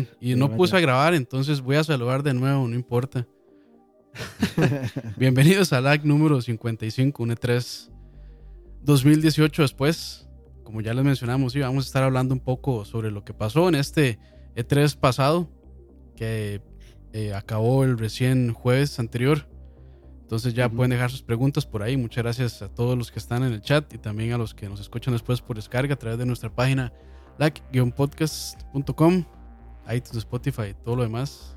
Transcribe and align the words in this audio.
sí. 0.00 0.08
Y 0.20 0.34
no 0.34 0.54
puse 0.54 0.76
a 0.76 0.80
grabar, 0.80 1.14
entonces 1.14 1.60
voy 1.60 1.76
a 1.76 1.84
saludar 1.84 2.22
de 2.22 2.34
nuevo, 2.34 2.66
no 2.68 2.74
importa. 2.74 3.26
Bienvenidos 5.16 5.72
al 5.72 5.84
LAC 5.84 6.04
número 6.04 6.40
55, 6.40 7.22
un 7.22 7.30
E3 7.30 7.90
2018 8.82 9.62
después. 9.62 10.28
Como 10.64 10.80
ya 10.80 10.94
les 10.94 11.04
mencionamos, 11.04 11.52
sí, 11.52 11.60
vamos 11.60 11.84
a 11.84 11.86
estar 11.86 12.02
hablando 12.02 12.34
un 12.34 12.40
poco 12.40 12.84
sobre 12.84 13.10
lo 13.10 13.24
que 13.24 13.34
pasó 13.34 13.68
en 13.68 13.74
este 13.74 14.18
E3 14.54 14.96
pasado, 14.96 15.50
que 16.16 16.62
eh, 17.12 17.34
acabó 17.34 17.84
el 17.84 17.98
recién 17.98 18.52
jueves 18.52 18.98
anterior. 18.98 19.48
Entonces 20.22 20.54
ya 20.54 20.70
pueden 20.70 20.90
dejar 20.90 21.10
sus 21.10 21.22
preguntas 21.22 21.66
por 21.66 21.82
ahí. 21.82 21.96
Muchas 21.96 22.24
gracias 22.24 22.62
a 22.62 22.68
todos 22.68 22.96
los 22.96 23.10
que 23.10 23.18
están 23.18 23.42
en 23.42 23.52
el 23.52 23.60
chat 23.60 23.92
y 23.92 23.98
también 23.98 24.32
a 24.32 24.38
los 24.38 24.54
que 24.54 24.66
nos 24.66 24.80
escuchan 24.80 25.12
después 25.12 25.42
por 25.42 25.56
descarga 25.56 25.92
a 25.94 25.98
través 25.98 26.18
de 26.18 26.24
nuestra 26.24 26.48
página 26.54 26.92
like-podcast.com, 27.38 29.24
iTunes, 29.90 30.18
Spotify 30.18 30.68
y 30.70 30.74
todo 30.74 30.96
lo 30.96 31.02
demás. 31.02 31.56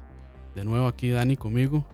De 0.56 0.64
nuevo 0.64 0.88
aquí 0.88 1.10
Dani 1.10 1.36
conmigo. 1.36 1.86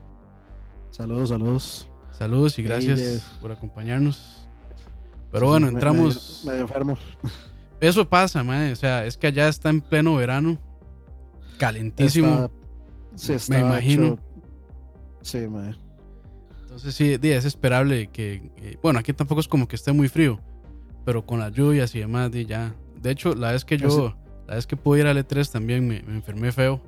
Saludos, 0.92 1.30
saludos. 1.30 1.88
Saludos 2.12 2.60
y 2.60 2.64
gracias 2.64 3.22
por 3.42 3.52
acompañarnos. 3.52 4.48
Pero 5.32 5.48
bueno, 5.48 5.68
entramos. 5.68 6.44
Medio, 6.46 6.62
enfermo. 6.62 6.98
Eso 7.80 8.08
pasa, 8.08 8.44
man. 8.44 8.72
O 8.72 8.76
sea, 8.76 9.06
es 9.06 9.18
que 9.18 9.28
allá 9.28 9.48
está 9.48 9.70
en 9.70 9.82
pleno 9.82 10.16
verano. 10.16 10.60
Calentísimo. 11.58 12.52
me 13.50 13.60
imagino. 13.60 14.20
Sí, 15.22 15.48
man. 15.48 15.76
Entonces 16.62 16.96
sí, 16.96 17.20
es 17.22 17.46
esperable 17.46 18.08
que, 18.08 18.78
bueno, 18.82 19.00
aquí 19.00 19.12
tampoco 19.12 19.42
es 19.42 19.48
como 19.48 19.68
que 19.68 19.76
esté 19.76 19.92
muy 19.92 20.08
frío, 20.08 20.40
pero 21.04 21.26
con 21.26 21.40
las 21.40 21.52
lluvias 21.52 21.94
y 21.96 22.00
demás, 22.00 22.32
ya. 22.32 22.76
De 23.02 23.12
hecho, 23.12 23.36
la 23.36 23.52
vez 23.52 23.66
que 23.66 23.78
yo, 23.78 24.16
la 24.52 24.56
vez 24.56 24.68
que 24.68 24.76
pude 24.76 25.00
ir 25.00 25.08
al 25.08 25.18
E3 25.18 25.50
también 25.50 25.88
me, 25.88 26.00
enfermé 26.00 26.52
feo. 26.52 26.82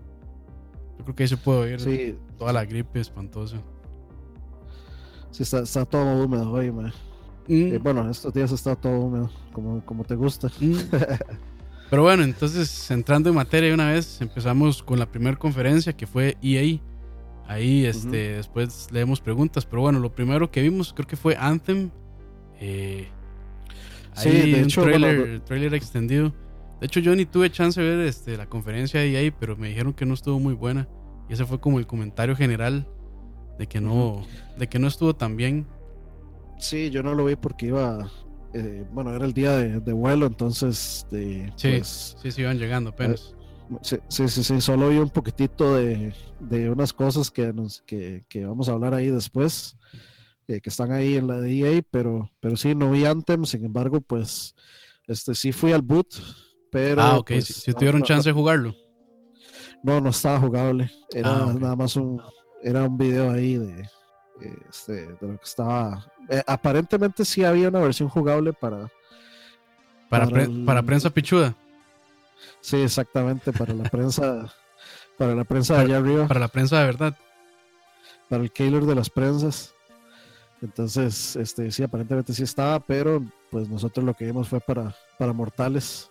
Yo 0.97 1.06
creo 1.06 1.16
que 1.16 1.23
ahí 1.23 1.30
se 1.30 1.38
puede 1.38 1.78
oír 1.78 2.19
toda 2.38 2.52
la 2.52 2.66
gripe 2.66 3.00
espantosa. 3.00 3.56
Sí, 5.31 5.44
está, 5.44 5.61
está 5.61 5.86
todo 5.86 6.25
húmedo 6.25 6.52
hoy, 6.52 6.73
man. 6.73 6.91
Mm. 7.47 7.53
Eh, 7.53 7.80
bueno, 7.81 8.09
estos 8.09 8.34
días 8.34 8.52
está 8.52 8.75
todo 8.75 9.00
húmedo, 9.00 9.31
como, 9.53 9.80
como 9.86 10.03
te 10.03 10.14
gusta. 10.14 10.50
Mm. 10.59 10.75
Pero 11.89 12.03
bueno, 12.03 12.23
entonces 12.23 12.91
entrando 12.91 13.30
en 13.30 13.36
materia 13.36 13.73
una 13.73 13.94
vez, 13.94 14.19
empezamos 14.19 14.84
con 14.84 15.00
la 15.00 15.09
primera 15.09 15.38
conferencia 15.38 15.94
que 15.94 16.06
fue 16.06 16.36
EA 16.41 16.81
Ahí 17.47 17.86
este, 17.86 18.34
después 18.34 18.89
leemos 18.91 19.22
preguntas, 19.22 19.66
pero 19.66 19.84
bueno, 19.84 20.00
lo 20.00 20.14
primero 20.14 20.52
que 20.52 20.61
vimos 20.61 20.91
creo 20.91 21.08
que 21.08 21.16
fue 21.16 21.38
Anthem. 21.38 21.91
Eh, 22.59 23.08
sí, 24.16 24.30
de 24.30 24.59
un 24.59 24.66
hecho, 24.66 24.81
trailer, 25.45 25.73
extendido. 25.73 26.34
De 26.84 26.88
hecho, 26.88 27.00
yo 27.00 27.16
ni 27.16 27.26
tuve 27.26 27.50
chance 27.50 27.80
de 27.80 27.95
ver 27.95 28.06
este, 28.06 28.36
la 28.36 28.45
conferencia 28.45 29.00
de 29.00 29.16
ahí, 29.16 29.31
pero 29.31 29.56
me 29.56 29.70
dijeron 29.70 29.94
que 29.94 30.06
no 30.06 30.14
estuvo 30.14 30.38
muy 30.38 30.53
buena. 30.53 30.90
Y 31.30 31.34
ese 31.34 31.45
fue 31.45 31.62
como 31.62 31.80
el 31.80 31.88
comentario 31.88 32.36
general 32.36 32.86
de 33.58 33.67
que 33.67 33.80
no, 33.80 34.28
de 34.58 34.67
que 34.67 34.80
no 34.80 34.90
estuvo 34.90 35.16
tan 35.16 35.38
bien. 35.38 35.66
Sí, 36.59 36.90
yo 36.90 37.02
no 37.02 37.14
lo 37.16 37.23
vi 37.23 37.38
porque 37.38 37.67
iba, 37.67 38.12
eh, 38.53 38.86
bueno, 38.92 39.16
era 39.16 39.23
el 39.23 39.31
día 39.31 39.56
de, 39.56 39.94
vuelo, 39.94 40.25
entonces, 40.25 41.08
de, 41.09 41.53
sí, 41.56 41.70
pues, 41.70 42.17
sí, 42.22 42.31
sí, 42.31 42.42
iban 42.42 42.59
llegando 42.59 42.90
apenas. 42.90 43.34
Sí, 43.81 43.97
sí, 44.09 44.28
sí, 44.28 44.59
solo 44.59 44.90
vi 44.90 44.97
un 44.97 45.09
poquitito 45.09 45.78
de, 45.78 46.14
unas 46.70 46.92
cosas 46.92 47.31
que, 47.31 47.53
nos, 47.53 47.81
que, 47.84 48.25
vamos 48.45 48.68
a 48.68 48.73
hablar 48.73 48.94
ahí 48.94 49.09
después, 49.09 49.78
eh, 50.50 50.59
que 50.59 50.70
están 50.70 50.92
ahí 50.92 51.16
en 51.16 51.28
la 51.28 51.40
DEA, 51.40 51.81
pero, 51.90 52.30
pero 52.42 52.58
sí, 52.58 52.75
no 52.75 52.92
vi 52.92 53.06
Anthem, 53.06 53.45
sin 53.45 53.64
embargo, 53.64 54.02
pues 54.02 54.53
este 55.08 55.34
sí 55.34 55.53
fui 55.53 55.72
al 55.72 55.81
boot, 55.81 56.13
pero... 56.73 57.01
Ah, 57.01 57.17
ok, 57.19 57.28
pues, 57.28 57.45
si, 57.45 57.73
tuvieron 57.73 58.01
chance 58.01 58.28
de 58.28 58.34
jugarlo. 58.34 58.75
No, 59.84 60.01
no 60.01 60.09
estaba 60.09 60.39
jugable, 60.39 60.91
era 61.13 61.29
ah, 61.29 61.53
nada 61.57 61.75
más 61.75 61.95
un, 61.95 62.22
era 62.61 62.84
un 62.84 62.97
video 62.97 63.31
ahí 63.31 63.57
de, 63.57 63.89
este, 64.69 65.07
de 65.07 65.17
lo 65.22 65.38
que 65.38 65.44
estaba... 65.44 66.06
Eh, 66.29 66.41
aparentemente 66.47 67.23
sí 67.23 67.44
había 67.44 67.69
una 67.69 67.79
versión 67.79 68.09
jugable 68.09 68.53
para... 68.53 68.89
Para, 70.09 70.28
para 70.66 70.83
prensa 70.83 71.09
pichuda. 71.09 71.56
Sí, 72.59 72.78
exactamente, 72.78 73.51
para 73.51 73.73
la 73.73 73.89
prensa, 73.89 74.53
para 75.17 75.35
la 75.35 75.44
prensa 75.44 75.75
de 75.75 75.81
allá 75.81 75.97
arriba. 75.97 76.28
Para 76.28 76.39
la 76.39 76.47
prensa 76.47 76.79
de 76.79 76.85
verdad. 76.85 77.16
Para 78.29 78.44
el 78.44 78.51
Keylor 78.51 78.85
de 78.85 78.95
las 78.95 79.09
prensas. 79.09 79.73
Entonces, 80.62 81.35
este, 81.35 81.72
sí, 81.72 81.83
aparentemente 81.83 82.33
sí 82.33 82.44
estaba, 82.44 82.79
pero 82.79 83.23
pues 83.51 83.67
nosotros 83.67 84.06
lo 84.06 84.13
que 84.13 84.25
vimos 84.25 84.47
fue 84.47 84.62
para, 84.62 84.95
para 85.19 85.33
mortales. 85.33 86.09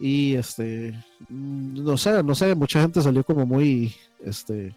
Y 0.00 0.34
este, 0.34 0.94
no 1.28 1.96
sé, 1.96 2.22
no 2.22 2.34
sé, 2.34 2.54
mucha 2.54 2.80
gente 2.80 3.02
salió 3.02 3.24
como 3.24 3.44
muy, 3.44 3.94
este, 4.24 4.74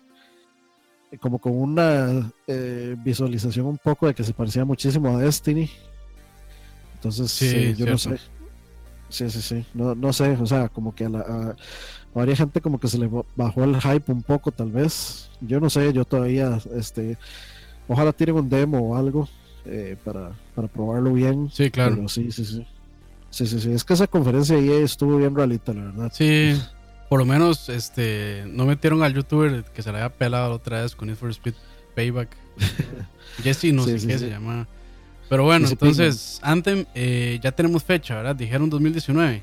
como 1.19 1.39
con 1.39 1.55
una 1.55 2.31
eh, 2.47 2.95
visualización 3.03 3.65
un 3.65 3.77
poco 3.77 4.07
de 4.07 4.13
que 4.13 4.23
se 4.23 4.33
parecía 4.33 4.65
muchísimo 4.65 5.15
a 5.15 5.21
Destiny. 5.21 5.69
Entonces, 6.95 7.31
sí, 7.31 7.47
eh, 7.47 7.75
yo 7.77 7.85
no 7.85 7.97
sé. 7.97 8.17
Sí, 9.09 9.29
sí, 9.29 9.41
sí. 9.41 9.65
No, 9.73 9.93
no 9.93 10.13
sé, 10.13 10.31
o 10.31 10.45
sea, 10.45 10.69
como 10.69 10.95
que 10.95 11.05
a, 11.05 11.09
la, 11.09 11.19
a, 11.19 11.55
varias 12.13 12.37
gente 12.37 12.61
como 12.61 12.79
que 12.79 12.87
se 12.87 12.97
le 12.97 13.09
bajó 13.35 13.63
el 13.63 13.79
hype 13.79 14.11
un 14.11 14.23
poco, 14.23 14.51
tal 14.51 14.71
vez. 14.71 15.29
Yo 15.41 15.59
no 15.59 15.69
sé, 15.69 15.91
yo 15.91 16.05
todavía, 16.05 16.59
este, 16.75 17.17
ojalá 17.87 18.13
tienen 18.13 18.35
un 18.35 18.49
demo 18.49 18.79
o 18.79 18.95
algo 18.95 19.27
eh, 19.65 19.97
para, 20.03 20.31
para 20.55 20.67
probarlo 20.67 21.13
bien. 21.13 21.49
Sí, 21.51 21.69
claro. 21.69 21.95
Pero 21.95 22.07
sí, 22.07 22.31
sí, 22.31 22.45
sí. 22.45 22.65
Sí, 23.31 23.47
sí, 23.47 23.59
sí. 23.59 23.71
Es 23.71 23.83
que 23.83 23.93
esa 23.93 24.07
conferencia 24.07 24.57
ahí 24.57 24.69
estuvo 24.69 25.17
bien 25.17 25.33
realita, 25.33 25.73
la 25.73 25.85
verdad. 25.85 26.11
Sí, 26.13 26.61
por 27.09 27.19
lo 27.19 27.25
menos, 27.25 27.69
este, 27.69 28.43
no 28.47 28.65
metieron 28.65 29.01
al 29.03 29.13
youtuber 29.13 29.63
que 29.63 29.81
se 29.81 29.91
le 29.91 29.97
había 29.97 30.09
pelado 30.09 30.53
otra 30.53 30.83
vez 30.83 30.95
con 30.95 31.07
Need 31.07 31.17
for 31.17 31.29
Speed 31.31 31.55
Payback. 31.95 32.29
Jesse, 33.43 33.73
no 33.73 33.85
sé 33.85 34.05
qué 34.05 34.19
se 34.19 34.29
llama. 34.29 34.67
Pero 35.29 35.45
bueno, 35.45 35.67
entonces, 35.69 36.39
Anthem, 36.43 36.85
eh, 36.93 37.39
ya 37.41 37.53
tenemos 37.53 37.83
fecha, 37.83 38.15
¿verdad? 38.17 38.35
Dijeron 38.35 38.69
2019. 38.69 39.41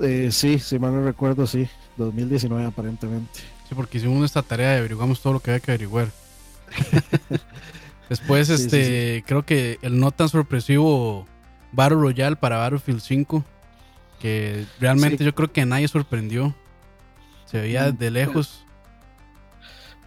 Eh, 0.00 0.28
sí, 0.32 0.58
si 0.58 0.78
mal 0.80 0.92
no 0.92 1.04
recuerdo, 1.04 1.46
sí. 1.46 1.68
2019 1.96 2.66
aparentemente. 2.66 3.40
Sí, 3.68 3.74
porque 3.74 3.98
hicimos 3.98 4.24
esta 4.24 4.42
tarea 4.42 4.74
y 4.74 4.78
averiguamos 4.78 5.20
todo 5.20 5.34
lo 5.34 5.40
que 5.40 5.52
había 5.52 5.60
que 5.60 5.70
averiguar. 5.70 6.08
Después, 8.08 8.48
este, 8.48 9.22
creo 9.26 9.44
que 9.44 9.78
el 9.82 10.00
no 10.00 10.10
tan 10.10 10.28
sorpresivo 10.28 11.26
Battle 11.72 11.98
Royale 11.98 12.36
para 12.36 12.58
Battlefield 12.58 13.00
5, 13.00 13.44
que 14.20 14.66
realmente 14.80 15.24
yo 15.24 15.34
creo 15.34 15.52
que 15.52 15.64
nadie 15.66 15.88
sorprendió. 15.88 16.54
Se 17.46 17.60
veía 17.60 17.90
mm, 17.90 17.98
de 17.98 18.10
lejos. 18.10 18.64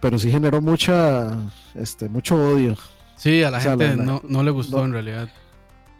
Pero 0.00 0.18
sí 0.18 0.30
generó 0.30 0.60
mucha, 0.60 1.36
este, 1.74 2.08
mucho 2.08 2.36
odio. 2.36 2.76
Sí, 3.16 3.42
a 3.44 3.50
la 3.50 3.60
gente 3.60 3.96
no, 3.96 4.42
le 4.42 4.50
gustó 4.50 4.84
en 4.84 4.92
realidad. 4.92 5.28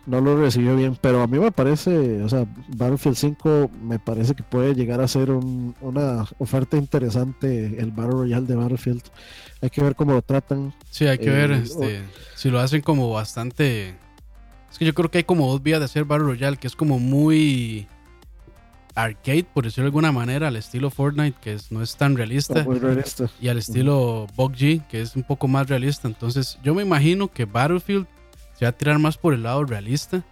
No 0.06 0.20
lo 0.20 0.36
recibió 0.36 0.74
bien, 0.74 0.98
pero 1.00 1.22
a 1.22 1.28
mí 1.28 1.38
me 1.38 1.52
parece, 1.52 2.20
o 2.22 2.28
sea, 2.28 2.44
Battlefield 2.76 3.16
5 3.16 3.70
me 3.80 4.00
parece 4.00 4.34
que 4.34 4.42
puede 4.42 4.74
llegar 4.74 5.00
a 5.00 5.06
ser 5.06 5.30
una 5.30 6.26
oferta 6.38 6.76
interesante 6.76 7.80
el 7.80 7.92
Battle 7.92 8.14
Royale 8.14 8.46
de 8.46 8.56
Battlefield. 8.56 9.02
Hay 9.60 9.70
que 9.70 9.80
ver 9.80 9.94
cómo 9.94 10.14
lo 10.14 10.22
tratan. 10.22 10.74
Sí, 10.90 11.06
hay 11.06 11.18
que 11.18 11.30
ver 11.30 11.52
eh, 11.52 11.60
este, 11.62 12.02
si 12.34 12.50
lo 12.50 12.58
hacen 12.58 12.82
como 12.82 13.08
bastante... 13.12 13.94
Es 14.72 14.78
que 14.78 14.86
yo 14.86 14.94
creo 14.94 15.10
que 15.10 15.18
hay 15.18 15.24
como 15.24 15.50
dos 15.50 15.62
vías 15.62 15.80
de 15.80 15.84
hacer 15.84 16.06
Battle 16.06 16.28
Royale, 16.28 16.56
que 16.56 16.66
es 16.66 16.74
como 16.74 16.98
muy 16.98 17.86
arcade, 18.94 19.44
por 19.44 19.64
decirlo 19.64 19.84
de 19.84 19.88
alguna 19.88 20.12
manera, 20.12 20.48
al 20.48 20.56
estilo 20.56 20.90
Fortnite, 20.90 21.38
que 21.42 21.58
no 21.68 21.82
es 21.82 21.94
tan 21.96 22.16
realista, 22.16 22.66
y 23.38 23.48
al 23.48 23.58
estilo 23.58 24.26
G 24.36 24.86
que 24.86 25.02
es 25.02 25.14
un 25.14 25.24
poco 25.24 25.46
más 25.46 25.68
realista. 25.68 26.08
Entonces, 26.08 26.58
yo 26.62 26.74
me 26.74 26.82
imagino 26.82 27.28
que 27.28 27.44
Battlefield 27.44 28.06
se 28.58 28.64
va 28.64 28.70
a 28.70 28.72
tirar 28.72 28.98
más 28.98 29.18
por 29.18 29.34
el 29.34 29.42
lado 29.42 29.62
realista, 29.64 30.24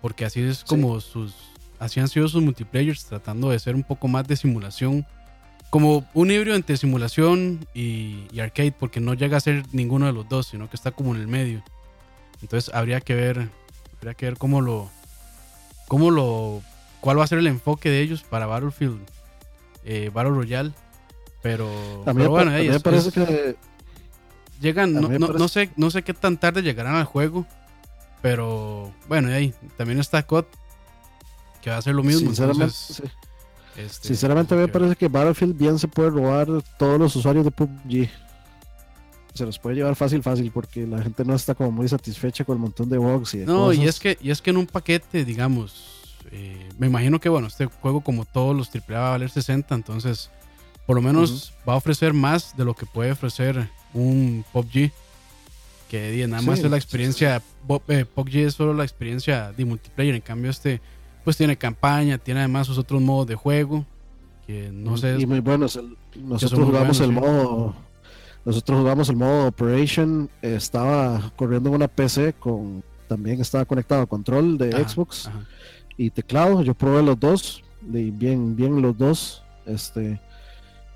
porque 0.00 0.24
así 0.24 0.40
es 0.40 0.62
como 0.62 1.00
sus, 1.00 1.34
así 1.80 1.98
han 1.98 2.06
sido 2.06 2.28
sus 2.28 2.42
multiplayers, 2.42 3.04
tratando 3.06 3.50
de 3.50 3.58
ser 3.58 3.74
un 3.74 3.82
poco 3.82 4.06
más 4.06 4.26
de 4.28 4.36
simulación, 4.36 5.04
como 5.68 6.04
un 6.14 6.30
híbrido 6.30 6.54
entre 6.54 6.76
simulación 6.76 7.66
y, 7.74 8.26
y 8.32 8.38
arcade, 8.38 8.72
porque 8.72 9.00
no 9.00 9.14
llega 9.14 9.36
a 9.36 9.40
ser 9.40 9.64
ninguno 9.72 10.06
de 10.06 10.12
los 10.12 10.28
dos, 10.28 10.46
sino 10.46 10.70
que 10.70 10.76
está 10.76 10.92
como 10.92 11.12
en 11.14 11.20
el 11.20 11.26
medio. 11.26 11.62
Entonces, 12.42 12.74
habría 12.74 13.00
que 13.00 13.14
ver, 13.14 13.50
habría 14.00 14.14
que 14.14 14.26
ver 14.26 14.38
cómo 14.38 14.60
lo, 14.60 14.90
cómo 15.88 16.10
lo 16.10 16.62
cuál 17.00 17.18
va 17.18 17.24
a 17.24 17.26
ser 17.26 17.38
el 17.38 17.46
enfoque 17.46 17.90
de 17.90 18.00
ellos 18.00 18.22
para 18.22 18.46
Battlefield, 18.46 19.00
eh, 19.84 20.10
Battle 20.12 20.32
Royale. 20.32 20.72
Pero, 21.42 21.70
bueno, 22.04 22.54
ellos, 22.54 22.82
parece 22.82 23.12
que 23.12 23.56
llegan, 24.60 24.92
no, 24.92 25.48
sé, 25.48 25.70
no 25.76 25.90
sé 25.90 26.02
qué 26.02 26.12
tan 26.12 26.36
tarde 26.38 26.62
llegarán 26.62 26.96
al 26.96 27.04
juego, 27.04 27.46
pero 28.20 28.92
bueno, 29.08 29.32
ahí 29.32 29.54
también 29.78 30.00
está 30.00 30.22
COD, 30.22 30.44
que 31.62 31.70
va 31.70 31.76
a 31.76 31.78
hacer 31.78 31.94
lo 31.94 32.02
mismo. 32.02 32.28
Sinceramente, 32.28 32.74
este, 33.76 34.08
Sinceramente 34.08 34.54
a 34.54 34.58
mí 34.58 34.64
me 34.64 34.68
parece 34.68 34.96
que 34.96 35.08
Battlefield 35.08 35.56
bien 35.56 35.78
se 35.78 35.88
puede 35.88 36.10
robar 36.10 36.46
todos 36.78 36.98
los 36.98 37.16
usuarios 37.16 37.46
de 37.46 37.50
PUBG. 37.50 38.10
Se 39.34 39.46
los 39.46 39.58
puede 39.58 39.76
llevar 39.76 39.94
fácil, 39.96 40.22
fácil, 40.22 40.50
porque 40.50 40.86
la 40.86 41.02
gente 41.02 41.24
no 41.24 41.34
está 41.34 41.54
como 41.54 41.70
muy 41.70 41.88
satisfecha 41.88 42.44
con 42.44 42.56
el 42.56 42.62
montón 42.62 42.88
de 42.88 42.98
bugs. 42.98 43.34
Y 43.34 43.38
no, 43.38 43.72
y 43.72 43.86
es 43.86 44.00
que 44.00 44.18
y 44.20 44.30
es 44.30 44.42
que 44.42 44.50
en 44.50 44.56
un 44.56 44.66
paquete, 44.66 45.24
digamos, 45.24 46.00
eh, 46.32 46.68
me 46.78 46.86
imagino 46.86 47.20
que, 47.20 47.28
bueno, 47.28 47.46
este 47.46 47.66
juego, 47.66 48.00
como 48.00 48.24
todos 48.24 48.56
los 48.56 48.70
AAA, 48.74 49.00
va 49.00 49.08
a 49.08 49.10
valer 49.10 49.30
60. 49.30 49.74
Entonces, 49.74 50.30
por 50.86 50.96
lo 50.96 51.02
menos 51.02 51.52
va 51.68 51.74
a 51.74 51.76
ofrecer 51.76 52.12
más 52.12 52.56
de 52.56 52.64
lo 52.64 52.74
que 52.74 52.86
puede 52.86 53.12
ofrecer 53.12 53.68
un 53.94 54.44
PUBG. 54.52 54.90
Que 55.88 56.26
nada 56.28 56.42
más 56.42 56.60
es 56.60 56.70
la 56.70 56.76
experiencia. 56.76 57.42
Eh, 57.88 58.04
PUBG 58.14 58.36
es 58.36 58.54
solo 58.54 58.74
la 58.74 58.84
experiencia 58.84 59.52
de 59.52 59.64
multiplayer. 59.64 60.14
En 60.14 60.20
cambio, 60.20 60.50
este, 60.50 60.80
pues 61.24 61.36
tiene 61.36 61.56
campaña, 61.56 62.18
tiene 62.18 62.40
además 62.40 62.66
sus 62.68 62.78
otros 62.78 63.02
modos 63.02 63.26
de 63.26 63.34
juego. 63.34 63.84
Que 64.46 64.70
no 64.72 64.96
sé. 64.96 65.16
Y 65.18 65.26
muy 65.26 65.40
buenos. 65.40 65.78
nosotros 66.14 66.64
jugamos 66.64 67.00
el 67.00 67.12
modo. 67.12 67.74
Nosotros 68.44 68.78
jugamos 68.78 69.08
el 69.08 69.16
modo 69.16 69.48
Operation. 69.48 70.30
estaba 70.42 71.32
corriendo 71.36 71.68
en 71.68 71.76
una 71.76 71.88
PC 71.88 72.34
con. 72.34 72.82
También 73.08 73.40
estaba 73.40 73.64
conectado 73.64 74.02
a 74.02 74.06
control 74.06 74.56
de 74.56 74.70
Xbox 74.70 75.28
y 75.96 76.10
teclado. 76.10 76.62
Yo 76.62 76.74
probé 76.74 77.02
los 77.02 77.18
dos. 77.18 77.62
Bien, 77.82 78.54
bien 78.54 78.80
los 78.80 78.96
dos. 78.96 79.42
Este 79.66 80.20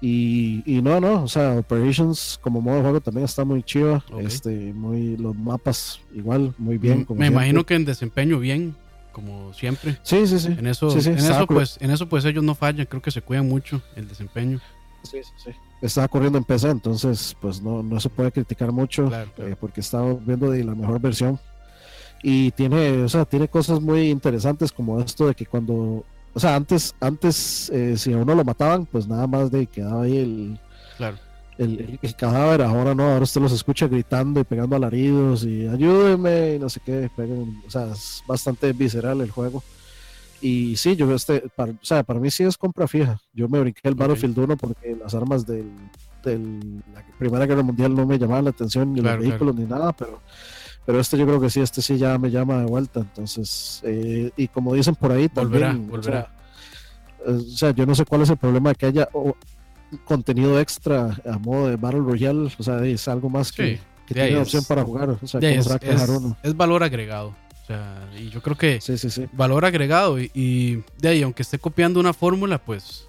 y, 0.06 0.62
y, 0.66 0.82
no, 0.82 1.00
no, 1.00 1.22
o 1.22 1.28
sea, 1.28 1.54
Operations 1.54 2.38
como 2.42 2.60
modo 2.60 2.76
de 2.76 2.82
juego 2.82 3.00
también 3.00 3.24
está 3.24 3.42
muy 3.42 3.62
chido. 3.62 4.02
Este, 4.20 4.50
muy, 4.74 5.16
los 5.16 5.34
mapas 5.34 5.98
igual, 6.14 6.52
muy 6.58 6.76
bien. 6.76 7.06
Mm, 7.08 7.14
me 7.14 7.26
imagino 7.28 7.64
que 7.64 7.74
en 7.74 7.86
desempeño 7.86 8.38
bien, 8.38 8.76
como 9.12 9.54
siempre. 9.54 9.96
Sí, 10.02 10.26
sí, 10.26 10.38
sí. 10.38 10.48
En 10.58 10.66
eso, 10.66 10.90
en 10.92 11.16
eso 11.16 11.46
pues, 11.46 11.78
en 11.80 11.90
eso 11.90 12.06
pues 12.06 12.26
ellos 12.26 12.44
no 12.44 12.54
fallan, 12.54 12.84
creo 12.84 13.00
que 13.00 13.10
se 13.10 13.22
cuidan 13.22 13.48
mucho 13.48 13.80
el 13.96 14.06
desempeño. 14.06 14.60
Sí, 15.04 15.22
sí, 15.22 15.32
sí. 15.36 15.50
Estaba 15.80 16.08
corriendo 16.08 16.38
en 16.38 16.44
PC, 16.44 16.70
entonces 16.70 17.36
pues 17.40 17.62
no, 17.62 17.82
no 17.82 18.00
se 18.00 18.08
puede 18.08 18.32
criticar 18.32 18.72
mucho 18.72 19.10
eh, 19.38 19.56
porque 19.60 19.80
estaba 19.80 20.12
viendo 20.14 20.50
de 20.50 20.64
la 20.64 20.74
mejor 20.74 21.00
versión. 21.00 21.38
Y 22.22 22.50
tiene, 22.52 23.02
o 23.02 23.08
sea, 23.08 23.26
tiene 23.26 23.48
cosas 23.48 23.80
muy 23.80 24.08
interesantes 24.08 24.72
como 24.72 25.00
esto 25.00 25.26
de 25.26 25.34
que 25.34 25.44
cuando 25.44 26.04
o 26.34 26.40
sea, 26.40 26.56
antes, 26.56 26.94
antes 27.00 27.70
eh, 27.70 27.96
si 27.96 28.12
a 28.12 28.16
uno 28.16 28.34
lo 28.34 28.44
mataban, 28.44 28.86
pues 28.86 29.06
nada 29.06 29.26
más 29.26 29.52
de 29.52 29.66
quedaba 29.66 30.02
ahí 30.02 30.18
el, 30.18 30.60
claro. 30.96 31.16
el, 31.58 31.98
cadáver. 32.16 32.62
Ahora 32.62 32.92
no, 32.92 33.04
ahora 33.04 33.22
usted 33.22 33.40
los 33.40 33.52
escucha 33.52 33.86
gritando 33.86 34.40
y 34.40 34.44
pegando 34.44 34.74
alaridos 34.74 35.44
y 35.44 35.68
ayúdeme 35.68 36.54
y 36.56 36.58
no 36.58 36.68
sé 36.68 36.80
qué. 36.84 37.08
o 37.66 37.70
sea, 37.70 37.92
es 37.92 38.22
bastante 38.26 38.72
visceral 38.72 39.20
el 39.20 39.30
juego. 39.30 39.62
Y 40.46 40.76
sí, 40.76 40.94
yo 40.94 41.10
este, 41.14 41.42
para, 41.56 41.72
o 41.72 41.78
sea, 41.80 42.02
para 42.02 42.20
mí 42.20 42.30
sí 42.30 42.42
es 42.42 42.58
compra 42.58 42.86
fija. 42.86 43.18
Yo 43.32 43.48
me 43.48 43.60
brinqué 43.60 43.88
el 43.88 43.94
Battlefield 43.94 44.36
1 44.36 44.56
porque 44.58 44.94
las 44.94 45.14
armas 45.14 45.46
del, 45.46 45.72
del, 46.22 46.82
la 46.92 47.02
Primera 47.18 47.46
Guerra 47.46 47.62
Mundial 47.62 47.94
no 47.94 48.04
me 48.04 48.18
llamaban 48.18 48.44
la 48.44 48.50
atención, 48.50 48.92
ni 48.92 49.00
los 49.00 49.18
vehículos, 49.18 49.54
ni 49.56 49.64
nada, 49.64 49.94
pero 49.94 50.20
pero 50.84 51.00
este 51.00 51.16
yo 51.16 51.24
creo 51.24 51.40
que 51.40 51.48
sí, 51.48 51.62
este 51.62 51.80
sí 51.80 51.96
ya 51.96 52.18
me 52.18 52.30
llama 52.30 52.58
de 52.58 52.66
vuelta. 52.66 53.00
Entonces, 53.00 53.80
eh, 53.84 54.32
y 54.36 54.48
como 54.48 54.74
dicen 54.74 54.94
por 54.96 55.12
ahí, 55.12 55.30
también. 55.30 55.88
Volverá, 55.88 56.30
O, 57.26 57.40
sea, 57.40 57.70
yo 57.70 57.86
no 57.86 57.94
sé 57.94 58.04
cuál 58.04 58.20
es 58.20 58.28
el 58.28 58.36
problema 58.36 58.68
de 58.68 58.74
que 58.74 58.86
haya 58.86 59.08
contenido 60.04 60.60
extra 60.60 61.16
a 61.24 61.38
modo 61.38 61.68
de 61.68 61.76
Battle 61.76 62.00
Royale. 62.00 62.50
O 62.58 62.62
sea, 62.62 62.84
es 62.84 63.08
algo 63.08 63.30
más 63.30 63.50
que, 63.50 63.80
que 64.06 64.12
tiene 64.12 64.36
opción 64.36 64.62
para 64.68 64.84
jugar. 64.84 65.08
O 65.08 65.26
sea, 65.26 65.40
es, 65.40 65.66
es, 66.42 66.54
valor 66.54 66.82
agregado. 66.82 67.34
O 67.64 67.66
sea, 67.66 68.08
y 68.16 68.28
yo 68.28 68.42
creo 68.42 68.56
que 68.56 68.80
sí, 68.80 68.96
sí, 68.98 69.10
sí. 69.10 69.26
valor 69.32 69.64
agregado. 69.64 70.20
Y, 70.20 70.84
de 70.98 71.08
ahí, 71.08 71.22
aunque 71.22 71.42
esté 71.42 71.58
copiando 71.58 71.98
una 71.98 72.12
fórmula, 72.12 72.58
pues. 72.58 73.08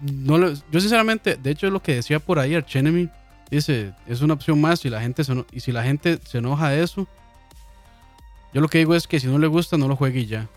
No 0.00 0.36
yo 0.38 0.80
sinceramente, 0.80 1.36
de 1.36 1.50
hecho 1.52 1.68
es 1.68 1.72
lo 1.72 1.80
que 1.80 1.94
decía 1.94 2.18
por 2.18 2.40
ahí 2.40 2.56
Archenemy 2.56 3.08
Dice, 3.52 3.92
es 4.06 4.22
una 4.22 4.32
opción 4.32 4.58
más 4.58 4.82
y 4.86 4.88
la 4.88 5.02
gente 5.02 5.24
se, 5.24 5.44
y 5.52 5.60
si 5.60 5.72
la 5.72 5.82
gente 5.82 6.18
se 6.24 6.38
enoja 6.38 6.70
de 6.70 6.82
eso, 6.82 7.06
yo 8.54 8.62
lo 8.62 8.68
que 8.68 8.78
digo 8.78 8.94
es 8.94 9.06
que 9.06 9.20
si 9.20 9.26
no 9.26 9.38
le 9.38 9.46
gusta, 9.46 9.76
no 9.76 9.88
lo 9.88 9.94
juegue 9.94 10.20
y 10.20 10.26
ya. 10.26 10.48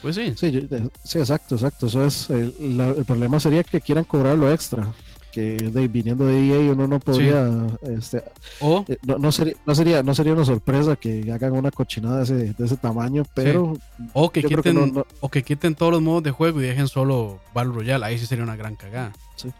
Pues 0.00 0.16
sí. 0.16 0.32
Sí, 0.34 0.66
sí 1.04 1.18
exacto, 1.18 1.56
exacto. 1.56 1.86
Eso 1.86 2.02
es, 2.02 2.30
el, 2.30 3.04
problema 3.06 3.38
sería 3.40 3.62
que 3.62 3.78
quieran 3.78 4.04
cobrar 4.04 4.38
lo 4.38 4.50
extra. 4.50 4.90
Que 5.34 5.56
de, 5.56 5.88
viniendo 5.88 6.26
de 6.26 6.46
EA 6.46 6.72
uno 6.72 6.86
no 6.86 7.00
podría. 7.00 7.50
Este, 7.82 8.22
o, 8.60 8.84
eh, 8.86 8.98
no, 9.02 9.32
sería, 9.32 9.54
no, 9.66 9.74
sería, 9.74 10.02
no 10.04 10.14
sería 10.14 10.32
una 10.32 10.44
sorpresa 10.44 10.94
que 10.94 11.32
hagan 11.32 11.54
una 11.54 11.72
cochinada 11.72 12.18
de 12.18 12.22
ese, 12.22 12.34
de 12.54 12.64
ese 12.64 12.76
tamaño, 12.76 13.24
pero. 13.34 13.76
O, 14.12 14.30
que 14.30 14.44
quiten, 14.44 15.02
o 15.18 15.28
que 15.28 15.42
quiten 15.42 15.74
todos 15.74 15.90
los 15.90 16.02
modos 16.02 16.22
de 16.22 16.30
juego 16.30 16.60
y 16.60 16.66
dejen 16.66 16.86
solo 16.86 17.40
Battle 17.52 17.72
Royale. 17.72 18.06
Ahí 18.06 18.16
sí 18.16 18.26
sería 18.26 18.44
una 18.44 18.54
gran 18.54 18.76
cagada. 18.76 19.12
Sí. 19.34 19.50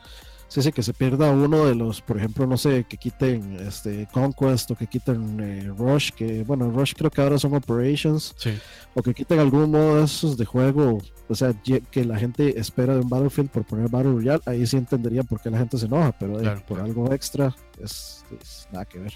Sí, 0.55 0.63
sí, 0.63 0.71
que 0.71 0.85
se 0.85 0.95
pierda 0.95 1.33
uno 1.33 1.67
de 1.67 1.75
los, 1.75 2.01
por 2.01 2.17
ejemplo, 2.17 2.47
no 2.47 2.57
sé, 2.57 2.85
que 2.89 2.97
quiten 2.97 3.57
este 3.59 4.07
Conquest 4.13 4.71
o 4.71 4.77
que 4.77 4.87
quiten 4.87 5.41
eh, 5.41 5.73
Rush, 5.77 6.11
que 6.13 6.45
bueno, 6.45 6.71
Rush 6.71 6.93
creo 6.97 7.11
que 7.11 7.21
ahora 7.21 7.41
son 7.41 7.57
Operations, 7.57 8.37
sí. 8.37 8.57
o 8.95 9.03
que 9.03 9.15
quiten 9.15 9.41
algún 9.41 9.73
modo 9.73 9.97
de 9.97 10.05
esos 10.05 10.37
de 10.37 10.45
juego, 10.45 11.03
o 11.29 11.35
sea, 11.35 11.53
que 11.91 12.05
la 12.05 12.17
gente 12.21 12.57
espera 12.57 12.95
de 12.95 13.01
un 13.01 13.09
Battlefield 13.09 13.51
por 13.51 13.65
poner 13.65 13.89
Battle 13.89 14.13
Royale, 14.13 14.43
ahí 14.47 14.65
sí 14.65 14.77
entendería 14.77 15.25
por 15.25 15.41
qué 15.41 15.51
la 15.51 15.59
gente 15.59 15.77
se 15.77 15.87
enoja, 15.87 16.13
pero 16.21 16.41
eh, 16.41 16.63
por 16.69 16.79
algo 16.79 17.13
extra 17.13 17.53
es, 17.83 18.25
nada 18.71 18.85
que 18.85 19.01
ver. 19.01 19.15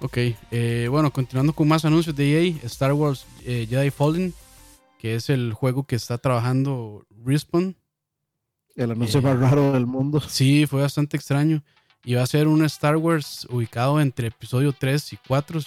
Ok, 0.00 0.16
eh, 0.50 0.88
bueno, 0.90 1.12
continuando 1.12 1.52
con 1.52 1.68
más 1.68 1.84
anuncios 1.84 2.16
de 2.16 2.48
EA, 2.48 2.54
Star 2.64 2.94
Wars 2.94 3.26
Jedi 3.44 3.90
Fallen, 3.90 4.32
que 4.98 5.14
es 5.14 5.28
el 5.28 5.52
juego 5.52 5.84
que 5.84 5.96
está 5.96 6.16
trabajando 6.16 7.04
Respawn 7.22 7.76
el 8.76 8.90
anuncio 8.92 9.20
más 9.22 9.38
raro 9.38 9.72
del 9.72 9.86
mundo. 9.86 10.20
Sí, 10.20 10.66
fue 10.66 10.82
bastante 10.82 11.16
extraño. 11.16 11.62
Y 12.04 12.14
va 12.14 12.22
a 12.22 12.26
ser 12.26 12.48
un 12.48 12.64
Star 12.64 12.96
Wars 12.96 13.46
ubicado 13.50 14.00
entre 14.00 14.28
episodio 14.28 14.72
3 14.72 15.12
y 15.12 15.18
4. 15.26 15.60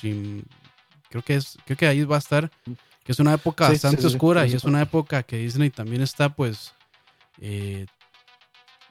creo, 1.10 1.22
que 1.22 1.36
es, 1.36 1.58
creo 1.66 1.78
que 1.78 1.88
ahí 1.88 2.04
va 2.04 2.16
a 2.16 2.20
estar. 2.20 2.50
Que 3.04 3.12
es 3.12 3.20
una 3.20 3.34
época 3.34 3.68
bastante 3.68 4.08
oscura 4.08 4.48
y 4.48 4.54
es 4.54 4.64
una 4.64 4.82
época 4.82 5.24
que 5.24 5.38
Disney 5.38 5.70
también 5.70 6.02
está, 6.02 6.30
pues, 6.30 6.74
eh, 7.42 7.86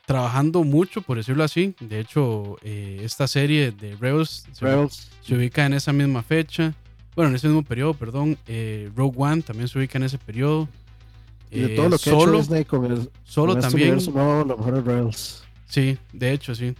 trabajando 0.04 0.64
mucho, 0.64 1.00
por 1.00 1.16
decirlo 1.16 1.42
así. 1.42 1.74
De 1.80 1.98
hecho, 2.00 2.58
eh, 2.62 3.00
esta 3.02 3.26
serie 3.26 3.72
de 3.72 3.96
Rebels, 3.96 4.46
Se, 4.52 5.34
ubica 5.34 5.64
en 5.64 5.72
esa 5.72 5.92
misma 5.92 6.22
fecha. 6.22 6.74
Bueno, 7.16 7.30
en 7.30 7.36
ese 7.36 7.48
mismo 7.48 7.62
periodo, 7.62 7.94
perdón. 7.94 8.38
Eh, 8.46 8.90
Rogue 8.94 9.16
One 9.16 9.42
también 9.42 9.68
se 9.68 9.78
ubica 9.78 9.98
en 9.98 10.04
ese 10.04 10.18
periodo. 10.18 10.68
Y 11.52 11.60
de 11.60 11.68
todo 11.70 11.90
lo 11.90 11.98
que 11.98 12.10
solo, 12.10 12.22
ha 12.22 12.24
hecho 12.24 12.38
Disney 12.38 12.64
con 12.64 12.84
el, 12.86 13.10
solo 13.24 13.52
este 13.52 13.62
también. 13.62 13.98
Rails. 14.86 15.44
Sí, 15.68 15.98
de 16.12 16.32
hecho, 16.32 16.54
sí. 16.54 16.74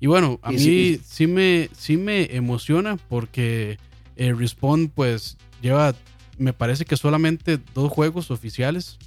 Y 0.00 0.08
bueno, 0.08 0.38
a 0.42 0.50
mí 0.50 0.98
sí, 1.04 1.26
me, 1.26 1.70
sí 1.76 1.96
me 1.96 2.34
emociona 2.34 2.96
porque 3.08 3.78
eh, 4.16 4.34
Respawn, 4.34 4.88
pues, 4.88 5.36
lleva, 5.62 5.94
me 6.38 6.52
parece 6.52 6.84
que 6.84 6.96
solamente 6.96 7.58
dos 7.74 7.90
juegos 7.90 8.30
oficiales. 8.30 8.98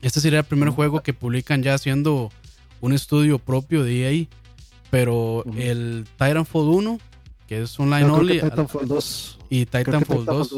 Este 0.00 0.20
sería 0.20 0.40
el 0.40 0.44
primer 0.44 0.70
juego 0.70 1.02
que 1.02 1.12
publican 1.12 1.62
ya 1.62 1.74
haciendo 1.74 2.30
un 2.80 2.92
estudio 2.92 3.38
propio 3.38 3.84
de 3.84 4.20
EA. 4.20 4.26
Pero 4.90 5.44
el 5.56 6.06
Titanfall 6.16 6.68
1, 6.68 6.98
que 7.46 7.62
es 7.62 7.78
online 7.78 8.06
only. 8.06 8.40
Titanfall 8.40 8.88
2. 8.88 9.38
Y 9.50 9.66
Titanfall, 9.66 10.24
2. 10.24 10.54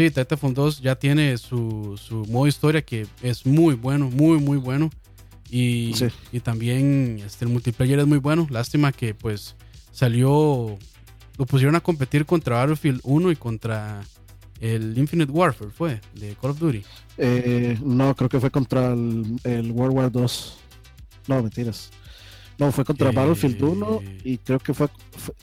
Sí, 0.00 0.10
Titanfall 0.10 0.54
2 0.54 0.80
ya 0.80 0.94
tiene 0.94 1.36
su, 1.36 2.00
su 2.02 2.24
modo 2.24 2.46
historia 2.46 2.80
que 2.80 3.06
es 3.20 3.44
muy 3.44 3.74
bueno, 3.74 4.08
muy, 4.08 4.38
muy 4.38 4.56
bueno. 4.56 4.88
Y, 5.50 5.92
y 6.32 6.40
también 6.40 7.20
este, 7.22 7.44
el 7.44 7.50
multiplayer 7.50 7.98
es 7.98 8.06
muy 8.06 8.16
bueno. 8.16 8.46
Lástima 8.48 8.92
que 8.92 9.12
pues 9.12 9.56
salió, 9.92 10.78
lo 11.36 11.44
pusieron 11.44 11.76
a 11.76 11.82
competir 11.82 12.24
contra 12.24 12.56
Battlefield 12.56 13.02
1 13.04 13.30
y 13.32 13.36
contra 13.36 14.00
el 14.58 14.96
Infinite 14.96 15.30
Warfare, 15.30 15.70
¿fue? 15.70 16.00
De 16.14 16.34
Call 16.40 16.52
of 16.52 16.58
Duty. 16.58 16.82
Eh, 17.18 17.78
no, 17.84 18.16
creo 18.16 18.30
que 18.30 18.40
fue 18.40 18.50
contra 18.50 18.94
el, 18.94 19.38
el 19.44 19.70
World 19.70 19.94
War 19.94 20.10
2. 20.10 20.58
No, 21.28 21.42
mentiras. 21.42 21.90
No, 22.60 22.70
fue 22.72 22.84
contra 22.84 23.10
Battlefield 23.10 23.62
1 23.62 24.02
y 24.22 24.36
creo 24.36 24.58
que 24.58 24.74
fue, 24.74 24.86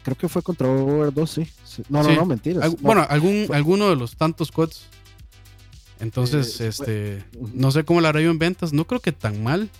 creo 0.03 0.15
que 0.15 0.29
fue 0.29 0.43
contra 0.43 0.69
War 0.69 1.11
2, 1.11 1.29
sí. 1.29 1.47
No, 1.89 2.03
no, 2.03 2.13
no, 2.13 2.25
mentiras. 2.27 2.79
Bueno, 2.79 3.07
algún, 3.09 3.47
alguno 3.51 3.89
de 3.89 3.95
los 3.95 4.15
tantos 4.15 4.51
codes. 4.51 4.85
Entonces, 5.99 6.61
eh, 6.61 6.67
este, 6.67 7.25
no 7.55 7.71
sé 7.71 7.83
cómo 7.85 8.01
la 8.01 8.09
hará 8.09 8.21
en 8.21 8.37
ventas. 8.37 8.71
No 8.71 8.85
creo 8.85 9.01
que 9.01 9.13
tan 9.13 9.41
mal, 9.41 9.71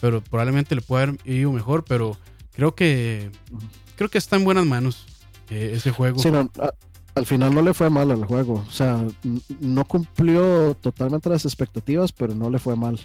pero 0.00 0.22
probablemente 0.22 0.74
le 0.74 0.80
pueda 0.80 1.02
haber 1.02 1.18
ido 1.26 1.52
mejor. 1.52 1.84
Pero 1.84 2.16
creo 2.54 2.74
que, 2.74 3.30
creo 3.96 4.08
que 4.08 4.16
está 4.16 4.36
en 4.36 4.44
buenas 4.44 4.64
manos 4.64 5.04
eh, 5.50 5.72
ese 5.74 5.90
juego. 5.90 6.18
Sí, 6.18 6.30
al 7.14 7.26
final 7.26 7.54
no 7.54 7.60
le 7.60 7.74
fue 7.74 7.90
mal 7.90 8.10
al 8.10 8.24
juego. 8.24 8.64
O 8.66 8.72
sea, 8.72 9.04
no 9.60 9.84
cumplió 9.84 10.74
totalmente 10.80 11.28
las 11.28 11.44
expectativas, 11.44 12.12
pero 12.12 12.34
no 12.34 12.48
le 12.48 12.58
fue 12.58 12.76
mal. 12.76 12.98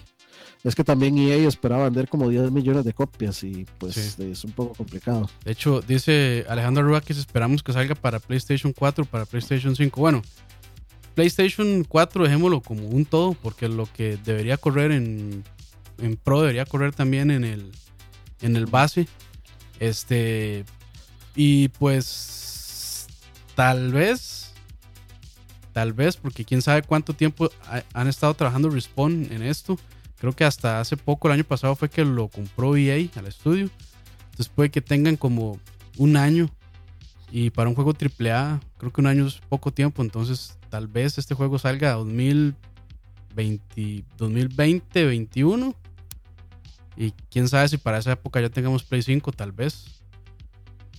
Es 0.64 0.76
que 0.76 0.84
también 0.86 1.18
EA 1.18 1.48
esperaba 1.48 1.86
vender 1.86 2.08
como 2.08 2.30
10 2.30 2.52
millones 2.52 2.86
de 2.86 2.94
copias 2.94 3.44
y 3.44 3.66
pues 3.80 3.98
es 3.98 4.44
un 4.46 4.52
poco 4.54 4.74
complicado. 4.74 5.30
De 5.44 5.52
hecho, 5.52 5.82
dice 5.82 6.46
Alejandro 6.48 6.84
Rua 6.84 7.02
que 7.02 7.12
esperamos 7.12 7.62
que 7.64 7.74
salga 7.74 7.96
para 7.96 8.20
PlayStation 8.20 8.72
4, 8.72 9.04
para 9.04 9.26
PlayStation 9.26 9.76
5. 9.76 10.00
Bueno, 10.00 10.22
PlayStation 11.16 11.84
4 11.84 12.24
dejémoslo 12.24 12.62
como 12.62 12.88
un 12.88 13.06
todo, 13.06 13.34
porque 13.34 13.68
lo 13.68 13.88
que 13.92 14.18
debería 14.24 14.56
correr 14.56 14.92
en, 14.92 15.44
en 15.98 16.16
Pro 16.16 16.42
debería 16.42 16.66
correr 16.66 16.96
también 16.96 17.30
en 17.30 17.44
el, 17.44 17.72
en 18.42 18.56
el 18.56 18.66
base. 18.66 19.08
Este, 19.82 20.64
y 21.36 21.68
pues 21.70 23.08
tal 23.56 23.92
vez 23.92 24.44
tal 25.74 25.92
vez, 25.92 26.16
porque 26.16 26.46
quién 26.46 26.62
sabe 26.62 26.84
cuánto 26.84 27.14
tiempo 27.14 27.50
han 27.94 28.08
estado 28.08 28.34
trabajando 28.36 28.70
Respawn 28.70 29.28
en 29.32 29.42
esto. 29.42 29.78
Creo 30.24 30.34
que 30.34 30.46
hasta 30.46 30.80
hace 30.80 30.96
poco, 30.96 31.28
el 31.28 31.34
año 31.34 31.44
pasado, 31.44 31.76
fue 31.76 31.90
que 31.90 32.06
lo 32.06 32.30
compró 32.30 32.78
EA 32.78 33.10
al 33.18 33.28
estudio. 33.28 33.70
Entonces 34.28 34.48
puede 34.48 34.72
que 34.72 34.80
tengan 34.80 35.18
como 35.18 35.60
un 35.98 36.16
año. 36.16 36.50
Y 37.30 37.50
para 37.50 37.68
un 37.68 37.76
juego 37.76 37.92
AAA, 37.92 38.62
creo 38.78 38.94
que 38.94 39.02
un 39.02 39.08
año 39.08 39.28
es 39.28 39.42
poco 39.50 39.74
tiempo. 39.74 40.02
Entonces 40.02 40.58
tal 40.70 40.88
vez 40.88 41.18
este 41.18 41.36
juego 41.36 41.60
salga 41.60 41.92
2020, 41.96 44.06
2020 44.18 45.02
2021. 45.02 45.76
Y 46.96 47.12
quién 47.30 47.50
sabe 47.50 47.68
si 47.68 47.78
para 47.78 47.98
esa 47.98 48.14
época 48.14 48.40
ya 48.40 48.48
tengamos 48.48 48.86
Play 48.86 49.02
5, 49.02 49.30
tal 49.34 49.52
vez. 49.52 49.88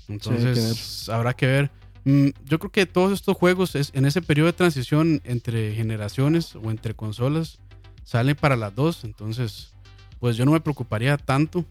Entonces, 0.06 1.08
habrá 1.08 1.32
que 1.32 1.46
ver. 1.46 1.70
Mm, 2.04 2.28
yo 2.44 2.58
creo 2.58 2.70
que 2.70 2.84
todos 2.84 3.14
estos 3.14 3.38
juegos 3.38 3.74
es, 3.74 3.90
en 3.94 4.04
ese 4.04 4.20
periodo 4.20 4.48
de 4.48 4.52
transición 4.52 5.22
entre 5.24 5.74
generaciones 5.74 6.54
o 6.56 6.70
entre 6.70 6.92
consolas 6.92 7.58
salen 8.04 8.36
para 8.36 8.56
las 8.56 8.74
dos. 8.74 9.04
Entonces, 9.04 9.72
pues 10.20 10.36
yo 10.36 10.44
no 10.44 10.52
me 10.52 10.60
preocuparía 10.60 11.16
tanto. 11.16 11.64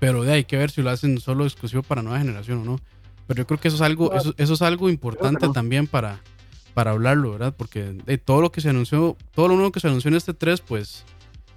Pero 0.00 0.22
de 0.22 0.32
hay 0.32 0.44
que 0.44 0.56
ver 0.56 0.70
si 0.70 0.82
lo 0.82 0.90
hacen 0.90 1.20
solo 1.20 1.44
exclusivo 1.44 1.82
para 1.82 2.02
nueva 2.02 2.18
generación 2.18 2.58
o 2.58 2.64
no. 2.64 2.80
Pero 3.26 3.38
yo 3.38 3.46
creo 3.46 3.60
que 3.60 3.68
eso 3.68 3.76
es 3.76 3.82
algo, 3.82 4.12
eso, 4.12 4.34
es 4.36 4.62
algo 4.62 4.90
importante 4.90 5.48
también 5.48 5.86
para, 5.86 6.20
para 6.74 6.90
hablarlo, 6.90 7.32
¿verdad? 7.32 7.54
Porque 7.56 7.82
de 7.82 8.18
todo 8.18 8.42
lo 8.42 8.52
que 8.52 8.60
se 8.60 8.68
anunció, 8.68 9.16
todo 9.34 9.48
lo 9.48 9.54
nuevo 9.54 9.72
que 9.72 9.80
se 9.80 9.88
anunció 9.88 10.08
en 10.08 10.16
este 10.16 10.34
3, 10.34 10.60
pues 10.60 11.04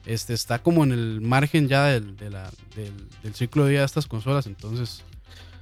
este, 0.06 0.34
está 0.34 0.60
como 0.60 0.86
en 0.86 0.94
el 0.94 1.20
margen 1.20 1.68
ya 1.68 1.86
del, 1.86 2.16
del, 2.16 3.34
ciclo 3.34 3.66
de 3.66 3.72
vida 3.72 3.80
de 3.82 3.86
estas 3.86 4.08
consolas. 4.08 4.48
Entonces, 4.48 5.04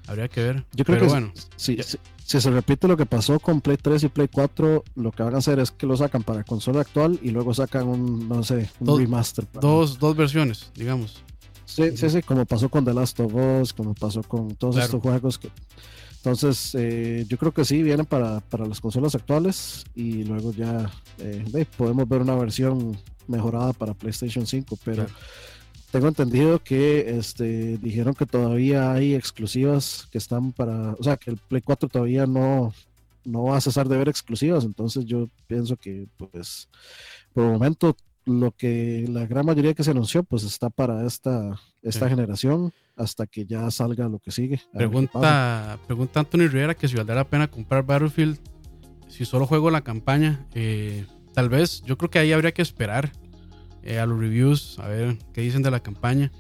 habría 0.08 0.28
que 0.28 0.42
ver. 0.42 0.66
Yo 0.74 0.86
creo 0.86 1.00
que 1.00 1.08
bueno, 1.08 1.32
si, 1.56 1.78
si, 1.84 2.40
se 2.40 2.50
repite 2.50 2.88
lo 2.88 2.98
que 2.98 3.06
pasó 3.06 3.40
con 3.40 3.62
Play 3.62 3.78
3 3.78 4.04
y 4.04 4.08
Play 4.10 4.30
4, 4.32 4.84
lo 4.96 5.12
que 5.12 5.24
van 5.24 5.36
a 5.36 5.40
hacer 5.40 5.60
es 5.60 5.72
que 5.72 5.86
lo 5.86 5.98
sacan 5.98 6.24
para 6.24 6.44
consola 6.44 6.82
actual 6.82 7.20
y 7.22 7.32
luego 7.32 7.54
sacan 7.54 7.88
un, 7.88 8.28
no 8.28 8.44
sé, 8.44 8.70
un 8.80 9.00
remaster. 9.00 9.48
Dos, 9.60 10.00
dos 10.00 10.16
versiones, 10.16 10.72
digamos. 10.76 11.24
Sí, 11.66 11.98
sí, 11.98 12.10
sí, 12.10 12.22
como 12.22 12.46
pasó 12.46 12.70
con 12.70 12.86
The 12.86 12.94
Last 12.94 13.20
of 13.20 13.34
Us, 13.34 13.74
como 13.74 13.94
pasó 13.96 14.22
con 14.24 14.56
todos 14.56 14.78
estos 14.78 15.02
juegos 15.02 15.40
que 15.40 15.50
entonces, 16.26 16.74
eh, 16.74 17.24
yo 17.30 17.38
creo 17.38 17.52
que 17.52 17.64
sí, 17.64 17.84
vienen 17.84 18.08
para, 18.08 18.40
para, 18.40 18.66
las 18.66 18.82
consolas 18.82 19.14
actuales 19.14 19.84
y 19.94 20.24
luego 20.24 20.52
ya 20.54 20.90
eh, 21.20 21.66
podemos 21.78 22.10
ver 22.10 22.22
una 22.22 22.34
versión 22.34 22.98
mejorada 23.28 23.74
para 23.74 23.94
PlayStation 23.94 24.48
5, 24.48 24.76
pero 24.84 25.06
tengo 25.92 26.08
entendido 26.08 26.60
que 26.60 27.18
este, 27.18 27.78
dijeron 27.78 28.14
que 28.14 28.26
todavía 28.26 28.92
hay 28.92 29.16
exclusivas 29.16 30.08
que 30.12 30.18
están 30.18 30.52
para, 30.52 30.94
o 30.94 31.04
sea, 31.04 31.18
que 31.18 31.32
el 31.32 31.38
Play 31.38 31.62
4 31.62 31.90
todavía 31.90 32.26
no, 32.26 32.74
no 33.24 33.44
va 33.44 33.58
a 33.58 33.62
cesar 33.62 33.88
de 33.88 33.98
ver 33.98 34.10
exclusivas, 34.10 34.64
entonces 34.66 35.06
yo 35.06 35.30
pienso 35.48 35.78
que 35.78 36.08
pues 36.18 36.70
por 37.34 37.46
el 37.46 37.52
momento 37.52 37.96
lo 38.26 38.52
que 38.52 39.06
la 39.08 39.26
gran 39.28 39.46
mayoría 39.46 39.74
que 39.74 39.84
se 39.84 39.92
anunció 39.92 40.24
pues 40.24 40.44
está 40.44 40.70
para 40.70 41.06
esta, 41.06 41.60
esta 41.84 42.10
generación 42.10 42.74
hasta 42.96 43.28
que 43.28 43.46
ya 43.46 43.70
salga 43.70 44.10
lo 44.10 44.20
que 44.20 44.32
sigue. 44.32 44.62
Pregunta, 44.74 45.78
pregunta 45.86 46.22
Anthony 46.22 46.48
Rivera 46.48 46.76
que 46.76 46.88
si 46.88 46.96
valdrá 46.96 47.16
la 47.16 47.30
pena 47.30 47.48
comprar 47.48 47.86
Battlefield 47.86 48.40
si 49.16 49.26
solo 49.26 49.46
juego 49.46 49.72
la 49.72 49.82
campaña. 49.82 50.46
Eh, 50.54 51.06
tal 51.34 51.50
vez, 51.50 51.82
yo 51.84 51.98
creo 51.98 52.10
que 52.10 52.20
ahí 52.20 52.34
habría 52.34 52.54
que 52.54 52.62
esperar 52.62 53.12
eh, 53.86 54.00
a 54.00 54.06
los 54.06 54.20
reviews, 54.20 54.78
a 54.80 54.88
ver 54.88 55.18
qué 55.34 55.42
dicen 55.42 55.62
de 55.62 55.72
la 55.72 55.80
campaña. 55.80 56.32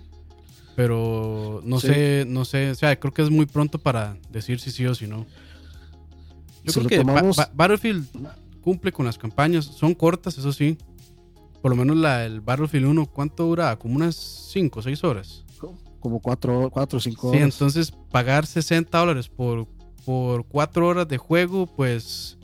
Pero 0.75 1.61
no 1.63 1.79
sé, 1.79 2.25
no 2.27 2.43
sé, 2.43 2.71
o 2.71 2.75
sea, 2.75 2.99
creo 2.99 3.13
que 3.13 3.21
es 3.21 3.29
muy 3.29 3.45
pronto 3.45 3.79
para 3.79 4.17
decir 4.29 4.59
si 4.59 4.71
sí 4.71 4.85
o 4.85 4.93
si 4.93 5.07
no. 5.07 5.25
Yo 6.63 6.73
creo 6.73 6.87
que 6.87 7.03
Battlefield 7.53 8.05
cumple 8.59 8.91
con 8.91 9.05
las 9.05 9.17
campañas, 9.17 9.65
son 9.65 9.93
cortas, 9.93 10.37
eso 10.37 10.51
sí. 10.51 10.77
Por 11.61 11.71
lo 11.71 11.77
menos 11.77 11.95
la, 11.95 12.25
el 12.25 12.41
Battlefield 12.41 12.87
1, 12.87 13.05
¿cuánto 13.05 13.45
dura? 13.45 13.77
Como 13.77 13.95
unas 13.95 14.15
5 14.51 14.79
o 14.79 14.83
6 14.83 15.03
horas 15.05 15.45
como 16.05 16.19
4 16.19 16.69
o 16.71 16.99
5 16.99 17.27
horas. 17.27 17.39
Sí, 17.39 17.43
entonces 17.43 17.91
pagar 18.11 18.45
60 18.45 18.95
dólares 18.95 19.27
por, 19.27 19.65
por 20.05 20.45
4 20.45 20.87
horas 20.87 21.07
de 21.07 21.17
juego, 21.17 21.65
pues 21.65 22.37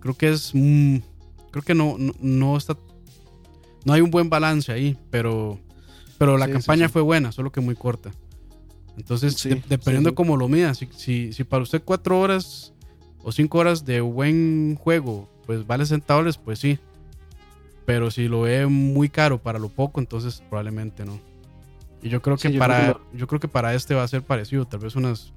creo 0.00 0.14
que 0.14 0.30
es. 0.30 0.50
creo 1.52 1.62
que 1.64 1.74
no, 1.74 1.96
no, 2.18 2.56
está. 2.56 2.76
No 3.84 3.92
hay 3.92 4.00
un 4.00 4.10
buen 4.10 4.30
balance 4.30 4.72
ahí, 4.72 4.96
pero, 5.10 5.58
pero 6.18 6.38
la 6.38 6.48
campaña 6.48 6.88
fue 6.88 7.02
buena, 7.02 7.32
solo 7.32 7.52
que 7.52 7.60
muy 7.60 7.74
corta. 7.74 8.10
Entonces, 8.96 9.42
dependiendo 9.68 10.10
de 10.10 10.14
cómo 10.14 10.36
lo 10.36 10.48
mida, 10.48 10.74
si, 10.74 10.88
si, 10.96 11.32
si, 11.32 11.44
para 11.44 11.62
usted 11.62 11.82
4 11.84 12.18
horas 12.18 12.72
o 13.22 13.32
5 13.32 13.58
horas 13.58 13.84
de 13.84 14.00
buen 14.00 14.76
juego, 14.76 15.28
pues 15.46 15.66
vale 15.66 15.84
60 15.84 16.14
dólares, 16.14 16.38
pues 16.38 16.58
sí. 16.58 16.78
Pero 17.84 18.10
si 18.10 18.28
lo 18.28 18.42
ve 18.42 18.66
muy 18.66 19.08
caro 19.08 19.42
para 19.42 19.58
lo 19.58 19.68
poco, 19.68 20.00
entonces 20.00 20.42
probablemente 20.48 21.04
no. 21.04 21.20
Y 22.02 22.08
yo 22.08 22.22
creo 22.22 22.36
que 22.36 22.50
para 22.50 22.98
yo 23.12 23.26
creo 23.26 23.40
que 23.40 23.48
para 23.48 23.74
este 23.74 23.94
va 23.94 24.02
a 24.02 24.08
ser 24.08 24.22
parecido, 24.22 24.66
tal 24.66 24.80
vez 24.80 24.94
unas 24.94 25.32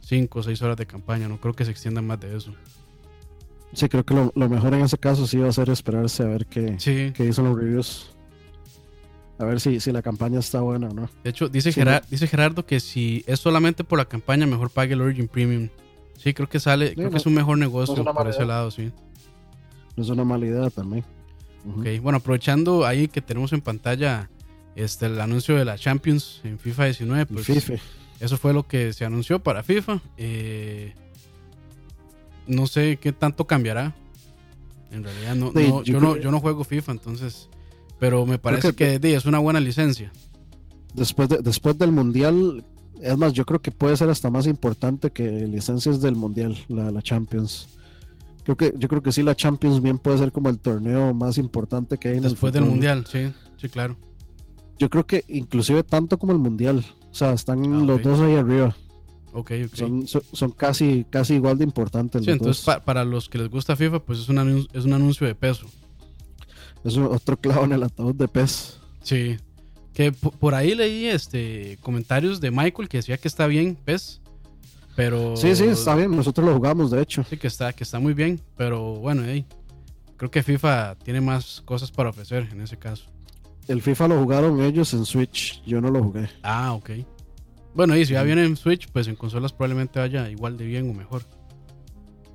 5 0.00 0.38
o 0.38 0.42
6 0.42 0.62
horas 0.62 0.76
de 0.76 0.86
campaña, 0.86 1.28
no 1.28 1.40
creo 1.40 1.54
que 1.54 1.64
se 1.64 1.70
extienda 1.70 2.00
más 2.02 2.20
de 2.20 2.36
eso. 2.36 2.54
Sí, 3.74 3.88
creo 3.88 4.04
que 4.04 4.14
lo, 4.14 4.48
mejor 4.48 4.74
en 4.74 4.82
ese 4.82 4.98
caso 4.98 5.26
sí 5.26 5.38
va 5.38 5.48
a 5.48 5.52
ser 5.52 5.68
esperarse 5.68 6.22
a 6.22 6.26
ver 6.26 6.46
qué, 6.46 6.76
qué 6.78 7.24
dicen 7.24 7.44
los 7.44 7.58
reviews. 7.58 8.10
A 9.38 9.44
ver 9.44 9.60
si, 9.60 9.80
si 9.80 9.90
la 9.90 10.00
campaña 10.00 10.38
está 10.38 10.60
buena 10.60 10.88
o 10.88 10.94
no. 10.94 11.10
De 11.24 11.30
hecho, 11.30 11.48
dice, 11.48 11.70
dice 12.08 12.26
Gerardo 12.28 12.64
que 12.64 12.78
si 12.78 13.24
es 13.26 13.40
solamente 13.40 13.82
por 13.82 13.98
la 13.98 14.04
campaña, 14.04 14.46
mejor 14.46 14.70
pague 14.70 14.94
el 14.94 15.00
Origin 15.00 15.26
Premium. 15.26 15.68
Sí, 16.16 16.32
creo 16.32 16.48
que 16.48 16.60
sale, 16.60 16.94
creo 16.94 17.10
que 17.10 17.16
es 17.16 17.26
un 17.26 17.34
mejor 17.34 17.58
negocio 17.58 18.04
por 18.04 18.28
ese 18.28 18.44
lado, 18.44 18.70
sí. 18.70 18.92
No 19.96 20.04
es 20.04 20.08
una 20.08 20.24
mala 20.24 20.46
idea 20.46 20.70
también. 20.70 21.04
Ok, 21.66 22.00
bueno, 22.00 22.18
aprovechando 22.18 22.86
ahí 22.86 23.08
que 23.08 23.20
tenemos 23.20 23.52
en 23.52 23.60
pantalla 23.60 24.30
este, 24.76 25.06
el 25.06 25.20
anuncio 25.20 25.56
de 25.56 25.64
la 25.64 25.78
Champions 25.78 26.40
en 26.44 26.58
FIFA 26.58 26.84
19, 26.84 27.26
pues 27.26 27.72
eso 28.20 28.36
fue 28.36 28.52
lo 28.52 28.66
que 28.66 28.92
se 28.92 29.04
anunció 29.04 29.40
para 29.40 29.62
FIFA. 29.62 30.00
Eh, 30.16 30.94
no 32.46 32.66
sé 32.66 32.98
qué 33.00 33.12
tanto 33.12 33.46
cambiará. 33.46 33.94
En 34.90 35.02
realidad, 35.02 35.34
no, 35.34 35.82
yo, 35.82 36.00
no, 36.00 36.16
yo 36.16 36.30
no 36.30 36.40
juego 36.40 36.64
FIFA, 36.64 36.92
entonces. 36.92 37.48
Pero 37.98 38.26
me 38.26 38.38
parece 38.38 38.74
que, 38.74 39.00
es 39.02 39.24
una 39.24 39.38
buena 39.38 39.60
licencia. 39.60 40.12
Después, 40.94 41.28
después 41.42 41.76
del 41.78 41.90
Mundial, 41.90 42.64
es 43.00 43.16
más, 43.16 43.32
yo 43.32 43.44
creo 43.44 43.60
que 43.60 43.72
puede 43.72 43.96
ser 43.96 44.08
hasta 44.08 44.30
más 44.30 44.46
importante 44.46 45.10
que 45.10 45.28
licencias 45.46 46.00
del 46.00 46.14
Mundial, 46.14 46.56
la, 46.68 46.90
la 46.90 47.02
Champions. 47.02 47.68
Creo 48.44 48.56
que, 48.56 48.74
yo 48.76 48.88
creo 48.88 49.02
que 49.02 49.10
sí, 49.10 49.22
la 49.22 49.34
Champions 49.34 49.82
bien 49.82 49.98
puede 49.98 50.18
ser 50.18 50.30
como 50.30 50.50
el 50.50 50.58
torneo 50.58 51.14
más 51.14 51.38
importante 51.38 51.98
que 51.98 52.08
hay 52.08 52.16
en 52.18 52.22
Después 52.22 52.52
del 52.52 52.64
Mundial, 52.64 53.04
sí, 53.10 53.32
sí, 53.56 53.68
claro 53.68 53.96
yo 54.78 54.90
creo 54.90 55.06
que 55.06 55.24
inclusive 55.28 55.82
tanto 55.82 56.18
como 56.18 56.32
el 56.32 56.38
mundial. 56.38 56.84
O 57.10 57.14
sea, 57.14 57.32
están 57.32 57.64
ah, 57.64 57.84
los 57.84 58.02
dos 58.02 58.20
ahí 58.20 58.34
arriba. 58.34 58.76
Ok, 59.34 59.50
ok. 59.66 59.74
Son, 59.74 60.06
son, 60.32 60.52
casi, 60.52 61.04
casi 61.10 61.34
igual 61.34 61.58
de 61.58 61.64
importantes. 61.64 62.24
Sí, 62.24 62.30
entonces 62.30 62.64
para 62.84 63.04
los 63.04 63.28
que 63.28 63.38
les 63.38 63.50
gusta 63.50 63.74
FIFA, 63.74 63.98
pues 63.98 64.20
es 64.20 64.28
un 64.28 64.38
anuncio, 64.38 64.70
es 64.72 64.84
un 64.84 64.92
anuncio 64.92 65.26
de 65.26 65.34
peso. 65.34 65.66
Es 66.84 66.96
otro 66.96 67.36
clavo 67.36 67.64
en 67.64 67.72
el 67.72 67.82
ataúd 67.82 68.14
de 68.14 68.28
PES. 68.28 68.78
Sí. 69.02 69.36
Que 69.92 70.12
por 70.12 70.54
ahí 70.54 70.74
leí 70.74 71.06
este 71.06 71.78
comentarios 71.80 72.40
de 72.40 72.50
Michael 72.50 72.88
que 72.88 72.98
decía 72.98 73.16
que 73.16 73.26
está 73.26 73.48
bien 73.48 73.76
PES. 73.84 74.20
Pero. 74.94 75.36
Sí, 75.36 75.56
sí, 75.56 75.64
está 75.64 75.96
bien. 75.96 76.14
Nosotros 76.14 76.46
lo 76.46 76.54
jugamos, 76.54 76.92
de 76.92 77.02
hecho. 77.02 77.24
Sí, 77.28 77.36
que 77.36 77.48
está, 77.48 77.72
que 77.72 77.82
está 77.82 77.98
muy 77.98 78.14
bien. 78.14 78.40
Pero 78.56 78.94
bueno, 78.96 79.22
creo 80.16 80.30
que 80.30 80.42
FIFA 80.44 80.94
tiene 81.02 81.20
más 81.20 81.60
cosas 81.64 81.90
para 81.90 82.10
ofrecer 82.10 82.48
en 82.52 82.60
ese 82.60 82.76
caso. 82.76 83.06
El 83.66 83.82
FIFA 83.82 84.08
lo 84.08 84.20
jugaron 84.20 84.60
ellos 84.60 84.92
en 84.94 85.06
Switch, 85.06 85.62
yo 85.64 85.80
no 85.80 85.90
lo 85.90 86.02
jugué. 86.04 86.28
Ah, 86.42 86.74
ok. 86.74 86.90
Bueno, 87.74 87.96
y 87.96 88.06
si 88.06 88.12
ya 88.12 88.22
viene 88.22 88.44
en 88.44 88.56
Switch, 88.56 88.88
pues 88.88 89.08
en 89.08 89.16
consolas 89.16 89.52
probablemente 89.52 89.98
vaya 89.98 90.30
igual 90.30 90.56
de 90.56 90.64
bien 90.64 90.88
o 90.88 90.94
mejor. 90.94 91.22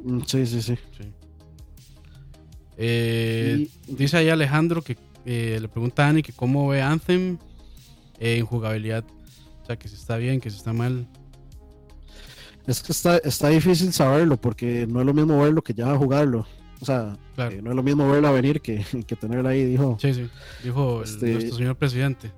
Mm, 0.03 0.22
sí, 0.25 0.46
sí, 0.46 0.62
sí. 0.62 0.77
Eh, 2.77 3.67
dice 3.88 4.17
ahí 4.17 4.29
Alejandro 4.29 4.81
que 4.81 4.98
eh, 5.25 5.58
le 5.60 5.67
pregunta 5.67 6.05
a 6.05 6.10
Ani 6.10 6.24
que 6.24 6.31
cómo 6.31 6.67
ve 6.69 6.81
Anthem 6.81 7.38
en 8.19 8.46
jugabilidad. 8.46 9.03
O 9.62 9.65
sea, 9.65 9.77
que 9.77 9.88
si 9.88 9.96
está 9.96 10.17
bien, 10.17 10.41
que 10.41 10.50
si 10.50 10.58
está 10.58 10.74
mal. 10.74 11.08
Es 12.67 12.81
que 12.81 12.91
está, 12.91 13.17
está 13.17 13.50
difícil 13.50 13.93
saberlo 13.93 14.38
porque 14.38 14.86
no 14.88 15.00
es 15.00 15.05
lo 15.05 15.13
mismo 15.13 15.41
verlo 15.41 15.62
que 15.62 15.74
ya 15.74 15.96
jugarlo. 15.96 16.46
O 16.81 16.86
sea, 16.86 17.17
eh, 17.38 17.60
no 17.62 17.72
es 17.72 17.75
lo 17.75 17.84
mismo 17.84 18.10
verla 18.10 18.31
venir 18.31 18.62
que, 18.62 18.86
que 19.08 19.15
tenerla 19.15 19.50
ahí, 19.50 19.65
dijo. 19.65 19.98
Sí, 20.00 20.13
sí, 20.13 20.29
dijo 20.63 21.03
este, 21.03 21.34
nuestro 21.34 21.55
señor 21.55 21.77
presidente. 21.77 22.31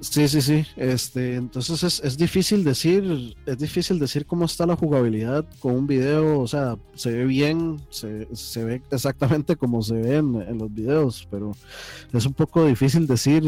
Sí, 0.00 0.28
sí, 0.28 0.42
sí. 0.42 0.66
Este, 0.76 1.36
entonces 1.36 1.82
es, 1.82 2.00
es, 2.04 2.18
difícil 2.18 2.64
decir, 2.64 3.34
es 3.46 3.58
difícil 3.58 3.98
decir 3.98 4.26
cómo 4.26 4.44
está 4.44 4.66
la 4.66 4.76
jugabilidad 4.76 5.46
con 5.58 5.74
un 5.74 5.86
video. 5.86 6.40
O 6.40 6.46
sea, 6.46 6.76
se 6.94 7.12
ve 7.12 7.24
bien, 7.24 7.80
se, 7.88 8.28
se 8.34 8.64
ve 8.64 8.82
exactamente 8.90 9.56
como 9.56 9.82
se 9.82 9.94
ve 9.94 10.16
en, 10.16 10.42
en, 10.42 10.58
los 10.58 10.72
videos, 10.72 11.26
pero 11.30 11.52
es 12.12 12.26
un 12.26 12.34
poco 12.34 12.66
difícil 12.66 13.06
decir 13.06 13.42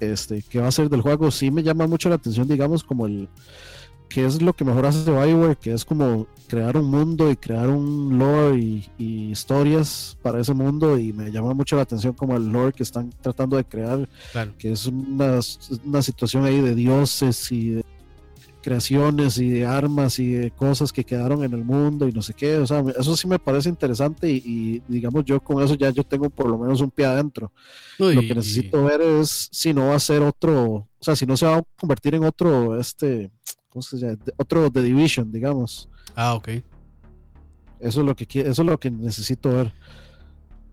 este, 0.00 0.42
qué 0.42 0.60
va 0.60 0.68
a 0.68 0.72
ser 0.72 0.90
del 0.90 1.00
juego. 1.00 1.30
Sí 1.30 1.50
me 1.50 1.62
llama 1.62 1.86
mucho 1.86 2.10
la 2.10 2.16
atención, 2.16 2.46
digamos, 2.46 2.84
como 2.84 3.06
el, 3.06 3.28
que 4.10 4.26
es 4.26 4.42
lo 4.42 4.52
que 4.52 4.64
mejor 4.64 4.84
hace 4.86 5.08
Bioware, 5.08 5.56
que 5.56 5.72
es 5.72 5.84
como 5.84 6.26
crear 6.48 6.76
un 6.76 6.90
mundo 6.90 7.30
y 7.30 7.36
crear 7.36 7.70
un 7.70 8.18
lore 8.18 8.58
y, 8.58 8.90
historias 9.30 10.18
para 10.20 10.40
ese 10.40 10.52
mundo 10.52 10.98
y 10.98 11.12
me 11.12 11.30
llama 11.30 11.54
mucho 11.54 11.76
la 11.76 11.82
atención 11.82 12.12
como 12.12 12.36
el 12.36 12.48
lore 12.48 12.72
que 12.72 12.82
están 12.82 13.10
tratando 13.22 13.56
de 13.56 13.64
crear, 13.64 14.08
que 14.58 14.72
es 14.72 14.86
una, 14.86 15.38
una, 15.84 16.02
situación 16.02 16.44
ahí 16.44 16.60
de 16.60 16.74
dioses 16.74 17.52
y 17.52 17.70
de 17.70 17.84
creaciones 18.60 19.38
y 19.38 19.48
de 19.48 19.64
armas 19.64 20.18
y 20.18 20.32
de 20.32 20.50
cosas 20.50 20.92
que 20.92 21.04
quedaron 21.04 21.44
en 21.44 21.54
el 21.54 21.64
mundo 21.64 22.08
y 22.08 22.12
no 22.12 22.20
sé 22.20 22.34
qué, 22.34 22.58
o 22.58 22.66
sea, 22.66 22.82
eso 22.98 23.16
sí 23.16 23.28
me 23.28 23.38
parece 23.38 23.68
interesante 23.68 24.28
y, 24.28 24.82
digamos 24.88 25.24
yo 25.24 25.40
con 25.40 25.62
eso 25.62 25.74
ya 25.74 25.90
yo 25.90 26.02
tengo 26.02 26.28
por 26.30 26.48
lo 26.48 26.58
menos 26.58 26.80
un 26.80 26.90
pie 26.90 27.06
adentro. 27.06 27.52
lo 27.96 28.20
que 28.20 28.34
necesito 28.34 28.82
ver 28.84 29.02
es 29.02 29.48
si 29.52 29.72
no 29.72 29.86
va 29.86 29.94
a 29.94 30.00
ser 30.00 30.22
otro, 30.22 30.64
o 30.64 30.88
sea, 31.00 31.14
si 31.14 31.26
no 31.26 31.36
se 31.36 31.46
va 31.46 31.58
a 31.58 31.62
convertir 31.78 32.16
en 32.16 32.24
otro, 32.24 32.78
este, 32.78 33.30
¿cómo 33.70 33.82
se 33.82 33.96
llama? 33.96 34.18
Otro 34.36 34.70
The 34.70 34.82
Division, 34.82 35.32
digamos. 35.32 35.88
Ah, 36.14 36.34
ok. 36.34 36.48
Eso 37.78 38.00
es 38.00 38.06
lo 38.06 38.14
que, 38.14 38.26
eso 38.40 38.62
es 38.62 38.68
lo 38.68 38.78
que 38.78 38.90
necesito 38.90 39.50
ver. 39.50 39.72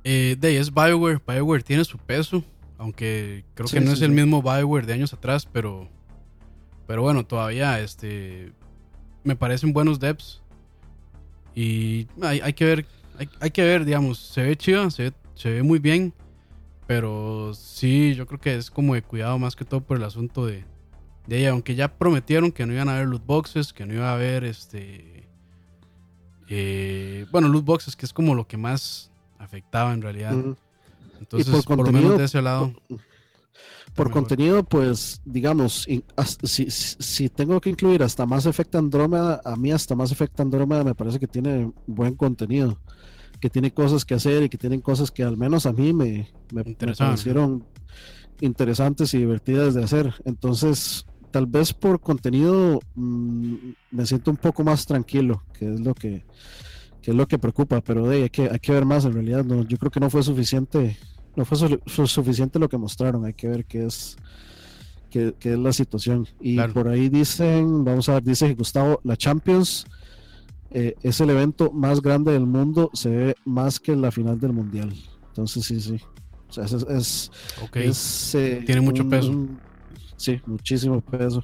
Eh, 0.04 0.36
de 0.40 0.58
es 0.58 0.74
Bioware, 0.74 1.22
Bioware 1.26 1.64
tiene 1.64 1.86
su 1.86 1.98
peso, 1.98 2.44
aunque 2.78 3.46
creo 3.54 3.68
que 3.68 3.80
no 3.80 3.92
es 3.92 4.02
el 4.02 4.12
mismo 4.12 4.42
Bioware 4.42 4.86
de 4.86 4.94
años 4.94 5.14
atrás, 5.14 5.46
pero 5.46 5.88
pero 6.86 7.02
bueno, 7.02 7.26
todavía 7.26 7.80
este 7.80 8.54
me 9.24 9.36
parecen 9.36 9.74
buenos 9.74 10.00
devs. 10.00 10.42
Y 11.54 12.08
hay, 12.22 12.40
hay 12.40 12.54
que 12.54 12.66
ver, 12.66 12.86
hay, 13.40 13.52
que 13.52 13.64
ver, 13.64 13.84
digamos, 13.84 14.20
se 14.20 14.44
ve 14.44 14.56
chido, 14.56 14.90
se 14.92 15.12
se 15.36 15.50
ve 15.52 15.64
muy 15.64 15.80
bien. 15.80 16.14
Pero 16.86 17.54
sí, 17.54 18.16
yo 18.16 18.26
creo 18.26 18.40
que 18.40 18.56
es 18.56 18.72
como 18.72 18.94
de 18.94 19.02
cuidado 19.02 19.38
más 19.38 19.56
que 19.56 19.66
todo 19.66 19.82
por 19.82 19.98
el 19.98 20.04
asunto 20.04 20.46
de, 20.46 20.64
de 21.28 21.40
ella. 21.40 21.52
Aunque 21.52 21.76
ya 21.76 21.98
prometieron 21.98 22.52
que 22.52 22.66
no 22.66 22.74
iban 22.74 22.90
a 22.90 22.96
haber 22.96 23.08
loot 23.08 23.26
boxes, 23.26 23.74
que 23.74 23.86
no 23.86 23.94
iba 23.94 24.10
a 24.10 24.14
haber 24.14 24.44
este. 24.44 25.30
Eh, 26.50 27.26
bueno, 27.32 27.50
loot 27.50 27.66
boxes, 27.66 27.96
que 27.96 28.06
es 28.06 28.14
como 28.14 28.34
lo 28.34 28.48
que 28.48 28.58
más 28.58 29.12
afectaba 29.38 29.94
en 29.94 30.02
realidad. 30.02 30.34
Entonces, 31.20 31.66
por, 31.66 31.86
lo 31.86 31.92
menos 31.92 32.18
de 32.18 32.26
ese 32.26 32.42
lado. 32.42 32.74
Por 33.96 34.12
contenido, 34.12 34.64
pues, 34.64 35.22
digamos, 35.26 35.88
si, 36.44 36.70
si, 36.70 37.30
tengo 37.30 37.60
que 37.60 37.72
incluir 37.72 38.04
hasta 38.04 38.28
más 38.28 38.46
Effect 38.46 38.76
Andrómeda, 38.76 39.42
a 39.44 39.56
mí 39.56 39.72
hasta 39.72 39.96
más 39.96 40.12
Effect 40.12 40.40
Andrómeda 40.40 40.84
me 40.84 40.94
parece 40.94 41.20
que 41.20 41.28
tiene 41.28 41.72
buen 41.88 42.14
contenido, 42.14 42.80
que 43.40 43.50
tiene 43.50 43.74
cosas 43.74 44.06
que 44.06 44.14
hacer 44.14 44.44
y 44.44 44.50
que 44.50 44.58
tienen 44.60 44.82
cosas 44.82 45.10
que 45.10 45.24
al 45.24 45.36
menos 45.36 45.66
a 45.66 45.74
mí 45.74 45.94
me, 45.94 46.30
me, 46.54 46.64
parecieron 46.76 47.66
interesantes 48.40 49.16
y 49.16 49.20
divertidas 49.20 49.74
de 49.74 49.84
hacer. 49.84 50.14
Entonces, 50.26 51.08
tal 51.32 51.46
vez 51.46 51.74
por 51.74 52.00
contenido 52.00 52.80
mm, 52.96 53.56
me 53.92 54.06
siento 54.06 54.32
un 54.32 54.38
poco 54.38 54.64
más 54.64 54.86
tranquilo, 54.86 55.44
que 55.58 55.74
es 55.74 55.80
lo 55.80 55.94
que, 55.94 56.26
que 57.02 57.12
es 57.12 57.18
lo 57.18 57.28
que 57.28 57.40
preocupa, 57.40 57.82
pero 57.82 58.10
hay, 58.10 58.30
que, 58.30 58.50
hay 58.50 58.60
que 58.60 58.72
ver 58.72 58.86
más 58.86 59.06
en 59.06 59.14
realidad. 59.14 59.44
No, 59.44 59.64
yo 59.64 59.78
creo 59.78 59.92
que 59.92 60.00
no 60.00 60.10
fue 60.10 60.24
suficiente 60.24 60.98
no 61.38 61.46
fue 61.46 62.08
suficiente 62.08 62.58
lo 62.58 62.68
que 62.68 62.78
mostraron, 62.80 63.24
hay 63.24 63.34
que 63.34 63.48
ver 63.48 63.66
qué 63.66 63.86
es, 63.86 64.18
qué, 65.12 65.36
es 65.40 65.60
la 65.60 65.72
situación. 65.72 66.28
Y 66.42 66.60
por 66.60 66.88
ahí 66.88 67.10
dicen, 67.10 67.86
vamos 67.86 68.10
a 68.10 68.16
ver, 68.16 68.24
dice 68.24 68.52
Gustavo, 68.56 69.00
la 69.04 69.16
Champions 69.16 69.86
eh, 70.72 70.96
es 71.04 71.22
el 71.22 71.30
evento 71.30 71.72
más 71.72 72.02
grande 72.02 72.32
del 72.34 72.48
mundo, 72.48 72.90
se 72.94 73.10
ve 73.10 73.36
más 73.46 73.80
que 73.80 73.96
la 73.96 74.12
final 74.12 74.40
del 74.40 74.52
Mundial. 74.52 74.92
Entonces 75.28 75.64
sí, 75.64 75.80
sí. 75.80 76.00
O 76.50 76.54
sea, 76.54 76.66
es, 76.66 77.30
es, 77.76 78.36
eh, 78.36 78.64
tiene 78.66 78.82
mucho 78.82 79.08
peso. 79.08 79.32
Sí, 80.18 80.42
muchísimo 80.46 81.00
peso. 81.02 81.44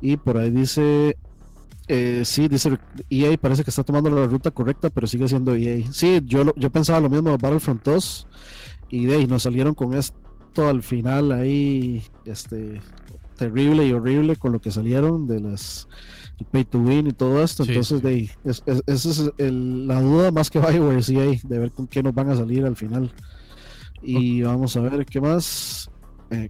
Y 0.00 0.16
por 0.16 0.38
ahí 0.38 0.50
dice 0.50 1.16
eh, 1.86 2.22
sí, 2.24 2.48
dice 2.48 2.78
EA 3.10 3.36
parece 3.36 3.62
que 3.62 3.68
está 3.68 3.84
tomando 3.84 4.08
la 4.08 4.26
ruta 4.26 4.50
correcta, 4.50 4.88
pero 4.88 5.06
sigue 5.06 5.28
siendo 5.28 5.54
EA. 5.54 5.84
Sí, 5.92 6.20
yo, 6.24 6.54
yo 6.56 6.70
pensaba 6.70 7.00
lo 7.00 7.10
mismo 7.10 7.30
de 7.30 7.36
Battlefront 7.36 7.84
2 7.84 8.26
y 8.88 9.04
de 9.06 9.16
ahí 9.16 9.26
nos 9.26 9.42
salieron 9.42 9.74
con 9.74 9.92
esto 9.94 10.68
al 10.68 10.82
final 10.82 11.32
ahí, 11.32 12.02
este, 12.24 12.80
terrible 13.36 13.86
y 13.86 13.92
horrible 13.92 14.36
con 14.36 14.52
lo 14.52 14.60
que 14.60 14.70
salieron 14.70 15.26
de 15.26 15.40
las 15.40 15.88
pay 16.50 16.64
to 16.64 16.78
win 16.78 17.08
y 17.08 17.12
todo 17.12 17.42
esto. 17.42 17.64
Entonces, 17.64 18.00
de 18.02 18.08
ahí, 18.08 18.30
esa 18.44 18.72
es, 18.86 19.32
la 19.38 20.00
duda 20.00 20.30
más 20.30 20.50
que 20.50 20.60
Bioware, 20.60 21.02
sí, 21.02 21.18
ahí, 21.18 21.40
de 21.44 21.58
ver 21.58 21.72
con 21.72 21.86
qué 21.86 22.02
nos 22.02 22.14
van 22.14 22.30
a 22.30 22.36
salir 22.36 22.64
al 22.64 22.76
final. 22.76 23.12
Y 24.02 24.42
vamos 24.42 24.76
a 24.76 24.80
ver 24.80 25.04
qué 25.04 25.20
más. 25.20 25.90
Eh, 26.30 26.48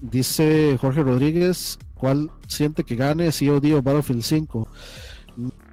dice 0.00 0.76
Jorge 0.80 1.02
Rodríguez, 1.02 1.78
¿cuál 1.94 2.30
siente 2.46 2.84
que 2.84 2.96
gane 2.96 3.30
COD 3.30 3.74
o 3.74 3.82
Battlefield 3.82 4.22
5? 4.22 4.68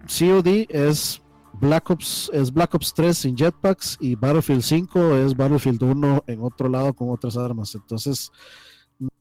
COD 0.07 0.65
es 0.69 1.21
Black 1.59 1.89
Ops 1.89 2.29
es 2.33 2.51
Black 2.51 2.73
Ops 2.75 2.93
3 2.93 3.17
sin 3.17 3.37
jetpacks 3.37 3.97
y 3.99 4.15
Battlefield 4.15 4.61
5 4.61 5.15
es 5.15 5.35
Battlefield 5.35 5.81
1 5.83 6.23
en 6.27 6.41
otro 6.41 6.69
lado 6.69 6.93
con 6.93 7.09
otras 7.09 7.37
armas. 7.37 7.75
Entonces, 7.75 8.31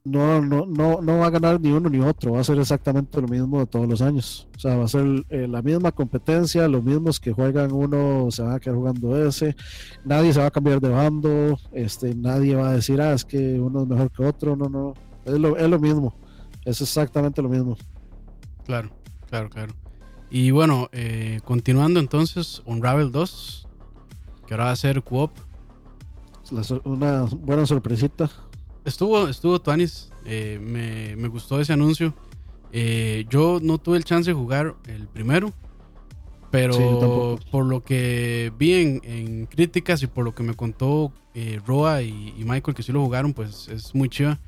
no, 0.05 0.43
no, 0.43 0.67
no, 0.67 1.01
no 1.01 1.19
va 1.19 1.27
a 1.27 1.31
ganar 1.31 1.59
ni 1.61 1.73
uno 1.73 1.89
ni 1.89 1.99
otro, 1.99 2.33
va 2.33 2.41
a 2.41 2.45
ser 2.45 2.59
exactamente 2.59 3.21
lo 3.21 3.27
mismo 3.27 3.59
de 3.59 3.67
todos 3.67 3.89
los 3.89 4.03
años. 4.03 4.47
O 4.55 4.61
sea, 4.61 4.77
va 4.77 4.85
a 4.85 4.89
ser 4.89 5.25
eh, 5.31 5.49
la 5.49 5.63
misma 5.63 5.93
competencia, 5.93 6.69
los 6.69 6.85
mismos 6.85 7.19
que 7.19 7.33
juegan 7.33 7.73
uno 7.73 8.31
se 8.31 8.43
van 8.43 8.53
a 8.53 8.61
quedar 8.61 8.77
jugando 8.77 9.27
ese, 9.27 9.57
nadie 10.05 10.35
se 10.35 10.41
va 10.41 10.47
a 10.47 10.51
cambiar 10.51 10.81
de 10.81 10.91
bando, 10.91 11.59
este, 11.73 12.15
nadie 12.15 12.55
va 12.55 12.69
a 12.69 12.73
decir, 12.75 13.01
ah, 13.01 13.15
es 13.15 13.25
que 13.25 13.59
uno 13.59 13.83
es 13.83 13.89
mejor 13.89 14.11
que 14.11 14.25
otro, 14.25 14.57
no, 14.57 14.69
no, 14.69 14.95
es 15.25 15.39
lo, 15.39 15.57
es 15.57 15.69
lo 15.69 15.79
mismo, 15.79 16.15
es 16.67 16.83
exactamente 16.83 17.41
lo 17.41 17.49
mismo. 17.49 17.77
Claro, 18.67 18.91
claro, 19.31 19.49
claro. 19.49 19.75
Y 20.29 20.51
bueno, 20.51 20.89
eh, 20.93 21.41
continuando 21.45 21.99
entonces, 21.99 22.63
Unravel 22.67 23.11
2, 23.11 23.69
que 24.47 24.55
ahora 24.55 24.65
va 24.65 24.71
a 24.73 24.77
ser 24.77 25.03
Coop. 25.03 25.31
Una 26.85 27.23
buena 27.23 27.65
sorpresita. 27.65 28.29
Estuvo, 28.85 29.29
estuvo 29.29 29.61
Tuanis, 29.61 30.11
eh, 30.27 30.59
me, 30.63 31.17
me, 31.17 31.29
gustó 31.29 31.61
ese 31.61 31.73
anuncio. 31.73 32.15
Eh, 32.73 33.25
yo 33.31 33.59
no 33.63 33.79
tuve 33.79 33.97
el 33.97 34.05
chance 34.05 34.31
de 34.31 34.35
jugar 34.35 34.75
el 34.87 35.07
primero, 35.07 35.53
pero 36.51 37.39
por 37.51 37.65
lo 37.65 37.83
que 37.83 38.53
vi 38.59 39.01
en, 39.03 39.47
críticas 39.47 40.03
y 40.03 40.07
por 40.07 40.25
lo 40.25 40.35
que 40.35 40.43
me 40.43 40.55
contó 40.55 41.13
Roa 41.67 42.03
y, 42.03 42.35
Michael 42.45 42.75
que 42.75 42.83
sí 42.83 42.93
lo 42.93 43.03
jugaron, 43.03 43.33
pues 43.33 43.69
es 43.69 43.95
muy 43.95 44.09
chido. 44.09 44.39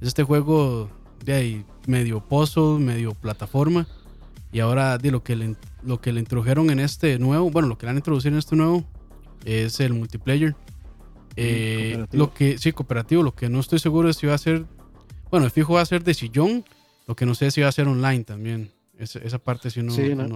Es 0.00 0.08
este 0.08 0.22
juego 0.22 0.88
de 1.24 1.32
ahí 1.32 1.64
medio 1.86 2.20
puzzle, 2.20 2.78
medio 2.78 3.14
plataforma 3.14 3.86
y 4.52 4.60
ahora 4.60 4.98
de 4.98 5.10
lo 5.10 5.22
que 5.22 5.34
le, 5.34 5.56
lo 5.82 6.00
que 6.00 6.12
le 6.12 6.20
introdujeron 6.20 6.70
en 6.70 6.78
este 6.78 7.18
nuevo, 7.18 7.50
bueno, 7.50 7.66
lo 7.66 7.76
que 7.76 7.86
le 7.86 7.90
han 7.90 7.96
introducido 7.96 8.34
en 8.34 8.38
este 8.38 8.54
nuevo 8.54 8.84
es 9.44 9.80
el 9.80 9.94
multiplayer. 9.94 10.54
Eh, 11.36 12.06
lo 12.12 12.32
que 12.32 12.58
sí, 12.58 12.72
cooperativo, 12.72 13.22
lo 13.22 13.34
que 13.34 13.48
no 13.48 13.60
estoy 13.60 13.78
seguro 13.78 14.08
es 14.08 14.16
si 14.16 14.26
va 14.26 14.34
a 14.34 14.38
ser, 14.38 14.64
bueno, 15.30 15.46
el 15.46 15.52
fijo 15.52 15.74
va 15.74 15.80
a 15.80 15.86
ser 15.86 16.04
de 16.04 16.14
sillón, 16.14 16.64
lo 17.06 17.16
que 17.16 17.26
no 17.26 17.34
sé 17.34 17.46
es 17.46 17.54
si 17.54 17.60
va 17.60 17.68
a 17.68 17.72
ser 17.72 17.88
online 17.88 18.24
también. 18.24 18.70
Esa, 18.96 19.38
parte 19.38 19.70
si 19.70 19.82
no, 19.82 19.92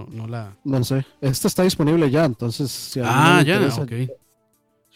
no, 0.09 0.27
la... 0.27 0.57
No 0.65 0.83
sé, 0.83 1.05
este 1.21 1.47
está 1.47 1.63
disponible 1.63 2.11
ya, 2.11 2.25
entonces... 2.25 2.69
Si 2.69 2.99
ah, 3.01 3.41
ya, 3.41 3.65
ok. 3.67 3.91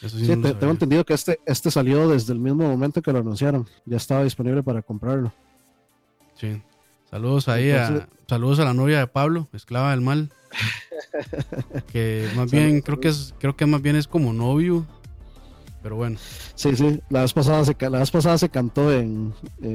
sí, 0.01 0.27
tengo 0.27 0.71
entendido 0.71 1.05
que 1.05 1.13
este, 1.13 1.39
este 1.45 1.71
salió 1.71 2.09
desde 2.09 2.33
el 2.33 2.39
mismo 2.39 2.67
momento 2.67 3.01
que 3.01 3.13
lo 3.13 3.19
anunciaron, 3.19 3.65
ya 3.85 3.95
estaba 3.95 4.25
disponible 4.25 4.63
para 4.63 4.81
comprarlo. 4.81 5.31
Sí, 6.35 6.61
Saludos 7.13 7.47
ahí 7.47 7.69
a, 7.69 8.09
saludos 8.27 8.57
a 8.57 8.63
la 8.65 8.73
novia 8.73 8.97
de 8.97 9.05
Pablo, 9.05 9.47
esclava 9.53 9.91
del 9.91 10.01
mal. 10.01 10.31
que 11.93 12.27
más 12.35 12.49
bien 12.49 12.81
creo 12.81 12.99
que 12.99 13.09
es 13.09 13.35
creo 13.37 13.55
que 13.55 13.67
más 13.67 13.83
bien 13.83 13.95
es 13.95 14.07
como 14.07 14.33
novio. 14.33 14.87
Pero 15.84 15.98
bueno. 15.98 16.17
Sí, 16.56 16.76
sí, 16.76 17.02
la 17.10 17.22
vez 17.22 17.34
pasada 17.34 17.65
se, 17.65 17.76
la 17.80 18.00
vez 18.00 18.10
pasada 18.10 18.38
se 18.38 18.48
cantó 18.48 18.91
en, 18.91 19.34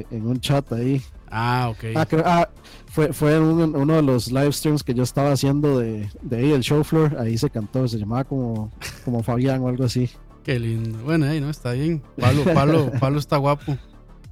un 0.09 0.39
chat 0.41 0.73
ahí. 0.73 1.01
Ah, 1.29 1.69
ok. 1.69 1.83
Ah, 1.95 2.07
ah 2.25 2.49
fue, 2.87 3.13
fue 3.13 3.39
uno 3.39 3.95
de 3.95 4.01
los 4.01 4.31
live 4.31 4.51
streams 4.51 4.83
que 4.83 4.95
yo 4.95 5.03
estaba 5.03 5.31
haciendo 5.31 5.77
de, 5.77 6.09
de 6.23 6.37
ahí, 6.37 6.51
el 6.51 6.61
show 6.61 6.83
floor. 6.83 7.17
Ahí 7.19 7.37
se 7.37 7.51
cantó, 7.51 7.87
se 7.87 7.99
llamaba 7.99 8.23
como, 8.23 8.71
como 9.05 9.21
Fabián 9.21 9.61
o 9.61 9.67
algo 9.67 9.85
así. 9.85 10.09
Qué 10.43 10.59
lindo. 10.59 10.97
Bueno, 11.03 11.27
ahí 11.27 11.39
no 11.39 11.51
está 11.51 11.73
bien. 11.73 12.01
Pablo, 12.19 12.43
Pablo, 12.43 12.91
Pablo 12.99 13.19
está 13.19 13.37
guapo. 13.37 13.77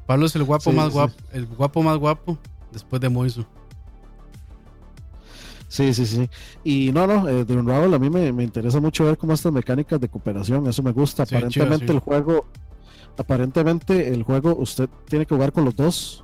Pablo 0.08 0.26
es 0.26 0.36
el 0.36 0.46
guapo 0.46 0.72
más 0.72 0.92
guapo, 0.92 1.14
el 1.34 1.46
guapo 1.46 1.84
más 1.84 1.98
guapo 1.98 2.40
después 2.72 3.00
de 3.02 3.10
Moiso. 3.10 3.46
Sí, 5.68 5.94
sí, 5.94 6.06
sí. 6.06 6.30
Y 6.64 6.92
no, 6.92 7.08
no, 7.08 7.28
eh, 7.28 7.44
de 7.44 7.56
Unravel 7.56 7.94
a 7.94 8.00
mí 8.00 8.10
me, 8.10 8.44
interesa 8.44 8.80
mucho 8.80 9.06
ver 9.06 9.18
cómo 9.18 9.34
estas 9.34 9.52
mecánicas 9.52 10.00
de 10.00 10.08
cooperación, 10.08 10.68
eso 10.68 10.82
me 10.82 10.92
gusta. 10.92 11.24
aparentemente 11.24 11.92
el 11.92 12.00
juego, 12.00 12.46
aparentemente 13.18 14.14
el 14.14 14.24
juego 14.24 14.56
usted 14.56 14.90
tiene 15.08 15.26
que 15.26 15.36
jugar 15.36 15.52
con 15.52 15.66
los 15.66 15.76
dos. 15.76 16.24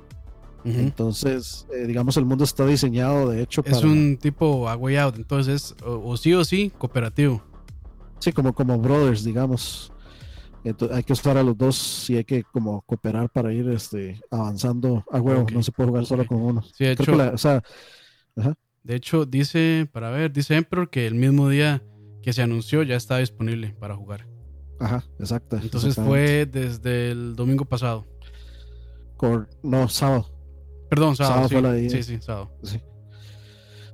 Entonces, 0.64 1.66
eh, 1.74 1.86
digamos, 1.86 2.16
el 2.16 2.24
mundo 2.24 2.44
está 2.44 2.64
diseñado 2.64 3.28
de 3.28 3.42
hecho 3.42 3.62
Es 3.66 3.84
un 3.84 4.16
tipo 4.16 4.66
a 4.66 4.74
way 4.76 4.96
out, 4.96 5.14
entonces 5.16 5.74
o, 5.84 6.16
sí 6.16 6.32
o 6.32 6.42
sí 6.42 6.72
cooperativo. 6.78 7.42
Sí, 8.18 8.32
como, 8.32 8.54
como 8.54 8.78
brothers, 8.78 9.24
digamos 9.24 9.92
hay 10.90 11.02
que 11.02 11.12
usar 11.12 11.36
a 11.36 11.42
los 11.42 11.56
dos 11.56 12.08
y 12.08 12.16
hay 12.16 12.24
que 12.24 12.42
como 12.44 12.80
cooperar 12.82 13.28
para 13.28 13.52
ir 13.52 13.68
este, 13.68 14.20
avanzando 14.30 15.04
a 15.10 15.20
huevo. 15.20 15.46
No 15.52 15.62
se 15.62 15.72
puede 15.72 15.90
jugar 15.90 16.06
solo 16.06 16.26
con 16.26 16.40
uno. 16.40 16.62
Sí, 16.62 16.84
de 16.84 16.92
hecho, 16.92 17.12
De 18.84 18.94
hecho, 18.96 19.24
dice, 19.24 19.88
para 19.90 20.10
ver, 20.10 20.32
dice 20.32 20.56
Emperor 20.56 20.90
que 20.90 21.06
el 21.06 21.14
mismo 21.14 21.48
día 21.48 21.82
que 22.22 22.32
se 22.32 22.42
anunció 22.42 22.82
ya 22.82 22.96
está 22.96 23.18
disponible 23.18 23.74
para 23.80 23.96
jugar. 23.96 24.26
Ajá, 24.78 25.04
exacto. 25.18 25.56
Entonces 25.56 25.94
fue 25.94 26.46
desde 26.46 27.10
el 27.10 27.34
domingo 27.34 27.64
pasado. 27.64 28.06
no, 29.62 29.88
sábado. 29.88 30.30
Perdón, 30.90 31.16
sábado. 31.16 31.48
sí. 31.48 31.90
sí, 31.90 32.02
sí, 32.02 32.18
sábado. 32.20 32.50
Sí. 32.62 32.80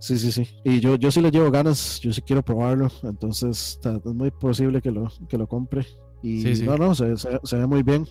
Sí, 0.00 0.18
sí, 0.18 0.32
sí. 0.32 0.48
Y 0.64 0.80
yo, 0.80 0.96
yo 0.96 1.10
sí 1.10 1.20
le 1.20 1.30
llevo 1.30 1.50
ganas, 1.50 2.00
yo 2.00 2.10
sí 2.12 2.22
quiero 2.22 2.42
probarlo, 2.42 2.90
entonces 3.02 3.78
es 3.84 4.04
muy 4.06 4.30
posible 4.30 4.80
que 4.80 4.90
lo, 4.90 5.12
que 5.28 5.36
lo 5.36 5.46
compre. 5.46 5.86
Y 6.22 6.42
no, 6.64 6.76
no, 6.76 6.94
se, 6.94 7.16
se, 7.16 7.56
ve 7.56 7.66
muy 7.66 7.82
bien. 7.82 8.08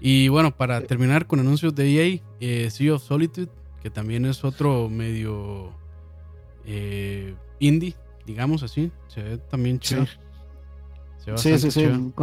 Y 0.00 0.28
bueno, 0.28 0.56
para 0.56 0.80
terminar 0.80 1.26
con 1.26 1.40
anuncios 1.40 1.74
de 1.74 1.90
EA, 1.90 2.20
eh, 2.40 2.70
Sea 2.70 2.94
of 2.94 3.02
Solitude, 3.02 3.50
que 3.82 3.90
también 3.90 4.24
es 4.24 4.44
otro 4.44 4.88
medio 4.88 5.72
eh, 6.64 7.34
indie, 7.58 7.94
digamos 8.26 8.62
así, 8.62 8.90
se 9.08 9.22
ve 9.22 9.38
también 9.38 9.78
chido. 9.80 10.06
Sí, 11.36 11.58
sí, 11.58 11.70
sí, 11.70 11.84
un 11.84 12.14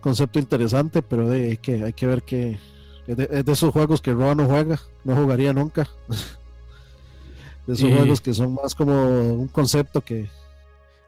concepto 0.00 0.38
interesante, 0.38 1.02
pero 1.02 1.30
hay, 1.30 1.56
que, 1.56 1.84
hay 1.84 1.92
que 1.92 2.06
ver 2.06 2.22
que 2.22 2.58
es 3.06 3.16
de, 3.16 3.44
esos 3.46 3.72
juegos 3.72 4.00
que 4.00 4.12
Roa 4.12 4.34
no 4.34 4.46
juega, 4.46 4.80
no 5.04 5.16
jugaría 5.16 5.52
nunca. 5.52 5.88
de 7.66 7.74
esos 7.74 7.90
juegos 7.90 8.20
que 8.20 8.34
son 8.34 8.54
más 8.54 8.74
como 8.74 9.34
un 9.34 9.48
concepto 9.48 10.00
que... 10.00 10.28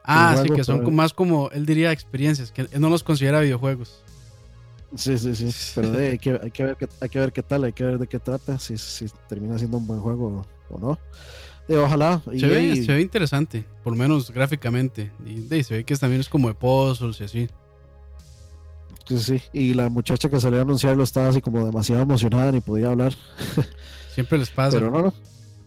Ah, 0.03 0.35
sí, 0.41 0.49
que 0.49 0.63
son 0.63 0.93
más 0.93 1.13
como, 1.13 1.49
él 1.49 1.65
diría, 1.65 1.91
experiencias, 1.91 2.51
que 2.51 2.61
él 2.61 2.69
no 2.79 2.89
los 2.89 3.03
considera 3.03 3.39
videojuegos. 3.41 4.03
Sí, 4.95 5.17
sí, 5.17 5.35
sí, 5.35 5.71
pero 5.75 5.93
hay, 5.97 6.17
que, 6.17 6.39
hay, 6.41 6.51
que 6.51 6.63
ver 6.63 6.77
qué, 6.77 6.87
hay 7.01 7.09
que 7.09 7.19
ver 7.19 7.33
qué 7.33 7.43
tal, 7.43 7.63
hay 7.63 7.73
que 7.73 7.83
ver 7.83 7.99
de 7.99 8.07
qué 8.07 8.19
trata, 8.19 8.57
si, 8.59 8.77
si 8.77 9.05
termina 9.27 9.57
siendo 9.57 9.77
un 9.77 9.87
buen 9.87 9.99
juego 9.99 10.45
o 10.69 10.79
no. 10.79 10.99
ojalá. 11.81 12.21
Se, 12.25 12.47
ve, 12.47 12.83
se 12.83 12.93
ve 12.93 13.01
interesante, 13.01 13.65
por 13.83 13.93
lo 13.93 13.99
menos 13.99 14.31
gráficamente. 14.31 15.11
Y, 15.25 15.63
se 15.63 15.75
ve 15.75 15.83
que 15.83 15.95
también 15.95 16.21
es 16.21 16.29
como 16.29 16.47
de 16.47 16.53
puzzles 16.53 17.19
y 17.21 17.23
así. 17.23 17.49
Sí, 19.07 19.19
sí, 19.19 19.41
y 19.53 19.73
la 19.73 19.89
muchacha 19.89 20.29
que 20.29 20.39
salió 20.39 20.59
a 20.59 20.61
anunciarlo 20.63 21.03
estaba 21.03 21.27
así 21.27 21.41
como 21.41 21.63
demasiado 21.63 22.01
emocionada, 22.01 22.51
ni 22.51 22.61
podía 22.61 22.87
hablar. 22.87 23.13
Siempre 24.13 24.37
les 24.37 24.49
pasa. 24.49 24.77
Pero 24.77 24.89
no, 24.89 25.01
no. 25.01 25.13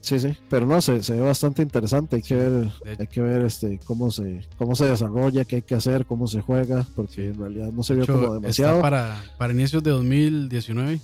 Sí, 0.09 0.18
sí, 0.18 0.35
pero 0.49 0.64
no, 0.64 0.81
se, 0.81 1.03
se 1.03 1.12
ve 1.12 1.21
bastante 1.21 1.61
interesante. 1.61 2.16
Hay 2.16 2.23
que 2.23 2.35
ver, 2.35 2.73
hay 2.99 3.07
que 3.09 3.21
ver 3.21 3.44
este 3.44 3.79
cómo 3.85 4.11
se, 4.11 4.40
cómo 4.57 4.75
se 4.75 4.87
desarrolla, 4.87 5.44
qué 5.44 5.57
hay 5.57 5.62
que 5.62 5.75
hacer, 5.75 6.07
cómo 6.07 6.27
se 6.27 6.40
juega, 6.40 6.87
porque 6.97 7.27
en 7.27 7.38
realidad 7.38 7.71
no 7.73 7.83
se 7.83 7.94
vio 7.94 8.07
como 8.07 8.33
demasiado. 8.33 8.81
para, 8.81 9.23
para 9.37 9.53
inicios 9.53 9.83
de 9.83 9.90
2019, 9.90 10.99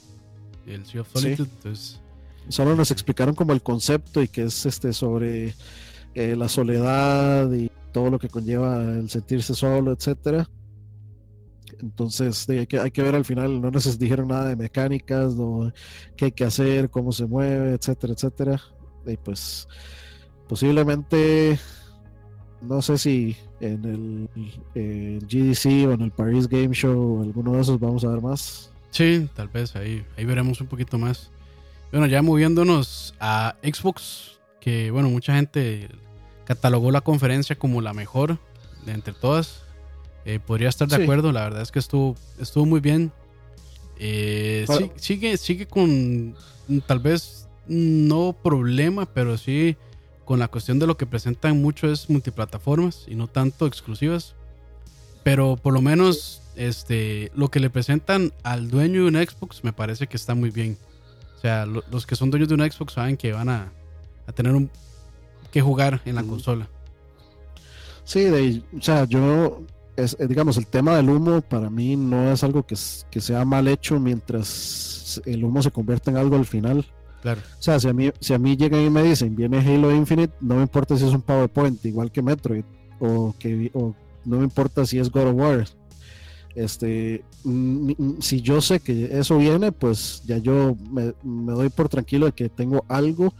el 0.67 0.87
Sea 0.87 1.03
of 1.03 1.09
Solitude, 1.13 1.51
Solo 2.49 2.75
nos 2.75 2.91
explicaron 2.91 3.35
como 3.35 3.53
el 3.53 3.61
concepto 3.61 4.23
y 4.23 4.29
que 4.29 4.45
es 4.45 4.65
este 4.65 4.95
sobre 4.95 5.55
eh, 6.15 6.35
la 6.35 6.49
soledad 6.49 7.53
y 7.53 7.71
todo 7.93 8.09
lo 8.09 8.19
que 8.19 8.31
conlleva 8.31 8.85
el 8.85 9.11
sentirse 9.11 9.55
solo, 9.55 9.93
etcétera. 9.93 10.49
Entonces 11.79 12.49
hay, 12.49 12.67
que, 12.67 12.81
hay 12.81 12.91
que 12.91 13.03
ver 13.03 13.17
al 13.17 13.27
final, 13.27 13.61
no 13.61 13.71
nos 13.71 13.99
dijeron 13.99 14.29
nada 14.29 14.49
de 14.49 14.57
mecánicas, 14.57 15.35
no, 15.35 15.71
qué 16.17 16.27
hay 16.27 16.33
que 16.33 16.45
hacer, 16.45 16.89
cómo 16.89 17.13
se 17.13 17.27
mueve, 17.27 17.75
etcétera, 17.75 18.15
etcétera 18.15 18.63
y 19.07 19.17
pues 19.17 19.69
posiblemente 20.49 21.59
no 22.61 22.83
sé 22.83 22.99
si 22.99 23.37
en 23.61 24.29
el, 24.75 25.21
GDC 25.21 25.89
o 25.89 25.93
en 25.93 26.03
el 26.03 26.11
Paris 26.11 26.49
Game 26.49 26.75
Show 26.75 27.19
o 27.19 27.23
alguno 27.23 27.53
de 27.53 27.61
esos 27.61 27.79
vamos 27.79 28.05
a 28.05 28.09
ver 28.09 28.21
más. 28.21 28.71
Sí, 28.91 29.29
tal 29.35 29.49
vez 29.49 29.75
ahí, 29.77 30.05
ahí 30.17 30.25
veremos 30.25 30.61
un 30.61 30.67
poquito 30.67 30.99
más. 30.99 31.31
Bueno, 31.91 32.07
ya 32.07 32.23
moviéndonos 32.23 33.15
a 33.21 33.57
Xbox, 33.63 34.39
que 34.61 34.91
bueno, 34.91 35.09
mucha 35.11 35.35
gente 35.35 35.89
catalogó 36.45 36.91
la 36.91 37.01
conferencia 37.01 37.57
como 37.57 37.81
la 37.81 37.93
mejor 37.93 38.39
de 38.85 38.93
entre 38.93 39.15
todas. 39.15 39.63
Eh, 40.25 40.41
podría 40.45 40.71
estar 40.71 40.89
de 40.89 41.03
acuerdo, 41.03 41.33
la 41.33 41.43
verdad 41.43 41.63
es 41.63 41.71
que 41.71 41.79
estuvo, 41.79 42.17
estuvo 42.41 42.65
muy 42.65 42.81
bien. 42.81 43.13
Eh, 43.99 44.67
sigue, 44.97 45.37
sigue 45.37 45.67
con 45.67 46.35
tal 46.87 46.99
vez 46.99 47.44
no 47.69 48.35
problema, 48.43 49.07
pero 49.07 49.37
sí 49.39 49.77
con 50.25 50.39
la 50.39 50.49
cuestión 50.49 50.79
de 50.79 50.87
lo 50.87 50.97
que 50.97 51.07
presentan 51.07 51.61
mucho 51.61 51.91
es 51.91 52.09
multiplataformas 52.09 53.05
y 53.07 53.15
no 53.15 53.27
tanto 53.27 53.67
exclusivas. 53.67 54.35
Pero 55.23 55.57
por 55.57 55.73
lo 55.73 55.81
menos 55.81 56.43
este, 56.57 57.31
lo 57.35 57.51
que 57.51 57.61
le 57.61 57.71
presentan 57.71 58.33
al 58.43 58.71
dueño 58.71 59.03
de 59.03 59.09
un 59.09 59.27
Xbox 59.27 59.65
me 59.65 59.73
parece 59.73 60.07
que 60.07 60.17
está 60.17 60.35
muy 60.35 60.51
bien. 60.51 60.79
O 61.37 61.41
sea, 61.41 61.67
los 61.67 62.07
que 62.07 62.17
son 62.17 62.31
dueños 62.31 62.49
de 62.49 62.55
un 62.55 62.71
Xbox 62.71 62.95
saben 62.95 63.17
que 63.17 63.33
van 63.33 63.49
a, 63.49 63.73
tener 64.35 64.53
un, 64.53 64.71
que 65.53 65.61
jugar 65.61 66.01
en 66.05 66.15
la 66.15 66.23
consola. 66.23 66.69
Sí, 68.05 68.63
o 68.77 68.83
sea, 68.83 69.05
yo, 69.05 69.63
es, 69.97 70.17
eh, 70.19 70.27
digamos, 70.27 70.57
el 70.57 70.67
tema 70.67 70.97
del 70.97 71.09
humo 71.09 71.41
para 71.41 71.71
mí 71.71 71.97
no 71.97 72.33
es 72.33 72.45
algo 72.45 72.67
que, 72.67 72.77
que 73.11 73.21
sea 73.21 73.45
mal 73.45 73.69
hecho 73.69 73.99
mientras 73.99 75.23
el 75.25 75.45
humo 75.45 75.63
se 75.63 75.71
convierte 75.71 76.11
en 76.11 76.17
algo 76.17 76.37
al 76.37 76.47
final. 76.47 76.85
O 77.33 77.63
sea, 77.63 77.81
si 77.81 77.89
a, 77.89 77.93
mí, 77.93 78.11
si 78.21 78.35
a 78.35 78.39
mí 78.39 78.57
llegan 78.57 78.83
y 78.83 78.91
me 78.91 79.03
dicen, 79.03 79.35
viene 79.35 79.59
Halo 79.59 79.95
Infinite, 79.95 80.35
no 80.41 80.57
me 80.57 80.63
importa 80.63 80.97
si 80.97 81.07
es 81.07 81.13
un 81.13 81.23
PowerPoint, 81.23 81.85
igual 81.85 82.13
que 82.13 82.23
Metroid, 82.23 82.65
o, 83.01 83.35
que, 83.39 83.71
no 83.73 84.39
me 84.39 84.45
importa 84.45 84.85
si 84.85 84.99
es 84.99 85.11
God 85.11 85.29
of 85.29 85.35
War. 85.35 85.65
Este, 86.55 87.25
si 88.21 88.41
yo 88.41 88.61
sé 88.61 88.79
que 88.79 89.19
eso 89.19 89.39
viene, 89.39 89.73
pues 89.73 90.23
ya 90.25 90.39
yo 90.39 90.77
me, 90.91 91.15
me 91.23 91.53
doy 91.53 91.69
por 91.69 91.89
tranquilo 91.89 92.27
de 92.27 92.33
que 92.33 92.49
tengo 92.49 92.85
algo 92.89 93.35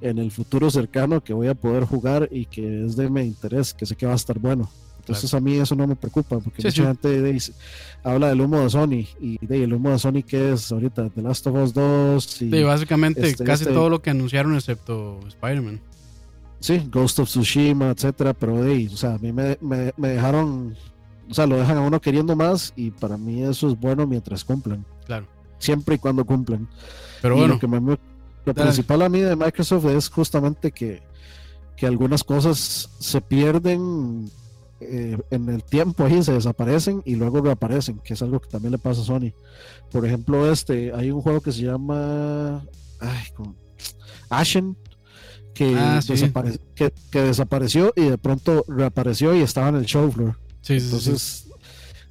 en 0.00 0.18
el 0.18 0.30
futuro 0.30 0.70
cercano 0.70 1.22
que 1.22 1.34
voy 1.34 1.48
a 1.48 1.54
poder 1.54 1.84
jugar 1.84 2.28
y 2.30 2.46
que 2.46 2.86
es 2.86 2.96
de 2.96 3.10
mi 3.10 3.22
interés, 3.22 3.74
que 3.74 3.86
sé 3.86 3.96
que 3.96 4.06
va 4.06 4.12
a 4.12 4.16
estar 4.16 4.38
bueno. 4.38 4.70
Entonces 5.06 5.32
a 5.34 5.40
mí 5.40 5.54
eso 5.54 5.76
no 5.76 5.86
me 5.86 5.94
preocupa, 5.94 6.40
porque 6.40 6.64
mucha 6.64 6.82
gente 6.84 7.38
habla 8.02 8.28
del 8.28 8.40
humo 8.40 8.58
de 8.58 8.70
Sony 8.70 9.06
y 9.20 9.38
de, 9.40 9.62
el 9.62 9.72
humo 9.72 9.90
de 9.90 10.00
Sony 10.00 10.24
que 10.26 10.52
es 10.52 10.72
ahorita 10.72 11.10
The 11.10 11.22
Last 11.22 11.46
of 11.46 11.54
Us 11.54 11.72
2. 11.72 12.42
Y, 12.42 12.62
básicamente 12.64 13.28
este, 13.28 13.44
casi 13.44 13.62
este 13.62 13.74
todo 13.74 13.88
lo 13.88 14.02
que 14.02 14.10
anunciaron 14.10 14.56
excepto 14.56 15.20
Spider-Man. 15.28 15.80
Sí, 16.58 16.88
Ghost 16.90 17.20
of 17.20 17.28
Tsushima, 17.28 17.90
etcétera, 17.90 18.34
pero 18.34 18.64
de, 18.64 18.88
o 18.92 18.96
sea, 18.96 19.14
a 19.14 19.18
mí 19.18 19.32
me, 19.32 19.56
dejaron, 19.96 20.76
o 21.30 21.34
sea, 21.34 21.46
lo 21.46 21.56
dejan 21.56 21.76
a 21.76 21.82
uno 21.82 22.00
queriendo 22.00 22.34
más 22.34 22.72
y 22.74 22.90
para 22.90 23.16
mí 23.16 23.44
eso 23.44 23.68
es 23.68 23.78
bueno 23.78 24.08
mientras 24.08 24.44
cumplan. 24.44 24.84
Claro. 25.04 25.28
Siempre 25.60 25.94
y 25.94 25.98
cuando 25.98 26.24
cumplan. 26.24 26.66
Pero 27.22 27.36
bueno. 27.36 27.54
Lo, 27.54 27.60
que 27.60 27.98
lo 28.44 28.54
principal 28.54 29.02
a 29.02 29.08
mí 29.08 29.20
de 29.20 29.36
Microsoft 29.36 29.84
es 29.84 30.08
justamente 30.08 30.72
que, 30.72 31.00
que 31.76 31.86
algunas 31.86 32.24
cosas 32.24 32.90
se 32.98 33.20
pierden 33.20 34.28
eh, 34.80 35.16
en 35.30 35.48
el 35.48 35.64
tiempo 35.64 36.04
ahí 36.04 36.22
se 36.22 36.32
desaparecen 36.32 37.02
y 37.04 37.16
luego 37.16 37.40
reaparecen, 37.40 37.98
que 37.98 38.14
es 38.14 38.22
algo 38.22 38.40
que 38.40 38.48
también 38.48 38.72
le 38.72 38.78
pasa 38.78 39.00
a 39.00 39.04
Sony. 39.04 39.32
Por 39.90 40.04
ejemplo, 40.04 40.50
este, 40.50 40.92
hay 40.92 41.10
un 41.10 41.22
juego 41.22 41.40
que 41.40 41.52
se 41.52 41.62
llama 41.62 42.64
Ashen, 44.28 44.76
que, 45.54 45.74
ah, 45.76 46.00
que, 46.74 47.20
desapareció 47.20 47.92
y 47.96 48.02
de 48.02 48.18
pronto 48.18 48.64
reapareció 48.68 49.34
y 49.34 49.40
estaba 49.40 49.68
en 49.68 49.76
el 49.76 49.86
show 49.86 50.10
floor. 50.10 50.36
Entonces, 50.68 51.48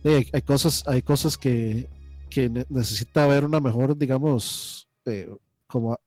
hay, 0.03 0.41
cosas, 0.41 0.83
hay 0.87 1.01
cosas 1.03 1.37
que, 1.37 1.87
que 2.29 2.49
necesita 2.69 3.27
ver 3.27 3.45
una 3.45 3.59
mejor, 3.59 3.95
digamos, 3.97 4.87
eh, 5.05 5.29
como 5.67 5.99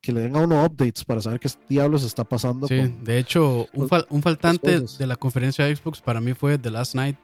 que 0.00 0.12
le 0.12 0.20
den 0.22 0.36
a 0.36 0.40
uno 0.40 0.64
updates 0.64 1.04
para 1.04 1.20
saber 1.20 1.40
qué 1.40 1.50
diablos 1.68 2.04
está 2.04 2.24
pasando. 2.24 2.66
Sí, 2.66 2.94
de 3.02 3.18
hecho, 3.18 3.68
un, 3.74 3.88
un 4.08 4.22
faltante 4.22 4.80
de 4.80 5.06
la 5.06 5.16
conferencia 5.16 5.64
de 5.66 5.76
Xbox 5.76 6.00
para 6.00 6.20
mí 6.20 6.32
fue 6.34 6.58
The 6.58 6.70
Last 6.70 6.94
Night, 6.94 7.16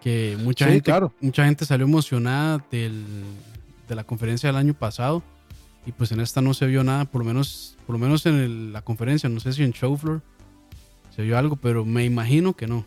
que 0.00 0.36
mucha, 0.40 0.66
gente, 0.66 0.92
mucha 1.20 1.44
gente 1.44 1.64
salió 1.64 1.86
emocionada 1.86 2.64
del, 2.70 3.04
de 3.88 3.94
la 3.94 4.04
conferencia 4.04 4.48
del 4.48 4.56
año 4.56 4.74
pasado 4.74 5.22
y 5.86 5.92
pues 5.92 6.12
en 6.12 6.20
esta 6.20 6.40
no 6.40 6.54
se 6.54 6.66
vio 6.66 6.84
nada, 6.84 7.04
por 7.04 7.20
lo 7.20 7.24
menos, 7.24 7.76
por 7.86 7.94
lo 7.94 7.98
menos 7.98 8.26
en 8.26 8.72
la 8.72 8.82
conferencia, 8.82 9.28
no 9.28 9.40
sé 9.40 9.52
si 9.52 9.64
en 9.64 9.72
Showfloor 9.72 10.22
se 11.14 11.22
vio 11.22 11.36
algo, 11.36 11.56
pero 11.56 11.84
me 11.84 12.04
imagino 12.04 12.54
que 12.54 12.68
no. 12.68 12.86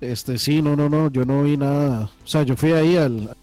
Este, 0.00 0.38
sí, 0.38 0.62
no, 0.62 0.76
no, 0.76 0.88
no, 0.88 1.10
yo 1.10 1.24
no 1.24 1.42
vi 1.42 1.56
nada. 1.56 2.10
O 2.24 2.26
sea, 2.26 2.42
yo 2.42 2.56
fui 2.56 2.72
ahí 2.72 2.96
al 2.96 3.36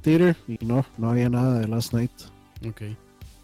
theater 0.00 0.36
y 0.48 0.64
no, 0.64 0.84
no 0.96 1.10
había 1.10 1.28
nada 1.28 1.58
de 1.58 1.68
Last 1.68 1.92
Night. 1.92 2.12
Ok. 2.68 2.82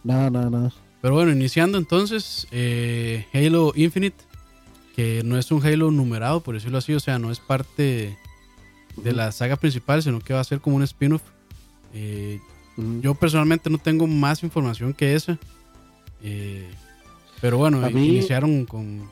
Nada, 0.04 0.30
nada, 0.30 0.50
nada. 0.50 0.72
Pero 1.00 1.14
bueno, 1.14 1.32
iniciando 1.32 1.78
entonces, 1.78 2.46
eh, 2.50 3.26
Halo 3.32 3.72
Infinite, 3.74 4.16
que 4.94 5.22
no 5.24 5.38
es 5.38 5.50
un 5.50 5.64
Halo 5.64 5.90
numerado, 5.90 6.40
por 6.40 6.54
decirlo 6.54 6.78
así, 6.78 6.92
o 6.92 7.00
sea, 7.00 7.18
no 7.18 7.30
es 7.30 7.40
parte 7.40 8.18
de 8.96 9.12
la 9.12 9.32
saga 9.32 9.56
principal, 9.56 10.02
sino 10.02 10.20
que 10.20 10.34
va 10.34 10.40
a 10.40 10.44
ser 10.44 10.60
como 10.60 10.76
un 10.76 10.82
spin-off. 10.82 11.22
Eh, 11.94 12.38
yo 13.00 13.14
personalmente 13.14 13.70
no 13.70 13.78
tengo 13.78 14.06
más 14.06 14.42
información 14.42 14.92
que 14.92 15.14
esa. 15.14 15.38
Eh, 16.22 16.68
pero 17.40 17.56
bueno, 17.56 17.88
iniciaron 17.88 18.66
con, 18.66 19.08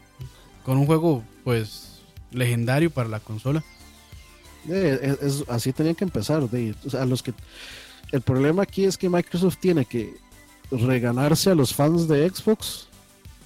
un 0.66 0.86
juego 0.86 1.24
pues 1.44 2.02
legendario 2.30 2.90
para 2.90 3.08
la 3.08 3.20
consola. 3.20 3.64
así 5.48 5.72
tenían 5.72 5.94
que 5.94 6.04
empezar. 6.04 6.48
De, 6.50 6.74
o 6.84 6.90
sea, 6.90 7.06
los 7.06 7.22
que 7.22 7.32
el 8.12 8.20
problema 8.22 8.62
aquí 8.62 8.84
es 8.84 8.96
que 8.96 9.08
Microsoft 9.08 9.58
tiene 9.58 9.84
que 9.84 10.16
reganarse 10.70 11.50
a 11.50 11.54
los 11.54 11.74
fans 11.74 12.08
de 12.08 12.28
Xbox, 12.28 12.88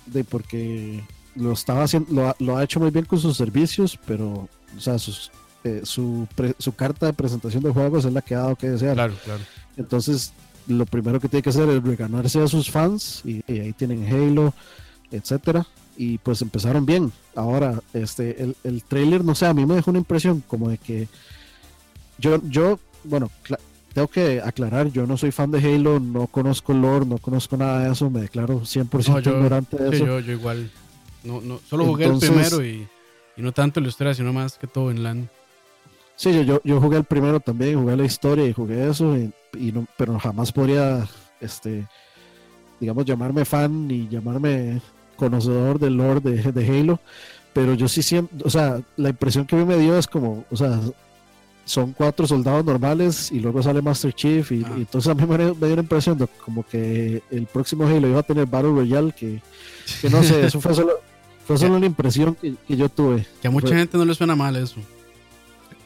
de 0.06 0.24
porque 0.24 1.02
lo 1.34 1.52
estaba 1.52 1.84
haciendo, 1.84 2.34
lo, 2.38 2.56
ha 2.56 2.64
hecho 2.64 2.80
muy 2.80 2.90
bien 2.90 3.04
con 3.04 3.18
sus 3.18 3.36
servicios, 3.36 3.98
pero, 4.06 4.48
o 4.76 4.80
sea, 4.80 4.98
sus, 4.98 5.30
eh, 5.64 5.82
su, 5.84 6.26
su 6.58 6.72
carta 6.74 7.06
de 7.06 7.12
presentación 7.12 7.62
de 7.62 7.70
juegos 7.70 8.04
es 8.04 8.12
la 8.12 8.22
que 8.22 8.34
ha 8.34 8.40
dado 8.40 8.56
que 8.56 8.70
desear. 8.70 8.94
Claro, 8.94 9.14
claro. 9.24 9.42
Entonces, 9.76 10.32
lo 10.66 10.86
primero 10.86 11.20
que 11.20 11.28
tiene 11.28 11.42
que 11.42 11.50
hacer 11.50 11.68
es 11.68 11.82
reganarse 11.82 12.40
a 12.42 12.48
sus 12.48 12.70
fans, 12.70 13.22
y, 13.24 13.42
ahí 13.48 13.72
tienen 13.72 14.06
Halo, 14.06 14.54
etcétera. 15.10 15.66
Y 15.94 16.16
pues 16.18 16.40
empezaron 16.40 16.86
bien. 16.86 17.12
Ahora, 17.34 17.80
este, 17.92 18.42
el, 18.42 18.56
el 18.64 18.82
trailer, 18.82 19.22
no 19.24 19.34
sé, 19.34 19.46
a 19.46 19.52
mí 19.52 19.66
me 19.66 19.74
dejó 19.74 19.90
una 19.90 19.98
impresión 19.98 20.42
como 20.46 20.70
de 20.70 20.78
que 20.78 21.06
yo, 22.18 22.40
yo 22.48 22.78
bueno, 23.04 23.30
tengo 23.92 24.08
que 24.08 24.40
aclarar, 24.40 24.90
yo 24.90 25.06
no 25.06 25.16
soy 25.16 25.32
fan 25.32 25.50
de 25.50 25.58
Halo, 25.58 26.00
no 26.00 26.26
conozco 26.26 26.72
el 26.72 26.82
lore, 26.82 27.06
no 27.06 27.18
conozco 27.18 27.56
nada 27.56 27.84
de 27.84 27.92
eso, 27.92 28.10
me 28.10 28.22
declaro 28.22 28.60
100% 28.60 29.26
ignorante 29.26 29.76
de 29.76 29.96
eso. 29.96 30.06
Yo, 30.06 30.20
yo 30.20 30.32
igual, 30.32 30.70
no, 31.24 31.40
no, 31.40 31.60
solo 31.68 31.84
jugué 31.86 32.06
el 32.06 32.18
primero 32.18 32.64
y, 32.64 32.86
y, 33.36 33.42
no 33.42 33.52
tanto 33.52 33.80
la 33.80 33.88
historia, 33.88 34.14
sino 34.14 34.32
más 34.32 34.58
que 34.58 34.66
todo 34.66 34.90
en 34.90 35.02
LAN. 35.02 35.30
Sí, 36.16 36.44
yo, 36.44 36.60
yo, 36.62 36.80
jugué 36.80 36.98
el 36.98 37.04
primero 37.04 37.40
también, 37.40 37.80
jugué 37.80 37.96
la 37.96 38.04
historia 38.04 38.46
y 38.46 38.52
jugué 38.52 38.88
eso, 38.88 39.16
y, 39.16 39.72
no, 39.72 39.86
pero 39.96 40.18
jamás 40.18 40.52
podría, 40.52 41.06
este, 41.40 41.86
digamos, 42.80 43.04
llamarme 43.04 43.44
fan 43.44 43.88
ni 43.88 44.08
llamarme 44.08 44.80
conocedor 45.16 45.78
del 45.78 45.96
lore 45.96 46.20
de, 46.20 46.52
de 46.52 46.66
Halo, 46.80 47.00
pero 47.52 47.74
yo 47.74 47.88
sí 47.88 48.02
siempre, 48.02 48.38
o 48.44 48.50
sea, 48.50 48.80
la 48.96 49.10
impresión 49.10 49.46
que 49.46 49.56
a 49.56 49.58
mí 49.58 49.64
me 49.64 49.76
dio 49.76 49.98
es 49.98 50.06
como, 50.06 50.44
o 50.50 50.56
sea, 50.56 50.80
son 51.64 51.92
cuatro 51.92 52.26
soldados 52.26 52.64
normales 52.64 53.30
y 53.30 53.40
luego 53.40 53.62
sale 53.62 53.82
Master 53.82 54.12
Chief 54.12 54.50
y, 54.52 54.64
ah. 54.64 54.72
entonces 54.76 55.10
a 55.10 55.14
mí 55.14 55.24
me, 55.26 55.36
dio 55.38 55.76
la 55.76 55.82
impresión 55.82 56.18
de 56.18 56.26
como 56.44 56.66
que 56.66 57.22
el 57.30 57.46
próximo 57.46 57.86
Halo 57.86 58.08
iba 58.08 58.20
a 58.20 58.22
tener 58.22 58.46
Battle 58.46 58.70
Royale 58.70 59.12
que, 59.12 59.40
que 60.00 60.10
no 60.10 60.22
sé, 60.22 60.46
eso 60.46 60.60
fue 60.60 60.74
solo, 60.74 60.94
fue 61.46 61.56
solo 61.56 61.76
una 61.76 61.86
impresión 61.86 62.34
que, 62.34 62.76
yo 62.76 62.88
tuve. 62.88 63.26
Que 63.40 63.48
a 63.48 63.50
mucha 63.50 63.76
gente 63.76 63.96
no 63.96 64.04
le 64.04 64.14
suena 64.14 64.34
mal 64.34 64.56
eso. 64.56 64.76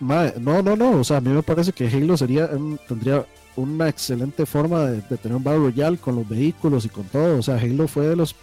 no, 0.01 0.63
no, 0.63 0.77
no, 0.77 1.01
o 1.01 1.05
sea, 1.05 1.19
a 1.19 1.21
mí 1.21 1.31
me 1.31 1.43
parece 1.43 1.73
que 1.73 1.89
Halo 1.89 2.17
sería 2.17 2.51
tendría 2.89 3.27
una 3.57 3.89
excelente 3.89 4.45
forma 4.45 4.85
de, 4.85 5.01
de 5.01 5.17
tener 5.17 5.37
un 5.37 5.45
Battle 5.45 5.61
Royale 5.61 5.99
con 5.99 6.17
los 6.17 6.29
vehículos 6.29 6.85
y 6.85 6.89
con 6.89 7.05
todo, 7.05 7.39
o 7.39 7.43
sea, 7.43 7.57
Halo 7.57 7.89
fue 7.89 8.07
de 8.09 8.17
los 8.17 8.35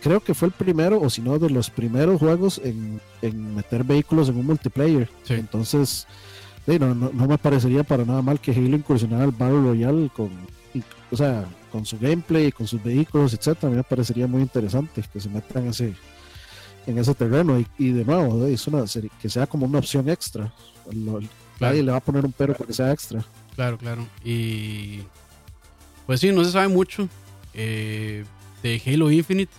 creo 0.00 0.20
que 0.20 0.34
fue 0.34 0.48
el 0.48 0.54
primero, 0.54 1.00
o 1.00 1.10
si 1.10 1.20
no, 1.22 1.38
de 1.38 1.50
los 1.50 1.70
primeros 1.70 2.18
juegos 2.18 2.60
en, 2.64 3.00
meter 3.54 3.84
vehículos 3.84 4.28
en 4.28 4.38
un 4.38 4.46
multiplayer. 4.46 5.08
Entonces, 5.28 6.06
no, 6.66 6.94
no, 6.94 7.26
me 7.26 7.38
parecería 7.38 7.84
para 7.84 8.04
nada 8.04 8.22
mal 8.22 8.40
que 8.40 8.52
Halo 8.52 8.76
incursionara 8.76 9.24
al 9.24 9.32
Battle 9.32 9.60
Royale 9.60 10.10
con, 10.14 10.30
o 11.10 11.16
sea, 11.16 11.46
con 11.70 11.84
su 11.84 11.98
gameplay, 11.98 12.50
con 12.52 12.66
sus 12.66 12.82
vehículos, 12.82 13.34
etcétera. 13.34 13.68
A 13.68 13.70
mí 13.70 13.76
me 13.76 13.84
parecería 13.84 14.26
muy 14.26 14.42
interesante 14.42 15.04
que 15.12 15.20
se 15.20 15.28
metan 15.28 15.64
en 15.64 15.70
ese, 15.70 15.94
en 16.86 16.98
ese 16.98 17.14
terreno. 17.14 17.62
Y, 17.78 17.90
de 17.90 18.04
nuevo, 18.04 18.46
es 18.46 18.66
una, 18.66 18.84
que 19.20 19.28
sea 19.28 19.46
como 19.46 19.66
una 19.66 19.78
opción 19.78 20.08
extra. 20.08 20.52
Nadie 21.60 21.82
le 21.82 21.92
va 21.92 21.98
a 21.98 22.00
poner 22.00 22.24
un 22.24 22.32
pero 22.32 22.54
para 22.54 22.66
que 22.66 22.72
sea 22.72 22.92
extra. 22.92 23.24
Claro, 23.54 23.78
claro. 23.78 24.06
Y 24.24 25.00
pues 26.06 26.20
sí, 26.20 26.30
no 26.30 26.44
se 26.44 26.52
sabe 26.52 26.68
mucho 26.68 27.08
eh, 27.54 28.24
de 28.62 28.82
Halo 28.86 29.10
Infinite. 29.10 29.52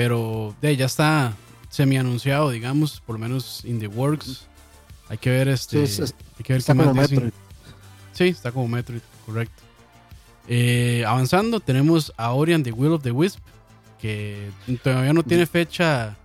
Pero 0.00 0.56
de, 0.62 0.78
ya 0.78 0.86
está 0.86 1.34
semi 1.68 1.98
anunciado, 1.98 2.48
digamos, 2.48 3.02
por 3.04 3.16
lo 3.16 3.18
menos 3.18 3.62
in 3.66 3.78
the 3.80 3.86
works. 3.86 4.46
Hay 5.10 5.18
que 5.18 5.28
ver 5.28 5.48
este. 5.48 5.86
Sí, 5.86 6.00
hay 6.38 6.42
que 6.42 6.54
ver 6.54 6.60
está 6.60 6.74
como 6.74 6.94
Metroid. 6.94 7.32
Sí, 8.14 8.28
está 8.28 8.50
como 8.50 8.66
Metroid, 8.66 9.02
correcto. 9.26 9.62
Eh, 10.48 11.04
avanzando, 11.06 11.60
tenemos 11.60 12.14
a 12.16 12.32
Ori 12.32 12.54
and 12.54 12.64
the 12.64 12.72
Will 12.72 12.92
of 12.92 13.02
the 13.02 13.10
Wisp, 13.10 13.40
que 14.00 14.48
todavía 14.82 15.12
no 15.12 15.22
tiene 15.22 15.44
fecha 15.44 16.16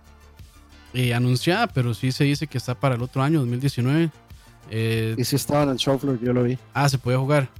eh, 0.94 1.12
anunciada, 1.12 1.66
pero 1.66 1.92
sí 1.92 2.12
se 2.12 2.24
dice 2.24 2.46
que 2.46 2.56
está 2.56 2.74
para 2.74 2.94
el 2.94 3.02
otro 3.02 3.22
año, 3.22 3.40
2019. 3.40 4.10
Eh, 4.70 5.16
y 5.18 5.24
si 5.24 5.36
estaba 5.36 5.64
en 5.64 5.68
el 5.68 5.76
yo 5.76 6.32
lo 6.32 6.44
vi. 6.44 6.56
Ah, 6.72 6.88
se 6.88 6.96
puede 6.96 7.18
jugar. 7.18 7.50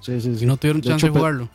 Sí, 0.00 0.20
sí, 0.20 0.38
sí. 0.38 0.44
Y 0.44 0.46
no 0.48 0.56
tuvieron 0.56 0.82
chance 0.82 1.06
de 1.06 1.12
jugarlo. 1.12 1.48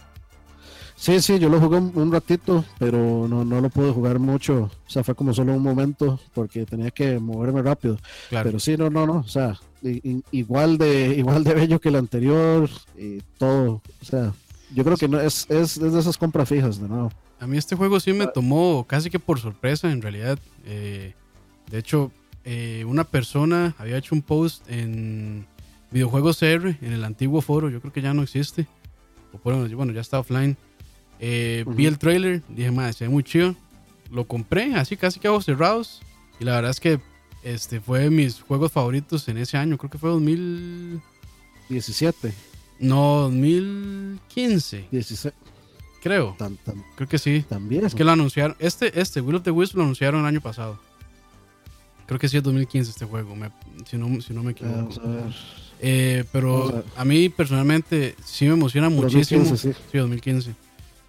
Sí, 0.95 1.19
sí, 1.19 1.39
yo 1.39 1.49
lo 1.49 1.60
jugué 1.60 1.77
un, 1.77 2.12
ratito, 2.12 2.63
pero 2.79 3.27
no, 3.27 3.43
no 3.43 3.60
lo 3.60 3.69
pude 3.69 3.91
jugar 3.91 4.17
mucho. 4.17 4.71
O 4.88 4.89
sea, 4.89 5.03
fue 5.03 5.13
como 5.13 5.34
solo 5.34 5.53
un 5.53 5.62
momento 5.62 6.19
porque 6.34 6.65
tenía 6.65 6.89
que 6.89 7.19
moverme 7.19 7.62
rápido. 7.62 7.97
Pero 8.29 8.60
sí, 8.60 8.77
no, 8.77 8.89
no, 8.89 9.05
no. 9.05 9.17
O 9.17 9.27
sea, 9.27 9.60
igual 10.31 10.77
de 10.77 11.15
igual 11.17 11.43
de 11.43 11.53
bello 11.53 11.79
que 11.79 11.89
el 11.89 11.97
anterior 11.97 12.69
y 12.97 13.19
todo. 13.38 13.81
O 14.01 14.05
sea, 14.05 14.34
yo 14.73 14.84
creo 14.84 14.95
que 14.95 15.08
no 15.08 15.19
es, 15.19 15.45
es, 15.49 15.79
de 15.79 15.99
esas 15.99 16.17
compras 16.17 16.47
fijas, 16.47 16.79
de 16.79 16.88
nuevo. 16.88 17.12
A 17.39 17.47
mí 17.47 17.58
este 17.58 17.75
juego 17.75 17.99
sí 17.99 18.13
me 18.13 18.27
tomó 18.27 18.86
casi 18.88 19.10
que 19.10 19.19
por 19.19 19.39
sorpresa, 19.39 19.91
en 19.91 20.01
realidad. 20.01 20.39
Eh, 20.65 21.13
de 21.69 21.77
hecho, 21.77 22.12
eh, 22.45 22.86
una 22.88 23.03
persona 23.03 23.75
había 23.77 23.97
hecho 23.97 24.15
un 24.15 24.21
post 24.21 24.63
en 24.69 25.45
Videojuegos 25.91 26.39
CR, 26.39 26.77
en 26.81 26.93
el 26.93 27.03
antiguo 27.03 27.41
foro, 27.41 27.69
yo 27.69 27.81
creo 27.81 27.91
que 27.91 28.01
ya 28.01 28.13
no 28.13 28.23
existe. 28.23 28.65
O 29.34 29.39
bueno, 29.39 29.91
ya 29.91 29.99
está 29.99 30.19
offline 30.19 30.55
eh, 31.19 31.63
vi 31.67 31.86
el 31.86 31.97
trailer, 31.97 32.41
dije, 32.49 32.71
madre, 32.71 32.93
se 32.93 33.06
ve 33.06 33.10
muy 33.10 33.23
chido. 33.23 33.56
Lo 34.12 34.25
compré, 34.25 34.75
así 34.75 34.97
casi 34.97 35.19
que 35.19 35.30
ojos 35.30 35.45
cerrados. 35.45 36.01
Y 36.39 36.45
la 36.45 36.54
verdad 36.54 36.71
es 36.71 36.80
que 36.80 36.99
este 37.43 37.80
fue 37.80 38.01
de 38.01 38.10
mis 38.10 38.41
juegos 38.41 38.71
favoritos 38.71 39.28
en 39.28 39.38
ese 39.38 39.58
año. 39.58 39.78
Creo 39.78 39.89
que 39.89 39.97
fue 39.97 40.10
2017. 40.12 42.34
No, 42.80 43.21
2015. 43.21 44.88
16. 44.91 45.34
Creo. 46.04 46.38
Creo 46.95 47.10
que 47.10 47.17
sí. 47.17 47.43
También. 47.47 47.86
Es 47.86 47.95
que 47.95 48.04
lo 48.04 48.12
anunciaron. 48.12 48.56
Este, 48.60 48.99
este, 48.99 49.21
Will 49.21 49.38
of 49.38 49.43
the 49.43 49.51
Wisp 49.51 49.75
lo 49.75 49.84
anunciaron 49.84 50.21
el 50.21 50.28
año 50.28 50.41
pasado. 50.41 50.80
Creo 52.06 52.19
que 52.19 52.30
sí 52.30 52.38
es 52.38 52.43
2015 52.43 52.91
este 52.91 53.06
juego, 53.06 53.36
si, 53.89 53.97
no, 53.97 54.21
si 54.21 54.32
no 54.32 54.43
me 54.43 54.51
equivoco. 54.51 54.91
Eh, 55.80 56.23
pero 56.32 56.84
a, 56.95 57.04
mí 57.04 57.30
personalmente 57.30 58.15
sí 58.23 58.45
me 58.45 58.54
emociona 58.54 58.89
muchísimo. 58.89 59.43
2015, 59.43 59.73
sí. 59.73 59.80
sí, 59.91 59.97
2015 59.97 60.64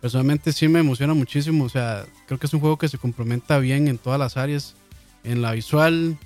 personalmente 0.07 0.53
sí 0.53 0.69
me 0.69 0.79
emociona 0.79 1.14
muchísimo. 1.14 1.64
O 1.64 1.69
sea, 1.69 2.07
creo 2.27 2.38
que 2.38 2.47
es 2.47 2.55
un 2.55 2.61
juego 2.61 2.79
que 2.79 2.88
se 2.88 2.97
complementa 2.97 3.59
bien 3.59 3.88
en 3.88 3.99
todas 3.99 4.21
las 4.21 4.37
áreas. 4.37 4.77
En 5.25 5.42
la 5.42 5.51
visual, 5.51 6.16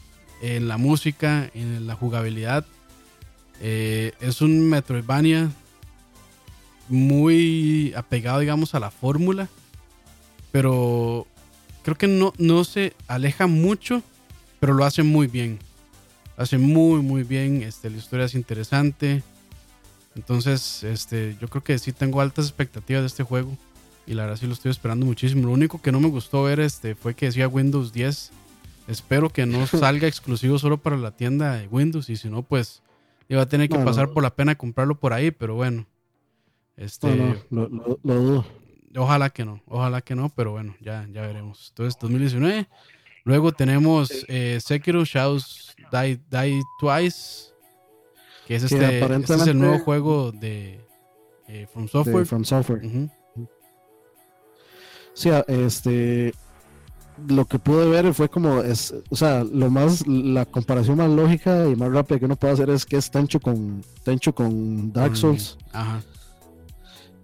en 0.43 0.69
la 0.69 0.77
música, 0.77 1.51
en 1.55 1.87
la 1.87 1.95
jugabilidad. 1.95 2.67
Eh, 3.63 4.13
es 4.21 4.43
un 4.43 4.69
Metroidvania 4.69 5.51
muy 6.91 7.95
apegado, 7.97 8.41
digamos, 8.41 8.75
a 8.75 8.81
la 8.81 8.91
fórmula. 8.91 9.49
Pero 10.53 11.27
creo 11.83 11.97
que 11.97 12.07
no, 12.07 12.35
no 12.37 12.65
se 12.65 12.93
aleja 13.09 13.47
mucho, 13.47 14.03
pero 14.59 14.75
lo 14.75 14.85
hace 14.85 15.03
muy 15.03 15.27
bien. 15.27 15.59
Hace 16.37 16.59
muy, 16.59 17.01
muy 17.01 17.23
bien. 17.23 17.63
Este, 17.63 17.89
la 17.89 17.97
historia 17.97 18.27
es 18.27 18.35
interesante. 18.35 19.23
Entonces, 20.17 20.83
este, 20.83 21.39
yo 21.41 21.49
creo 21.49 21.65
que 21.65 21.79
sí 21.79 21.93
tengo 21.93 22.21
altas 22.21 22.45
expectativas 22.45 23.05
de 23.05 23.07
este 23.07 23.23
juego. 23.23 23.57
Y 24.11 24.15
la 24.15 24.25
verdad 24.25 24.39
sí 24.39 24.49
lo 24.49 24.55
estoy 24.55 24.73
esperando 24.73 25.07
muchísimo. 25.07 25.47
Lo 25.47 25.53
único 25.53 25.81
que 25.81 25.93
no 25.93 26.01
me 26.01 26.09
gustó 26.09 26.43
ver 26.43 26.59
este, 26.59 26.97
fue 26.97 27.15
que 27.15 27.27
decía 27.27 27.47
Windows 27.47 27.93
10. 27.93 28.33
Espero 28.89 29.31
que 29.31 29.47
no 29.47 29.65
salga 29.69 30.09
exclusivo 30.09 30.59
solo 30.59 30.79
para 30.79 30.97
la 30.97 31.13
tienda 31.13 31.55
de 31.55 31.69
Windows. 31.69 32.11
Y 32.11 32.17
si 32.17 32.29
no, 32.29 32.43
pues 32.43 32.83
iba 33.29 33.43
a 33.43 33.47
tener 33.49 33.69
que 33.69 33.79
pasar 33.79 34.11
por 34.11 34.25
la 34.25 34.35
pena 34.35 34.57
comprarlo 34.57 34.97
por 34.97 35.13
ahí. 35.13 35.31
Pero 35.31 35.55
bueno. 35.55 35.87
Este, 36.77 37.41
lo, 37.51 37.69
dudo. 38.03 38.45
Ojalá 38.97 39.31
que 39.31 39.45
no, 39.45 39.63
ojalá 39.67 40.01
que 40.01 40.17
no, 40.17 40.29
pero 40.31 40.51
bueno, 40.51 40.75
ya, 40.81 41.07
ya 41.13 41.21
veremos. 41.23 41.69
Entonces, 41.69 41.97
2019. 42.01 42.67
Luego 43.23 43.53
tenemos 43.53 44.25
eh, 44.27 44.59
Sekiro 44.61 45.05
Shadows 45.05 45.77
Die, 45.93 46.19
Die 46.31 46.61
Twice 46.81 47.51
que 48.49 48.57
es, 48.57 48.65
este, 48.65 48.99
este, 48.99 49.35
es 49.35 49.47
el 49.47 49.57
nuevo 49.57 49.79
juego 49.79 50.33
de 50.33 50.81
eh, 51.47 51.69
From 51.73 51.87
Software. 51.87 52.27
From 52.27 52.45
Software. 52.45 52.83
Sí, 55.15 55.31
este 55.49 56.33
lo 57.29 57.45
que 57.45 57.59
pude 57.59 57.89
ver 57.89 58.15
fue 58.15 58.29
como 58.29 58.63
es, 58.63 58.95
o 59.11 59.17
sea, 59.17 59.45
lo 59.45 59.71
más 59.71 60.07
la 60.07 60.47
comparación 60.47 60.97
más 60.97 61.11
lógica 61.11 61.69
y 61.69 61.77
más 61.77 61.93
rápida 61.93 62.19
que 62.19 62.25
uno 62.25 62.37
puede 62.37 62.55
hacer 62.55 62.71
es 62.71 62.87
que 62.87 62.97
es 62.97 63.11
Tencho 63.11 63.41
con 63.41 63.83
Tencho 64.05 64.35
con 64.35 64.93
Dark 64.93 65.17
Souls. 65.17 65.59
Ajá. 65.73 66.03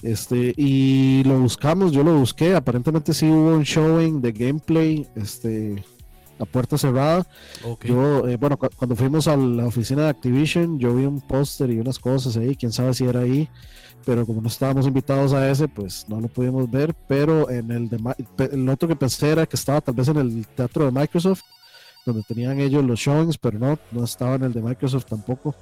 Este, 0.03 0.55
y 0.57 1.25
lo 1.25 1.40
buscamos, 1.40 1.92
yo 1.92 2.05
lo 2.05 2.14
busqué, 2.18 2.55
aparentemente 2.55 3.14
sí 3.14 3.27
hubo 3.27 3.57
un 3.57 3.62
showing 3.62 4.20
de 4.20 4.33
gameplay, 4.33 5.07
este, 5.16 5.83
a 6.38 6.44
puerta 6.44 6.77
cerrada. 6.77 7.27
Yo, 7.83 8.29
eh, 8.29 8.37
bueno, 8.37 8.57
cuando 8.59 8.94
fuimos 8.94 9.27
a 9.27 9.37
la 9.37 9.66
oficina 9.66 10.03
de 10.03 10.09
Activision, 10.11 10.79
yo 10.79 10.94
vi 10.94 11.07
un 11.07 11.20
póster 11.20 11.70
y 11.70 11.79
unas 11.79 11.99
cosas 11.99 12.37
ahí, 12.37 12.55
quién 12.57 12.72
sabe 12.72 12.92
si 12.94 13.05
era 13.05 13.20
ahí, 13.20 13.49
pero 14.07 14.25
como 14.25 14.40
no 14.40 14.47
estábamos 14.47 14.87
invitados 14.87 15.33
a 15.33 15.51
ese, 15.51 15.66
pues 15.66 16.09
no 16.09 16.21
lo 16.21 16.29
pudimos 16.29 16.71
ver. 16.71 16.95
Pero 17.09 17.51
en 17.51 17.73
el, 17.73 17.88
de, 17.88 17.99
el 18.53 18.69
otro 18.69 18.88
que 18.88 18.95
pensé 18.95 19.31
era 19.31 19.47
que 19.47 19.57
estaba 19.57 19.81
tal 19.81 19.97
vez 19.97 20.07
en 20.07 20.19
el 20.19 20.47
teatro 20.47 20.85
de 20.85 20.92
Microsoft, 20.92 21.42
donde 22.07 22.23
tenían 22.23 22.61
ellos 22.61 22.85
los 22.85 23.01
showings, 23.01 23.37
pero 23.37 23.59
no, 23.59 23.77
no 23.90 24.05
estaba 24.05 24.37
en 24.37 24.45
el 24.45 24.53
de 24.53 24.62
Microsoft 24.62 25.07
tampoco. 25.07 25.57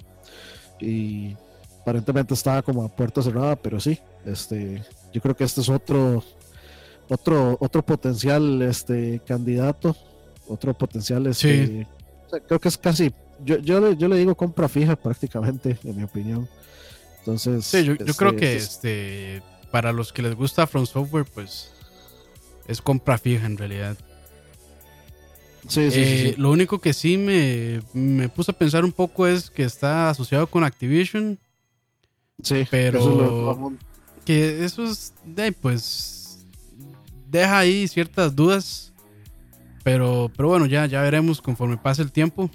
Y 0.79 1.35
aparentemente 1.81 2.35
estaba 2.35 2.61
como 2.61 2.85
a 2.85 2.95
puerta 2.95 3.23
cerrada, 3.23 3.57
pero 3.57 3.81
sí, 3.81 3.99
este, 4.27 4.83
yo 5.11 5.23
creo 5.23 5.35
que 5.35 5.45
este 5.45 5.63
es 5.63 5.71
otro, 5.71 6.23
otro, 7.09 7.57
otro 7.59 7.83
potencial 7.83 8.61
este, 8.61 9.23
candidato, 9.27 9.97
otro 10.49 10.75
potencial, 10.75 11.27
este, 11.29 11.87
creo 12.47 12.61
que 12.61 12.69
es 12.69 12.77
casi, 12.77 13.11
yo, 13.43 13.57
yo, 13.57 13.81
le, 13.81 13.97
yo 13.97 14.07
le 14.09 14.17
digo 14.17 14.35
compra 14.35 14.69
fija 14.69 14.97
prácticamente, 14.97 15.79
en 15.83 15.97
mi 15.97 16.03
opinión. 16.03 16.47
Entonces, 17.25 17.65
sí, 17.65 17.85
yo, 17.85 17.97
creo 17.97 18.33
este, 18.33 18.37
que 18.37 18.57
este, 18.57 19.43
para 19.71 19.93
los 19.93 20.13
que 20.13 20.21
les 20.21 20.35
gusta 20.35 20.67
From 20.67 20.85
Software, 20.85 21.25
pues 21.25 21.73
es 22.69 22.83
compra 22.83 23.17
fija 23.17 23.47
en 23.47 23.57
realidad. 23.57 23.97
Sí, 25.67 25.91
sí, 25.91 26.01
eh, 26.01 26.35
Lo 26.37 26.51
único 26.51 26.79
que 26.81 26.93
sí 26.93 27.17
me, 27.17 27.81
me 27.95 28.29
puse 28.29 28.51
a 28.51 28.55
pensar 28.55 28.85
un 28.85 28.93
poco 28.93 29.27
es 29.27 29.49
que 29.49 29.63
está 29.63 30.11
asociado 30.11 30.47
con 30.47 30.65
Activision. 30.65 31.39
Sí, 32.43 32.67
pero 32.71 33.73
que 34.27 34.67
eso 34.67 34.85
es, 34.85 35.15
pues, 35.63 36.45
deja 37.31 37.59
ahí 37.59 37.89
ciertas 37.89 38.37
dudas. 38.37 38.93
Pero, 39.83 40.31
pero 40.37 40.49
bueno, 40.49 40.67
ya, 40.67 40.85
ya 40.87 41.01
veremos 41.01 41.41
conforme 41.41 41.79
pase 41.79 42.03
el 42.03 42.13
tiempo. 42.13 42.51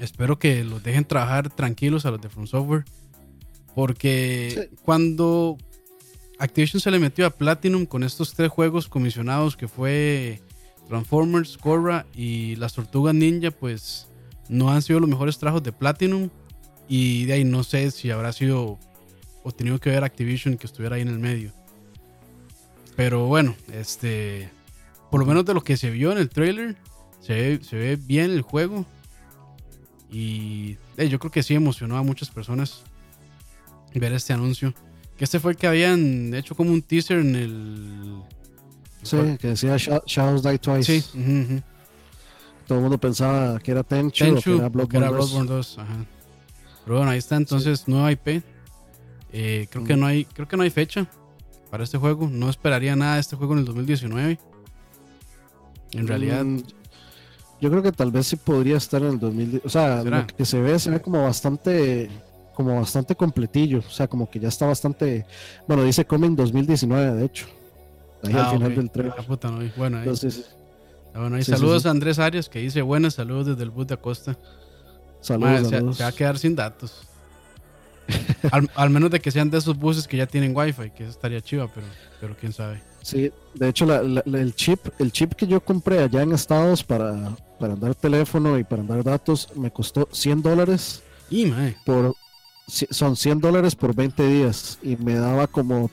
Espero 0.00 0.38
que 0.38 0.64
los 0.64 0.82
dejen 0.82 1.04
trabajar 1.04 1.50
tranquilos 1.50 2.06
a 2.06 2.10
los 2.10 2.20
de 2.20 2.30
From 2.30 2.46
Software. 2.46 2.84
Porque 3.76 4.70
cuando 4.86 5.58
Activision 6.38 6.80
se 6.80 6.90
le 6.90 6.98
metió 6.98 7.26
a 7.26 7.30
Platinum 7.30 7.84
con 7.84 8.04
estos 8.04 8.32
tres 8.32 8.48
juegos 8.50 8.88
comisionados 8.88 9.54
que 9.54 9.68
fue 9.68 10.40
Transformers, 10.88 11.58
Korra 11.58 12.06
y 12.14 12.56
las 12.56 12.72
Tortugas 12.72 13.14
Ninja, 13.14 13.50
pues 13.50 14.08
no 14.48 14.70
han 14.70 14.80
sido 14.80 14.98
los 15.00 15.10
mejores 15.10 15.36
trabajos 15.36 15.62
de 15.62 15.72
Platinum. 15.72 16.30
Y 16.88 17.26
de 17.26 17.34
ahí 17.34 17.44
no 17.44 17.64
sé 17.64 17.90
si 17.90 18.10
habrá 18.10 18.32
sido 18.32 18.78
o 19.42 19.52
tenido 19.52 19.78
que 19.78 19.90
ver 19.90 20.04
Activision 20.04 20.56
que 20.56 20.66
estuviera 20.66 20.96
ahí 20.96 21.02
en 21.02 21.08
el 21.08 21.18
medio. 21.18 21.52
Pero 22.96 23.26
bueno, 23.26 23.54
este. 23.74 24.48
Por 25.10 25.20
lo 25.20 25.26
menos 25.26 25.44
de 25.44 25.52
lo 25.52 25.60
que 25.62 25.76
se 25.76 25.90
vio 25.90 26.12
en 26.12 26.18
el 26.18 26.30
trailer, 26.30 26.76
se 27.20 27.60
ve, 27.72 27.98
bien 28.00 28.30
el 28.30 28.40
juego. 28.40 28.86
Y 30.10 30.78
yo 30.96 31.18
creo 31.18 31.30
que 31.30 31.42
sí 31.42 31.54
emocionó 31.54 31.98
a 31.98 32.02
muchas 32.02 32.30
personas 32.30 32.82
ver 33.98 34.12
este 34.12 34.32
anuncio. 34.32 34.74
Que 35.16 35.24
este 35.24 35.40
fue 35.40 35.52
el 35.52 35.56
que 35.56 35.66
habían 35.66 36.34
hecho 36.34 36.54
como 36.54 36.72
un 36.72 36.82
teaser 36.82 37.18
en 37.18 37.34
el 37.34 38.22
Sí, 39.06 39.16
que 39.38 39.48
decía 39.48 39.76
Shadows 39.76 40.42
Die 40.42 40.58
Twice. 40.58 41.00
Sí. 41.00 41.62
Todo 42.66 42.78
el 42.78 42.82
mundo 42.82 42.98
pensaba 42.98 43.58
que 43.60 43.70
era 43.70 43.84
Tenchu, 43.84 44.36
o 44.36 44.40
que 44.88 44.96
era 44.96 45.10
Bloodborne, 45.10 45.48
2. 45.48 45.78
Pero 46.84 46.96
bueno, 46.96 47.12
ahí 47.12 47.18
está 47.18 47.36
entonces 47.36 47.86
nueva 47.86 48.10
IP. 48.10 48.42
Eh, 49.32 49.68
creo 49.70 49.84
que 49.84 49.96
no 49.96 50.06
hay 50.06 50.24
creo 50.24 50.48
que 50.48 50.56
no 50.56 50.62
hay 50.62 50.70
fecha 50.70 51.06
para 51.70 51.84
este 51.84 51.98
juego. 51.98 52.28
No 52.28 52.50
esperaría 52.50 52.96
nada 52.96 53.14
de 53.14 53.20
este 53.20 53.36
juego 53.36 53.52
en 53.52 53.60
el 53.60 53.64
2019. 53.64 54.38
En 55.92 56.06
realidad. 56.06 56.44
Mm, 56.44 56.62
yo 57.60 57.70
creo 57.70 57.82
que 57.82 57.92
tal 57.92 58.10
vez 58.10 58.26
sí 58.26 58.36
podría 58.36 58.76
estar 58.76 59.00
en 59.02 59.08
el 59.08 59.18
2019. 59.20 59.66
O 59.66 59.70
sea, 59.70 60.02
lo 60.02 60.26
que 60.26 60.44
se 60.44 60.60
ve, 60.60 60.78
se 60.78 60.90
ve 60.90 61.00
como 61.00 61.22
bastante 61.22 62.10
como 62.56 62.74
bastante 62.74 63.14
completillo. 63.14 63.80
O 63.80 63.90
sea, 63.90 64.08
como 64.08 64.28
que 64.28 64.40
ya 64.40 64.48
está 64.48 64.66
bastante. 64.66 65.26
Bueno, 65.68 65.84
dice 65.84 66.06
Coming 66.06 66.34
2019, 66.34 67.14
de 67.14 67.24
hecho. 67.24 67.46
Ahí 68.24 68.32
al 68.32 68.40
ah, 68.40 68.50
final 68.50 68.74
del 68.74 68.90
tren. 68.90 69.12
Ah, 69.16 69.22
puta, 69.22 69.50
no. 69.50 69.58
Bueno, 69.76 69.98
ahí. 69.98 70.04
Entonces, 70.04 70.56
ah, 71.14 71.20
bueno, 71.20 71.36
ahí 71.36 71.44
saludos 71.44 71.84
a 71.84 71.90
Andrés 71.90 72.18
Arias 72.18 72.48
que 72.48 72.58
dice 72.60 72.80
buenas 72.80 73.14
saludos 73.14 73.46
desde 73.46 73.62
el 73.62 73.70
bus 73.70 73.86
de 73.86 73.94
Acosta. 73.94 74.38
Saludos, 75.20 75.68
Se, 75.68 76.02
va 76.02 76.08
a 76.08 76.12
quedar 76.12 76.38
sin 76.38 76.56
datos. 76.56 77.06
al, 78.74 78.90
menos 78.90 79.10
de 79.10 79.20
que 79.20 79.30
sean 79.30 79.50
de 79.50 79.58
esos 79.58 79.76
buses 79.76 80.08
que 80.08 80.16
ya 80.16 80.26
tienen 80.26 80.56
wifi, 80.56 80.90
que 80.90 81.02
eso 81.02 81.10
estaría 81.10 81.40
chiva, 81.42 81.68
pero, 81.74 81.86
pero 82.20 82.36
quién 82.40 82.52
sabe. 82.52 82.80
Sí, 83.02 83.30
de 83.54 83.68
hecho 83.68 83.86
el 83.92 84.54
chip, 84.54 84.80
el 84.98 85.12
chip 85.12 85.34
que 85.34 85.46
yo 85.46 85.60
compré 85.60 85.98
allá 85.98 86.22
en 86.22 86.32
Estados 86.32 86.82
para, 86.82 87.36
para 87.58 87.74
andar 87.74 87.94
teléfono 87.94 88.58
y 88.58 88.64
para 88.64 88.82
andar 88.82 89.04
datos 89.04 89.48
me 89.56 89.70
costó 89.70 90.08
100 90.10 90.42
dólares. 90.42 91.02
Y 91.28 91.52
por 91.84 92.14
son 92.66 93.16
100 93.16 93.40
dólares 93.40 93.76
por 93.76 93.94
20 93.94 94.26
días 94.26 94.78
y 94.82 94.96
me 94.96 95.14
daba 95.14 95.46
como 95.46 95.90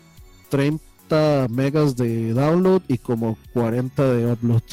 30 0.50 1.48
megas 1.50 1.96
de 1.96 2.34
download 2.34 2.82
y 2.88 2.98
como 2.98 3.38
40 3.54 4.14
de 4.14 4.32
upload. 4.32 4.64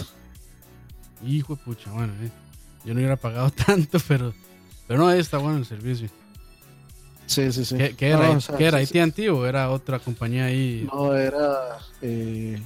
Hijo 1.24 1.56
de 1.56 1.62
pucha, 1.62 1.90
bueno, 1.92 2.12
eh. 2.22 2.30
yo 2.84 2.94
no 2.94 3.00
hubiera 3.00 3.16
pagado 3.16 3.50
tanto, 3.66 3.98
pero, 4.08 4.32
pero 4.86 5.00
no, 5.00 5.10
está 5.10 5.38
bueno 5.38 5.58
el 5.58 5.66
servicio. 5.66 6.08
Sí, 7.26 7.52
sí, 7.52 7.64
sí. 7.64 7.76
¿Qué, 7.96 8.08
era, 8.08 8.38
¿qué 8.58 8.64
era 8.64 8.78
AT&T 8.78 9.30
o 9.30 9.46
era 9.46 9.70
otra 9.70 10.00
compañía 10.00 10.46
ahí? 10.46 10.88
No, 10.92 11.14
era 11.14 11.78
eh, 12.02 12.60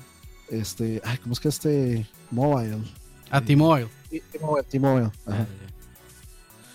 este, 0.49 1.03
ay, 1.05 1.19
¿cómo 1.19 1.35
es 1.35 1.41
que 1.41 1.49
este 1.49 2.07
Mobile? 2.31 2.79
Ah, 3.31 3.43
T-Mobile. 3.43 3.89
T-Mobile, 4.11 4.65
T-Mobile. 4.65 5.11
Ah, 5.27 5.45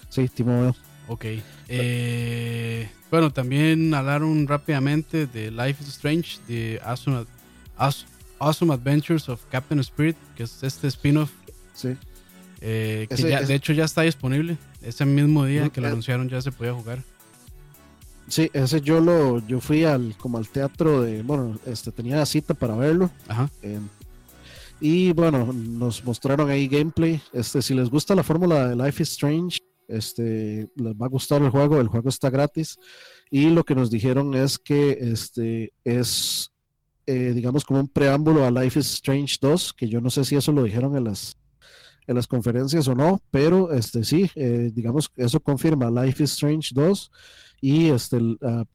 sí, 0.09 0.27
T-Mobile. 0.27 0.75
Ok. 1.09 1.25
Eh, 1.67 2.87
bueno, 3.09 3.31
también 3.31 3.91
hablaron 3.95 4.47
rápidamente 4.47 5.25
de 5.25 5.49
Life 5.49 5.83
is 5.83 5.89
Strange, 5.89 6.37
de 6.47 6.79
Awesome, 6.83 7.25
awesome 8.37 8.71
Adventures 8.71 9.27
of 9.27 9.41
Captain 9.49 9.79
Spirit, 9.79 10.15
que 10.37 10.43
es 10.43 10.63
este 10.63 10.87
spin-off. 10.87 11.31
Sí. 11.73 11.97
Eh, 12.61 13.07
que 13.09 13.15
ya, 13.23 13.41
de 13.41 13.55
hecho 13.55 13.73
ya 13.73 13.85
está 13.85 14.03
disponible. 14.03 14.57
Ese 14.83 15.03
mismo 15.05 15.45
día 15.45 15.69
que 15.69 15.81
lo 15.81 15.87
eh, 15.87 15.89
anunciaron 15.89 16.29
ya 16.29 16.41
se 16.43 16.51
podía 16.51 16.73
jugar. 16.73 17.03
Sí, 18.27 18.51
ese 18.53 18.79
yo 18.79 18.99
lo, 18.99 19.45
yo 19.47 19.59
fui 19.59 19.85
al 19.85 20.15
como 20.15 20.37
al 20.37 20.47
teatro 20.47 21.01
de, 21.01 21.23
bueno, 21.23 21.57
este 21.65 21.91
tenía 21.91 22.23
cita 22.27 22.53
para 22.53 22.75
verlo. 22.75 23.09
Ajá. 23.27 23.49
y 24.79 25.11
bueno, 25.13 25.51
nos 25.51 26.05
mostraron 26.05 26.51
ahí 26.51 26.67
gameplay. 26.67 27.19
Este, 27.33 27.63
si 27.63 27.73
les 27.73 27.89
gusta 27.89 28.13
la 28.13 28.21
fórmula 28.21 28.67
de 28.67 28.75
Life 28.75 29.01
is 29.01 29.09
Strange, 29.09 29.57
este, 29.89 30.69
les 30.75 30.93
va 30.93 31.07
a 31.07 31.09
gustar 31.09 31.41
el 31.41 31.49
juego, 31.49 31.81
el 31.81 31.87
juego 31.87 32.09
está 32.09 32.29
gratis. 32.29 32.77
Y 33.29 33.49
lo 33.49 33.63
que 33.63 33.75
nos 33.75 33.89
dijeron 33.89 34.33
es 34.35 34.57
que 34.57 34.97
este 35.01 35.73
es, 35.83 36.51
eh, 37.05 37.33
digamos, 37.33 37.65
como 37.65 37.79
un 37.81 37.87
preámbulo 37.87 38.45
a 38.45 38.51
Life 38.51 38.79
is 38.79 38.93
Strange 38.93 39.37
2, 39.41 39.73
que 39.73 39.89
yo 39.89 39.99
no 39.99 40.09
sé 40.09 40.23
si 40.23 40.35
eso 40.35 40.51
lo 40.51 40.63
dijeron 40.63 40.95
en 40.95 41.03
las, 41.03 41.37
en 42.07 42.15
las 42.15 42.27
conferencias 42.27 42.87
o 42.87 42.95
no, 42.95 43.21
pero 43.31 43.71
este 43.73 44.03
sí, 44.03 44.29
eh, 44.35 44.71
digamos, 44.73 45.11
eso 45.15 45.39
confirma 45.39 45.91
Life 45.91 46.23
is 46.23 46.31
Strange 46.31 46.69
2 46.73 47.11
y 47.61 47.89
este, 47.89 48.19
ah, 48.41 48.65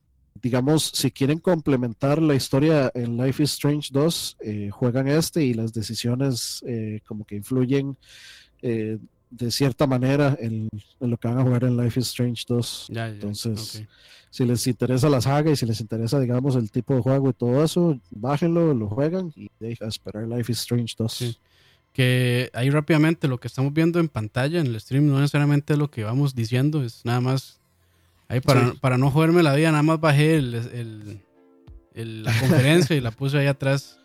digamos, 0.40 0.90
si 0.94 1.10
quieren 1.10 1.38
complementar 1.38 2.20
la 2.20 2.34
historia 2.34 2.90
en 2.94 3.16
Life 3.16 3.42
is 3.42 3.52
Strange 3.52 3.88
2, 3.92 4.36
eh, 4.40 4.70
juegan 4.70 5.08
este 5.08 5.44
y 5.44 5.54
las 5.54 5.72
decisiones 5.72 6.64
como 7.06 7.24
que 7.24 7.36
influyen 7.36 7.96
de 9.36 9.50
cierta 9.50 9.86
manera 9.86 10.36
en, 10.40 10.68
lo 11.00 11.16
que 11.16 11.28
van 11.28 11.38
a 11.38 11.42
jugar 11.42 11.64
en 11.64 11.76
Life 11.76 11.98
is 11.98 12.06
Strange 12.08 12.44
2. 12.46 12.90
Entonces, 12.90 13.84
si 14.30 14.44
les 14.44 14.66
interesa 14.66 15.08
la 15.08 15.20
saga 15.20 15.50
y 15.50 15.56
si 15.56 15.66
les 15.66 15.80
interesa, 15.80 16.20
digamos, 16.20 16.54
el 16.56 16.70
tipo 16.70 16.94
de 16.94 17.00
juego 17.02 17.30
y 17.30 17.32
todo 17.32 17.64
eso, 17.64 17.98
bájenlo, 18.10 18.74
lo 18.74 18.88
juegan 18.88 19.32
y 19.34 19.48
deja 19.58 19.86
esperar 19.86 20.28
Life 20.28 20.52
is 20.52 20.60
Strange 20.60 20.94
2. 20.96 21.40
Que 21.92 22.50
ahí 22.54 22.70
rápidamente 22.70 23.28
lo 23.28 23.38
que 23.38 23.48
estamos 23.48 23.72
viendo 23.72 23.98
en 23.98 24.08
pantalla 24.08 24.60
en 24.60 24.66
el 24.66 24.80
stream 24.80 25.06
no 25.06 25.18
necesariamente 25.18 25.72
es 25.72 25.78
lo 25.78 25.90
que 25.90 26.04
vamos 26.04 26.34
diciendo, 26.34 26.82
es 26.82 27.04
nada 27.04 27.20
más. 27.20 27.60
Ahí 28.28 28.40
para, 28.40 28.72
para 28.74 28.98
no 28.98 29.10
joderme 29.10 29.42
la 29.42 29.54
vida, 29.54 29.70
nada 29.70 29.82
más 29.82 30.00
bajé 30.00 30.36
el, 30.36 31.20
la 31.94 32.32
conferencia 32.40 32.96
y 32.96 33.00
la 33.00 33.10
puse 33.10 33.38
ahí 33.38 33.46
atrás. 33.46 33.98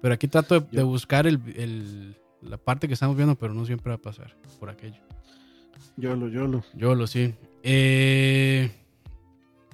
Pero 0.00 0.14
aquí 0.14 0.28
trato 0.28 0.60
de, 0.60 0.82
buscar 0.82 1.26
el 1.26 2.16
la 2.42 2.56
parte 2.56 2.88
que 2.88 2.94
estamos 2.94 3.16
viendo, 3.16 3.36
pero 3.36 3.54
no 3.54 3.64
siempre 3.66 3.90
va 3.90 3.96
a 3.96 4.02
pasar 4.02 4.36
por 4.58 4.70
aquello. 4.70 5.00
Yolo, 5.96 6.28
yolo. 6.28 6.64
Yolo, 6.74 7.06
sí. 7.06 7.34
Eh, 7.62 8.70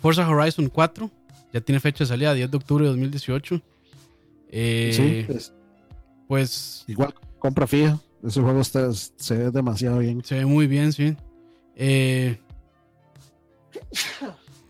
Forza 0.01 0.29
Horizon 0.29 0.69
4 0.69 1.11
ya 1.53 1.61
tiene 1.61 1.81
fecha 1.81 2.05
de 2.05 2.09
salida, 2.09 2.35
10 2.35 2.51
de 2.51 2.57
octubre 2.57 2.85
de 2.85 2.91
2018. 2.91 3.61
Eh, 4.51 5.27
sí, 5.29 5.53
pues. 6.29 6.85
Igual, 6.87 7.15
compra 7.39 7.67
fija. 7.67 7.99
Ese 8.25 8.41
juego 8.41 8.61
está, 8.61 8.93
se 8.93 9.37
ve 9.37 9.51
demasiado 9.51 9.99
bien. 9.99 10.23
Se 10.25 10.37
ve 10.37 10.47
muy 10.47 10.67
bien, 10.67 10.93
sí. 10.93 11.17
Eh, 11.75 12.39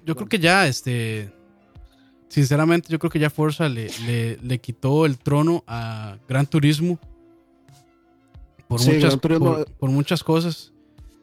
yo 0.04 0.16
creo 0.16 0.28
que 0.28 0.38
ya, 0.38 0.66
este. 0.66 1.32
Sinceramente, 2.28 2.88
yo 2.90 2.98
creo 2.98 3.10
que 3.10 3.18
ya 3.18 3.28
Forza 3.28 3.68
le, 3.68 3.90
le, 4.06 4.38
le 4.38 4.58
quitó 4.58 5.04
el 5.04 5.18
trono 5.18 5.64
a 5.66 6.16
Gran 6.26 6.46
Turismo 6.46 6.98
por, 8.76 8.94
muchas, 8.94 9.16
por, 9.78 9.90
muchas 9.90 10.24
cosas. 10.24 10.72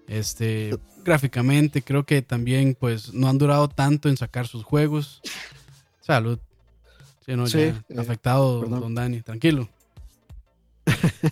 Este, 0.08 0.78
gráficamente, 1.04 1.82
creo 1.82 2.04
que 2.04 2.22
también 2.22 2.76
pues 2.80 3.14
no 3.14 3.28
han 3.28 3.38
durado 3.38 3.68
tanto 3.68 4.10
en 4.10 4.18
sacar 4.18 4.48
sus 4.48 4.64
juegos. 4.64 5.22
Salud. 6.02 6.40
Sí, 7.26 7.36
no, 7.36 7.46
eh, 7.48 7.76
afectado, 7.98 8.62
don 8.62 8.96
Dani, 8.96 9.22
tranquilo. 9.22 9.70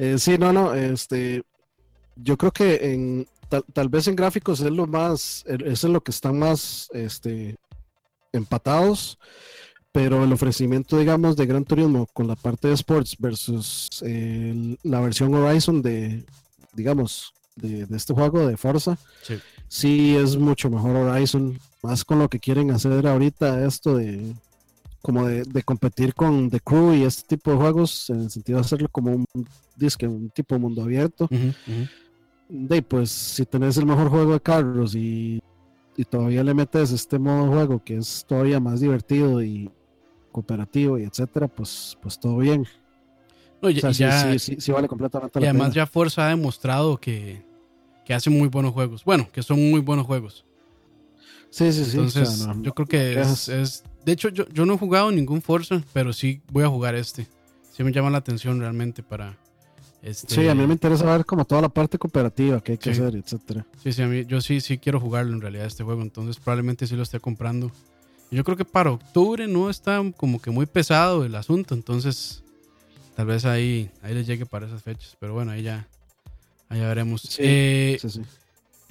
Eh, 0.00 0.16
sí, 0.16 0.38
no, 0.38 0.52
no, 0.52 0.74
este, 0.74 1.42
yo 2.14 2.36
creo 2.36 2.52
que 2.52 2.92
en, 2.92 3.26
tal, 3.72 3.88
vez 3.88 4.06
en 4.06 4.14
gráficos 4.14 4.60
es 4.60 4.70
lo 4.70 4.86
más, 4.86 5.44
es 5.48 5.82
lo 5.82 6.00
que 6.00 6.12
están 6.12 6.38
más 6.38 6.88
este, 6.92 7.56
empatados, 8.32 9.18
pero 9.98 10.22
el 10.22 10.32
ofrecimiento, 10.32 10.96
digamos, 10.96 11.34
de 11.34 11.44
Gran 11.44 11.64
Turismo 11.64 12.06
con 12.12 12.28
la 12.28 12.36
parte 12.36 12.68
de 12.68 12.74
sports 12.74 13.16
versus 13.18 13.88
la 14.84 15.00
versión 15.00 15.34
Horizon 15.34 15.82
de, 15.82 16.24
digamos, 16.72 17.34
de, 17.56 17.84
este 17.90 18.14
juego 18.14 18.46
de 18.46 18.56
Forza, 18.56 18.96
sí. 19.68 20.14
es 20.14 20.36
mucho 20.36 20.70
mejor 20.70 20.94
Horizon, 20.94 21.58
más 21.82 22.04
con 22.04 22.20
lo 22.20 22.28
que 22.28 22.38
quieren 22.38 22.70
hacer 22.70 23.04
ahorita, 23.08 23.66
esto 23.66 23.96
de 23.96 24.36
como 25.02 25.26
de, 25.26 25.62
competir 25.64 26.14
con 26.14 26.48
The 26.48 26.60
Crew 26.60 26.94
y 26.94 27.02
este 27.02 27.36
tipo 27.36 27.50
de 27.50 27.56
juegos, 27.56 28.08
en 28.10 28.20
el 28.20 28.30
sentido 28.30 28.60
de 28.60 28.66
hacerlo 28.66 28.88
como 28.92 29.10
un 29.10 29.48
disque, 29.74 30.06
un 30.06 30.30
tipo 30.30 30.54
de 30.54 30.60
mundo 30.60 30.84
abierto. 30.84 31.28
De 32.48 32.82
pues 32.82 33.10
si 33.10 33.44
tenés 33.46 33.76
el 33.78 33.86
mejor 33.86 34.10
juego 34.10 34.34
de 34.34 34.40
carros 34.40 34.94
y, 34.94 35.42
y, 35.96 36.04
todavía 36.04 36.44
le 36.44 36.54
metes 36.54 36.92
este 36.92 37.18
modo 37.18 37.46
de 37.46 37.48
juego 37.48 37.82
que 37.84 37.96
es 37.96 38.24
todavía 38.28 38.60
más 38.60 38.78
divertido 38.78 39.42
y 39.42 39.68
cooperativo 40.38 40.98
y 40.98 41.04
etcétera, 41.04 41.48
pues, 41.48 41.98
pues 42.00 42.18
todo 42.18 42.38
bien. 42.38 42.64
ya, 43.62 44.38
sí, 44.38 44.56
sí, 44.58 44.72
vale 44.72 44.86
completamente 44.86 45.40
y 45.40 45.44
además 45.44 45.74
ya 45.74 45.86
Forza 45.86 46.26
ha 46.26 46.28
demostrado 46.30 46.96
que, 46.96 47.44
que 48.04 48.14
hace 48.14 48.30
muy 48.30 48.48
buenos 48.48 48.72
juegos. 48.72 49.04
Bueno, 49.04 49.28
que 49.32 49.42
son 49.42 49.70
muy 49.70 49.80
buenos 49.80 50.06
juegos. 50.06 50.44
Sí, 51.50 51.72
sí, 51.72 51.84
sí. 51.84 51.96
Entonces, 51.96 52.46
yo 52.60 52.74
creo 52.74 52.86
que 52.86 53.20
es, 53.20 53.82
De 54.04 54.12
hecho, 54.12 54.28
yo, 54.28 54.46
yo 54.48 54.66
no 54.66 54.74
he 54.74 54.78
jugado 54.78 55.10
ningún 55.10 55.42
Forza, 55.42 55.82
pero 55.92 56.12
sí 56.12 56.40
voy 56.52 56.64
a 56.64 56.68
jugar 56.68 56.94
este. 56.94 57.26
Sí 57.72 57.84
me 57.84 57.92
llama 57.92 58.10
la 58.10 58.18
atención 58.18 58.60
realmente 58.60 59.02
para, 59.02 59.36
este, 60.02 60.32
sí, 60.32 60.48
a 60.48 60.54
mí 60.54 60.66
me 60.66 60.74
interesa 60.74 61.04
ver 61.04 61.24
como 61.24 61.44
toda 61.44 61.62
la 61.62 61.68
parte 61.68 61.98
cooperativa 61.98 62.60
que 62.60 62.72
hay 62.72 62.78
que 62.78 62.90
hacer, 62.90 63.16
etcétera. 63.16 63.66
Sí, 63.82 63.92
sí, 63.92 64.02
a 64.02 64.06
mí, 64.06 64.24
yo 64.26 64.40
sí, 64.40 64.60
sí 64.60 64.78
quiero 64.78 65.00
jugarlo 65.00 65.32
en 65.34 65.40
realidad 65.40 65.66
este 65.66 65.82
juego, 65.82 66.02
entonces 66.02 66.38
probablemente 66.38 66.86
sí 66.86 66.94
lo 66.94 67.02
esté 67.02 67.18
comprando. 67.18 67.72
Yo 68.30 68.44
creo 68.44 68.56
que 68.56 68.64
para 68.64 68.92
octubre 68.92 69.46
no 69.48 69.70
está 69.70 70.02
como 70.16 70.40
que 70.40 70.50
muy 70.50 70.66
pesado 70.66 71.24
el 71.24 71.34
asunto, 71.34 71.74
entonces 71.74 72.42
tal 73.16 73.26
vez 73.26 73.44
ahí, 73.44 73.90
ahí 74.02 74.14
les 74.14 74.26
llegue 74.26 74.44
para 74.44 74.66
esas 74.66 74.82
fechas, 74.82 75.16
pero 75.18 75.32
bueno, 75.32 75.50
ahí 75.52 75.62
ya, 75.62 75.88
ahí 76.68 76.80
veremos. 76.80 77.22
Sí, 77.22 77.42
eh, 77.42 77.98
sí, 78.00 78.20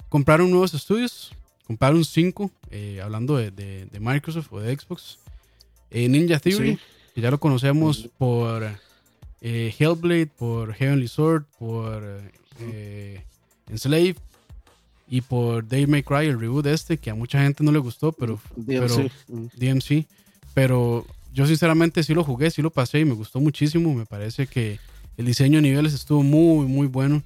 compraron 0.08 0.50
nuevos 0.50 0.74
estudios, 0.74 1.32
compraron 1.66 2.04
cinco, 2.04 2.50
eh, 2.70 3.00
hablando 3.02 3.36
de, 3.36 3.88
Microsoft 4.00 4.52
o 4.52 4.60
de 4.60 4.76
Xbox. 4.76 5.18
Eh, 5.90 6.08
Ninja 6.08 6.38
Theory, 6.38 6.78
que 7.14 7.20
ya 7.20 7.30
lo 7.30 7.40
conocemos 7.40 8.10
por 8.18 8.68
eh, 9.40 9.74
Hellblade, 9.78 10.26
por 10.26 10.74
Heavenly 10.74 11.08
Sword, 11.08 11.44
por 11.58 12.02
eh, 12.60 13.22
Enslaved 13.68 14.16
y 15.08 15.22
por 15.22 15.66
Dave 15.66 15.86
May 15.86 16.02
Cry, 16.02 16.26
el 16.26 16.38
reboot 16.38 16.66
este, 16.66 16.98
que 16.98 17.10
a 17.10 17.14
mucha 17.14 17.42
gente 17.42 17.64
no 17.64 17.72
le 17.72 17.78
gustó, 17.78 18.12
pero 18.12 18.38
DMC. 18.56 19.10
DMC, 19.56 20.06
pero 20.54 21.06
yo 21.32 21.46
sinceramente 21.46 22.02
sí 22.02 22.14
lo 22.14 22.24
jugué, 22.24 22.50
sí 22.50 22.62
lo 22.62 22.70
pasé 22.70 23.00
y 23.00 23.04
me 23.04 23.14
gustó 23.14 23.40
muchísimo. 23.40 23.94
Me 23.94 24.06
parece 24.06 24.46
que 24.46 24.78
el 25.16 25.26
diseño 25.26 25.58
de 25.58 25.62
niveles 25.62 25.94
estuvo 25.94 26.22
muy, 26.22 26.66
muy 26.66 26.86
bueno. 26.86 27.22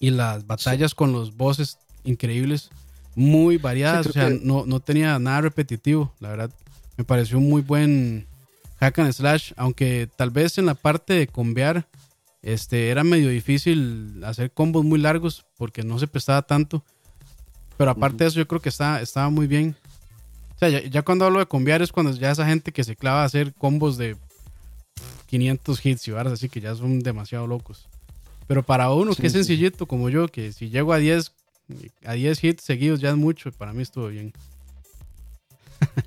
Y 0.00 0.10
las 0.10 0.46
batallas 0.46 0.94
con 0.94 1.12
los 1.12 1.36
bosses 1.36 1.78
increíbles, 2.02 2.70
muy 3.14 3.56
variadas. 3.58 4.06
o 4.06 4.12
sea, 4.12 4.30
no, 4.30 4.66
no 4.66 4.80
tenía 4.80 5.18
nada 5.20 5.42
repetitivo. 5.42 6.12
La 6.18 6.30
verdad, 6.30 6.50
me 6.96 7.04
pareció 7.04 7.38
un 7.38 7.48
muy 7.48 7.62
buen 7.62 8.26
hack 8.80 8.98
and 8.98 9.12
slash, 9.12 9.52
aunque 9.56 10.08
tal 10.16 10.30
vez 10.30 10.58
en 10.58 10.66
la 10.66 10.74
parte 10.74 11.14
de 11.14 11.28
combear 11.28 11.86
este, 12.42 12.90
era 12.90 13.04
medio 13.04 13.28
difícil 13.28 14.22
hacer 14.24 14.50
combos 14.50 14.84
muy 14.84 14.98
largos 14.98 15.46
porque 15.56 15.82
no 15.82 15.98
se 15.98 16.08
prestaba 16.08 16.42
tanto. 16.42 16.84
Pero 17.76 17.92
aparte 17.92 18.24
de 18.24 18.28
eso, 18.28 18.38
yo 18.38 18.48
creo 18.48 18.60
que 18.60 18.68
estaba, 18.68 19.00
estaba 19.00 19.30
muy 19.30 19.46
bien. 19.46 19.76
O 20.56 20.58
sea, 20.58 20.68
ya, 20.68 21.02
cuando 21.02 21.24
hablo 21.24 21.38
de 21.38 21.46
combear 21.46 21.82
es 21.82 21.92
cuando 21.92 22.12
ya 22.12 22.30
esa 22.30 22.46
gente 22.46 22.72
que 22.72 22.84
se 22.84 22.96
clava 22.96 23.22
a 23.22 23.24
hacer 23.24 23.54
combos 23.54 23.96
de 23.96 24.16
500 25.26 25.86
hits 25.86 26.08
y 26.08 26.10
varas 26.10 26.34
así 26.34 26.48
que 26.48 26.60
ya 26.60 26.74
son 26.74 27.00
demasiado 27.00 27.46
locos. 27.46 27.88
Pero 28.46 28.62
para 28.62 28.90
uno 28.90 29.14
que 29.14 29.28
es 29.28 29.32
sencillito 29.32 29.86
como 29.86 30.10
yo, 30.10 30.28
que 30.28 30.52
si 30.52 30.68
llego 30.68 30.92
a 30.92 30.98
10, 30.98 31.32
a 32.04 32.12
10 32.12 32.44
hits 32.44 32.64
seguidos 32.64 33.00
ya 33.00 33.10
es 33.10 33.16
mucho, 33.16 33.50
para 33.52 33.72
mí 33.72 33.82
estuvo 33.82 34.08
bien. 34.08 34.32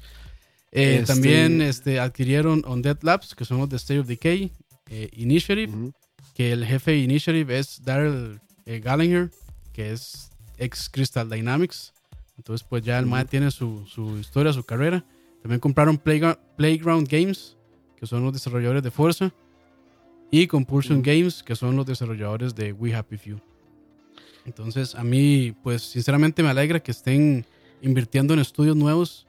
Eh, 0.78 0.98
este, 1.00 1.14
también 1.14 1.62
este, 1.62 2.02
adquirieron 2.02 2.62
On 2.68 2.82
Dead 2.82 2.98
Labs, 3.02 3.34
que 3.34 3.46
son 3.46 3.60
los 3.60 3.70
de 3.70 3.78
State 3.78 4.02
of 4.02 4.08
Decay, 4.08 4.52
eh, 4.90 5.10
Initiative, 5.14 5.72
que 6.36 6.52
el 6.52 6.66
jefe 6.66 6.92
de 6.92 6.98
Initiative 6.98 7.58
es 7.58 7.82
Daryl 7.84 8.42
eh, 8.66 8.80
Gallagher, 8.82 9.32
que 9.74 9.94
es 9.94 10.30
ex 10.58 10.90
Crystal 10.90 11.28
Dynamics. 11.30 11.94
Entonces, 12.38 12.68
pues 12.70 12.84
ya 12.84 13.00
el 13.00 13.06
MAE 13.06 13.24
tiene 13.26 13.50
su, 13.52 13.86
su, 13.88 14.18
historia, 14.18 14.52
su 14.52 14.64
carrera. 14.64 15.06
También 15.42 15.62
compraron 15.62 15.98
Playground, 15.98 17.08
Games, 17.08 17.56
que 17.96 18.06
son 18.06 18.24
los 18.24 18.34
desarrolladores 18.34 18.84
de 18.84 18.92
Forza. 18.92 19.34
Y 20.30 20.48
Compulsion 20.48 21.02
Games, 21.02 21.42
que 21.42 21.56
son 21.56 21.78
los 21.78 21.86
desarrolladores 21.86 22.54
de 22.54 22.74
We 22.74 22.94
Happy 22.94 23.18
Few. 23.18 23.40
Entonces, 24.46 24.94
a 24.94 25.04
mí, 25.06 25.56
pues 25.64 25.84
sinceramente 25.84 26.44
me 26.44 26.50
alegra 26.50 26.82
que 26.82 26.92
estén 26.92 27.46
invirtiendo 27.82 28.34
en 28.34 28.42
estudios 28.42 28.76
nuevos 28.76 29.25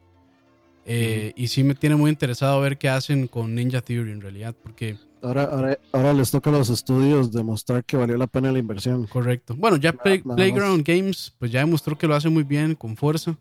eh, 0.89 1.33
y 1.35 1.49
sí 1.49 1.65
me 1.65 1.75
tiene 1.75 1.97
muy 1.97 2.11
interesado 2.11 2.61
ver 2.61 2.79
qué 2.79 2.89
hacen 2.89 3.27
con 3.27 3.55
Ninja 3.57 3.81
Theory 3.81 4.13
en 4.13 4.21
realidad, 4.21 4.55
porque... 4.63 4.97
Ahora, 5.21 5.43
ahora, 5.45 5.79
ahora 5.91 6.13
les 6.13 6.31
toca 6.31 6.51
a 6.51 6.53
los 6.53 6.71
estudios 6.71 7.33
demostrar 7.33 7.85
que 7.85 7.97
valió 7.97 8.17
la 8.17 8.29
pena 8.29 8.53
la 8.53 8.61
inversión. 8.61 9.07
Correcto. 9.09 9.57
Bueno, 9.57 9.77
ya 9.77 9.93
Playground 9.93 10.87
Games 10.87 11.35
pues 11.39 11.51
ya 11.51 11.61
demostró 11.61 11.99
que 11.99 12.07
lo 12.07 12.15
hace 12.15 12.29
muy 12.29 12.45
bien, 12.45 12.77
con 12.77 12.97
fuerza. 12.97 13.37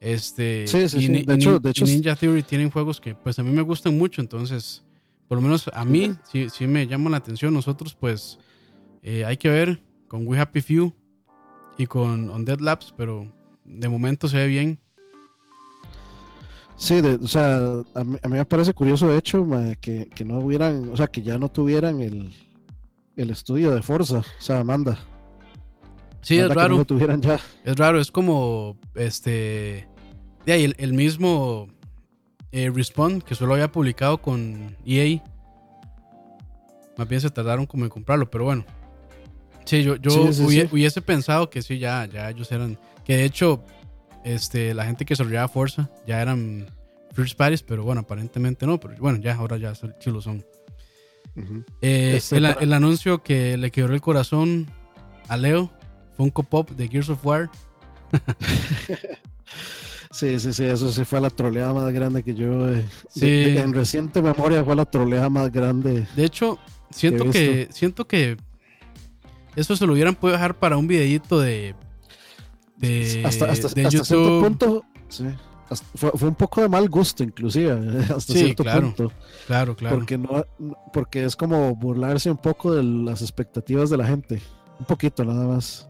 Este, 0.00 0.66
sí, 0.66 0.88
sí, 0.88 1.00
sí. 1.00 1.22
De, 1.24 1.34
hecho, 1.34 1.58
de 1.58 1.70
hecho, 1.70 1.84
Ninja 1.84 2.16
Theory 2.16 2.42
tienen 2.42 2.70
juegos 2.70 2.98
que 2.98 3.14
pues 3.14 3.38
a 3.38 3.42
mí 3.42 3.50
me 3.50 3.60
gustan 3.60 3.98
mucho, 3.98 4.22
entonces, 4.22 4.82
por 5.28 5.36
lo 5.36 5.42
menos 5.42 5.68
a 5.74 5.84
mí 5.84 6.12
sí, 6.32 6.48
sí 6.48 6.66
me 6.66 6.86
llama 6.86 7.10
la 7.10 7.18
atención. 7.18 7.52
Nosotros 7.52 7.94
pues 7.94 8.38
eh, 9.02 9.26
hay 9.26 9.36
que 9.36 9.50
ver 9.50 9.82
con 10.08 10.26
We 10.26 10.38
Happy 10.38 10.62
Few 10.62 10.94
y 11.76 11.86
con 11.86 12.30
On 12.30 12.46
Dead 12.46 12.60
Labs, 12.60 12.94
pero 12.96 13.30
de 13.66 13.88
momento 13.90 14.26
se 14.26 14.38
ve 14.38 14.46
bien. 14.46 14.78
Sí, 16.80 16.98
o 16.98 17.28
sea, 17.28 17.58
a 17.94 18.04
mí, 18.04 18.16
me 18.26 18.44
parece 18.46 18.72
curioso 18.72 19.06
de 19.06 19.18
hecho 19.18 19.46
que, 19.82 20.08
no 20.24 20.38
hubieran, 20.38 20.88
o 20.90 20.96
sea, 20.96 21.08
que 21.08 21.20
ya 21.20 21.38
no 21.38 21.50
tuvieran 21.50 22.00
el, 22.00 22.32
estudio 23.30 23.72
de 23.72 23.82
Forza, 23.82 24.20
o 24.20 24.42
sea, 24.42 24.60
Amanda. 24.60 24.98
Sí, 26.22 26.38
es 26.38 26.48
raro. 26.48 26.82
tuvieran 26.86 27.20
ya. 27.20 27.38
Es 27.64 27.76
raro, 27.76 28.00
es 28.00 28.10
como 28.10 28.78
este. 28.94 29.88
De 30.46 30.52
ahí, 30.54 30.72
el, 30.78 30.94
mismo 30.94 31.68
eh, 32.50 32.70
Respawn 32.74 33.20
que 33.20 33.34
solo 33.34 33.52
había 33.52 33.70
publicado 33.70 34.16
con 34.16 34.74
EA. 34.86 35.22
Más 36.96 37.06
bien 37.06 37.20
se 37.20 37.28
tardaron 37.28 37.66
como 37.66 37.84
en 37.84 37.90
comprarlo, 37.90 38.30
pero 38.30 38.44
bueno. 38.44 38.64
Sí, 39.66 39.82
yo, 39.82 39.96
yo 39.96 40.30
hubiese, 40.70 41.02
pensado 41.02 41.50
que 41.50 41.60
sí, 41.60 41.78
ya, 41.78 42.06
ya 42.06 42.30
ellos 42.30 42.50
eran. 42.50 42.78
Que 43.04 43.18
de 43.18 43.24
hecho, 43.26 43.62
este, 44.24 44.74
la 44.74 44.84
gente 44.84 45.04
que 45.04 45.12
desarrollaba 45.12 45.48
Forza 45.48 45.90
ya 46.06 46.20
eran 46.20 46.66
first 47.12 47.36
parties, 47.36 47.62
pero 47.62 47.84
bueno, 47.84 48.02
aparentemente 48.02 48.66
no, 48.66 48.78
pero 48.78 48.94
bueno, 48.98 49.18
ya 49.18 49.34
ahora 49.34 49.56
ya 49.56 49.74
sí 49.74 50.10
lo 50.10 50.20
son. 50.20 50.44
Eh, 51.80 52.20
el, 52.32 52.72
anuncio 52.72 53.22
que 53.22 53.56
le 53.56 53.70
quebró 53.70 53.94
el 53.94 54.00
corazón 54.00 54.66
a 55.28 55.36
Leo, 55.36 55.70
Funko 56.16 56.42
Pop 56.42 56.70
de 56.70 56.88
Gears 56.88 57.08
of 57.08 57.24
War. 57.24 57.50
sí, 60.10 60.38
sí, 60.40 60.52
sí, 60.52 60.64
eso 60.64 60.90
sí 60.90 61.04
fue 61.04 61.20
la 61.20 61.30
troleada 61.30 61.72
más 61.72 61.92
grande 61.92 62.22
que 62.22 62.34
yo. 62.34 62.68
Eh, 62.68 62.84
en 63.58 63.72
reciente 63.72 64.20
memoria 64.20 64.64
fue 64.64 64.76
la 64.76 64.84
troleada 64.84 65.30
más 65.30 65.50
grande. 65.50 66.06
De 66.16 66.24
hecho, 66.24 66.58
siento 66.90 67.30
que, 67.30 67.68
siento 67.72 68.06
que 68.06 68.36
eso 69.56 69.76
se 69.76 69.86
lo 69.86 69.92
hubieran 69.92 70.14
podido 70.14 70.36
dejar 70.36 70.58
para 70.58 70.76
un 70.76 70.86
videito 70.86 71.40
de 71.40 71.74
hasta, 73.24 73.50
hasta, 73.50 73.68
cierto 73.68 74.40
punto 74.40 74.84
fue, 75.94 76.28
un 76.28 76.34
poco 76.34 76.62
de 76.62 76.68
mal 76.68 76.88
gusto 76.88 77.22
inclusive 77.22 77.72
hasta 78.16 78.32
cierto 78.32 78.64
punto. 78.64 79.12
Claro 79.46 79.76
claro. 79.76 79.96
Porque 79.96 80.18
no 80.18 80.44
porque 80.92 81.24
es 81.24 81.36
como 81.36 81.74
burlarse 81.74 82.30
un 82.30 82.38
poco 82.38 82.74
de 82.74 82.82
las 82.82 83.22
expectativas 83.22 83.90
de 83.90 83.96
la 83.96 84.06
gente 84.06 84.40
un 84.78 84.86
poquito 84.86 85.24
nada 85.24 85.46
más. 85.46 85.88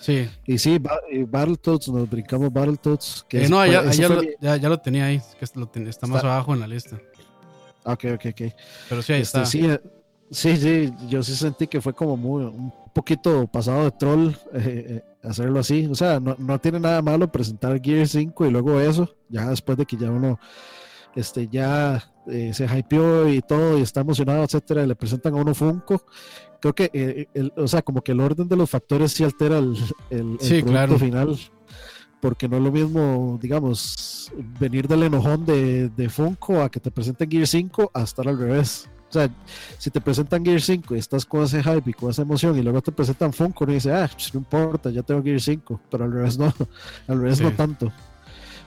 Sí. 0.00 0.28
Y 0.46 0.58
sí 0.58 0.80
Battletoads 0.80 1.88
nos 1.88 2.10
brincamos 2.10 2.52
Battletoads 2.52 3.24
que 3.28 3.44
eh, 3.44 3.48
no 3.48 3.64
ya, 3.64 3.88
ya, 3.92 4.08
lo, 4.08 4.22
ya, 4.40 4.68
lo, 4.68 4.78
tenía 4.78 5.06
ahí 5.06 5.22
que 5.38 5.44
está 5.44 6.06
más 6.06 6.24
abajo 6.24 6.52
en 6.54 6.60
la 6.60 6.66
lista. 6.66 6.98
Ok 7.84 8.04
ok 8.14 8.26
ok. 8.26 8.52
Pero 8.88 9.02
sí 9.02 9.12
ahí 9.12 9.22
este, 9.22 9.38
está. 9.38 9.46
sí, 9.46 9.64
eh, 9.64 9.80
sí 10.30 10.56
sí 10.56 10.92
yo 11.08 11.22
sí 11.22 11.34
sentí 11.34 11.68
que 11.68 11.80
fue 11.80 11.94
como 11.94 12.16
muy 12.16 12.44
un 12.44 12.72
poquito 12.92 13.46
pasado 13.46 13.84
de 13.84 13.90
troll 13.92 14.32
eh, 14.52 15.02
hacerlo 15.22 15.60
así. 15.60 15.86
O 15.86 15.94
sea, 15.94 16.20
no, 16.20 16.36
no, 16.38 16.60
tiene 16.60 16.80
nada 16.80 17.02
malo 17.02 17.30
presentar 17.30 17.80
Gear 17.82 18.06
5 18.06 18.46
y 18.46 18.50
luego 18.50 18.80
eso, 18.80 19.16
ya 19.28 19.48
después 19.48 19.78
de 19.78 19.86
que 19.86 19.96
ya 19.96 20.10
uno 20.10 20.38
este, 21.14 21.48
ya 21.48 22.02
eh, 22.26 22.52
se 22.54 22.64
hypeó 22.64 23.28
y 23.28 23.40
todo 23.42 23.78
y 23.78 23.82
está 23.82 24.00
emocionado, 24.00 24.44
etcétera, 24.44 24.84
y 24.84 24.86
le 24.86 24.96
presentan 24.96 25.34
a 25.34 25.36
uno 25.38 25.54
Funko, 25.54 26.04
creo 26.60 26.74
que, 26.74 26.90
eh, 26.92 27.26
el, 27.34 27.52
o 27.56 27.68
sea, 27.68 27.82
como 27.82 28.02
que 28.02 28.12
el 28.12 28.20
orden 28.20 28.48
de 28.48 28.56
los 28.56 28.70
factores 28.70 29.12
sí 29.12 29.24
altera 29.24 29.58
el, 29.58 29.76
el, 30.10 30.38
producto 30.64 30.98
final. 30.98 31.38
Porque 32.20 32.48
no 32.48 32.58
es 32.58 32.62
lo 32.62 32.70
mismo, 32.70 33.36
digamos, 33.42 34.32
venir 34.60 34.86
del 34.86 35.02
enojón 35.02 35.44
de, 35.44 35.88
de 35.88 36.08
Funko 36.08 36.62
a 36.62 36.70
que 36.70 36.78
te 36.78 36.92
presenten 36.92 37.28
Gear 37.28 37.48
5 37.48 37.90
a 37.92 38.02
estar 38.02 38.28
al 38.28 38.38
revés. 38.38 38.88
O 39.12 39.20
sea, 39.20 39.30
si 39.78 39.90
te 39.90 40.00
presentan 40.00 40.44
Gear 40.44 40.60
5 40.60 40.96
y 40.96 40.98
estás 40.98 41.26
con 41.26 41.44
ese 41.44 41.62
hype 41.62 41.90
y 41.90 41.92
con 41.92 42.10
esa 42.10 42.22
emoción 42.22 42.58
y 42.58 42.62
luego 42.62 42.80
te 42.80 42.92
presentan 42.92 43.32
Funko 43.32 43.64
y 43.64 43.74
dices, 43.74 43.92
ah, 43.92 44.08
pues 44.10 44.32
no 44.32 44.40
importa, 44.40 44.90
ya 44.90 45.02
tengo 45.02 45.22
Gear 45.22 45.40
5, 45.40 45.80
pero 45.90 46.04
al 46.04 46.12
revés 46.12 46.38
no, 46.38 46.46
al 47.08 47.20
revés 47.20 47.40
no 47.40 47.52
tanto. 47.52 47.92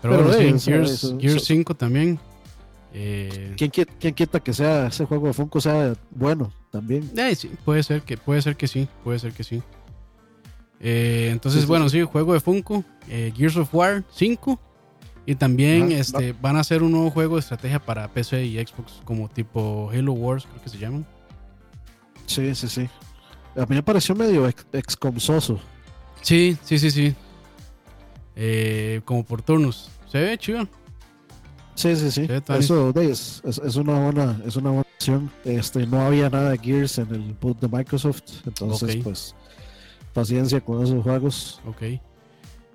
Pero, 0.01 0.23
bueno, 0.23 0.59
sí, 0.59 0.71
Gear 1.19 1.39
5 1.39 1.75
también 1.75 2.19
eh, 2.97 3.53
¿Quién, 3.57 4.13
quita 4.13 4.39
que 4.39 4.53
sea 4.53 4.87
ese 4.87 5.03
juego 5.03 5.27
de 5.27 5.33
Funko 5.33 5.59
sea 5.59 5.95
bueno 6.11 6.53
también? 6.71 7.11
Eh, 7.17 7.35
sí, 7.35 7.51
puede 7.65 7.83
ser 7.83 8.03
que 8.03 8.15
puede 8.15 8.41
ser 8.41 8.55
que 8.55 8.69
sí, 8.69 8.87
puede 9.03 9.19
ser 9.19 9.33
que 9.33 9.43
sí. 9.43 9.61
Eh, 10.79 11.27
entonces, 11.29 11.65
bueno, 11.65 11.89
sí. 11.89 12.03
juego 12.03 12.33
de 12.33 12.39
Funko, 12.39 12.85
Gears 13.07 13.57
of 13.57 13.75
War 13.75 14.05
5 14.13 14.57
y 15.25 15.35
también 15.35 15.91
este 15.91 16.33
van 16.33 16.55
a 16.55 16.59
hacer 16.59 16.83
un 16.83 16.91
nuevo 16.91 17.09
juego 17.09 17.35
de 17.35 17.41
estrategia 17.41 17.79
para 17.79 18.07
PC 18.07 18.45
y 18.45 18.57
Xbox 18.57 19.01
como 19.03 19.27
tipo 19.27 19.89
Halo 19.91 20.13
Wars, 20.13 20.45
creo 20.45 20.61
que 20.63 20.69
se 20.69 20.77
llaman. 20.77 21.05
Sí, 22.25 22.53
sí, 22.55 22.67
sí. 22.67 22.89
A 23.55 23.61
mí 23.61 23.75
me 23.75 23.83
pareció 23.83 24.15
medio 24.15 24.47
excomsoso. 24.47 25.59
Sí, 26.21 26.57
sí, 26.63 26.77
sí, 26.77 26.91
sí. 26.91 27.15
como 29.05 29.23
por 29.23 29.41
turnos. 29.41 29.89
Se 30.11 30.19
ve 30.19 30.37
chido. 30.37 30.67
Sí, 31.75 31.95
sí, 31.95 32.09
sí. 32.11 32.27
Eso 32.57 32.93
es, 33.01 33.41
es, 33.43 33.75
una 33.75 33.99
buena, 33.99 34.41
es 34.45 34.55
una 34.55 34.69
buena 34.69 34.87
opción. 34.95 35.31
Este, 35.43 35.85
no 35.85 36.01
había 36.01 36.29
nada 36.29 36.51
de 36.51 36.57
Gears 36.57 36.97
en 36.99 37.13
el 37.13 37.33
boot 37.33 37.59
de 37.59 37.67
Microsoft, 37.67 38.23
entonces 38.45 38.95
pues 39.03 39.35
paciencia 40.13 40.61
con 40.61 40.83
esos 40.83 41.03
juegos. 41.03 41.61
Ok. 41.65 41.99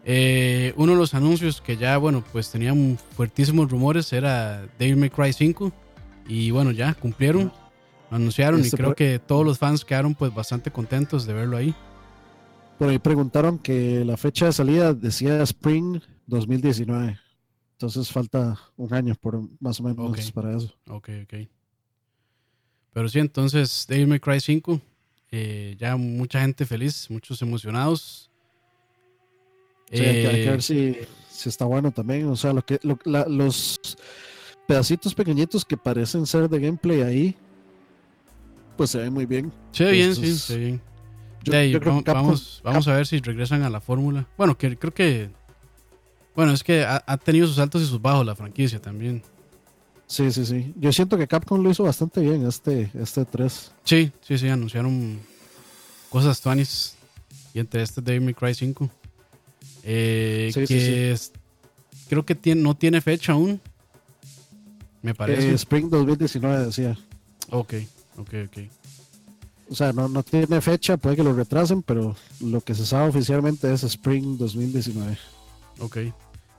Eh, 0.05 0.73
uno 0.77 0.93
de 0.93 0.99
los 0.99 1.15
anuncios 1.15 1.61
que 1.61 1.77
ya, 1.77 1.99
bueno, 1.99 2.25
pues 2.33 2.51
tenían 2.51 2.99
fuertísimos 3.17 3.71
rumores 3.71 4.13
era 4.13 4.67
Devil 4.79 4.97
May 4.97 5.11
Cry 5.11 5.33
5 5.33 5.73
y 6.27 6.51
bueno, 6.51 6.71
ya 6.71 6.95
cumplieron, 6.95 7.53
lo 8.11 8.17
anunciaron 8.17 8.61
y 8.61 8.65
este 8.65 8.77
creo 8.77 8.95
que 8.95 9.19
todos 9.19 9.45
los 9.45 9.59
fans 9.59 9.85
quedaron 9.85 10.15
pues 10.15 10.35
bastante 10.35 10.71
contentos 10.71 11.27
de 11.27 11.35
verlo 11.35 11.57
ahí. 11.57 11.75
Por 12.79 12.89
ahí 12.89 12.99
preguntaron 12.99 13.59
que 13.59 14.05
la 14.07 14.17
fecha 14.17 14.47
de 14.47 14.53
salida 14.53 14.95
decía 14.95 15.43
Spring 15.43 16.01
2019. 16.27 17.19
Entonces 17.73 18.11
falta 18.11 18.59
un 18.77 18.95
año 18.95 19.15
por 19.15 19.43
más 19.61 19.81
o 19.81 19.83
menos 19.83 20.33
para 20.33 20.57
eso. 20.57 20.75
Ok, 20.89 21.11
ok. 21.25 21.49
Pero 22.93 23.09
sí, 23.09 23.19
entonces 23.19 23.87
Devil 23.89 24.07
May 24.07 24.21
Cry 24.21 24.41
5, 24.41 24.81
eh, 25.31 25.77
ya 25.79 25.97
mucha 25.97 26.41
gente 26.41 26.65
feliz, 26.67 27.11
muchos 27.11 27.41
emocionados. 27.43 28.30
Sí, 29.93 30.01
hay, 30.01 30.23
que, 30.23 30.51
ver 30.51 30.59
eh, 30.59 30.63
si, 30.63 30.97
si, 31.31 31.49
está 31.49 31.65
bueno 31.65 31.91
también. 31.91 32.27
O 32.29 32.37
sea, 32.37 32.53
lo 32.53 32.65
que 32.65 32.79
los 32.83 33.97
pedacitos 34.67 35.15
pequeñitos 35.15 35.65
que 35.65 35.77
parecen 35.77 36.27
ser 36.27 36.49
de 36.49 36.61
gameplay 36.61 37.03
ahí, 37.03 37.37
pues 38.77 38.91
se 38.91 38.99
ven 38.99 39.13
muy 39.13 39.27
bien. 39.27 39.53
Se 39.73 39.85
ve 39.85 39.93
bien, 39.93 40.15
sí, 40.15 40.35
se 40.37 40.57
ve 40.59 40.81
bien. 41.45 42.03
vamos, 42.05 42.61
vamos 42.63 42.89
a 42.89 42.95
ver 42.95 43.07
si 43.07 43.19
regresan 43.19 43.63
a 43.63 43.71
la 43.71 43.81
fórmula. 43.81 44.27
Bueno, 44.37 44.57
que 44.57 44.77
creo 44.77 44.95
que 44.95 45.31
bueno, 46.35 46.53
es 46.53 46.65
que 46.65 46.85
ha, 46.85 47.17
tenido 47.19 47.47
sus 47.47 47.59
altos 47.59 47.83
y 47.83 47.87
sus 47.87 48.01
bajos 48.01 48.25
la 48.25 48.35
franquicia 48.35 48.81
también. 48.81 49.23
Sí, 50.07 50.31
sí, 50.33 50.47
sí. 50.47 50.73
Yo 50.77 50.93
siento 50.93 51.17
que 51.19 51.29
Capcom 51.29 51.63
lo 51.63 51.71
hizo 51.71 51.85
bastante 51.85 52.21
bien 52.21 52.47
este, 52.47 52.91
este 52.95 53.25
3. 53.25 53.73
Sí, 53.85 54.11
sí, 54.21 54.39
sí, 54.39 54.49
anunciaron 54.49 55.21
cosas 56.09 56.41
tuanis. 56.41 56.97
Y 57.53 57.59
entre 57.59 57.83
este 57.83 58.01
Devil 58.01 58.23
May 58.23 58.35
Cry 58.35 58.55
5. 58.55 58.91
Eh, 59.83 60.51
que 60.55 61.17
creo 62.09 62.25
que 62.25 62.55
no 62.55 62.77
tiene 62.77 63.01
fecha 63.01 63.33
aún. 63.33 63.61
Me 65.03 65.15
parece. 65.15 65.53
Spring 65.55 65.89
2019 65.89 66.67
decía. 66.67 66.99
Ok, 67.51 67.75
ok, 68.19 68.35
ok. 68.47 68.59
O 69.71 69.75
sea, 69.75 69.93
no, 69.93 70.09
no 70.09 70.23
tiene 70.25 70.61
fecha, 70.61 70.97
puede 70.97 71.17
que 71.17 71.23
lo 71.23 71.33
retrasen, 71.33 71.83
pero 71.83 72.17
lo 72.41 72.61
que 72.61 72.75
se 72.75 72.85
sabe 72.85 73.09
oficialmente 73.09 73.73
es 73.73 73.85
Spring 73.85 74.37
2019. 74.37 75.17
Ok. 75.79 75.99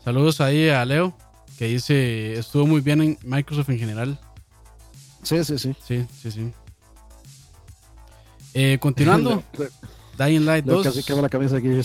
Saludos 0.04 0.40
ahí 0.40 0.70
a 0.70 0.84
Leo, 0.86 1.14
que 1.60 1.68
dice, 1.68 2.34
estuvo 2.40 2.66
muy 2.66 2.82
bien 2.82 3.02
en 3.02 3.18
Microsoft 3.24 3.70
en 3.70 3.80
general. 3.80 4.20
Sí, 5.24 5.44
sí, 5.44 5.60
sí. 5.60 5.76
Sí, 5.86 6.06
sí, 6.22 6.32
sí. 6.32 6.52
Eh, 8.54 8.78
continuando. 8.80 9.44
Dying 10.24 10.46
Light 10.46 10.66
2. 10.66 10.84
Casi 10.84 11.04
quema 11.04 11.22
la 11.22 11.30
cabeza 11.30 11.58
aquí. 11.58 11.70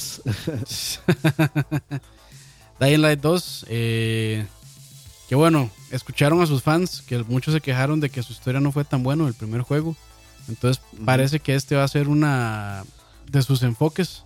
Dying 2.80 3.00
Light 3.00 3.20
2. 3.20 3.66
Eh, 3.68 4.46
que 5.28 5.34
bueno, 5.34 5.70
escucharon 5.90 6.42
a 6.42 6.46
sus 6.46 6.62
fans 6.62 7.02
que 7.02 7.22
muchos 7.24 7.54
se 7.54 7.60
quejaron 7.60 8.00
de 8.00 8.10
que 8.10 8.22
su 8.22 8.32
historia 8.32 8.60
no 8.60 8.72
fue 8.72 8.84
tan 8.84 9.02
bueno 9.02 9.26
el 9.26 9.34
primer 9.34 9.62
juego. 9.62 9.96
Entonces 10.48 10.82
parece 11.04 11.40
que 11.40 11.54
este 11.54 11.76
va 11.76 11.84
a 11.84 11.88
ser 11.88 12.08
una 12.08 12.84
de 13.30 13.42
sus 13.42 13.62
enfoques 13.62 14.22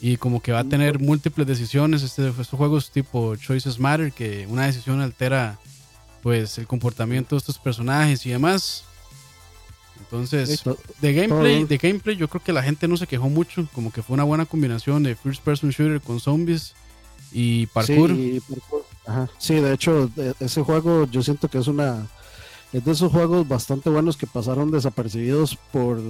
y 0.00 0.16
como 0.18 0.40
que 0.40 0.52
va 0.52 0.60
a 0.60 0.64
tener 0.64 0.98
múltiples 0.98 1.46
decisiones. 1.46 2.02
Este, 2.02 2.28
estos 2.28 2.58
juegos 2.58 2.90
tipo 2.90 3.36
Choices 3.36 3.78
Matter, 3.78 4.12
que 4.12 4.46
una 4.48 4.66
decisión 4.66 5.00
altera 5.00 5.58
pues 6.22 6.58
el 6.58 6.66
comportamiento 6.66 7.34
de 7.34 7.38
estos 7.38 7.58
personajes 7.58 8.24
y 8.26 8.30
demás. 8.30 8.84
Entonces, 10.00 10.62
de 11.00 11.12
gameplay, 11.12 11.64
de 11.64 11.78
gameplay, 11.78 12.16
yo 12.16 12.28
creo 12.28 12.42
que 12.42 12.52
la 12.52 12.62
gente 12.62 12.86
no 12.88 12.96
se 12.96 13.06
quejó 13.06 13.28
mucho, 13.28 13.66
como 13.72 13.92
que 13.92 14.02
fue 14.02 14.14
una 14.14 14.24
buena 14.24 14.46
combinación 14.46 15.02
de 15.02 15.16
first 15.16 15.42
person 15.42 15.70
shooter 15.70 16.00
con 16.00 16.20
zombies 16.20 16.74
y 17.32 17.66
parkour. 17.66 18.10
Sí, 19.38 19.54
de 19.54 19.72
hecho, 19.72 20.10
ese 20.40 20.62
juego 20.62 21.06
yo 21.10 21.22
siento 21.22 21.48
que 21.48 21.58
es 21.58 21.66
una 21.66 22.06
es 22.74 22.84
de 22.84 22.90
esos 22.90 23.12
juegos 23.12 23.46
bastante 23.46 23.88
buenos 23.88 24.16
que 24.16 24.26
pasaron 24.26 24.72
desapercibidos 24.72 25.56
por 25.72 26.00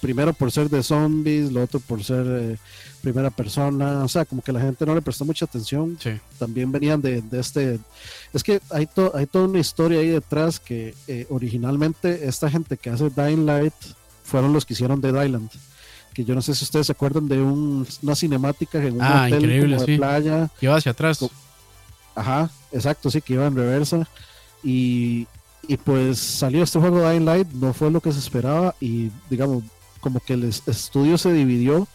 primero 0.00 0.32
por 0.32 0.50
ser 0.50 0.68
de 0.68 0.82
zombies, 0.82 1.52
lo 1.52 1.62
otro 1.62 1.80
por 1.80 2.02
ser 2.04 2.24
eh, 2.26 2.58
primera 3.00 3.30
persona, 3.30 4.04
o 4.04 4.08
sea, 4.08 4.24
como 4.24 4.42
que 4.42 4.52
la 4.52 4.60
gente 4.60 4.86
no 4.86 4.94
le 4.94 5.02
prestó 5.02 5.24
mucha 5.24 5.44
atención. 5.44 5.98
También 6.38 6.70
venían 6.72 7.00
de, 7.00 7.22
este, 7.32 7.78
es 8.32 8.42
que 8.42 8.60
hay, 8.70 8.88
hay 9.14 9.26
toda 9.26 9.48
una 9.48 9.58
historia 9.58 10.00
ahí 10.00 10.08
detrás 10.08 10.60
que 10.60 10.94
eh, 11.08 11.26
originalmente 11.30 12.26
esta 12.26 12.50
gente 12.50 12.76
que 12.76 12.90
hace 12.90 13.10
Dying 13.10 13.46
Light 13.46 13.74
fueron 14.24 14.52
los 14.52 14.64
que 14.64 14.74
hicieron 14.74 15.00
Dead 15.00 15.24
Island. 15.24 15.50
Que 16.14 16.24
yo 16.24 16.34
no 16.34 16.42
sé 16.42 16.54
si 16.54 16.64
ustedes 16.64 16.86
se 16.86 16.92
acuerdan 16.92 17.26
de 17.26 17.40
una 17.40 18.14
cinemática 18.14 18.78
en 18.78 18.94
un 18.94 19.02
ah, 19.02 19.24
hotel 19.26 19.44
increíble, 19.44 19.76
de 19.78 19.96
playa. 19.96 20.50
Que 20.60 20.66
iba 20.66 20.76
hacia 20.76 20.92
atrás. 20.92 21.18
Ajá, 22.14 22.50
exacto, 22.70 23.10
sí, 23.10 23.22
que 23.22 23.34
iba 23.34 23.46
en 23.46 23.56
reversa. 23.56 24.06
Y, 24.62 25.26
y 25.68 25.76
pues 25.76 26.18
salió 26.18 26.62
este 26.62 26.78
juego 26.78 27.08
Dying 27.08 27.24
Light, 27.24 27.48
no 27.52 27.72
fue 27.72 27.90
lo 27.90 28.00
que 28.00 28.12
se 28.12 28.18
esperaba 28.18 28.74
y 28.80 29.10
digamos, 29.30 29.62
como 30.00 30.20
que 30.20 30.34
el 30.34 30.44
estudio 30.44 31.18
se 31.18 31.32
dividió 31.32 31.86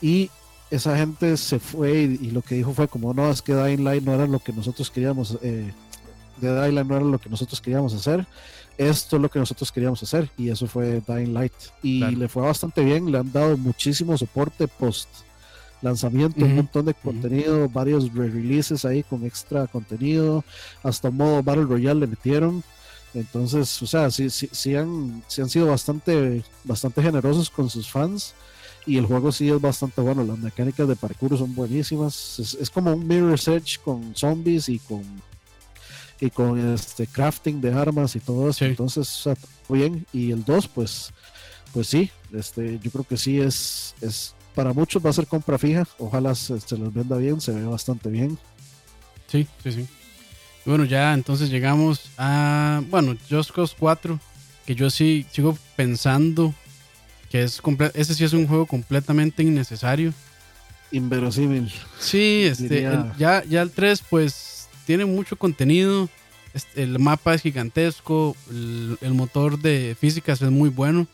y 0.00 0.30
esa 0.70 0.96
gente 0.96 1.36
se 1.36 1.58
fue 1.58 2.02
y, 2.02 2.30
lo 2.30 2.42
que 2.42 2.54
dijo 2.54 2.72
fue 2.72 2.88
como, 2.88 3.14
no, 3.14 3.30
es 3.30 3.42
que 3.42 3.54
Dying 3.54 3.84
Light 3.84 4.02
no 4.02 4.14
era 4.14 4.26
lo 4.26 4.38
que 4.38 4.52
nosotros 4.52 4.90
queríamos, 4.90 5.38
eh, 5.42 5.72
de 6.38 6.62
Dying 6.62 6.74
Light 6.74 6.86
no 6.86 6.96
era 6.96 7.04
lo 7.04 7.18
que 7.18 7.30
nosotros 7.30 7.60
queríamos 7.60 7.94
hacer, 7.94 8.26
esto 8.78 9.16
es 9.16 9.22
lo 9.22 9.30
que 9.30 9.38
nosotros 9.38 9.70
queríamos 9.70 10.02
hacer 10.02 10.30
y 10.36 10.48
eso 10.48 10.66
fue 10.66 11.02
Dying 11.06 11.34
Light. 11.34 11.52
Y 11.82 12.00
le 12.00 12.28
fue 12.28 12.42
bastante 12.42 12.82
bien, 12.82 13.10
le 13.10 13.18
han 13.18 13.30
dado 13.32 13.56
muchísimo 13.56 14.16
soporte 14.16 14.66
post 14.66 15.08
lanzamiento, 15.82 16.44
un 16.44 16.56
montón 16.56 16.86
de 16.86 16.94
contenido, 16.94 17.68
varios 17.68 18.12
re-releases 18.14 18.84
ahí 18.84 19.02
con 19.02 19.26
extra 19.26 19.66
contenido, 19.66 20.44
hasta 20.82 21.10
modo 21.10 21.42
Battle 21.42 21.64
Royale 21.64 22.00
le 22.00 22.06
metieron. 22.06 22.62
Entonces, 23.14 23.82
o 23.82 23.86
sea, 23.86 24.10
sí, 24.10 24.30
sí, 24.30 24.48
sí, 24.52 24.74
han, 24.74 25.22
sí 25.28 25.42
han 25.42 25.50
sido 25.50 25.66
bastante, 25.66 26.42
bastante 26.64 27.02
generosos 27.02 27.50
con 27.50 27.68
sus 27.68 27.90
fans 27.90 28.34
y 28.86 28.96
el 28.96 29.06
juego 29.06 29.30
sí 29.30 29.48
es 29.48 29.60
bastante 29.60 30.00
bueno. 30.00 30.24
Las 30.24 30.38
mecánicas 30.38 30.88
de 30.88 30.96
parkour 30.96 31.36
son 31.38 31.54
buenísimas. 31.54 32.38
Es, 32.38 32.70
como 32.70 32.92
un 32.92 33.06
Mirror 33.06 33.38
Edge 33.38 33.78
con 33.84 34.14
zombies 34.14 34.68
y 34.68 34.78
con 34.78 35.02
y 36.20 36.30
con 36.30 36.74
este 36.74 37.08
crafting 37.08 37.60
de 37.60 37.72
armas 37.72 38.14
y 38.16 38.20
todo 38.20 38.48
eso. 38.48 38.64
Entonces, 38.64 39.08
o 39.08 39.22
sea, 39.22 39.36
bien. 39.68 40.06
Y 40.12 40.30
el 40.30 40.44
2, 40.44 40.68
pues, 40.68 41.12
pues 41.72 41.88
sí, 41.88 42.10
este, 42.32 42.78
yo 42.78 42.90
creo 42.90 43.04
que 43.04 43.16
sí 43.16 43.40
es, 43.40 43.94
es 44.00 44.34
para 44.54 44.72
muchos 44.72 45.04
va 45.04 45.10
a 45.10 45.14
ser 45.14 45.26
compra 45.26 45.58
fija. 45.58 45.86
Ojalá 45.98 46.34
se, 46.34 46.60
se 46.60 46.76
les 46.76 46.92
venda 46.92 47.16
bien, 47.16 47.40
se 47.40 47.52
ve 47.52 47.64
bastante 47.64 48.08
bien. 48.08 48.38
Sí, 49.28 49.46
sí, 49.62 49.72
sí. 49.72 49.88
Bueno, 50.64 50.84
ya 50.84 51.12
entonces 51.14 51.50
llegamos 51.50 52.10
a, 52.16 52.82
bueno, 52.88 53.16
Just 53.28 53.50
Cause 53.50 53.74
4, 53.78 54.18
que 54.64 54.74
yo 54.74 54.90
sí 54.90 55.26
sigo 55.30 55.58
pensando 55.76 56.54
que 57.30 57.42
es 57.42 57.62
ese 57.94 58.14
sí 58.14 58.24
es 58.24 58.34
un 58.34 58.46
juego 58.46 58.66
completamente 58.66 59.42
innecesario. 59.42 60.12
Inverosímil. 60.90 61.72
Sí, 61.98 62.42
este, 62.44 62.82
ya, 63.16 63.42
ya 63.44 63.62
el 63.62 63.70
3 63.70 64.04
pues 64.10 64.68
tiene 64.84 65.06
mucho 65.06 65.36
contenido, 65.36 66.10
el 66.74 66.98
mapa 66.98 67.34
es 67.34 67.40
gigantesco, 67.40 68.36
el, 68.50 69.14
motor 69.14 69.58
de 69.58 69.96
físicas 69.98 70.42
es 70.42 70.50
muy 70.50 70.68
bueno, 70.68 71.06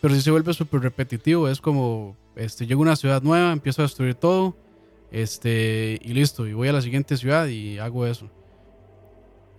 pero 0.00 0.14
si 0.14 0.22
se 0.22 0.30
vuelve 0.30 0.54
súper 0.54 0.80
repetitivo, 0.80 1.48
es 1.48 1.60
como, 1.60 2.16
este, 2.34 2.66
llego 2.66 2.80
a 2.80 2.86
una 2.86 2.96
ciudad 2.96 3.22
nueva, 3.22 3.52
empiezo 3.52 3.82
a 3.82 3.84
destruir 3.84 4.14
todo, 4.14 4.56
este, 5.10 6.00
y 6.02 6.14
listo, 6.14 6.46
y 6.46 6.54
voy 6.54 6.68
a 6.68 6.72
la 6.72 6.80
siguiente 6.80 7.18
ciudad 7.18 7.46
y 7.48 7.78
hago 7.78 8.06
eso. 8.06 8.30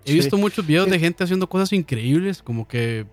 He 0.06 0.14
visto 0.14 0.38
muchos 0.38 0.66
videos 0.66 0.90
de 0.90 1.00
gente 1.00 1.24
haciendo 1.24 1.48
cosas 1.48 1.74
increíbles, 1.74 2.42
como 2.42 2.68
que 2.68 3.06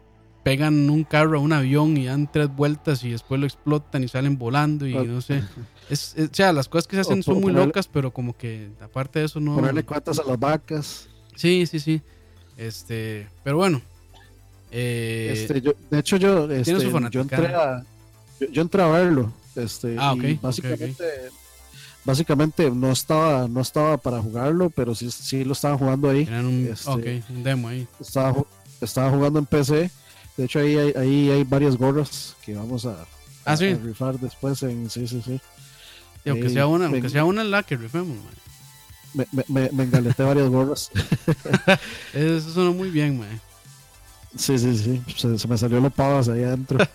pegan 0.42 0.88
un 0.88 1.04
carro 1.04 1.38
a 1.38 1.40
un 1.40 1.52
avión 1.52 1.96
y 1.96 2.06
dan 2.06 2.30
tres 2.30 2.48
vueltas 2.48 3.04
y 3.04 3.10
después 3.10 3.40
lo 3.40 3.46
explotan 3.46 4.02
y 4.04 4.08
salen 4.08 4.38
volando 4.38 4.86
y 4.86 4.94
no 4.94 5.20
sé. 5.20 5.42
Es, 5.90 6.14
o 6.16 6.32
sea, 6.32 6.52
las 6.52 6.68
cosas 6.68 6.86
que 6.86 6.94
se 6.94 7.00
hacen 7.00 7.24
son 7.24 7.40
muy 7.40 7.52
locas, 7.52 7.88
pero 7.88 8.12
como 8.12 8.36
que 8.36 8.68
aparte 8.80 9.18
de 9.18 9.24
eso 9.24 9.40
no... 9.40 9.56
Ponerle 9.56 9.82
cuatas 9.82 10.20
a 10.20 10.22
las 10.22 10.38
vacas. 10.38 11.08
Sí, 11.34 11.66
sí, 11.66 11.80
sí. 11.80 12.00
Este, 12.56 13.26
pero 13.42 13.56
bueno. 13.56 13.82
Eh, 14.70 15.32
este, 15.34 15.60
de 15.60 15.98
hecho, 15.98 16.16
yo, 16.16 16.48
este, 16.48 16.70
yo, 17.10 17.20
entré 17.22 17.54
a, 17.54 17.84
yo, 18.52 18.62
entré 18.62 18.82
a 18.82 18.86
verlo. 18.86 19.32
Este, 19.56 19.96
ah, 19.98 20.12
ok. 20.12 20.40
básicamente, 20.40 21.04
básicamente 22.04 22.70
no 22.70 22.92
estaba, 22.92 23.48
no 23.48 23.60
estaba 23.60 23.96
para 23.98 24.20
jugarlo, 24.20 24.70
pero 24.70 24.94
sí, 24.94 25.10
sí 25.10 25.44
lo 25.44 25.52
estaba 25.52 25.76
jugando 25.78 26.10
ahí. 26.10 26.28
Un, 26.28 26.68
este, 26.72 27.22
un 27.30 27.42
demo 27.42 27.68
ahí. 27.68 27.86
Estaba, 28.00 28.42
estaba 28.80 29.10
jugando 29.10 29.38
en 29.38 29.46
PC 29.46 29.90
de 30.40 30.46
hecho, 30.46 30.60
ahí 30.60 30.74
hay, 30.74 30.92
ahí 30.96 31.30
hay 31.30 31.44
varias 31.44 31.76
gorras 31.76 32.34
que 32.42 32.54
vamos 32.54 32.86
a, 32.86 32.96
¿Ah, 33.44 33.56
rifar 33.56 34.18
después 34.18 34.62
en. 34.62 34.88
Sí, 34.88 35.06
sí, 35.06 35.20
sí. 35.22 35.38
Y 36.24 36.30
aunque, 36.30 36.48
sea 36.48 36.66
una, 36.66 36.86
aunque 36.86 37.10
sea 37.10 37.26
una 37.26 37.44
la 37.44 37.62
que 37.62 37.76
rifemos, 37.76 38.16
me, 39.12 39.26
me, 39.48 39.68
me, 39.70 39.84
engaleté 39.84 40.22
varias 40.22 40.48
gorras. 40.48 40.90
Eso 42.14 42.50
suena 42.52 42.70
muy 42.70 42.90
bien, 42.90 43.18
man. 43.18 43.40
Sí, 44.34 44.58
sí, 44.58 44.78
sí. 44.78 45.02
Se, 45.14 45.46
me 45.46 45.58
salió 45.58 45.78
los 45.78 45.92
pavas 45.92 46.30
ahí 46.30 46.42
adentro. 46.42 46.78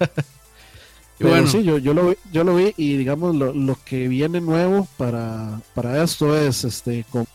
Pero 1.18 1.30
bueno. 1.30 1.47
sí, 1.47 1.63
yo, 1.63 1.78
yo, 1.78 1.93
lo 1.93 2.09
vi, 2.09 2.16
yo 2.32 2.43
lo 2.43 2.55
vi 2.55 2.74
y 2.76 2.97
digamos 2.97 3.36
lo, 3.36 3.53
lo 3.53 3.78
que 3.86 4.07
viene 4.09 4.41
nuevo 4.41 4.88
para, 4.97 5.61
para 5.74 6.03
esto 6.03 6.38
es 6.38 6.66
este 6.66 7.05
con, 7.09 7.26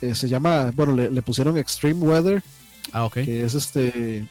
eh, 0.00 0.14
se 0.14 0.28
llama, 0.28 0.72
bueno, 0.74 0.94
le, 0.94 1.10
le, 1.10 1.22
pusieron 1.22 1.56
Extreme 1.56 2.00
Weather. 2.00 2.42
Ah, 2.92 3.04
ok. 3.04 3.14
Que 3.14 3.44
es 3.44 3.54
este 3.54 4.26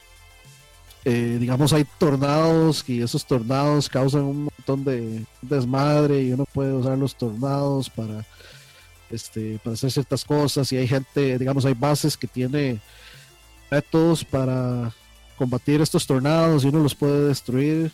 eh, 1.07 1.37
digamos, 1.39 1.71
hay 1.71 1.85
tornados 1.99 2.83
y 2.87 3.03
esos 3.03 3.25
tornados 3.25 3.87
causan 3.89 4.23
un 4.23 4.43
montón 4.45 4.83
de 4.83 5.23
desmadre 5.43 6.23
y 6.23 6.33
uno 6.33 6.45
puede 6.51 6.73
usar 6.73 6.97
los 6.97 7.15
tornados 7.15 7.91
para, 7.91 8.25
este, 9.11 9.59
para 9.63 9.75
hacer 9.75 9.91
ciertas 9.91 10.25
cosas 10.25 10.71
y 10.71 10.77
hay 10.77 10.87
gente, 10.87 11.37
digamos, 11.37 11.63
hay 11.65 11.75
bases 11.75 12.17
que 12.17 12.25
tiene 12.25 12.79
métodos 13.69 14.25
para 14.25 14.91
combatir 15.37 15.79
estos 15.79 16.07
tornados 16.07 16.63
y 16.63 16.69
uno 16.69 16.79
los 16.79 16.95
puede 16.95 17.27
destruir. 17.27 17.91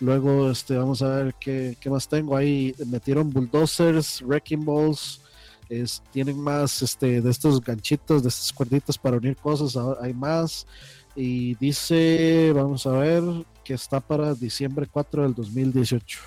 Luego, 0.00 0.50
este, 0.50 0.76
vamos 0.76 1.02
a 1.02 1.08
ver 1.08 1.34
qué, 1.40 1.76
qué 1.80 1.90
más 1.90 2.08
tengo. 2.08 2.36
Ahí 2.36 2.74
metieron 2.86 3.32
bulldozers, 3.32 4.22
wrecking 4.22 4.64
balls, 4.64 5.20
es, 5.68 6.02
tienen 6.12 6.38
más 6.38 6.82
este, 6.82 7.20
de 7.20 7.30
estos 7.30 7.60
ganchitos, 7.60 8.22
de 8.22 8.28
estas 8.28 8.52
cuerditas 8.52 8.96
para 8.96 9.16
unir 9.16 9.36
cosas, 9.36 9.76
hay 10.00 10.14
más. 10.14 10.66
Y 11.14 11.54
dice, 11.56 12.52
vamos 12.54 12.86
a 12.86 12.92
ver, 12.92 13.22
que 13.64 13.74
está 13.74 14.00
para 14.00 14.34
diciembre 14.34 14.86
4 14.90 15.24
del 15.24 15.34
2018. 15.34 16.20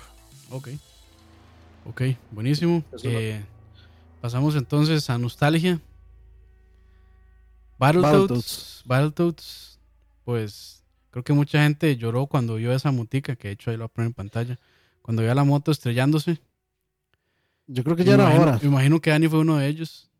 Ok. 0.50 0.68
Ok, 1.86 2.02
buenísimo. 2.30 2.84
Eh, 3.02 3.42
pasamos 4.20 4.54
entonces 4.54 5.08
a 5.10 5.18
nostalgia. 5.18 5.80
Battletoads. 7.78 8.82
Battletoads. 8.84 9.78
Pues 10.24 10.81
creo 11.12 11.22
que 11.22 11.32
mucha 11.32 11.62
gente 11.62 11.96
lloró 11.96 12.26
cuando 12.26 12.56
vio 12.56 12.72
esa 12.72 12.90
motica, 12.90 13.36
que 13.36 13.48
de 13.48 13.54
hecho 13.54 13.70
ahí 13.70 13.76
lo 13.76 13.90
voy 13.94 14.06
en 14.06 14.14
pantalla. 14.14 14.58
Cuando 15.02 15.22
vio 15.22 15.32
la 15.34 15.44
moto 15.44 15.70
estrellándose. 15.70 16.40
Yo 17.66 17.84
creo 17.84 17.94
que 17.94 18.04
ya 18.04 18.14
era 18.14 18.28
hora. 18.40 18.58
Me 18.60 18.68
imagino 18.68 19.00
que 19.00 19.10
Dani 19.10 19.28
fue 19.28 19.40
uno 19.40 19.58
de 19.58 19.68
ellos. 19.68 20.10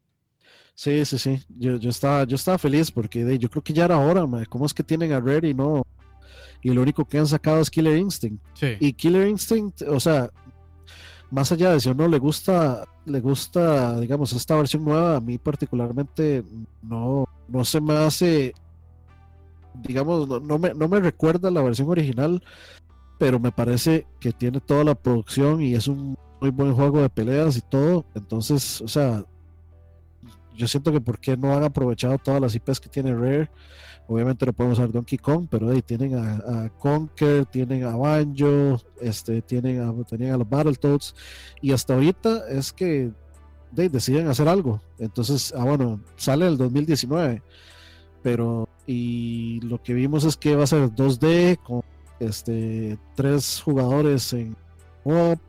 Sí, 0.74 1.04
sí, 1.04 1.18
sí. 1.18 1.42
Yo, 1.48 1.76
yo, 1.76 1.90
estaba, 1.90 2.24
yo 2.24 2.36
estaba 2.36 2.58
feliz 2.58 2.90
porque 2.90 3.38
yo 3.38 3.50
creo 3.50 3.62
que 3.62 3.72
ya 3.72 3.86
era 3.86 3.98
hora, 3.98 4.26
man. 4.26 4.44
¿Cómo 4.48 4.66
es 4.66 4.74
que 4.74 4.82
tienen 4.82 5.12
a 5.12 5.20
Red 5.20 5.44
y 5.44 5.54
no? 5.54 5.82
Y 6.62 6.70
lo 6.70 6.82
único 6.82 7.04
que 7.04 7.18
han 7.18 7.26
sacado 7.26 7.60
es 7.60 7.70
Killer 7.70 7.96
Instinct. 7.96 8.42
Y 8.78 8.92
Killer 8.92 9.26
Instinct, 9.26 9.82
o 9.82 9.98
sea, 9.98 10.30
más 11.30 11.50
allá 11.50 11.72
de 11.72 11.80
si 11.80 11.88
a 11.88 11.92
uno 11.92 12.06
le 12.06 12.18
gusta, 12.18 12.84
le 13.06 13.20
gusta, 13.20 13.98
digamos, 13.98 14.32
esta 14.34 14.56
versión 14.56 14.84
nueva, 14.84 15.16
a 15.16 15.20
mí 15.20 15.38
particularmente 15.38 16.44
no, 16.82 17.26
no 17.48 17.64
se 17.64 17.80
me 17.80 17.94
hace, 17.94 18.52
digamos, 19.74 20.28
no, 20.42 20.58
me, 20.58 20.74
no 20.74 20.88
me 20.88 21.00
recuerda 21.00 21.50
la 21.50 21.62
versión 21.62 21.88
original, 21.88 22.42
pero 23.18 23.38
me 23.38 23.52
parece 23.52 24.06
que 24.20 24.32
tiene 24.32 24.60
toda 24.60 24.84
la 24.84 24.94
producción 24.94 25.62
y 25.62 25.74
es 25.74 25.88
un 25.88 26.16
muy 26.40 26.50
buen 26.50 26.74
juego 26.74 27.00
de 27.00 27.08
peleas 27.08 27.56
y 27.56 27.60
todo. 27.60 28.04
Entonces, 28.14 28.80
o 28.80 28.88
sea, 28.88 29.24
yo 30.56 30.66
siento 30.68 30.92
que 30.92 31.00
por 31.00 31.18
qué 31.18 31.36
no 31.36 31.54
han 31.54 31.62
aprovechado 31.62 32.18
todas 32.18 32.40
las 32.40 32.54
IPs 32.54 32.80
que 32.80 32.88
tiene 32.88 33.14
Rare. 33.14 33.50
Obviamente 34.08 34.44
no 34.44 34.52
podemos 34.52 34.78
usar 34.78 34.90
Donkey 34.90 35.18
Kong, 35.18 35.46
pero 35.48 35.70
ahí 35.70 35.80
tienen 35.80 36.16
a, 36.16 36.68
Conker, 36.78 37.46
tienen 37.46 37.84
a 37.84 37.96
Banjo, 37.96 38.80
este, 39.00 39.40
tienen 39.42 39.80
a, 39.80 40.04
tenían 40.04 40.32
a 40.32 40.38
los 40.38 40.48
Battletoads. 40.48 41.14
Y 41.60 41.72
hasta 41.72 41.94
ahorita 41.94 42.48
es 42.48 42.72
que 42.72 43.12
deciden 43.70 44.28
hacer 44.28 44.48
algo. 44.48 44.82
Entonces, 44.98 45.54
ah, 45.56 45.64
bueno, 45.64 46.00
sale 46.16 46.46
el 46.46 46.56
2019. 46.56 47.42
Pero, 48.22 48.68
y 48.86 49.60
lo 49.60 49.82
que 49.82 49.94
vimos 49.94 50.24
es 50.24 50.36
que 50.36 50.56
va 50.56 50.64
a 50.64 50.66
ser 50.66 50.90
2D 50.90 51.58
con 51.58 51.82
este, 52.20 52.98
tres 53.14 53.60
jugadores 53.64 54.32
en 54.32 54.56
op 55.04 55.40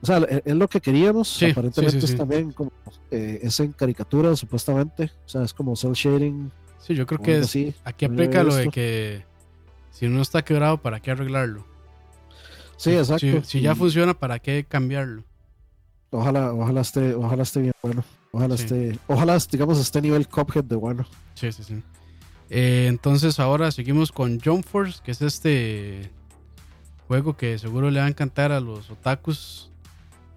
o 0.00 0.06
sea, 0.06 0.18
es 0.18 0.54
lo 0.54 0.68
que 0.68 0.80
queríamos. 0.80 1.42
Aparentemente 1.42 1.98
es 1.98 2.16
también 2.16 2.52
como 2.52 2.72
eh, 3.10 3.40
es 3.42 3.58
en 3.60 3.72
caricatura, 3.72 4.36
supuestamente. 4.36 5.10
O 5.26 5.28
sea, 5.28 5.42
es 5.42 5.52
como 5.52 5.74
cel 5.74 5.92
shading. 5.92 6.52
Sí, 6.78 6.94
yo 6.94 7.06
creo 7.06 7.20
que 7.20 7.38
es, 7.38 7.56
aquí 7.84 8.04
aplica 8.04 8.44
lo 8.44 8.54
de 8.54 8.68
que 8.68 9.24
si 9.90 10.06
uno 10.06 10.22
está 10.22 10.42
quebrado, 10.42 10.80
¿para 10.80 11.00
qué 11.00 11.10
arreglarlo? 11.10 11.66
Sí, 12.76 12.92
exacto. 12.92 13.42
Si, 13.42 13.60
ya 13.60 13.74
funciona, 13.74 14.14
¿para 14.14 14.38
qué 14.38 14.64
cambiarlo? 14.64 15.24
Ojalá, 16.10 16.52
ojalá 16.54 16.80
esté, 16.80 17.14
ojalá 17.14 17.42
esté 17.42 17.60
bien 17.62 17.74
bueno. 17.82 18.04
Ojalá 18.32 18.54
esté, 18.54 18.98
ojalá 19.06 19.38
digamos 19.50 19.78
esté 19.78 20.02
nivel 20.02 20.28
Cuphead 20.28 20.64
de 20.64 20.76
bueno. 20.76 21.06
Sí, 21.34 21.50
sí, 21.52 21.64
sí. 21.64 21.82
Eh, 22.50 22.86
entonces 22.88 23.38
ahora 23.40 23.70
seguimos 23.70 24.12
con 24.12 24.40
Jump 24.40 24.64
Force, 24.64 25.00
que 25.02 25.10
es 25.10 25.22
este 25.22 26.10
juego 27.06 27.36
que 27.36 27.58
seguro 27.58 27.90
le 27.90 28.00
va 28.00 28.06
a 28.06 28.08
encantar 28.08 28.52
a 28.52 28.60
los 28.60 28.90
otakus 28.90 29.70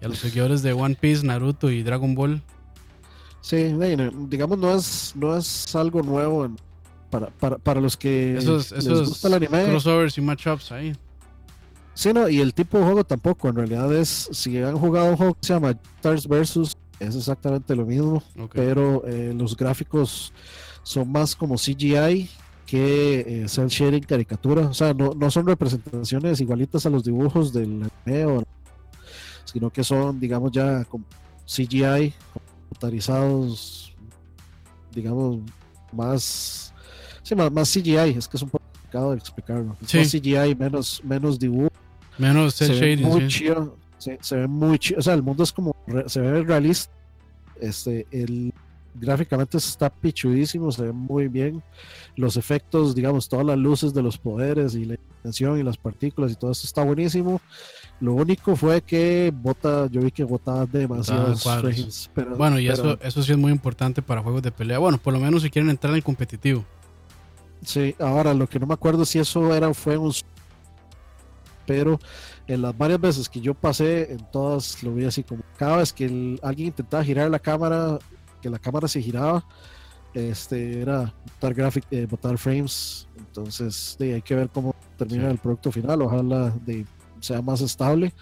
a 0.02 0.08
los 0.08 0.18
seguidores 0.20 0.62
de 0.62 0.72
One 0.72 0.96
Piece, 1.00 1.24
Naruto 1.24 1.70
y 1.70 1.82
Dragon 1.82 2.14
Ball. 2.14 2.42
Sí, 3.40 3.74
digamos, 4.28 4.58
no 4.58 4.74
es, 4.74 5.12
no 5.16 5.36
es 5.36 5.74
algo 5.74 6.02
nuevo 6.02 6.48
para, 7.10 7.26
para, 7.28 7.58
para, 7.58 7.80
los 7.80 7.96
que 7.96 8.36
esos, 8.36 8.70
les 8.70 9.08
gusta 9.08 9.28
el 9.28 9.34
anime. 9.34 9.64
Crossovers 9.64 10.16
y 10.16 10.20
matchups 10.20 10.70
ahí. 10.70 10.92
Sí, 11.94 12.12
no, 12.12 12.28
y 12.28 12.40
el 12.40 12.54
tipo 12.54 12.78
de 12.78 12.84
juego 12.84 13.04
tampoco. 13.04 13.48
En 13.48 13.56
realidad 13.56 13.92
es, 13.94 14.28
si 14.30 14.58
han 14.58 14.78
jugado 14.78 15.10
un 15.10 15.16
juego 15.16 15.34
que 15.34 15.46
se 15.46 15.54
llama 15.54 15.76
Stars 15.96 16.28
Versus, 16.28 16.76
es 17.02 17.16
exactamente 17.16 17.74
lo 17.74 17.84
mismo, 17.84 18.22
pero 18.52 19.04
eh, 19.06 19.34
los 19.36 19.56
gráficos 19.56 20.32
son 20.82 21.10
más 21.10 21.34
como 21.34 21.56
CGI 21.56 22.28
que 22.66 23.20
eh, 23.20 23.48
cel 23.48 23.68
shading 23.68 24.02
caricatura. 24.02 24.62
O 24.62 24.74
sea, 24.74 24.94
no, 24.94 25.12
no 25.14 25.30
son 25.30 25.46
representaciones 25.46 26.40
igualitas 26.40 26.86
a 26.86 26.90
los 26.90 27.04
dibujos 27.04 27.52
del 27.52 27.82
anime 28.06 28.24
o 28.26 28.42
sino 29.44 29.70
que 29.70 29.84
son, 29.84 30.18
digamos, 30.18 30.52
ya 30.52 30.84
con 30.84 31.04
CGI, 31.44 32.14
computarizados, 32.32 33.94
digamos, 34.94 35.40
más, 35.92 36.72
sí, 37.22 37.34
más, 37.34 37.52
más, 37.52 37.70
CGI, 37.70 38.16
es 38.16 38.28
que 38.28 38.36
es 38.36 38.42
un 38.42 38.50
poco 38.50 38.64
complicado 38.72 39.10
de 39.10 39.18
explicarlo. 39.18 39.76
Más 39.78 39.90
CGI, 39.90 40.54
menos, 40.58 41.02
menos 41.04 41.38
dibujo. 41.38 41.70
Menos 42.16 42.60
muy 43.00 43.26
chido, 43.26 43.76
se, 44.20 44.36
ve 44.36 44.46
muy 44.46 44.78
chido, 44.78 44.98
o 44.98 45.02
sea, 45.02 45.14
el 45.14 45.22
mundo 45.22 45.42
es 45.42 45.52
como, 45.52 45.74
se 46.06 46.20
ve 46.20 46.42
realista. 46.42 46.92
Este, 47.60 48.06
el, 48.10 48.52
gráficamente 48.94 49.56
está 49.56 49.90
pichudísimo, 49.90 50.70
se 50.72 50.82
ve 50.82 50.92
muy 50.92 51.28
bien. 51.28 51.62
Los 52.16 52.36
efectos, 52.36 52.94
digamos, 52.94 53.28
todas 53.28 53.46
las 53.46 53.58
luces 53.58 53.94
de 53.94 54.02
los 54.02 54.18
poderes 54.18 54.74
y 54.74 54.84
la 54.84 54.94
intención 54.94 55.58
y 55.58 55.62
las 55.62 55.76
partículas 55.76 56.32
y 56.32 56.34
todo 56.34 56.50
esto 56.50 56.66
está 56.66 56.82
buenísimo. 56.82 57.40
Lo 58.00 58.14
único 58.14 58.56
fue 58.56 58.82
que 58.82 59.32
bota, 59.34 59.86
yo 59.86 60.00
vi 60.00 60.10
que 60.10 60.24
botaba 60.24 60.66
demasiados 60.66 61.44
frames. 61.44 62.10
Pero, 62.14 62.36
bueno, 62.36 62.58
y 62.58 62.68
eso, 62.68 62.98
eso 63.00 63.22
sí 63.22 63.32
es 63.32 63.38
muy 63.38 63.52
importante 63.52 64.02
para 64.02 64.22
juegos 64.22 64.42
de 64.42 64.50
pelea. 64.50 64.78
Bueno, 64.78 64.98
por 64.98 65.12
lo 65.12 65.20
menos 65.20 65.42
si 65.42 65.50
quieren 65.50 65.70
entrar 65.70 65.94
en 65.94 66.02
competitivo. 66.02 66.64
Sí, 67.64 67.94
ahora 68.00 68.34
lo 68.34 68.48
que 68.48 68.58
no 68.58 68.66
me 68.66 68.74
acuerdo 68.74 69.04
si 69.04 69.20
eso 69.20 69.54
era 69.54 69.72
fue 69.72 69.96
un 69.96 70.12
pero 71.64 72.00
en 72.46 72.62
las 72.62 72.76
varias 72.76 73.00
veces 73.00 73.28
que 73.28 73.40
yo 73.40 73.54
pasé, 73.54 74.12
en 74.12 74.30
todas 74.30 74.82
lo 74.82 74.94
vi 74.94 75.04
así 75.04 75.22
como 75.22 75.42
cada 75.56 75.78
vez 75.78 75.92
que 75.92 76.38
alguien 76.42 76.68
intentaba 76.68 77.04
girar 77.04 77.30
la 77.30 77.38
cámara, 77.38 77.98
que 78.40 78.50
la 78.50 78.58
cámara 78.58 78.88
se 78.88 79.00
giraba, 79.00 79.44
este, 80.14 80.82
era 80.82 81.14
botar, 81.24 81.54
graphic, 81.54 81.84
eh, 81.90 82.06
botar 82.06 82.36
frames. 82.38 83.08
Entonces, 83.16 83.96
de, 83.98 84.14
hay 84.14 84.22
que 84.22 84.34
ver 84.34 84.50
cómo 84.50 84.74
termina 84.96 85.30
el 85.30 85.38
producto 85.38 85.72
final. 85.72 86.02
Ojalá 86.02 86.50
de, 86.64 86.84
sea 87.20 87.40
más 87.40 87.60
estable. 87.60 88.12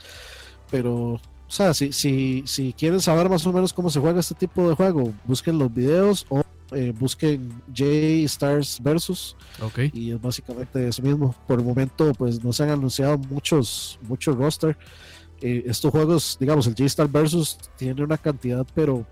Pero, 0.71 1.15
o 1.15 1.21
sea, 1.49 1.75
si, 1.75 1.93
si, 1.93 2.45
si 2.47 2.73
quieren 2.73 3.01
saber 3.01 3.29
más 3.29 3.45
o 3.47 3.53
menos 3.53 3.73
cómo 3.73 3.91
se 3.91 4.01
juega 4.01 4.21
este 4.21 4.35
tipo 4.35 4.69
de 4.69 4.75
juego, 4.75 5.13
busquen 5.25 5.59
los 5.59 5.73
videos 5.73 6.27
o 6.29 6.43
eh, 6.73 6.93
busquen 6.99 7.51
J 7.69 7.85
Stars 8.25 8.79
Versus. 8.83 9.37
Okay. 9.61 9.91
Y 9.93 10.13
es 10.13 10.21
básicamente 10.21 10.87
eso 10.89 11.03
mismo. 11.03 11.35
Por 11.47 11.61
el 11.61 11.65
momento, 11.65 12.13
pues 12.15 12.43
no 12.43 12.53
se 12.53 12.63
han 12.63 12.71
anunciado 12.71 13.19
muchos, 13.19 13.99
muchos 14.03 14.37
roster. 14.37 14.77
Eh, 15.41 15.65
estos 15.67 15.91
juegos, 15.91 16.37
digamos, 16.39 16.67
el 16.67 16.75
J 16.75 16.85
Star 16.85 17.09
Versus 17.09 17.57
tiene 17.77 18.03
una 18.03 18.19
cantidad, 18.19 18.67
pero 18.75 19.07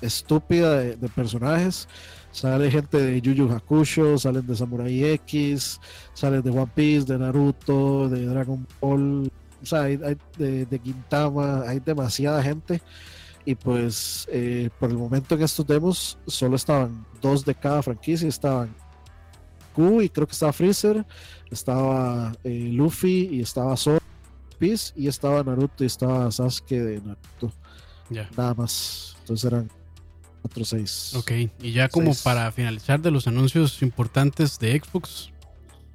estúpida 0.00 0.78
de, 0.78 1.08
personajes. 1.08 1.88
Sale 2.32 2.70
gente 2.70 2.98
de 2.98 3.20
Yu 3.20 3.32
Yu 3.32 3.50
Hakusho, 3.50 4.18
salen 4.18 4.46
de 4.46 4.54
Samurai 4.54 5.04
X, 5.04 5.80
salen 6.12 6.42
de 6.42 6.50
One 6.50 6.70
Piece, 6.74 7.06
de 7.06 7.18
Naruto, 7.18 8.10
de 8.10 8.26
Dragon 8.26 8.66
Ball, 8.78 9.30
o 9.62 9.66
sea, 9.66 9.82
hay, 9.82 9.96
de, 9.96 10.66
de, 10.66 10.78
Gintama, 10.78 11.62
hay 11.66 11.80
demasiada 11.80 12.42
gente. 12.42 12.82
Y 13.46 13.54
pues 13.54 14.28
eh, 14.30 14.68
por 14.78 14.90
el 14.90 14.98
momento 14.98 15.34
en 15.34 15.42
estos 15.42 15.66
demos 15.66 16.18
solo 16.26 16.56
estaban 16.56 17.06
dos 17.22 17.44
de 17.44 17.54
cada 17.54 17.82
franquicia, 17.82 18.28
estaban 18.28 18.74
Q 19.72 20.02
y 20.02 20.08
creo 20.08 20.26
que 20.26 20.32
estaba 20.32 20.52
Freezer, 20.52 21.06
estaba 21.50 22.32
eh, 22.44 22.70
Luffy 22.72 23.28
y 23.30 23.40
estaba 23.40 23.74
Piece 24.58 24.92
y 24.96 25.06
estaba 25.06 25.42
Naruto 25.42 25.84
y 25.84 25.86
estaba 25.86 26.30
Sasuke 26.30 26.80
de 26.80 27.00
Naruto. 27.00 27.52
Nada 28.36 28.54
más. 28.54 29.16
Entonces 29.20 29.44
eran 29.44 29.70
Ok, 31.14 31.32
y 31.60 31.72
ya 31.72 31.88
como 31.88 32.14
para 32.22 32.50
finalizar 32.52 33.00
de 33.00 33.10
los 33.10 33.26
anuncios 33.26 33.82
importantes 33.82 34.58
de 34.58 34.80
Xbox, 34.80 35.30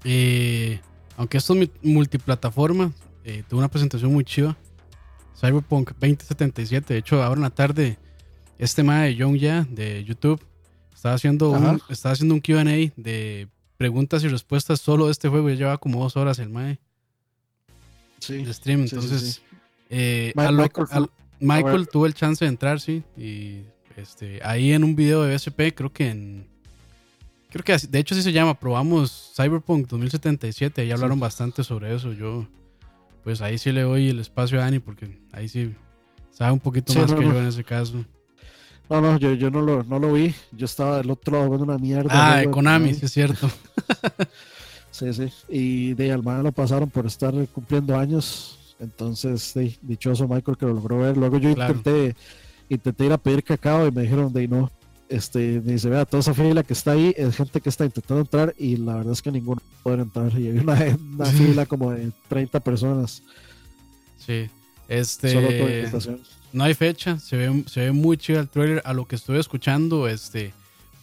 eh, 0.03 0.81
aunque 1.17 1.37
esto 1.37 1.55
es 1.55 1.69
multiplataforma, 1.81 2.91
eh, 3.23 3.43
tuvo 3.47 3.59
una 3.59 3.69
presentación 3.69 4.11
muy 4.11 4.23
chiva. 4.23 4.57
Cyberpunk 5.41 5.89
2077, 5.93 6.93
de 6.93 6.99
hecho, 6.99 7.23
ahora 7.23 7.39
en 7.39 7.41
la 7.41 7.49
tarde, 7.49 7.97
este 8.59 8.83
mae 8.83 9.07
de 9.07 9.15
Young 9.15 9.37
Ya 9.37 9.65
de 9.67 10.03
YouTube 10.03 10.39
estaba 10.93 11.15
haciendo 11.15 11.49
un, 11.49 11.81
estaba 11.89 12.13
haciendo 12.13 12.35
un 12.35 12.41
QA 12.41 12.63
de 12.63 13.47
preguntas 13.75 14.23
y 14.23 14.27
respuestas 14.27 14.79
solo 14.79 15.07
de 15.07 15.13
este 15.13 15.29
juego. 15.29 15.49
Ya 15.49 15.55
lleva 15.55 15.77
como 15.79 16.03
dos 16.03 16.15
horas 16.15 16.37
el 16.37 16.49
mae 16.49 16.79
sí, 18.19 18.43
de 18.43 18.53
stream. 18.53 18.81
Entonces, 18.81 19.41
eh, 19.89 20.31
Michael, 21.39 21.87
tuvo 21.91 22.05
el 22.05 22.13
chance 22.13 22.45
de 22.45 22.49
entrar, 22.49 22.79
sí, 22.79 23.01
y 23.17 23.63
este, 23.97 24.39
ahí 24.43 24.73
en 24.73 24.83
un 24.83 24.95
video 24.95 25.23
de 25.23 25.35
BSP, 25.35 25.73
creo 25.73 25.91
que 25.91 26.09
en. 26.09 26.47
Creo 27.49 27.63
que 27.63 27.75
de 27.75 27.99
hecho 27.99 28.13
sí 28.13 28.21
se 28.21 28.31
llama, 28.31 28.53
probamos 28.53 29.33
Cyberpunk 29.35 29.87
2077, 29.87 30.81
ahí 30.81 30.91
hablaron 30.91 31.19
bastante 31.19 31.63
sobre 31.63 31.95
eso. 31.95 32.13
Yo, 32.13 32.47
pues 33.24 33.41
ahí 33.41 33.57
sí 33.57 33.72
le 33.72 33.82
doy 33.82 34.09
el 34.09 34.19
espacio 34.19 34.59
a 34.59 34.63
Dani, 34.63 34.80
porque 34.80 35.19
ahí 35.32 35.47
sí 35.47 35.74
sabe 36.32 36.51
un 36.51 36.59
poquito 36.59 36.93
más 36.93 37.13
que 37.13 37.24
yo 37.24 37.39
en 37.39 37.47
ese 37.47 37.63
caso. 37.63 38.03
No, 38.89 38.99
no, 38.99 39.17
yo, 39.17 39.34
yo 39.34 39.49
no, 39.49 39.61
lo, 39.61 39.84
no 39.84 39.99
lo 39.99 40.13
vi. 40.13 40.36
Yo 40.51 40.65
estaba 40.65 40.97
del 40.97 41.11
otro 41.11 41.38
lado 41.38 41.49
viendo 41.49 41.63
una 41.63 41.78
mierda. 41.78 42.09
Ah, 42.11 42.38
de 42.38 42.51
Konami, 42.51 42.93
sí 42.93 43.05
es 43.05 43.11
cierto. 43.11 43.49
sí, 44.91 45.13
sí. 45.13 45.32
Y 45.47 45.93
de 45.93 46.11
Almana 46.11 46.43
lo 46.43 46.51
pasaron 46.51 46.89
por 46.89 47.05
estar 47.05 47.34
cumpliendo 47.53 47.97
años. 47.97 48.76
Entonces, 48.80 49.53
dichoso 49.82 50.28
Michael 50.28 50.57
que 50.57 50.65
lo 50.65 50.74
logró 50.74 50.99
ver. 50.99 51.15
Luego 51.15 51.38
yo 51.38 51.49
intenté 51.49 52.15
intenté 52.67 53.05
ir 53.05 53.11
a 53.11 53.17
pedir 53.17 53.43
cacao 53.43 53.88
y 53.88 53.91
me 53.91 54.01
dijeron 54.01 54.32
de 54.34 54.47
no. 54.47 54.72
Este, 55.12 55.59
dice, 55.59 55.89
vea, 55.89 56.05
toda 56.05 56.22
esa 56.22 56.34
fila 56.34 56.64
que 56.64 56.72
está 56.72 56.93
ahí 56.93 57.14
es 57.18 57.36
gente 57.36 57.59
que 57.59 57.68
está 57.68 57.84
intentando 57.84 58.22
entrar 58.22 58.55
y 58.57 58.78
la 58.78 58.95
verdad 58.95 59.12
es 59.12 59.22
que 59.22 59.30
ninguno 59.30 59.62
puede 59.84 60.03
entrar. 60.03 60.32
Y 60.39 60.47
había 60.47 60.62
una, 60.62 61.26
fila 61.26 61.66
como 61.66 61.91
de 61.91 62.12
30 62.30 62.62
personas. 62.62 63.22
Sí, 64.26 64.49
este. 64.88 65.91
no 66.53 66.64
hay 66.64 66.74
fecha, 66.76 67.20
se 67.20 67.36
ve, 67.36 67.64
se 67.68 67.82
ve 67.82 67.91
muy 67.91 68.16
chido 68.16 68.39
el 68.39 68.47
trailer. 68.47 68.82
A 68.86 68.93
lo 68.93 69.05
que 69.05 69.18
estoy 69.18 69.38
escuchando, 69.38 70.07
este, 70.07 70.53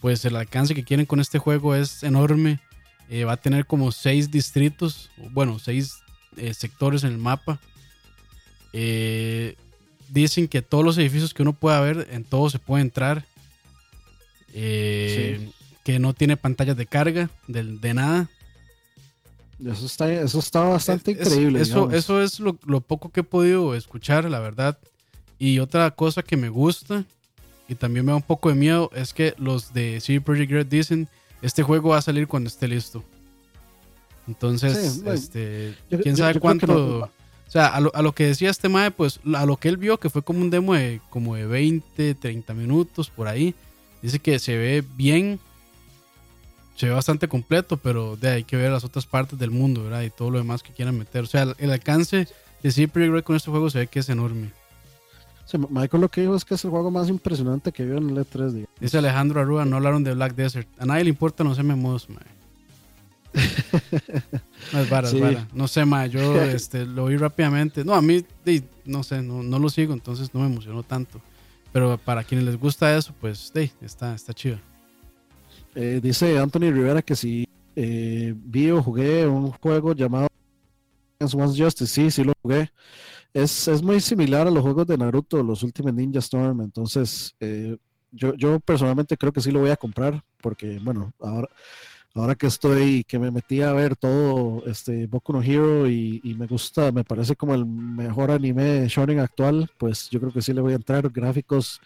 pues 0.01 0.25
el 0.25 0.35
alcance 0.35 0.73
que 0.73 0.83
quieren 0.83 1.05
con 1.05 1.19
este 1.19 1.37
juego 1.37 1.75
es 1.75 2.01
enorme. 2.01 2.59
Eh, 3.11 3.25
va 3.25 3.33
a 3.33 3.37
tener 3.37 3.67
como 3.67 3.91
seis 3.91 4.31
distritos, 4.31 5.11
bueno, 5.33 5.59
seis 5.59 5.99
eh, 6.35 6.55
sectores 6.55 7.03
en 7.03 7.11
el 7.11 7.17
mapa. 7.19 7.59
Eh, 8.73 9.55
dicen 10.09 10.47
que 10.47 10.63
todos 10.63 10.83
los 10.83 10.97
edificios 10.97 11.31
que 11.31 11.43
uno 11.43 11.53
pueda 11.53 11.79
ver, 11.79 12.07
en 12.11 12.23
todos 12.23 12.51
se 12.53 12.59
puede 12.59 12.81
entrar. 12.81 13.23
Eh, 14.53 15.49
que 15.83 15.99
no 15.99 16.13
tiene 16.13 16.37
pantallas 16.37 16.77
de 16.77 16.85
carga, 16.85 17.29
de, 17.47 17.93
nada. 17.93 18.29
Eso 19.65 19.85
está, 19.85 20.11
eso 20.11 20.39
está 20.39 20.61
bastante 20.61 21.11
increíble. 21.11 21.61
Eso, 21.61 21.91
eso 21.91 22.21
es 22.21 22.39
lo, 22.39 22.53
poco 22.81 23.09
que 23.09 23.21
he 23.21 23.23
podido 23.23 23.75
escuchar, 23.75 24.29
la 24.29 24.39
verdad. 24.39 24.77
Y 25.37 25.59
otra 25.59 25.91
cosa 25.91 26.21
que 26.21 26.37
me 26.37 26.49
gusta 26.49 27.05
y 27.67 27.75
también 27.75 28.05
me 28.05 28.11
da 28.11 28.17
un 28.17 28.23
poco 28.23 28.49
de 28.49 28.55
miedo 28.55 28.89
es 28.93 29.13
que 29.13 29.33
los 29.37 29.73
de 29.73 30.01
CD 30.01 30.21
Projekt 30.21 30.51
Red 30.51 30.67
dicen 30.67 31.07
este 31.41 31.63
juego 31.63 31.89
va 31.89 31.97
a 31.97 32.01
salir 32.01 32.27
cuando 32.27 32.47
esté 32.49 32.67
listo. 32.67 33.03
Entonces, 34.27 35.01
este, 35.05 35.75
quién 36.03 36.15
sabe 36.15 36.39
cuánto. 36.39 37.09
O 37.47 37.51
sea, 37.51 37.67
a 37.67 37.79
lo, 37.79 38.11
que 38.11 38.27
decía 38.27 38.51
este 38.51 38.69
mae, 38.69 38.91
pues 38.91 39.19
a 39.33 39.45
lo 39.47 39.57
que 39.57 39.69
él 39.69 39.77
vio, 39.77 39.99
que 39.99 40.11
fue 40.11 40.21
como 40.21 40.39
un 40.39 40.51
demo 40.51 40.75
de 40.75 41.01
como 41.09 41.35
de 41.35 41.47
20, 41.47 42.13
30 42.13 42.53
minutos 42.53 43.09
por 43.09 43.27
ahí, 43.27 43.55
dice 44.01 44.19
que 44.19 44.39
se 44.39 44.57
ve 44.57 44.83
bien, 44.95 45.39
se 46.75 46.87
ve 46.87 46.93
bastante 46.93 47.27
completo, 47.27 47.77
pero 47.77 48.15
de 48.15 48.29
hay 48.29 48.43
que 48.43 48.55
ver 48.55 48.71
las 48.71 48.83
otras 48.83 49.05
partes 49.05 49.37
del 49.37 49.51
mundo, 49.51 49.83
¿verdad? 49.83 50.03
Y 50.03 50.09
todo 50.09 50.29
lo 50.31 50.37
demás 50.37 50.63
que 50.63 50.73
quieran 50.73 50.97
meter. 50.97 51.23
O 51.23 51.27
sea, 51.27 51.53
el, 51.57 51.71
alcance 51.71 52.27
de 52.63 52.71
Cyber 52.71 53.11
Red 53.11 53.23
con 53.23 53.35
este 53.35 53.51
juego 53.51 53.69
se 53.69 53.79
ve 53.79 53.87
que 53.87 53.99
es 53.99 54.09
enorme. 54.09 54.51
Michael 55.69 56.01
lo 56.01 56.09
que 56.09 56.21
dijo 56.21 56.35
es 56.35 56.45
que 56.45 56.53
es 56.53 56.63
el 56.63 56.69
juego 56.69 56.91
más 56.91 57.09
impresionante 57.09 57.71
que 57.71 57.83
vio 57.83 57.97
en 57.97 58.11
el 58.11 58.17
E3. 58.17 58.67
Dice 58.79 58.97
Alejandro 58.99 59.41
Arrua, 59.41 59.65
no 59.65 59.77
hablaron 59.77 60.03
de 60.03 60.13
Black 60.13 60.35
Desert. 60.35 60.67
A 60.77 60.85
nadie 60.85 61.05
le 61.05 61.09
importa, 61.09 61.43
no 61.43 61.55
se 61.55 61.63
me 61.63 61.75
mae. 61.75 61.99
no 64.73 64.79
es 64.79 64.89
vara, 64.89 65.09
No 65.53 65.67
sé, 65.67 65.85
ma, 65.85 66.07
yo 66.07 66.41
este, 66.41 66.85
lo 66.85 67.05
vi 67.07 67.17
rápidamente. 67.17 67.83
No, 67.83 67.93
a 67.93 68.01
mí, 68.01 68.23
no 68.85 69.03
sé, 69.03 69.21
no, 69.21 69.43
no, 69.43 69.59
lo 69.59 69.69
sigo, 69.69 69.93
entonces 69.93 70.33
no 70.33 70.41
me 70.41 70.47
emocionó 70.47 70.83
tanto. 70.83 71.21
Pero 71.71 71.97
para 71.97 72.23
quienes 72.23 72.45
les 72.45 72.57
gusta 72.57 72.95
eso, 72.95 73.13
pues, 73.19 73.51
está, 73.81 74.13
está 74.13 74.33
chido. 74.33 74.59
Eh, 75.75 75.99
dice 76.01 76.37
Anthony 76.39 76.71
Rivera 76.71 77.01
que 77.01 77.15
si 77.15 77.47
eh, 77.75 78.33
vi 78.35 78.71
o 78.71 78.81
jugué 78.81 79.27
un 79.27 79.51
juego 79.51 79.93
llamado 79.93 80.27
One's 81.19 81.57
Justice. 81.57 81.87
Sí, 81.87 82.11
sí 82.11 82.23
lo 82.23 82.33
jugué. 82.41 82.71
Es, 83.33 83.67
es, 83.67 83.81
muy 83.83 83.99
similar 83.99 84.47
a 84.47 84.51
los 84.51 84.63
juegos 84.63 84.87
de 84.87 84.97
Naruto, 84.97 85.43
los 85.43 85.63
últimos 85.63 85.93
Ninja 85.93 86.19
Storm. 86.19 86.61
Entonces, 86.61 87.35
eh, 87.39 87.77
yo, 88.11 88.33
yo 88.35 88.59
personalmente 88.59 89.17
creo 89.17 89.31
que 89.31 89.41
sí 89.41 89.51
lo 89.51 89.59
voy 89.59 89.69
a 89.69 89.77
comprar 89.77 90.23
porque, 90.41 90.79
bueno, 90.81 91.13
ahora 91.19 91.47
ahora 92.15 92.35
que 92.35 92.47
estoy, 92.47 93.03
que 93.03 93.19
me 93.19 93.31
metí 93.31 93.61
a 93.61 93.71
ver 93.73 93.95
todo 93.95 94.63
este 94.65 95.07
Boku 95.07 95.33
no 95.33 95.41
Hero 95.41 95.89
y, 95.89 96.35
me 96.37 96.47
gusta, 96.47 96.91
me 96.91 97.03
parece 97.03 97.35
como 97.35 97.53
el 97.53 97.65
mejor 97.65 98.31
anime 98.31 98.87
shonen 98.87 99.19
actual, 99.19 99.69
pues 99.77 100.09
yo 100.09 100.19
creo 100.19 100.31
que 100.31 100.41
sí 100.41 100.53
le 100.53 100.61
voy 100.61 100.73
a 100.73 100.77
entrar. 100.77 101.09
Gráficos 101.09 101.81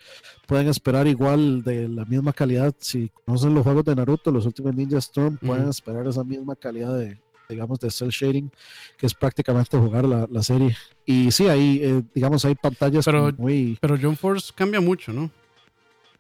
pueden 0.48 0.68
esperar 0.68 1.08
igual 1.08 1.64
de 1.64 1.88
la 1.88 2.06
misma 2.06 2.34
calidad. 2.34 2.74
Si 2.80 3.10
conocen 3.26 3.54
los 3.54 3.64
juegos 3.64 3.86
de 3.86 3.96
Naruto, 3.96 4.32
los 4.32 4.46
últimos 4.46 4.76
Ninja 4.76 4.98
Storm, 4.98 5.38
pueden 5.38 5.70
esperar 5.70 6.08
esa 6.08 6.24
misma 6.24 6.56
calidad 6.56 6.98
de, 6.98 7.18
digamos, 7.50 7.80
de 7.80 7.92
cell 7.92 8.10
shading, 8.10 8.52
que 8.98 9.06
es 9.06 9.14
prácticamente 9.14 9.78
jugar 9.78 10.06
la, 10.06 10.44
serie. 10.44 10.76
Y 11.06 11.32
sí, 11.32 11.48
ahí, 11.48 11.80
eh, 11.82 12.04
digamos, 12.14 12.46
hay 12.46 12.56
pantallas 12.56 13.06
pero, 13.06 13.32
muy... 13.38 13.78
Pero 13.82 13.98
John 14.02 14.16
Force 14.16 14.52
cambia 14.56 14.82
mucho, 14.82 15.12
¿no? 15.12 15.30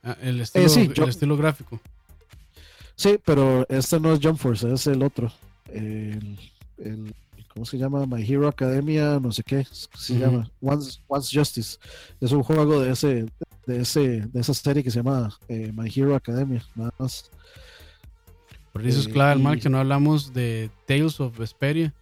Ah, 0.03 0.17
el 0.21 0.41
estilo, 0.41 0.67
eh, 0.67 0.93
el 0.95 1.09
estilo 1.09 1.37
gráfico. 1.37 1.79
Sí, 2.95 3.19
pero 3.23 3.65
este 3.69 3.99
no 3.99 4.13
es 4.13 4.19
Jump 4.21 4.37
Force, 4.37 4.71
es 4.71 4.87
el 4.87 5.03
otro. 5.03 5.31
El, 5.71 6.37
¿Cómo 7.53 7.65
se 7.65 7.77
llama? 7.77 8.05
My 8.07 8.23
Hero 8.23 8.47
Academia, 8.47 9.19
no 9.19 9.31
sé 9.31 9.43
qué 9.43 9.65
se 9.71 10.17
llama. 10.17 10.49
Once, 10.59 10.99
Justice. 11.31 11.77
Es 12.19 12.31
un 12.31 12.41
juego 12.41 12.81
de 12.81 12.91
ese, 12.91 13.25
de 13.67 13.81
ese, 13.81 14.21
de 14.21 14.41
esa 14.41 14.53
serie 14.55 14.83
que 14.83 14.89
se 14.89 14.99
llama 14.99 15.37
eh, 15.47 15.71
My 15.75 15.91
Hero 15.93 16.15
Academia, 16.15 16.65
nada 16.75 16.91
más. 16.97 17.29
Por 18.71 18.85
eso 18.87 19.01
es 19.01 19.07
clave, 19.07 19.39
mal 19.39 19.59
que 19.59 19.69
no 19.69 19.77
hablamos 19.77 20.33
de 20.33 20.71
Tales 20.87 21.19
of 21.19 21.37
Vesperia. 21.37 21.93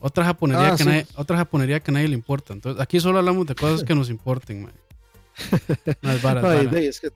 Otra 0.00 0.24
japonería, 0.24 0.72
ah, 0.72 0.76
que 0.76 0.84
nadie, 0.84 1.06
otra 1.16 1.36
japonería 1.36 1.80
que 1.80 1.90
a 1.90 1.94
nadie 1.94 2.08
le 2.08 2.14
importa. 2.14 2.54
Entonces, 2.54 2.80
aquí 2.80 2.98
solo 2.98 3.18
hablamos 3.18 3.46
de 3.46 3.54
cosas 3.54 3.84
que 3.84 3.94
nos 3.94 4.08
importen, 4.08 4.62
man. 4.62 4.72
No 6.02 6.12
es 6.12 6.22
barato. 6.22 6.50
es 6.76 7.00
que 7.00 7.10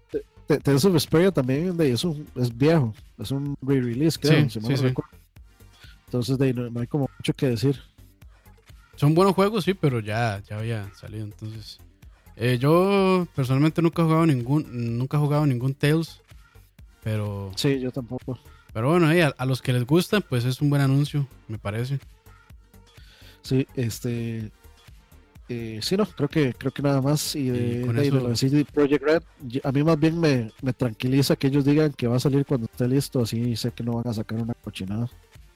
Tales 0.47 0.85
of 0.85 0.93
Vesperia 0.93 1.31
también 1.31 1.75
es, 1.81 2.05
un, 2.05 2.27
es 2.37 2.57
viejo, 2.57 2.95
es 3.19 3.31
un 3.31 3.57
re-release, 3.63 4.19
creo. 4.19 4.49
Sí, 4.51 4.61
sí, 4.61 4.77
sí. 4.77 4.95
Entonces 6.07 6.39
de, 6.39 6.53
no, 6.53 6.81
hay 6.81 6.87
como 6.87 7.09
mucho 7.19 7.33
que 7.33 7.49
decir. 7.49 7.81
Son 8.97 9.15
buenos 9.15 9.35
juegos, 9.35 9.65
sí, 9.65 9.73
pero 9.75 10.01
ya, 10.01 10.43
ya 10.49 10.59
había 10.59 10.93
salido. 10.95 11.25
Entonces, 11.25 11.79
eh, 12.37 12.59
yo 12.61 13.27
personalmente 13.35 13.81
nunca 13.81 14.03
he 14.03 14.05
jugado 14.05 14.27
ningún, 14.27 14.99
nunca 14.99 15.17
he 15.17 15.21
jugado 15.21 15.47
ningún 15.47 15.75
Tales. 15.75 16.21
Pero. 17.03 17.51
Sí, 17.57 17.81
yo 17.81 17.91
tampoco. 17.91 18.39
Pero 18.73 18.91
bueno, 18.91 19.09
a, 19.37 19.47
los 19.47 19.61
que 19.61 19.73
les 19.73 19.87
gusta, 19.87 20.21
pues 20.21 20.45
es 20.45 20.61
un 20.61 20.71
buen 20.71 20.83
anuncio, 20.83 21.27
me 21.49 21.59
parece. 21.59 21.99
Sí, 23.43 23.67
este. 23.75 24.51
Eh, 25.53 25.81
sí, 25.83 25.97
no, 25.97 26.07
creo 26.07 26.29
que, 26.29 26.55
creo 26.55 26.73
que 26.73 26.83
nada 26.83 27.03
más. 27.03 27.37
Y 27.37 27.51
de, 27.51 27.85
de, 27.85 28.65
Project 28.73 29.05
Red, 29.05 29.23
a 29.63 29.73
mí 29.73 29.85
más 29.85 29.99
bien 29.99 30.19
me, 30.19 30.51
me, 30.63 30.73
tranquiliza 30.73 31.37
que 31.37 31.49
ellos 31.49 31.65
digan 31.65 31.93
que 31.93 32.07
va 32.07 32.17
a 32.17 32.21
salir 32.21 32.47
cuando 32.47 32.67
esté 32.71 32.89
listo, 32.89 33.21
así 33.21 33.55
sé 33.57 33.71
que 33.73 33.83
no 33.83 33.93
van 33.93 34.09
a 34.09 34.15
sacar 34.15 34.39
una 34.39 34.55
cochinada. 34.55 35.11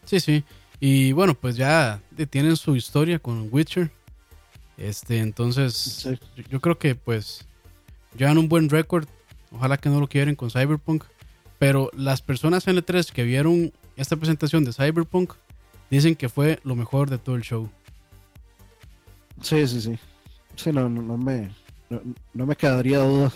Sí, 0.04 0.20
sí. 0.20 0.44
Y 0.80 1.12
bueno, 1.12 1.34
pues 1.34 1.56
ya 1.56 2.02
tienen 2.30 2.56
su 2.56 2.76
historia 2.76 3.18
con 3.18 3.48
Witcher. 3.50 3.90
Este, 4.76 5.20
entonces, 5.20 6.06
yo, 6.50 6.60
creo 6.60 6.78
que 6.78 6.94
pues 6.94 7.46
llevan 8.16 8.36
un 8.36 8.48
buen 8.48 8.68
récord. 8.68 9.08
Ojalá 9.50 9.78
que 9.78 9.88
no 9.88 10.00
lo 10.00 10.08
quieren 10.08 10.36
con 10.36 10.50
Cyberpunk. 10.50 11.04
Pero 11.58 11.90
las 11.96 12.20
personas 12.20 12.68
en 12.68 12.76
L3 12.76 13.10
que 13.12 13.24
vieron 13.24 13.72
esta 13.96 14.16
presentación 14.16 14.64
de 14.64 14.74
Cyberpunk 14.74 15.32
dicen 15.88 16.14
que 16.14 16.28
fue 16.28 16.60
lo 16.64 16.76
mejor 16.76 17.08
de 17.08 17.16
todo 17.16 17.36
el 17.36 17.42
show. 17.42 17.70
Sí, 19.40 19.66
sí, 19.66 19.80
sí. 19.80 19.98
Sí, 20.56 20.72
no, 20.72 20.88
no, 20.88 21.16
me, 21.16 21.50
no, 22.34 22.46
me 22.46 22.56
quedaría 22.56 22.98
duda. 22.98 23.32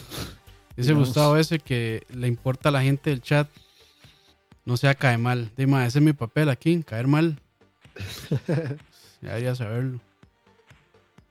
Dice 0.76 0.94
Gustavo 0.94 1.36
ese 1.36 1.58
que 1.58 2.06
le 2.14 2.26
importa 2.26 2.70
a 2.70 2.72
la 2.72 2.82
gente 2.82 3.10
del 3.10 3.20
chat. 3.20 3.48
No 4.64 4.76
sea 4.76 4.94
cae 4.94 5.18
mal. 5.18 5.50
Dime, 5.56 5.84
ese 5.86 5.98
es 5.98 6.04
mi 6.04 6.12
papel 6.12 6.48
aquí, 6.48 6.82
caer 6.82 7.06
mal. 7.06 7.38
ya 9.20 9.28
debería 9.28 9.54
saberlo. 9.54 10.00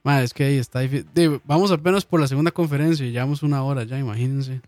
es 0.04 0.34
que 0.34 0.44
ahí 0.44 0.58
está 0.58 0.80
difícil. 0.80 1.40
vamos 1.44 1.72
apenas 1.72 2.04
por 2.04 2.20
la 2.20 2.28
segunda 2.28 2.50
conferencia 2.50 3.06
y 3.06 3.12
llevamos 3.12 3.42
una 3.42 3.62
hora 3.62 3.84
ya, 3.84 3.98
imagínense. 3.98 4.60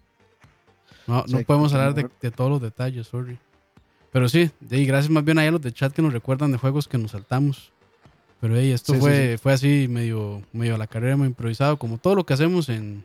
No, 1.06 1.24
no 1.28 1.42
podemos 1.42 1.72
hablar 1.74 1.94
de, 1.94 2.30
todos 2.30 2.50
los 2.50 2.60
detalles, 2.60 3.06
sorry. 3.06 3.38
Pero 4.12 4.28
sí, 4.28 4.50
de, 4.60 4.84
gracias 4.84 5.10
más 5.10 5.24
bien 5.24 5.38
a 5.38 5.50
los 5.50 5.60
de 5.60 5.72
chat 5.72 5.92
que 5.92 6.02
nos 6.02 6.12
recuerdan 6.12 6.52
de 6.52 6.58
juegos 6.58 6.88
que 6.88 6.98
nos 6.98 7.12
saltamos. 7.12 7.72
Pero 8.42 8.56
hey, 8.56 8.72
esto 8.72 8.94
fue, 8.94 9.38
fue 9.40 9.52
así 9.52 9.86
medio, 9.88 10.42
medio 10.52 10.74
a 10.74 10.78
la 10.78 10.88
carrera, 10.88 11.16
muy 11.16 11.28
improvisado, 11.28 11.78
como 11.78 11.98
todo 11.98 12.16
lo 12.16 12.26
que 12.26 12.34
hacemos 12.34 12.68
en, 12.68 13.04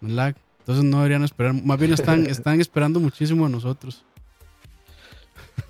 en 0.00 0.14
lag. 0.14 0.36
Entonces 0.60 0.84
no 0.84 0.98
deberían 0.98 1.24
esperar, 1.24 1.54
más 1.54 1.76
bien 1.76 1.92
están, 1.92 2.24
están 2.30 2.60
esperando 2.60 3.00
muchísimo 3.00 3.46
a 3.46 3.48
nosotros. 3.48 4.04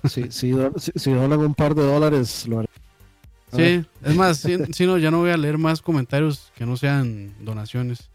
Sí, 0.07 0.25
si, 0.29 0.53
si, 0.97 1.09
un 1.09 1.55
par 1.55 1.73
de 1.73 1.81
dólares, 1.81 2.47
lo 2.47 2.59
haré. 2.59 2.69
Sí, 3.55 3.83
es 4.03 4.15
más, 4.15 4.37
si, 4.71 4.85
no, 4.85 4.99
ya 4.99 5.09
no 5.09 5.17
voy 5.17 5.31
a 5.31 5.37
leer 5.37 5.57
más 5.57 5.81
comentarios 5.81 6.51
que 6.55 6.67
no 6.67 6.77
sean 6.77 7.33
donaciones. 7.39 8.11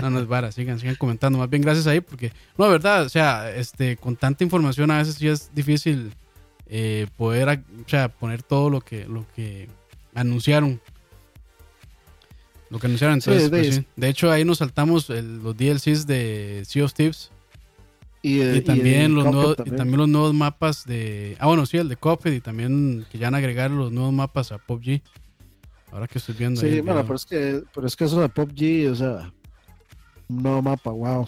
No, 0.00 0.08
no 0.08 0.20
es 0.20 0.26
vara, 0.26 0.50
sigan, 0.50 0.80
sigan 0.80 0.94
comentando. 0.94 1.38
Más 1.38 1.50
bien 1.50 1.60
gracias 1.60 1.86
ahí, 1.86 2.00
porque, 2.00 2.32
no, 2.56 2.64
de 2.64 2.70
verdad, 2.70 3.02
o 3.04 3.10
sea, 3.10 3.54
este, 3.54 3.98
con 3.98 4.16
tanta 4.16 4.44
información 4.44 4.90
a 4.90 4.96
veces 4.96 5.16
sí 5.16 5.28
es 5.28 5.54
difícil 5.54 6.14
eh, 6.68 7.06
poder 7.16 7.62
poner 8.18 8.42
todo 8.42 8.70
lo 8.70 8.80
que, 8.80 9.06
lo 9.06 9.26
que 9.34 9.68
anunciaron. 10.14 10.80
Lo 12.70 12.78
que 12.78 12.86
anunciaron 12.86 13.14
entonces. 13.14 13.48
Pues 13.48 13.82
de, 13.96 14.08
hecho, 14.08 14.30
ahí 14.30 14.44
nos 14.44 14.58
saltamos 14.58 15.08
los 15.08 15.56
DLCs 15.56 16.06
de 16.06 16.62
Sea 16.66 16.84
of 16.84 16.92
Thieves. 16.92 17.30
Y, 18.20 18.60
también, 18.62 19.14
los 19.14 19.24
nuevos, 19.24 19.56
también. 19.56 19.96
los 19.96 20.08
nuevos 20.08 20.34
mapas 20.34 20.84
de. 20.84 21.36
Ah, 21.38 21.46
bueno, 21.46 21.64
sí, 21.66 21.76
el 21.76 21.88
de 21.88 21.96
Cuphead 21.96 22.32
y 22.32 22.40
también 22.40 23.06
que 23.10 23.16
ya 23.16 23.28
van 23.28 23.36
a 23.36 23.38
agregar 23.38 23.70
los 23.70 23.92
nuevos 23.92 24.12
mapas 24.12 24.50
a 24.52 24.58
PUBG. 24.58 25.00
Ahora 25.92 26.08
que 26.08 26.18
estoy 26.18 26.34
viendo. 26.34 26.60
Sí, 26.60 26.80
bueno, 26.80 27.02
pero 27.02 27.14
es, 27.14 27.24
que, 27.24 27.62
pero 27.72 27.86
es 27.86 27.96
que 27.96 28.04
eso 28.04 28.20
de 28.20 28.28
PUBG, 28.28 28.90
o 28.90 28.94
sea, 28.96 29.32
un 30.28 30.42
nuevo 30.42 30.60
mapa, 30.60 30.90
wow. 30.90 31.26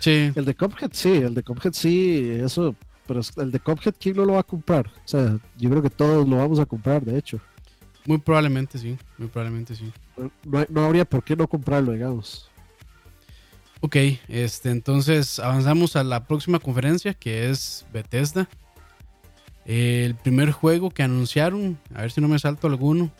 Sí. 0.00 0.32
el 0.34 0.44
de 0.44 0.54
Cuphead 0.54 0.90
sí, 0.92 1.12
el 1.12 1.34
de 1.34 1.42
Cuphead 1.42 1.72
sí, 1.72 2.30
eso. 2.42 2.74
Pero 3.06 3.20
el 3.36 3.52
de 3.52 3.60
Cuphead, 3.60 3.94
¿quién 3.98 4.16
no 4.16 4.24
lo 4.24 4.34
va 4.34 4.40
a 4.40 4.44
comprar? 4.44 4.86
O 4.86 5.08
sea, 5.08 5.38
yo 5.56 5.70
creo 5.70 5.82
que 5.82 5.90
todos 5.90 6.26
lo 6.26 6.38
vamos 6.38 6.58
a 6.58 6.66
comprar, 6.66 7.04
de 7.04 7.18
hecho. 7.18 7.40
Muy 8.06 8.18
probablemente 8.18 8.78
sí, 8.78 8.98
muy 9.18 9.28
probablemente 9.28 9.74
sí. 9.74 9.92
No, 10.44 10.64
no 10.68 10.84
habría 10.84 11.04
por 11.04 11.22
qué 11.22 11.36
no 11.36 11.48
comprarlo, 11.48 11.92
digamos. 11.92 12.50
Ok, 13.80 13.96
este, 14.28 14.70
entonces 14.70 15.38
avanzamos 15.38 15.96
a 15.96 16.04
la 16.04 16.24
próxima 16.26 16.58
conferencia 16.58 17.12
que 17.12 17.50
es 17.50 17.84
Bethesda. 17.92 18.48
El 19.66 20.14
primer 20.14 20.52
juego 20.52 20.90
que 20.90 21.02
anunciaron, 21.02 21.78
a 21.94 22.02
ver 22.02 22.10
si 22.10 22.20
no 22.20 22.28
me 22.28 22.38
salto 22.38 22.66
alguno, 22.66 23.10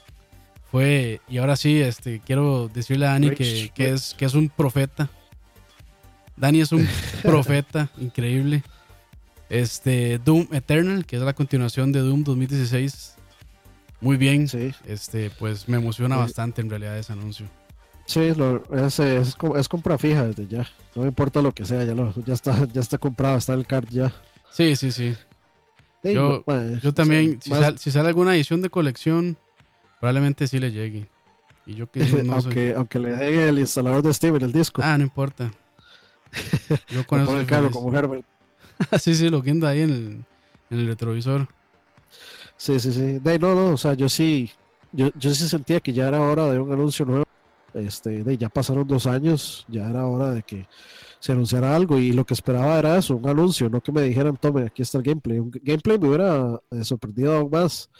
fue, 0.70 1.20
y 1.28 1.38
ahora 1.38 1.56
sí, 1.56 1.80
este, 1.80 2.20
quiero 2.20 2.68
decirle 2.68 3.06
a 3.06 3.10
Dani 3.10 3.30
que, 3.30 3.70
es, 3.76 4.14
que 4.14 4.24
es 4.24 4.34
un 4.34 4.48
profeta. 4.48 5.10
Dani 6.36 6.62
es 6.62 6.72
un 6.72 6.88
profeta 7.22 7.90
increíble. 7.98 8.62
Este, 9.54 10.18
Doom 10.18 10.48
Eternal, 10.50 11.06
que 11.06 11.14
es 11.14 11.22
la 11.22 11.32
continuación 11.32 11.92
de 11.92 12.00
Doom 12.00 12.24
2016. 12.24 13.14
Muy 14.00 14.16
bien. 14.16 14.48
Sí. 14.48 14.72
Este, 14.84 15.30
pues 15.30 15.68
me 15.68 15.76
emociona 15.76 16.16
bastante 16.16 16.60
en 16.60 16.68
realidad 16.68 16.98
ese 16.98 17.12
anuncio. 17.12 17.46
Sí, 18.04 18.34
lo, 18.34 18.64
es, 18.74 18.98
es, 18.98 19.36
es, 19.56 19.68
compra 19.68 19.96
fija 19.96 20.26
desde 20.26 20.48
ya. 20.48 20.66
No 20.96 21.02
me 21.02 21.08
importa 21.08 21.40
lo 21.40 21.52
que 21.52 21.64
sea, 21.64 21.84
ya, 21.84 21.94
lo, 21.94 22.12
ya, 22.24 22.34
está, 22.34 22.66
ya 22.72 22.80
está 22.80 22.98
comprado, 22.98 23.38
está 23.38 23.54
el 23.54 23.64
card 23.64 23.88
ya. 23.90 24.12
Sí, 24.50 24.74
sí, 24.74 24.90
sí. 24.90 25.14
yo, 26.02 26.44
yo, 26.82 26.92
también, 26.92 27.38
si, 27.40 27.90
sale 27.92 28.08
alguna 28.08 28.34
edición 28.34 28.60
de 28.60 28.70
colección, 28.70 29.36
probablemente 30.00 30.48
sí 30.48 30.58
le 30.58 30.72
llegue. 30.72 31.06
Y 31.64 31.76
yo 31.76 31.88
que 31.88 32.00
no 32.24 32.34
aunque, 32.34 32.74
aunque 32.76 32.98
le 32.98 33.16
llegue 33.16 33.48
el 33.50 33.60
instalador 33.60 34.02
de 34.02 34.12
Steam 34.12 34.34
en 34.34 34.42
el 34.42 34.52
disco. 34.52 34.82
Ah, 34.84 34.98
no 34.98 35.04
importa. 35.04 35.52
Yo 36.88 37.06
con 37.06 37.20
eso. 37.20 37.38
el 37.38 37.46
carro 37.46 37.70
como 37.70 37.96
Herbert. 37.96 38.26
sí, 39.00 39.14
sí, 39.14 39.28
lo 39.28 39.42
queda 39.42 39.68
ahí 39.68 39.82
en 39.82 39.90
el, 39.90 40.24
en 40.70 40.78
el 40.78 40.86
retrovisor. 40.86 41.48
Sí, 42.56 42.78
sí, 42.80 42.92
sí. 42.92 43.18
De, 43.18 43.38
no, 43.38 43.54
no, 43.54 43.70
o 43.70 43.76
sea, 43.76 43.94
yo 43.94 44.08
sí, 44.08 44.50
yo, 44.92 45.10
yo 45.18 45.34
sí 45.34 45.48
sentía 45.48 45.80
que 45.80 45.92
ya 45.92 46.08
era 46.08 46.20
hora 46.20 46.50
de 46.50 46.58
un 46.58 46.72
anuncio 46.72 47.04
nuevo 47.04 47.24
este, 47.74 48.22
de, 48.22 48.38
ya 48.38 48.48
pasaron 48.48 48.86
dos 48.86 49.06
años, 49.06 49.64
ya 49.68 49.90
era 49.90 50.06
hora 50.06 50.30
de 50.30 50.42
que 50.42 50.66
se 51.18 51.32
anunciara 51.32 51.74
algo 51.74 51.98
y 51.98 52.12
lo 52.12 52.24
que 52.24 52.34
esperaba 52.34 52.78
era 52.78 52.96
eso, 52.96 53.16
un 53.16 53.28
anuncio, 53.28 53.68
no 53.68 53.80
que 53.80 53.90
me 53.90 54.02
dijeran, 54.02 54.36
tome, 54.36 54.62
aquí 54.66 54.82
está 54.82 54.98
el 54.98 55.04
gameplay. 55.04 55.38
Un 55.38 55.50
gameplay 55.50 55.98
me 55.98 56.08
hubiera 56.08 56.60
eh, 56.70 56.84
sorprendido 56.84 57.34
aún 57.34 57.50
más, 57.50 57.90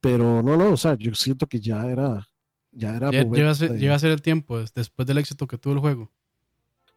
pero 0.00 0.42
no, 0.42 0.56
no, 0.56 0.72
o 0.72 0.76
sea, 0.76 0.94
yo 0.96 1.12
siento 1.14 1.46
que 1.46 1.58
ya 1.60 1.86
era, 1.86 2.28
ya 2.70 2.94
era. 2.96 3.10
llega, 3.10 3.50
a 3.50 3.98
ser, 3.98 4.10
el 4.10 4.22
tiempo 4.22 4.62
después 4.74 5.06
del 5.06 5.18
éxito 5.18 5.46
que 5.46 5.58
tuvo 5.58 5.74
el 5.74 5.80
juego. 5.80 6.12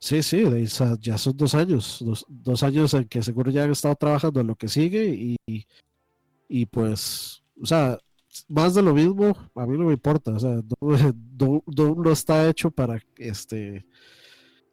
Sí, 0.03 0.21
sí, 0.21 0.43
ya 0.99 1.17
son 1.17 1.37
dos 1.37 1.55
años, 1.55 2.03
dos, 2.27 2.61
años 2.61 2.93
en 2.93 3.05
que 3.05 3.23
seguro 3.23 3.49
ya 3.51 3.63
han 3.63 3.71
estado 3.71 3.95
trabajando 3.95 4.41
en 4.41 4.47
lo 4.47 4.55
que 4.55 4.67
sigue 4.67 5.05
y, 5.07 5.37
y 6.49 6.65
pues, 6.65 7.41
o 7.61 7.65
sea, 7.65 7.97
más 8.49 8.75
de 8.75 8.81
lo 8.81 8.93
mismo, 8.93 9.33
a 9.55 9.65
mí 9.65 9.77
no 9.77 9.85
me 9.85 9.93
importa. 9.93 10.31
O 10.31 10.39
sea, 10.41 10.59
Doom, 10.81 11.61
no 12.03 12.11
está 12.11 12.49
hecho 12.49 12.69
para 12.69 13.01
este 13.15 13.85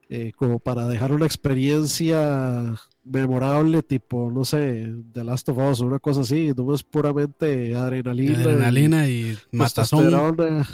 eh, 0.08 0.32
como 0.34 0.58
para 0.58 0.88
dejar 0.88 1.12
una 1.12 1.26
experiencia 1.26 2.74
memorable, 3.04 3.84
tipo, 3.84 4.32
no 4.32 4.44
sé, 4.44 4.92
The 5.12 5.22
Last 5.22 5.48
of 5.50 5.58
Us 5.58 5.80
o 5.80 5.86
una 5.86 6.00
cosa 6.00 6.22
así. 6.22 6.50
Doom 6.50 6.74
es 6.74 6.82
puramente 6.82 7.76
adrenalina. 7.76 8.36
Adrenalina 8.36 9.08
y, 9.08 9.38
matazón. 9.52 10.66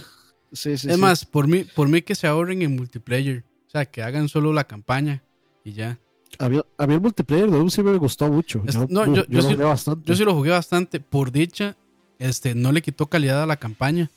Sí, 0.50 0.78
sí, 0.78 0.88
es 0.88 0.96
más, 0.96 1.26
por 1.26 1.46
mí, 1.46 1.66
por 1.74 1.90
mí 1.90 2.00
que 2.00 2.14
se 2.14 2.26
ahorren 2.26 2.62
en 2.62 2.74
multiplayer. 2.74 3.44
O 3.66 3.70
sea, 3.70 3.86
que 3.86 4.02
hagan 4.02 4.28
solo 4.28 4.52
la 4.52 4.64
campaña 4.64 5.22
y 5.64 5.72
ya. 5.72 5.98
A 6.38 6.48
mí, 6.48 6.60
el 6.78 7.00
multiplayer 7.00 7.50
de 7.50 7.56
Doom 7.56 7.70
sí 7.70 7.82
me 7.82 7.96
gustó 7.96 8.28
mucho. 8.28 8.62
yo, 8.64 8.86
yo, 8.88 9.24
yo, 9.26 9.42
sí, 9.42 9.56
yo, 10.04 10.14
sí, 10.14 10.24
lo 10.24 10.34
jugué 10.34 10.50
bastante. 10.50 11.00
Por 11.00 11.32
dicha, 11.32 11.76
este, 12.18 12.54
no 12.54 12.72
le 12.72 12.82
quitó 12.82 13.06
calidad 13.06 13.42
a 13.42 13.46
la 13.46 13.56
campaña. 13.56 14.10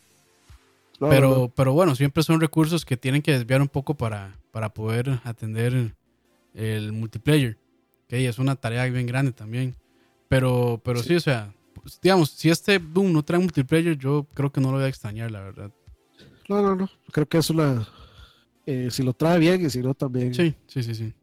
pero, 1.00 1.52
pero 1.56 1.74
bueno, 1.74 1.96
siempre 1.96 2.24
son 2.24 2.42
recursos 2.42 2.86
que 2.86 2.98
tienen 2.98 3.22
que 3.22 3.32
desviar 3.32 3.62
un 3.62 3.70
poco 3.70 3.96
para, 3.96 4.38
para 4.52 4.70
poder 4.70 5.22
atender 5.24 5.94
el, 6.54 6.92
multiplayer. 6.92 7.58
Que 8.08 8.28
es 8.28 8.40
una 8.40 8.56
tarea 8.56 8.86
bien 8.86 9.08
grande 9.08 9.32
también. 9.32 9.76
Pero, 10.28 10.82
pero 10.84 11.02
sí, 11.02 11.16
o 11.16 11.20
sea, 11.20 11.54
pues, 11.74 12.00
digamos, 12.02 12.32
si 12.32 12.50
este 12.50 12.80
Doom 12.80 13.14
no 13.14 13.24
trae 13.24 13.40
multiplayer, 13.40 13.98
yo 13.98 14.28
creo 14.34 14.52
que 14.52 14.62
no 14.62 14.72
lo 14.72 14.78
voy 14.78 14.86
a 14.86 14.90
extrañar, 14.90 15.32
la 15.32 15.42
verdad. 15.42 15.72
No, 16.48 16.62
no, 16.62 16.76
no. 16.76 16.90
Creo 17.12 17.28
que 17.28 17.38
es 17.38 17.50
una. 17.50 17.88
Eh, 18.72 18.92
si 18.92 19.02
lo 19.02 19.14
trae 19.14 19.40
bien 19.40 19.66
y 19.66 19.70
si 19.72 19.82
no, 19.82 19.96
también. 19.96 20.32
Sí, 20.32 20.54
sí, 20.68 20.84
sí, 20.84 20.94
sí. 20.94 21.14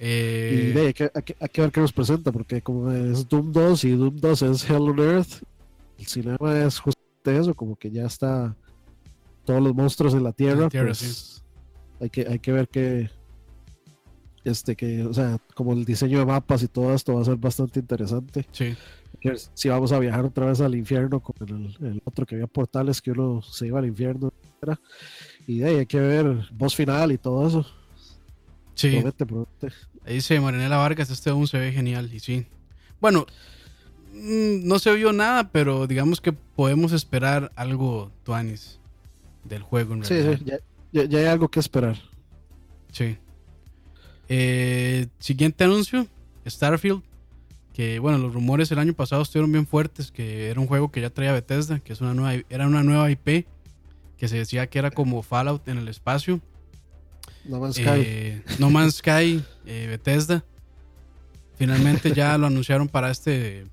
Y 0.00 0.76
hay 0.76 0.92
que, 0.92 1.08
hay, 1.14 1.48
que, 1.48 1.60
ver 1.60 1.70
qué 1.70 1.80
nos 1.80 1.92
presenta, 1.92 2.32
porque 2.32 2.60
como 2.60 2.90
es 2.90 3.28
Doom 3.28 3.52
2 3.52 3.84
y 3.84 3.90
Doom 3.92 4.16
2 4.16 4.42
es 4.42 4.68
Hell 4.68 4.88
on 4.88 4.98
Earth, 4.98 5.44
el 5.96 6.06
cinema 6.06 6.58
es 6.58 6.80
justamente 6.80 7.38
eso, 7.38 7.54
como 7.54 7.76
que 7.76 7.92
ya 7.92 8.06
está 8.06 8.56
todos 9.44 9.62
los 9.62 9.74
monstruos 9.76 10.14
en 10.14 10.24
la 10.24 10.32
tierra. 10.32 10.68
pues, 10.68 11.44
hay, 12.00 12.10
que, 12.10 12.26
hay 12.26 12.40
que 12.40 12.50
ver 12.50 12.66
que, 12.66 13.10
este, 14.42 14.74
que, 14.74 15.04
o 15.04 15.14
sea, 15.14 15.38
como 15.54 15.72
el 15.74 15.84
diseño 15.84 16.18
de 16.18 16.26
mapas 16.26 16.64
y 16.64 16.66
todo 16.66 16.92
esto 16.94 17.14
va 17.14 17.20
a 17.20 17.26
ser 17.26 17.36
bastante 17.36 17.78
interesante. 17.78 18.44
Sí. 18.50 18.74
Si 19.54 19.68
vamos 19.68 19.92
a 19.92 19.98
viajar 19.98 20.24
otra 20.24 20.46
vez 20.46 20.60
al 20.60 20.74
infierno, 20.74 21.20
con 21.20 21.36
el, 21.48 22.02
otro 22.04 22.26
que 22.26 22.34
había 22.36 22.46
portales 22.46 23.00
que 23.00 23.12
uno 23.12 23.42
se 23.42 23.66
iba 23.66 23.78
al 23.78 23.86
infierno, 23.86 24.32
y 25.50 25.64
ahí 25.64 25.76
hay 25.76 25.86
que 25.86 25.98
ver 25.98 26.48
voz 26.52 26.76
final 26.76 27.10
y 27.10 27.18
todo 27.18 27.46
eso. 27.48 27.66
Sí. 28.74 28.92
Promete, 28.92 29.26
promete. 29.26 29.68
Ahí 30.06 30.14
dice 30.14 30.40
Marinela 30.40 30.76
Vargas, 30.76 31.10
este 31.10 31.30
aún 31.30 31.48
se 31.48 31.58
ve 31.58 31.72
genial. 31.72 32.08
Y 32.14 32.20
sí. 32.20 32.46
Bueno, 33.00 33.26
mm, 34.14 34.66
no 34.66 34.78
se 34.78 34.94
vio 34.94 35.12
nada, 35.12 35.50
pero 35.50 35.86
digamos 35.86 36.20
que 36.20 36.32
podemos 36.32 36.92
esperar 36.92 37.50
algo, 37.56 38.12
Tuanis, 38.22 38.78
del 39.44 39.62
juego. 39.62 39.94
En 39.94 40.04
sí, 40.04 40.22
sí 40.22 40.44
ya, 40.92 41.04
ya, 41.04 41.18
hay 41.18 41.26
algo 41.26 41.48
que 41.48 41.60
esperar. 41.60 41.96
Sí. 42.92 43.18
Eh, 44.28 45.08
siguiente 45.18 45.64
anuncio, 45.64 46.06
Starfield. 46.46 47.02
Que 47.72 47.98
bueno, 47.98 48.18
los 48.18 48.34
rumores 48.34 48.70
el 48.72 48.78
año 48.78 48.94
pasado 48.94 49.22
estuvieron 49.22 49.52
bien 49.52 49.66
fuertes, 49.66 50.12
que 50.12 50.48
era 50.48 50.60
un 50.60 50.66
juego 50.66 50.90
que 50.90 51.00
ya 51.00 51.10
traía 51.10 51.32
Bethesda, 51.32 51.80
que 51.80 51.92
es 51.92 52.00
una 52.00 52.14
nueva, 52.14 52.42
era 52.48 52.66
una 52.66 52.82
nueva 52.82 53.10
IP, 53.10 53.46
que 54.20 54.28
se 54.28 54.36
decía 54.36 54.68
que 54.68 54.78
era 54.78 54.92
como 54.92 55.22
Fallout 55.22 55.66
en 55.66 55.78
el 55.78 55.88
espacio. 55.88 56.40
No 57.44 57.58
Man's 57.58 57.76
Sky. 57.76 57.84
Eh, 57.88 58.42
no 58.58 58.70
Man's 58.70 58.96
Sky, 58.96 59.42
eh, 59.66 59.86
Bethesda. 59.88 60.44
Finalmente 61.56 62.12
ya 62.12 62.38
lo 62.38 62.46
anunciaron 62.46 62.86
para 62.86 63.10
este 63.10 63.66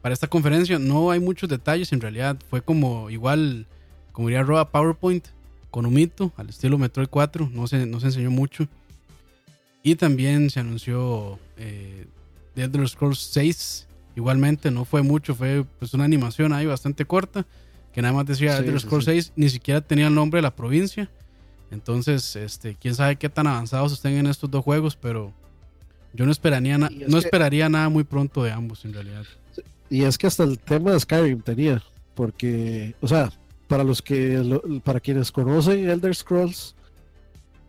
para 0.00 0.12
esta 0.12 0.26
conferencia. 0.26 0.78
No 0.78 1.10
hay 1.10 1.20
muchos 1.20 1.48
detalles, 1.48 1.92
en 1.92 2.00
realidad 2.00 2.38
fue 2.48 2.62
como 2.62 3.10
igual, 3.10 3.66
como 4.12 4.28
diría 4.28 4.42
Roa 4.42 4.70
PowerPoint, 4.70 5.26
con 5.70 5.86
un 5.86 5.94
mito 5.94 6.32
al 6.36 6.48
estilo 6.50 6.78
Metroid 6.78 7.08
4, 7.08 7.50
no 7.52 7.66
se, 7.66 7.86
no 7.86 8.00
se 8.00 8.06
enseñó 8.06 8.30
mucho. 8.30 8.68
Y 9.82 9.96
también 9.96 10.50
se 10.50 10.60
anunció 10.60 11.38
eh, 11.56 12.06
The 12.54 12.64
Elder 12.64 12.88
Scrolls 12.88 13.18
6. 13.32 13.86
Igualmente 14.16 14.70
no 14.70 14.84
fue 14.84 15.02
mucho, 15.02 15.34
fue 15.34 15.64
pues 15.78 15.94
una 15.94 16.04
animación 16.04 16.52
ahí 16.52 16.66
bastante 16.66 17.04
corta, 17.04 17.46
que 17.98 18.02
nada 18.02 18.14
más 18.14 18.26
decía 18.26 18.56
Elder 18.58 18.78
Scrolls 18.78 19.06
6, 19.06 19.32
ni 19.34 19.48
siquiera 19.48 19.80
tenía 19.80 20.06
el 20.06 20.14
nombre 20.14 20.38
de 20.38 20.42
la 20.42 20.54
provincia. 20.54 21.10
Entonces, 21.72 22.36
este, 22.36 22.76
quién 22.80 22.94
sabe 22.94 23.16
qué 23.16 23.28
tan 23.28 23.48
avanzados 23.48 23.92
estén 23.92 24.12
en 24.12 24.28
estos 24.28 24.48
dos 24.48 24.62
juegos, 24.62 24.94
pero 24.94 25.32
yo 26.14 26.24
no 26.24 26.30
esperaría, 26.30 26.78
no 26.78 27.18
esperaría 27.18 27.68
nada 27.68 27.88
muy 27.88 28.04
pronto 28.04 28.44
de 28.44 28.52
ambos 28.52 28.84
en 28.84 28.92
realidad. 28.92 29.24
Y 29.90 30.04
es 30.04 30.16
que 30.16 30.28
hasta 30.28 30.44
el 30.44 30.60
tema 30.60 30.92
de 30.92 31.00
Skyrim 31.00 31.40
tenía, 31.40 31.82
porque, 32.14 32.94
o 33.00 33.08
sea, 33.08 33.32
para 33.66 33.82
los 33.82 34.00
que, 34.00 34.80
para 34.84 35.00
quienes 35.00 35.32
conocen 35.32 35.90
Elder 35.90 36.14
Scrolls, 36.14 36.76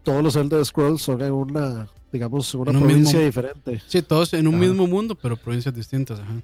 todos 0.03 0.21
los 0.23 0.35
Elder 0.35 0.63
Scrolls 0.63 1.01
son 1.01 1.23
en 1.23 1.31
una, 1.31 1.87
digamos, 2.11 2.53
una 2.53 2.71
provincia 2.71 3.19
diferente. 3.19 3.81
Sí, 3.87 4.03
todos 4.03 4.31
en 4.35 4.47
un 4.47 4.59
mismo 4.59 4.85
mundo, 4.85 5.15
pero 5.15 5.35
provincias 5.35 5.73
distintas. 5.73 6.19
Ajá. 6.19 6.35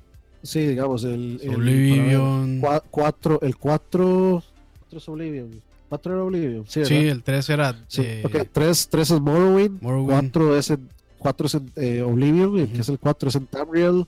Sí, 0.45 0.67
digamos, 0.67 1.03
el, 1.03 1.41
Oblivion. 1.55 2.61
el 2.63 2.81
4, 2.91 3.39
el 3.41 3.57
4 3.57 4.43
es 4.91 5.09
Oblivion. 5.09 5.61
4 5.89 6.13
era 6.13 6.23
Oblivion. 6.23 6.65
Sí, 6.67 6.81
el 6.81 7.23
3 7.23 7.49
era. 7.49 7.85
Sí, 7.87 8.05
3, 8.53 8.87
3 8.89 9.11
es 9.11 9.19
Morrowind, 9.19 9.79
4 9.81 10.57
es, 10.57 10.69
en, 10.69 10.89
4 11.17 11.47
es 11.47 11.53
en, 11.55 11.71
eh, 11.75 12.01
Oblivion, 12.03 12.67
que 12.67 12.81
es 12.81 12.89
el 12.89 12.99
4 12.99 13.29
es 13.29 13.35
en 13.35 13.47
Tamriel, 13.47 14.05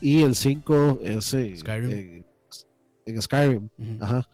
y 0.00 0.22
el 0.22 0.34
5 0.34 1.00
es 1.02 1.34
eh, 1.34 1.56
Skyrim. 1.56 2.24
en 3.06 3.22
Skyrim. 3.22 3.68
Ajá. 4.00 4.28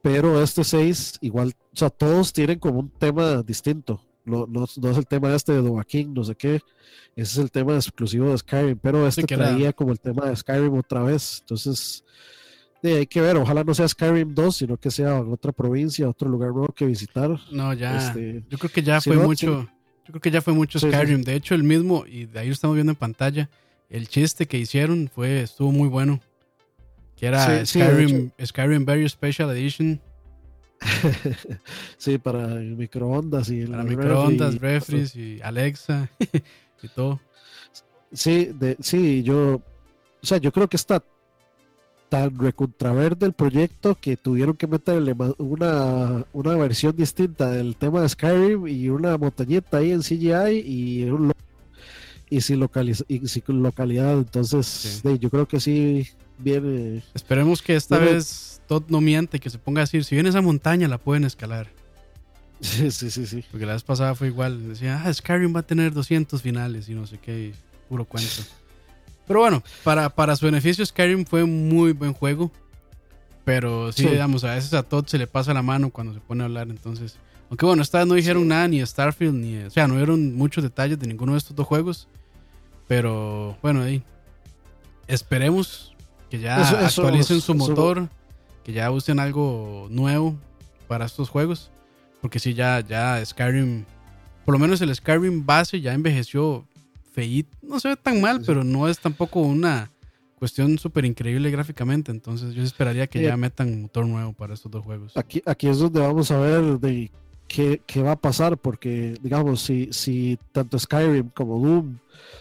Pero 0.00 0.42
este 0.42 0.64
6, 0.64 1.18
igual, 1.20 1.52
o 1.72 1.76
sea, 1.76 1.90
todos 1.90 2.32
tienen 2.32 2.58
como 2.58 2.80
un 2.80 2.90
tema 2.90 3.42
distinto. 3.42 4.00
No, 4.26 4.46
no, 4.46 4.66
no 4.76 4.90
es 4.90 4.98
el 4.98 5.06
tema 5.06 5.34
este 5.34 5.52
de 5.52 5.84
King, 5.86 6.08
no 6.12 6.24
sé 6.24 6.34
qué. 6.34 6.60
Ese 7.14 7.32
es 7.32 7.38
el 7.38 7.50
tema 7.50 7.74
exclusivo 7.74 8.30
de 8.30 8.38
Skyrim. 8.38 8.78
Pero 8.78 9.06
este 9.06 9.22
traía 9.22 9.72
como 9.72 9.92
el 9.92 10.00
tema 10.00 10.26
de 10.26 10.36
Skyrim 10.36 10.74
otra 10.74 11.02
vez. 11.02 11.38
Entonces, 11.40 12.04
hay 12.94 13.06
que 13.06 13.20
ver. 13.20 13.36
Ojalá 13.36 13.64
no 13.64 13.74
sea 13.74 13.88
Skyrim 13.88 14.34
2, 14.34 14.56
sino 14.56 14.76
que 14.76 14.90
sea 14.90 15.20
otra 15.20 15.52
provincia, 15.52 16.08
otro 16.08 16.28
lugar 16.28 16.50
nuevo 16.50 16.68
que 16.68 16.86
visitar. 16.86 17.38
No, 17.50 17.72
ya. 17.72 17.96
Este, 17.96 18.44
yo 18.48 18.58
creo 18.58 18.70
que 18.70 18.82
ya 18.82 19.00
fue 19.00 19.16
mucho. 19.16 19.68
Yo 20.06 20.12
creo 20.12 20.20
que 20.20 20.30
ya 20.30 20.42
fue 20.42 20.52
mucho 20.52 20.78
Skyrim. 20.78 21.22
De 21.22 21.34
hecho, 21.34 21.54
el 21.54 21.64
mismo, 21.64 22.04
y 22.06 22.26
de 22.26 22.38
ahí 22.38 22.46
lo 22.46 22.52
estamos 22.52 22.76
viendo 22.76 22.92
en 22.92 22.96
pantalla, 22.96 23.50
el 23.90 24.08
chiste 24.08 24.46
que 24.46 24.58
hicieron 24.58 25.10
fue, 25.12 25.42
estuvo 25.42 25.72
muy 25.72 25.88
bueno. 25.88 26.20
Que 27.16 27.26
era 27.26 27.64
Skyrim, 27.64 28.30
Skyrim 28.44 28.84
Very 28.84 29.08
Special 29.08 29.50
Edition. 29.50 30.00
sí, 31.96 32.18
para 32.18 32.46
microondas 32.46 33.48
y 33.50 33.66
para 33.66 33.84
microondas, 33.84 34.58
refries 34.58 35.16
y 35.16 35.40
Alexa 35.42 36.10
y 36.82 36.88
todo. 36.88 37.20
Sí, 38.12 38.50
de, 38.54 38.76
sí, 38.80 39.22
yo, 39.22 39.56
o 40.22 40.26
sea, 40.26 40.38
yo 40.38 40.52
creo 40.52 40.68
que 40.68 40.76
está 40.76 41.02
tan 42.08 42.38
recontraverde 42.38 43.26
el 43.26 43.32
proyecto 43.32 43.96
que 43.96 44.16
tuvieron 44.16 44.56
que 44.56 44.66
meterle 44.66 45.14
una, 45.38 46.24
una 46.32 46.56
versión 46.56 46.94
distinta 46.94 47.50
del 47.50 47.76
tema 47.76 48.00
de 48.00 48.08
Skyrim 48.08 48.68
y 48.68 48.88
una 48.88 49.18
montañita 49.18 49.78
ahí 49.78 49.90
en 49.90 50.02
CGI 50.02 50.62
y 50.64 51.04
un 51.04 51.32
y 52.28 52.40
sin, 52.40 52.68
y 53.08 53.28
sin 53.28 53.62
localidad. 53.62 54.14
Entonces, 54.14 55.02
yo 55.20 55.30
creo 55.30 55.46
que 55.46 55.60
sí 55.60 56.08
viene. 56.38 57.02
Esperemos 57.14 57.62
que 57.62 57.76
esta 57.76 57.98
vez 57.98 58.60
Todd 58.66 58.84
no 58.88 59.00
miente, 59.00 59.40
que 59.40 59.50
se 59.50 59.58
ponga 59.58 59.80
a 59.80 59.84
decir: 59.84 60.04
si 60.04 60.14
viene 60.14 60.28
esa 60.28 60.42
montaña, 60.42 60.88
la 60.88 60.98
pueden 60.98 61.24
escalar. 61.24 61.68
Sí, 62.58 62.90
sí, 62.90 63.10
sí, 63.10 63.26
sí. 63.26 63.44
Porque 63.50 63.66
la 63.66 63.74
vez 63.74 63.82
pasada 63.82 64.14
fue 64.14 64.28
igual. 64.28 64.68
Decía, 64.68 65.02
ah, 65.04 65.12
Skyrim 65.12 65.54
va 65.54 65.60
a 65.60 65.66
tener 65.66 65.92
200 65.92 66.40
finales 66.40 66.88
y 66.88 66.94
no 66.94 67.06
sé 67.06 67.18
qué, 67.18 67.52
puro 67.86 68.06
cuento. 68.06 68.42
Pero 69.26 69.40
bueno, 69.40 69.62
para, 69.84 70.08
para 70.08 70.36
su 70.36 70.46
beneficio, 70.46 70.84
Skyrim 70.86 71.26
fue 71.26 71.42
un 71.42 71.68
muy 71.68 71.92
buen 71.92 72.14
juego. 72.14 72.50
Pero 73.44 73.92
sí, 73.92 74.06
digamos, 74.06 74.42
a 74.44 74.54
veces 74.54 74.74
a 74.74 74.82
Todd 74.82 75.06
se 75.06 75.18
le 75.18 75.26
pasa 75.26 75.54
la 75.54 75.62
mano 75.62 75.90
cuando 75.90 76.14
se 76.14 76.20
pone 76.20 76.42
a 76.42 76.46
hablar. 76.46 76.68
Entonces, 76.68 77.16
aunque 77.48 77.64
bueno, 77.64 77.82
esta 77.82 77.98
vez 77.98 78.06
no 78.06 78.14
dijeron 78.14 78.48
nada 78.48 78.66
ni 78.66 78.80
de 78.80 78.86
Starfield, 78.86 79.34
ni. 79.34 79.58
O 79.58 79.70
sea, 79.70 79.86
no 79.86 79.96
dieron 79.96 80.34
muchos 80.34 80.64
detalles 80.64 80.98
de 80.98 81.06
ninguno 81.06 81.32
de 81.32 81.38
estos 81.38 81.54
dos 81.54 81.66
juegos. 81.66 82.08
Pero 82.88 83.56
bueno, 83.62 83.82
ahí. 83.82 84.02
Esperemos 85.06 85.94
que 86.30 86.38
ya 86.38 86.86
actualicen 86.86 87.40
su 87.40 87.54
motor, 87.54 88.08
que 88.64 88.72
ya 88.72 88.90
usen 88.90 89.18
algo 89.18 89.86
nuevo 89.90 90.36
para 90.88 91.06
estos 91.06 91.28
juegos. 91.28 91.70
Porque 92.20 92.38
si 92.38 92.54
ya, 92.54 92.80
ya 92.80 93.24
Skyrim, 93.24 93.84
por 94.44 94.54
lo 94.54 94.58
menos 94.58 94.80
el 94.80 94.94
Skyrim 94.94 95.44
base 95.44 95.80
ya 95.80 95.92
envejeció 95.92 96.66
feíto. 97.12 97.56
No 97.62 97.80
se 97.80 97.88
ve 97.88 97.96
tan 97.96 98.20
mal, 98.20 98.42
pero 98.44 98.64
no 98.64 98.88
es 98.88 98.98
tampoco 98.98 99.40
una 99.40 99.90
cuestión 100.38 100.78
súper 100.78 101.04
increíble 101.04 101.50
gráficamente. 101.50 102.10
Entonces 102.10 102.54
yo 102.54 102.62
esperaría 102.62 103.06
que 103.06 103.22
ya 103.22 103.36
metan 103.36 103.82
motor 103.82 104.06
nuevo 104.06 104.32
para 104.32 104.54
estos 104.54 104.70
dos 104.70 104.84
juegos. 104.84 105.16
Aquí, 105.16 105.42
aquí 105.46 105.68
es 105.68 105.78
donde 105.78 106.00
vamos 106.00 106.30
a 106.30 106.38
ver 106.38 106.78
de 106.78 107.10
qué, 107.48 107.80
qué 107.86 108.02
va 108.02 108.12
a 108.12 108.20
pasar, 108.20 108.58
porque 108.58 109.14
digamos, 109.22 109.62
si, 109.62 109.88
si 109.92 110.38
tanto 110.52 110.78
Skyrim 110.78 111.30
como 111.30 111.58
Doom 111.58 111.98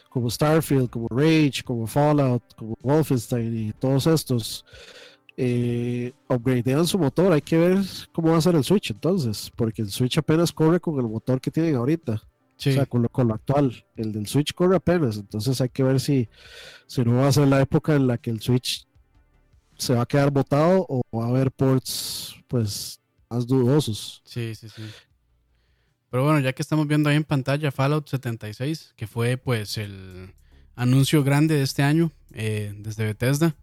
como 0.09 0.29
Starfield, 0.29 0.89
como 0.89 1.09
Rage, 1.09 1.61
como 1.63 1.87
Fallout, 1.87 2.41
como 2.55 2.77
Wolfenstein 2.81 3.67
y 3.67 3.73
todos 3.73 4.07
estos 4.07 4.65
eh, 5.35 6.13
upgradean 6.29 6.87
su 6.87 6.97
motor, 6.97 7.33
hay 7.33 7.41
que 7.41 7.57
ver 7.57 7.79
cómo 8.13 8.31
va 8.31 8.37
a 8.37 8.41
ser 8.41 8.55
el 8.55 8.63
Switch 8.63 8.91
entonces, 8.91 9.51
porque 9.55 9.81
el 9.81 9.89
Switch 9.89 10.17
apenas 10.17 10.53
corre 10.53 10.79
con 10.79 10.97
el 10.99 11.09
motor 11.09 11.41
que 11.41 11.51
tienen 11.51 11.75
ahorita. 11.75 12.21
O 12.57 12.61
sea, 12.61 12.85
con 12.85 13.01
lo, 13.01 13.09
con 13.09 13.27
lo, 13.27 13.33
actual. 13.33 13.83
El 13.97 14.13
del 14.13 14.27
Switch 14.27 14.53
corre 14.53 14.77
apenas. 14.77 15.17
Entonces 15.17 15.59
hay 15.59 15.67
que 15.67 15.83
ver 15.83 15.99
si, 15.99 16.29
si 16.87 17.03
no 17.03 17.17
va 17.17 17.27
a 17.27 17.31
ser 17.33 17.49
la 17.49 17.59
época 17.59 17.93
en 17.95 18.07
la 18.07 18.17
que 18.17 18.29
el 18.29 18.39
Switch 18.39 18.87
se 19.77 19.93
va 19.93 20.03
a 20.03 20.05
quedar 20.05 20.31
botado 20.31 20.85
o 20.87 21.01
va 21.13 21.25
a 21.25 21.27
haber 21.27 21.51
ports 21.51 22.37
pues 22.47 23.01
más 23.29 23.47
dudosos. 23.47 24.21
Sí, 24.25 24.53
sí, 24.55 24.69
sí. 24.69 24.83
Pero 26.09 26.23
bueno, 26.23 26.39
ya 26.39 26.53
que 26.53 26.61
estamos 26.61 26.87
viendo 26.87 27.09
ahí 27.09 27.15
en 27.15 27.23
pantalla 27.23 27.71
Fallout 27.71 28.07
76, 28.07 28.93
que 28.95 29.07
fue 29.07 29.37
pues 29.37 29.77
el 29.77 30.33
anuncio 30.75 31.23
grande 31.23 31.55
de 31.55 31.63
este 31.63 31.83
año 31.83 32.11
eh, 32.33 32.73
desde 32.77 33.05
Bethesda, 33.05 33.55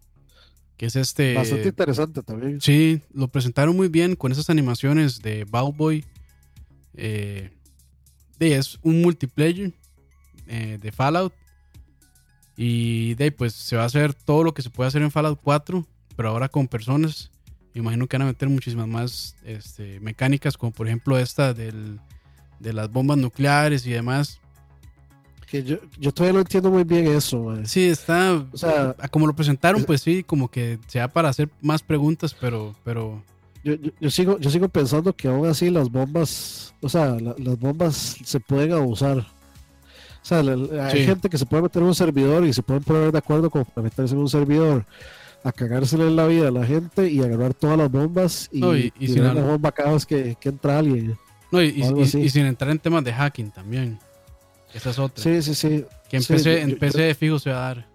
que 0.77 0.87
es 0.87 0.97
este... 0.97 1.35
Bastante 1.35 1.69
interesante 1.69 2.23
también. 2.23 2.61
Sí, 2.61 3.01
lo 3.15 3.29
presentaron 3.29 3.77
muy 3.77 3.89
bien 3.89 4.17
con 4.17 4.33
esas 4.33 4.51
animaciones 4.51 5.21
de 5.21 5.45
Bowboy. 5.45 6.05
Eh, 6.95 7.51
es 8.51 8.79
un 8.83 9.03
multiplayer 9.03 9.73
eh, 10.47 10.79
de 10.81 10.93
Fallout. 10.93 11.33
Y 12.57 13.15
de 13.15 13.33
pues 13.33 13.55
se 13.55 13.77
va 13.77 13.85
a 13.85 13.87
hacer 13.87 14.13
todo 14.13 14.45
lo 14.45 14.53
que 14.53 14.63
se 14.63 14.71
puede 14.71 14.89
hacer 14.89 15.03
en 15.03 15.11
Fallout 15.11 15.41
4, 15.43 15.87
pero 16.17 16.29
ahora 16.29 16.49
con 16.49 16.69
personas. 16.69 17.31
Me 17.75 17.81
imagino 17.81 18.07
que 18.07 18.17
van 18.17 18.23
a 18.23 18.31
meter 18.31 18.49
muchísimas 18.49 18.87
más 18.87 19.37
este, 19.45 20.01
mecánicas, 20.01 20.57
como 20.57 20.73
por 20.73 20.87
ejemplo 20.87 21.19
esta 21.19 21.55
del 21.55 22.01
de 22.63 22.73
las 22.73 22.91
bombas 22.91 23.19
nucleares 23.19 23.87
y 23.87 23.91
demás. 23.91 24.41
Que 25.51 25.63
yo, 25.63 25.77
yo 25.99 26.13
todavía 26.13 26.35
no 26.35 26.41
entiendo 26.41 26.71
muy 26.71 26.85
bien 26.85 27.07
eso. 27.09 27.55
Sí, 27.65 27.85
está. 27.85 28.47
O 28.53 28.57
sea, 28.57 28.95
como 29.11 29.27
lo 29.27 29.35
presentaron, 29.35 29.85
pues 29.85 30.01
sí, 30.01 30.23
como 30.23 30.49
que 30.49 30.79
sea 30.87 31.09
para 31.09 31.29
hacer 31.29 31.51
más 31.61 31.83
preguntas, 31.83 32.35
pero. 32.39 32.75
pero... 32.85 33.23
Yo, 33.65 33.75
yo, 34.01 34.11
sigo, 34.11 34.39
yo 34.39 34.51
sigo 34.51 34.69
pensando 34.69 35.13
que 35.13 35.29
aún 35.29 35.47
así 35.47 35.71
las 35.71 35.89
bombas, 35.89 36.75
o 36.81 36.89
sea, 36.89 37.17
las 37.21 37.59
bombas 37.61 38.17
se 38.25 38.41
pueden 38.41 38.73
abusar. 38.73 39.19
O 39.19 40.25
sea, 40.25 40.39
hay 40.39 41.05
gente 41.05 41.29
que 41.29 41.39
se 41.39 41.47
puede 41.47 41.65
meter 41.65 41.83
en 41.83 41.89
un 41.89 41.95
servidor 41.95 42.45
y 42.45 42.53
se 42.53 42.63
pueden 42.63 42.83
poner 42.83 43.13
de 43.13 43.19
acuerdo 43.19 43.51
con 43.51 43.65
meterse 43.77 44.15
en 44.15 44.21
un 44.21 44.29
servidor 44.29 44.85
a 45.45 45.53
cagársele 45.53 46.07
en 46.07 46.17
la 46.17 46.27
vida 46.27 46.49
a 46.49 46.51
la 46.51 46.65
gente 46.65 47.11
y 47.11 47.21
agarrar 47.21 47.55
todas 47.55 47.77
las 47.77 47.91
bombas 47.91 48.49
y, 48.53 48.93
y, 48.99 49.07
tirar 49.07 49.35
la 49.35 49.43
bomba 49.43 49.73
cada 49.73 49.93
vez 49.93 50.07
que, 50.07 50.37
que 50.39 50.49
entra 50.49 50.79
alguien. 50.79 51.17
No, 51.51 51.61
y, 51.63 52.07
sin 52.07 52.47
entrar 52.47 52.71
en 52.71 52.79
temas 52.79 53.05
de 53.05 53.13
hacking 53.13 53.51
también. 53.51 53.99
Esa 54.73 54.91
es 54.91 54.99
otra. 54.99 55.23
Sí, 55.23 55.43
sí, 55.43 55.55
sí. 55.55 55.85
Que 56.09 56.17
en 56.17 56.25
PC, 56.25 56.61
en 56.63 56.79
PC 56.79 57.03
de 57.03 57.15
fijo 57.15 57.39
se 57.39 57.51
va 57.51 57.57
a 57.57 57.75
dar. 57.75 57.87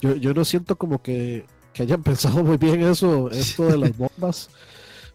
Yo, 0.00 0.14
yo 0.14 0.32
no 0.32 0.44
siento 0.44 0.76
como 0.76 1.02
que, 1.02 1.44
que 1.72 1.82
hayan 1.82 2.02
pensado 2.04 2.44
muy 2.44 2.56
bien 2.56 2.82
eso, 2.82 3.30
esto 3.30 3.66
de 3.66 3.78
las 3.78 3.96
bombas. 3.98 4.50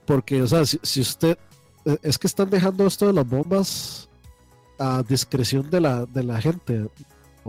Porque, 0.06 0.42
o 0.42 0.48
sea, 0.48 0.66
si, 0.66 0.80
si 0.84 1.02
usted. 1.02 1.38
Eh, 1.86 1.98
es 2.04 2.18
que 2.18 2.28
están 2.28 2.50
dejando 2.50 2.86
esto 2.86 3.08
de 3.08 3.14
las 3.14 3.28
bombas 3.28 4.10
a 4.78 5.04
discreción 5.04 5.70
de 5.70 5.80
la, 5.80 6.06
de 6.06 6.24
la 6.24 6.42
gente. 6.42 6.88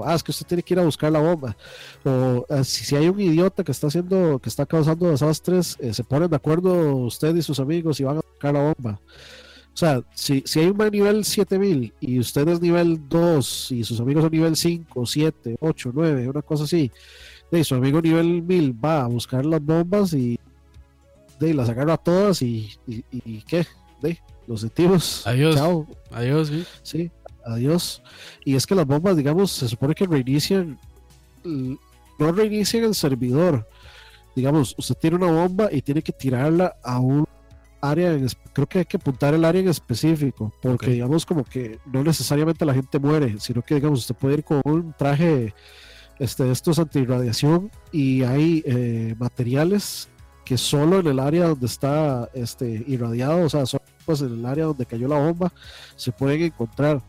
Ah, 0.05 0.15
es 0.15 0.23
que 0.23 0.31
usted 0.31 0.47
tiene 0.47 0.63
que 0.63 0.75
ir 0.75 0.81
a 0.81 0.85
buscar 0.85 1.13
la 1.13 1.21
bomba. 1.21 1.57
O 2.05 2.47
ah, 2.49 2.65
si, 2.65 2.97
hay 2.97 3.09
un 3.09 3.21
idiota 3.21 3.63
que 3.63 3.73
está 3.73 3.89
haciendo, 3.89 4.39
que 4.39 4.49
está 4.49 4.67
causando 4.67 5.11
desastres, 5.11 5.77
eh, 5.81 5.93
se 5.93 6.05
ponen 6.05 6.31
de 6.31 6.37
acuerdo 6.37 6.97
usted 6.97 7.35
y 7.35 7.43
sus 7.43 7.61
amigos 7.61 8.01
y 8.01 8.05
van 8.05 8.19
a 8.19 8.21
buscar 8.21 8.55
la 8.55 8.73
bomba. 8.75 9.01
O 9.75 9.77
sea, 9.77 10.03
si, 10.15 10.43
si 10.45 10.61
hay 10.61 10.67
un 10.67 10.77
nivel 10.91 11.25
7000 11.25 11.95
y 11.99 12.19
usted 12.19 12.47
es 12.49 12.61
nivel 12.61 13.09
2 13.09 13.73
y 13.73 13.85
sus 13.85 14.01
amigos 14.01 14.23
son 14.25 14.33
nivel 14.33 14.55
5, 14.55 15.07
7, 15.07 15.57
8, 15.61 15.91
9, 15.95 16.29
una 16.29 16.43
cosa 16.43 16.65
así, 16.65 16.91
de 17.51 17.65
su 17.65 17.75
amigo 17.75 18.01
nivel 18.03 18.43
1000 18.43 18.85
va 18.85 19.05
a 19.05 19.07
buscar 19.07 19.47
las 19.47 19.63
bombas 19.63 20.13
y 20.13 20.39
de 21.41 21.55
las 21.55 21.71
agarra 21.71 21.95
a 21.95 21.99
todas 21.99 22.43
y, 22.43 22.71
y, 22.87 23.41
¿qué? 23.43 23.67
De 24.03 24.19
los 24.47 24.61
sentimos. 24.61 25.27
Adiós. 25.27 25.57
Chao. 25.57 25.87
Adiós, 26.11 26.49
sí. 26.49 26.65
Sí, 26.83 27.11
adiós. 27.45 28.03
Y 28.45 28.55
es 28.55 28.67
que 28.67 28.75
las 28.75 28.87
bombas, 28.87 29.17
digamos, 29.17 29.51
se 29.51 29.69
supone 29.69 29.95
que 29.95 30.07
reinician, 30.07 30.79
no 31.45 32.33
reinician 32.33 32.85
el 32.85 32.95
servidor. 32.95 33.69
Digamos, 34.35 34.75
usted 34.79 34.95
tiene 34.97 35.17
una 35.17 35.31
bomba 35.31 35.69
y 35.71 35.83
tiene 35.83 36.03
que 36.03 36.13
tirarla 36.13 36.77
a 36.83 36.99
un 36.99 37.27
área, 37.83 38.17
creo 38.53 38.67
que 38.67 38.79
hay 38.79 38.85
que 38.85 38.97
apuntar 38.97 39.35
el 39.35 39.45
área 39.45 39.61
en 39.61 39.69
específico, 39.69 40.55
porque 40.63 40.93
digamos 40.93 41.27
como 41.27 41.45
que 41.45 41.81
no 41.85 42.05
necesariamente 42.05 42.65
la 42.65 42.75
gente 42.75 42.99
muere, 43.01 43.35
sino 43.41 43.61
que 43.61 43.75
digamos 43.75 43.99
usted 43.99 44.15
puede 44.15 44.35
ir 44.35 44.45
con 44.45 44.63
un 44.65 44.95
traje 44.97 45.53
este, 46.21 46.51
estos 46.53 46.79
antirradiación 46.79 47.73
y 47.91 48.23
hay 48.23 48.63
eh, 48.65 49.17
materiales 49.19 50.09
que 50.45 50.57
solo 50.57 51.01
en 51.01 51.09
el 51.09 51.19
área 51.19 51.49
donde 51.49 51.67
está 51.67 52.31
este, 52.35 52.85
irradiado, 52.87 53.45
o 53.45 53.49
sea, 53.49 53.67
solo 53.67 53.83
pues, 54.05 54.21
en 54.21 54.33
el 54.33 54.47
área 54.47 54.67
donde 54.67 54.87
cayó 54.87 55.09
la 55.09 55.19
bomba, 55.19 55.53
se 55.97 56.13
pueden 56.13 56.43
encontrar. 56.43 57.03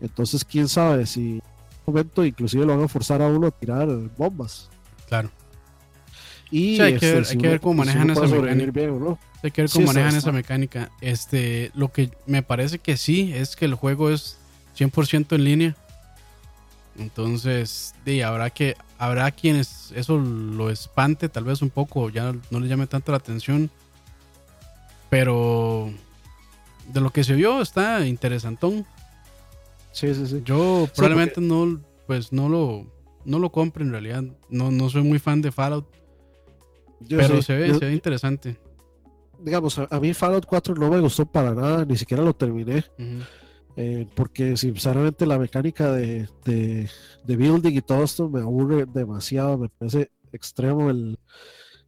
Entonces, 0.00 0.44
quién 0.44 0.68
sabe 0.68 1.06
si 1.06 1.20
en 1.20 1.42
un 1.86 1.94
momento 1.94 2.24
inclusive 2.24 2.64
lo 2.64 2.76
van 2.76 2.84
a 2.84 2.88
forzar 2.88 3.22
a 3.22 3.26
uno 3.26 3.46
a 3.48 3.50
tirar 3.50 3.88
bombas. 4.16 4.68
Claro. 5.08 5.30
Y 6.50 6.80
hay, 6.80 6.98
que 6.98 7.12
ver, 7.12 7.60
cómo 7.60 7.74
manejan 7.74 8.10
esa 8.10 8.22
mecánica. 8.26 9.18
Hay 9.42 9.50
que 9.50 9.62
ver 9.62 9.70
cómo 9.70 9.86
manejan 9.86 10.16
esa 10.16 10.32
mecánica. 10.32 10.90
Este, 11.00 11.70
lo 11.74 11.92
que 11.92 12.10
me 12.26 12.42
parece 12.42 12.78
que 12.78 12.96
sí 12.96 13.32
es 13.34 13.54
que 13.54 13.66
el 13.66 13.74
juego 13.74 14.10
es 14.10 14.38
100% 14.76 15.34
en 15.34 15.44
línea. 15.44 15.76
Entonces, 16.98 17.94
sí, 18.04 18.22
habrá 18.22 18.50
que 18.50 18.76
habrá 18.98 19.30
quienes 19.30 19.92
eso 19.94 20.18
lo 20.18 20.70
espante 20.70 21.28
tal 21.28 21.44
vez 21.44 21.62
un 21.62 21.70
poco, 21.70 22.10
ya 22.10 22.34
no 22.50 22.60
le 22.60 22.66
llame 22.66 22.86
tanto 22.86 23.12
la 23.12 23.18
atención. 23.18 23.70
Pero 25.10 25.92
de 26.88 27.00
lo 27.00 27.10
que 27.10 27.24
se 27.24 27.34
vio 27.34 27.60
está 27.60 28.06
interesantón. 28.06 28.86
Sí, 29.92 30.14
sí, 30.14 30.26
sí. 30.26 30.42
Yo 30.44 30.88
probablemente 30.94 31.40
no 31.40 31.80
pues 32.06 32.32
no 32.32 32.48
lo 32.48 32.86
no 33.24 33.38
lo 33.38 33.52
compre 33.52 33.84
en 33.84 33.90
realidad. 33.90 34.24
No, 34.48 34.70
no 34.70 34.88
soy 34.88 35.02
muy 35.02 35.18
fan 35.18 35.42
de 35.42 35.52
Fallout. 35.52 35.86
pero 37.08 37.42
se, 37.42 37.56
ve, 37.56 37.74
se 37.74 37.84
ve 37.84 37.92
interesante. 37.92 38.56
Digamos, 39.40 39.78
a, 39.78 40.00
mí 40.00 40.14
Fallout 40.14 40.46
4 40.46 40.74
no 40.74 40.90
me 40.90 41.00
gustó 41.00 41.26
para 41.26 41.54
nada, 41.54 41.84
ni 41.84 41.96
siquiera 41.96 42.22
lo 42.22 42.34
terminé. 42.34 42.84
Eh, 43.76 44.08
porque 44.16 44.56
sinceramente 44.56 45.24
la 45.24 45.38
mecánica 45.38 45.92
de, 45.92 46.28
de, 46.44 46.88
building 47.36 47.74
y 47.74 47.82
todo 47.82 48.02
esto 48.02 48.28
me 48.28 48.40
aburre 48.40 48.86
demasiado, 48.86 49.56
me 49.56 49.68
parece 49.68 50.10
extremo 50.32 50.90
el, 50.90 51.16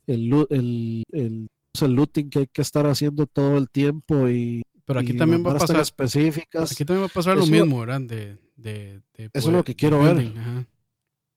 el, 0.07 0.47
el, 0.51 1.03
el, 1.11 1.49
el 1.81 1.93
looting 1.93 2.31
que 2.31 2.39
hay 2.41 2.47
que 2.47 2.63
estar 2.63 2.87
haciendo 2.87 3.27
todo 3.27 3.59
el 3.59 3.69
tiempo 3.69 4.29
y 4.29 4.63
pero 4.91 5.01
aquí 5.01 5.17
también 5.17 5.47
va 5.47 5.53
a 5.53 5.59
pasar 5.59 5.79
específicas. 5.79 6.73
Aquí 6.73 6.85
también 6.85 7.05
va 7.05 7.07
a 7.07 7.15
pasar 7.15 7.37
lo 7.37 7.47
mismo, 7.47 7.79
¿verdad? 7.79 8.01
De, 8.01 8.39
de, 8.57 9.01
eso 9.33 9.49
es 9.49 9.55
lo 9.55 9.63
que 9.63 9.77
quiero 9.77 10.03
ver. 10.03 10.33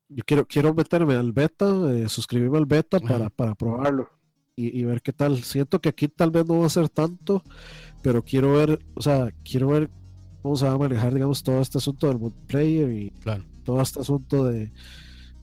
Yo 0.10 0.24
quiero, 0.26 0.48
quiero 0.48 0.74
meterme 0.74 1.14
al 1.14 1.32
beta, 1.34 1.68
eh, 1.92 2.10
suscribirme 2.10 2.58
al 2.58 2.66
beta 2.66 3.00
para, 3.00 3.30
para 3.30 3.54
probarlo 3.54 4.10
y, 4.56 4.80
y, 4.80 4.84
ver 4.86 5.04
qué 5.04 5.14
tal. 5.14 5.44
Siento 5.44 5.80
que 5.80 5.90
aquí 5.90 6.08
tal 6.08 6.32
vez 6.32 6.48
no 6.48 6.62
va 6.62 6.66
a 6.66 6.70
ser 6.70 6.90
tanto, 6.90 7.44
pero 8.02 8.24
quiero 8.24 8.54
ver, 8.54 8.80
o 8.96 9.02
sea, 9.04 9.32
quiero 9.44 9.68
ver 9.68 9.92
cómo 10.42 10.56
se 10.56 10.66
va 10.66 10.74
a 10.74 10.78
manejar, 10.80 11.14
digamos, 11.14 11.44
todo 11.44 11.62
este 11.62 11.78
asunto 11.78 12.08
del 12.08 12.18
multiplayer 12.18 12.92
y 12.92 13.14
todo 13.64 13.82
este 13.82 14.00
asunto 14.00 14.46
de, 14.46 14.72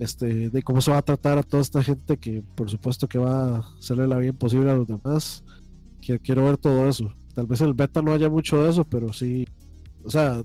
este, 0.00 0.50
de 0.50 0.62
cómo 0.64 0.80
se 0.80 0.90
va 0.90 0.98
a 0.98 1.02
tratar 1.02 1.38
a 1.38 1.44
toda 1.44 1.62
esta 1.62 1.80
gente 1.80 2.16
que, 2.16 2.42
por 2.56 2.68
supuesto, 2.70 3.08
que 3.08 3.18
va 3.18 3.56
a 3.56 3.58
hacerle 3.78 4.08
la 4.08 4.18
bien 4.18 4.36
posible 4.36 4.68
a 4.68 4.74
los 4.74 4.88
demás. 4.88 5.44
Quiero, 6.00 6.20
quiero 6.20 6.44
ver 6.44 6.56
todo 6.56 6.88
eso. 6.88 7.14
Tal 7.34 7.46
vez 7.46 7.60
el 7.60 7.74
beta 7.74 8.02
no 8.02 8.12
haya 8.12 8.28
mucho 8.28 8.62
de 8.62 8.70
eso, 8.70 8.84
pero 8.84 9.12
sí, 9.12 9.46
o 10.04 10.10
sea, 10.10 10.42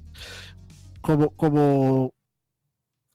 como, 1.01 1.29
como 1.31 2.13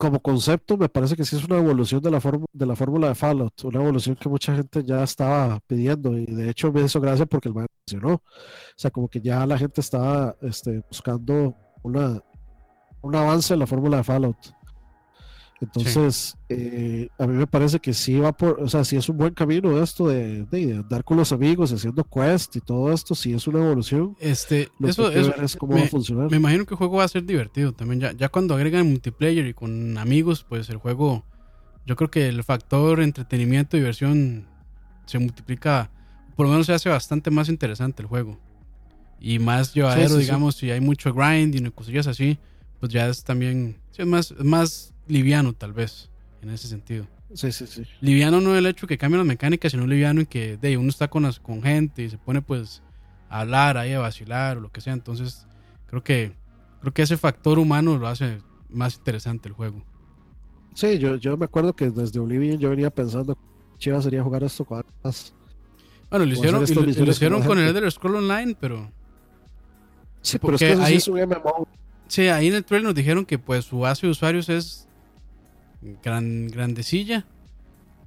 como 0.01 0.19
concepto 0.21 0.79
me 0.79 0.89
parece 0.89 1.15
que 1.15 1.27
sí 1.27 1.37
es 1.37 1.45
una 1.45 1.59
evolución 1.59 2.01
de 2.01 2.11
la, 2.11 2.23
de 2.55 2.67
la 2.67 2.75
fórmula 2.75 3.09
de 3.09 3.15
Fallout, 3.15 3.65
una 3.65 3.81
evolución 3.83 4.17
que 4.17 4.31
mucha 4.31 4.57
gente 4.57 4.83
ya 4.83 5.03
estaba 5.03 5.61
pidiendo 5.67 6.17
y 6.17 6.25
de 6.25 6.49
hecho 6.49 6.73
me 6.73 6.81
hizo 6.81 7.03
gracia 7.03 7.27
porque 7.27 7.51
el 7.51 7.55
man 7.55 7.67
mencionó, 7.87 8.15
o 8.15 8.23
sea, 8.77 8.91
como 8.91 9.09
que 9.09 9.21
ya 9.21 9.45
la 9.45 9.59
gente 9.59 9.83
estaba 9.83 10.35
este, 10.41 10.83
buscando 10.89 11.55
una, 11.83 12.19
un 13.03 13.15
avance 13.15 13.53
en 13.53 13.61
la 13.61 13.67
fórmula 13.67 13.99
de 13.99 14.05
Fallout. 14.05 14.39
Entonces, 15.61 16.39
eh, 16.49 17.11
a 17.19 17.27
mí 17.27 17.37
me 17.37 17.47
parece 17.47 17.81
que 17.81 17.93
sí 17.93 18.19
va 18.19 18.33
por, 18.33 18.63
o 18.63 18.69
sea, 18.69 18.83
sí 18.83 18.97
es 18.97 19.11
un 19.11 19.19
buen 19.19 19.35
camino 19.35 19.83
esto 19.83 20.09
de, 20.09 20.45
de, 20.47 20.77
andar 20.77 21.05
con 21.05 21.19
los 21.19 21.33
amigos, 21.33 21.71
haciendo 21.71 22.03
quest 22.03 22.57
y 22.57 22.61
todo 22.61 22.91
esto, 22.91 23.15
sí 23.15 23.35
es 23.35 23.47
una 23.47 23.59
evolución. 23.59 24.17
Este, 24.21 24.71
eso, 24.83 25.11
es 25.11 25.57
cómo 25.57 25.75
me, 25.75 25.81
va 25.81 25.87
a 25.87 25.91
funcionar. 25.91 26.31
Me 26.31 26.39
imagino 26.39 26.65
que 26.65 26.73
el 26.73 26.79
juego 26.79 26.97
va 26.97 27.05
a 27.05 27.09
ser 27.09 27.25
divertido 27.25 27.73
también. 27.75 28.01
Ya, 28.01 28.13
ya 28.13 28.31
cuando 28.31 28.55
agregan 28.55 28.89
multiplayer 28.89 29.47
y 29.47 29.53
con 29.53 29.99
amigos, 29.99 30.47
pues 30.49 30.71
el 30.71 30.79
juego, 30.79 31.27
yo 31.85 31.95
creo 31.95 32.11
que 32.11 32.29
el 32.29 32.43
factor 32.43 33.01
entretenimiento 33.01 33.77
y 33.77 33.81
diversión 33.81 34.47
se 35.05 35.19
multiplica, 35.19 35.91
por 36.37 36.47
lo 36.47 36.53
menos 36.53 36.67
se 36.67 36.73
hace 36.73 36.89
bastante 36.89 37.31
más 37.31 37.51
interesante 37.51 38.01
el 38.01 38.09
juego. 38.09 38.39
Y 39.21 39.39
más 39.39 39.75
llevadero, 39.75 40.17
digamos, 40.17 40.55
si 40.55 40.71
hay 40.71 40.81
mucho 40.81 41.13
grind 41.13 41.55
y 41.55 41.71
cosillas 41.71 42.07
así, 42.07 42.39
pues 42.79 42.91
ya 42.91 43.09
es 43.09 43.23
también, 43.25 43.77
sí, 43.91 44.01
es 44.01 44.09
más, 44.09 44.31
es 44.31 44.45
más 44.45 44.95
liviano, 45.11 45.53
tal 45.53 45.73
vez, 45.73 46.11
en 46.43 46.51
ese 46.51 46.69
sentido. 46.69 47.07
Sí, 47.35 47.53
sí, 47.53 47.67
sí. 47.67 47.85
Liviano 48.01 48.41
no 48.41 48.57
el 48.57 48.67
hecho 48.67 48.87
que 48.87 48.99
cambien 48.99 49.19
las 49.19 49.27
mecánicas, 49.27 49.73
sino 49.73 49.87
liviano 49.87 50.21
en 50.21 50.27
que 50.27 50.57
de, 50.57 50.77
uno 50.77 50.89
está 50.89 51.09
con, 51.09 51.31
con 51.43 51.63
gente 51.63 52.03
y 52.03 52.11
se 52.11 52.19
pone 52.19 52.43
pues 52.43 52.83
a 53.29 53.41
hablar 53.41 53.77
ahí, 53.77 53.93
a 53.93 54.01
vacilar 54.01 54.59
o 54.59 54.61
lo 54.61 54.73
que 54.73 54.81
sea. 54.81 54.93
Entonces, 54.93 55.47
creo 55.87 56.03
que, 56.03 56.33
creo 56.81 56.93
que 56.93 57.03
ese 57.03 57.17
factor 57.17 57.59
humano 57.59 57.99
lo 57.99 58.09
hace 58.09 58.39
más 58.69 58.97
interesante 58.97 59.49
el 59.49 59.55
juego. 59.55 59.85
Sí, 60.75 60.99
yo, 60.99 61.17
yo 61.17 61.37
me 61.37 61.45
acuerdo 61.45 61.75
que 61.75 61.91
desde 61.91 62.19
Oblivion 62.19 62.59
yo 62.59 62.71
venía 62.71 62.91
pensando 62.91 63.37
chiva 63.79 64.01
sería 64.01 64.23
jugar 64.23 64.45
esto 64.45 64.65
con 64.65 64.85
más. 65.03 65.35
Bueno, 66.11 66.27
lo 66.27 66.33
hicieron, 66.33 66.61
lo, 66.61 67.11
hicieron 67.11 67.43
con 67.43 67.59
el 67.59 67.69
Elder 67.69 67.91
Scroll 67.91 68.17
Online, 68.17 68.57
pero. 68.59 68.91
Sí, 70.21 70.39
pero 70.39 70.55
es 70.55 70.61
que 70.61 70.73
ahí, 70.73 70.97
es 70.97 71.09
un 71.09 71.21
MMO. 71.21 71.67
Sí, 72.07 72.29
ahí 72.29 72.49
en 72.49 72.55
el 72.55 72.65
trailer 72.65 72.87
nos 72.87 72.95
dijeron 72.95 73.25
que 73.25 73.39
pues 73.39 73.65
su 73.65 73.81
base 73.81 74.07
de 74.07 74.11
usuarios 74.11 74.49
es 74.49 74.89
gran, 76.03 76.49
grandecilla 76.49 77.25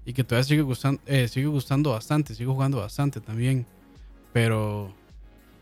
y 0.06 0.14
que 0.14 0.24
todavía 0.24 0.44
sigue 0.44 0.62
gustando, 0.62 1.02
eh, 1.06 1.28
sigue 1.28 1.48
gustando 1.48 1.92
bastante, 1.92 2.36
sigue 2.36 2.50
jugando 2.50 2.78
bastante 2.78 3.22
también. 3.22 3.66
Pero, 4.34 4.94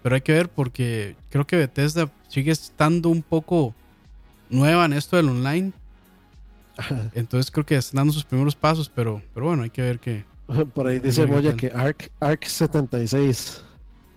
pero 0.01 0.15
hay 0.15 0.21
que 0.21 0.33
ver 0.33 0.49
porque 0.49 1.15
creo 1.29 1.45
que 1.45 1.57
Bethesda 1.57 2.11
sigue 2.27 2.51
estando 2.51 3.09
un 3.09 3.21
poco 3.21 3.75
nueva 4.49 4.85
en 4.85 4.93
esto 4.93 5.17
del 5.17 5.29
online. 5.29 5.73
Entonces 7.13 7.51
creo 7.51 7.65
que 7.65 7.75
están 7.75 7.97
dando 7.97 8.13
sus 8.13 8.23
primeros 8.23 8.55
pasos, 8.55 8.89
pero, 8.89 9.21
pero 9.33 9.47
bueno, 9.47 9.63
hay 9.63 9.69
que 9.69 9.81
ver 9.81 9.99
que... 9.99 10.25
Por 10.73 10.88
ahí 10.88 10.99
dice 10.99 11.25
Moya 11.25 11.55
que 11.55 11.71
Arc, 11.73 12.11
Arc 12.19 12.43
76. 12.43 13.63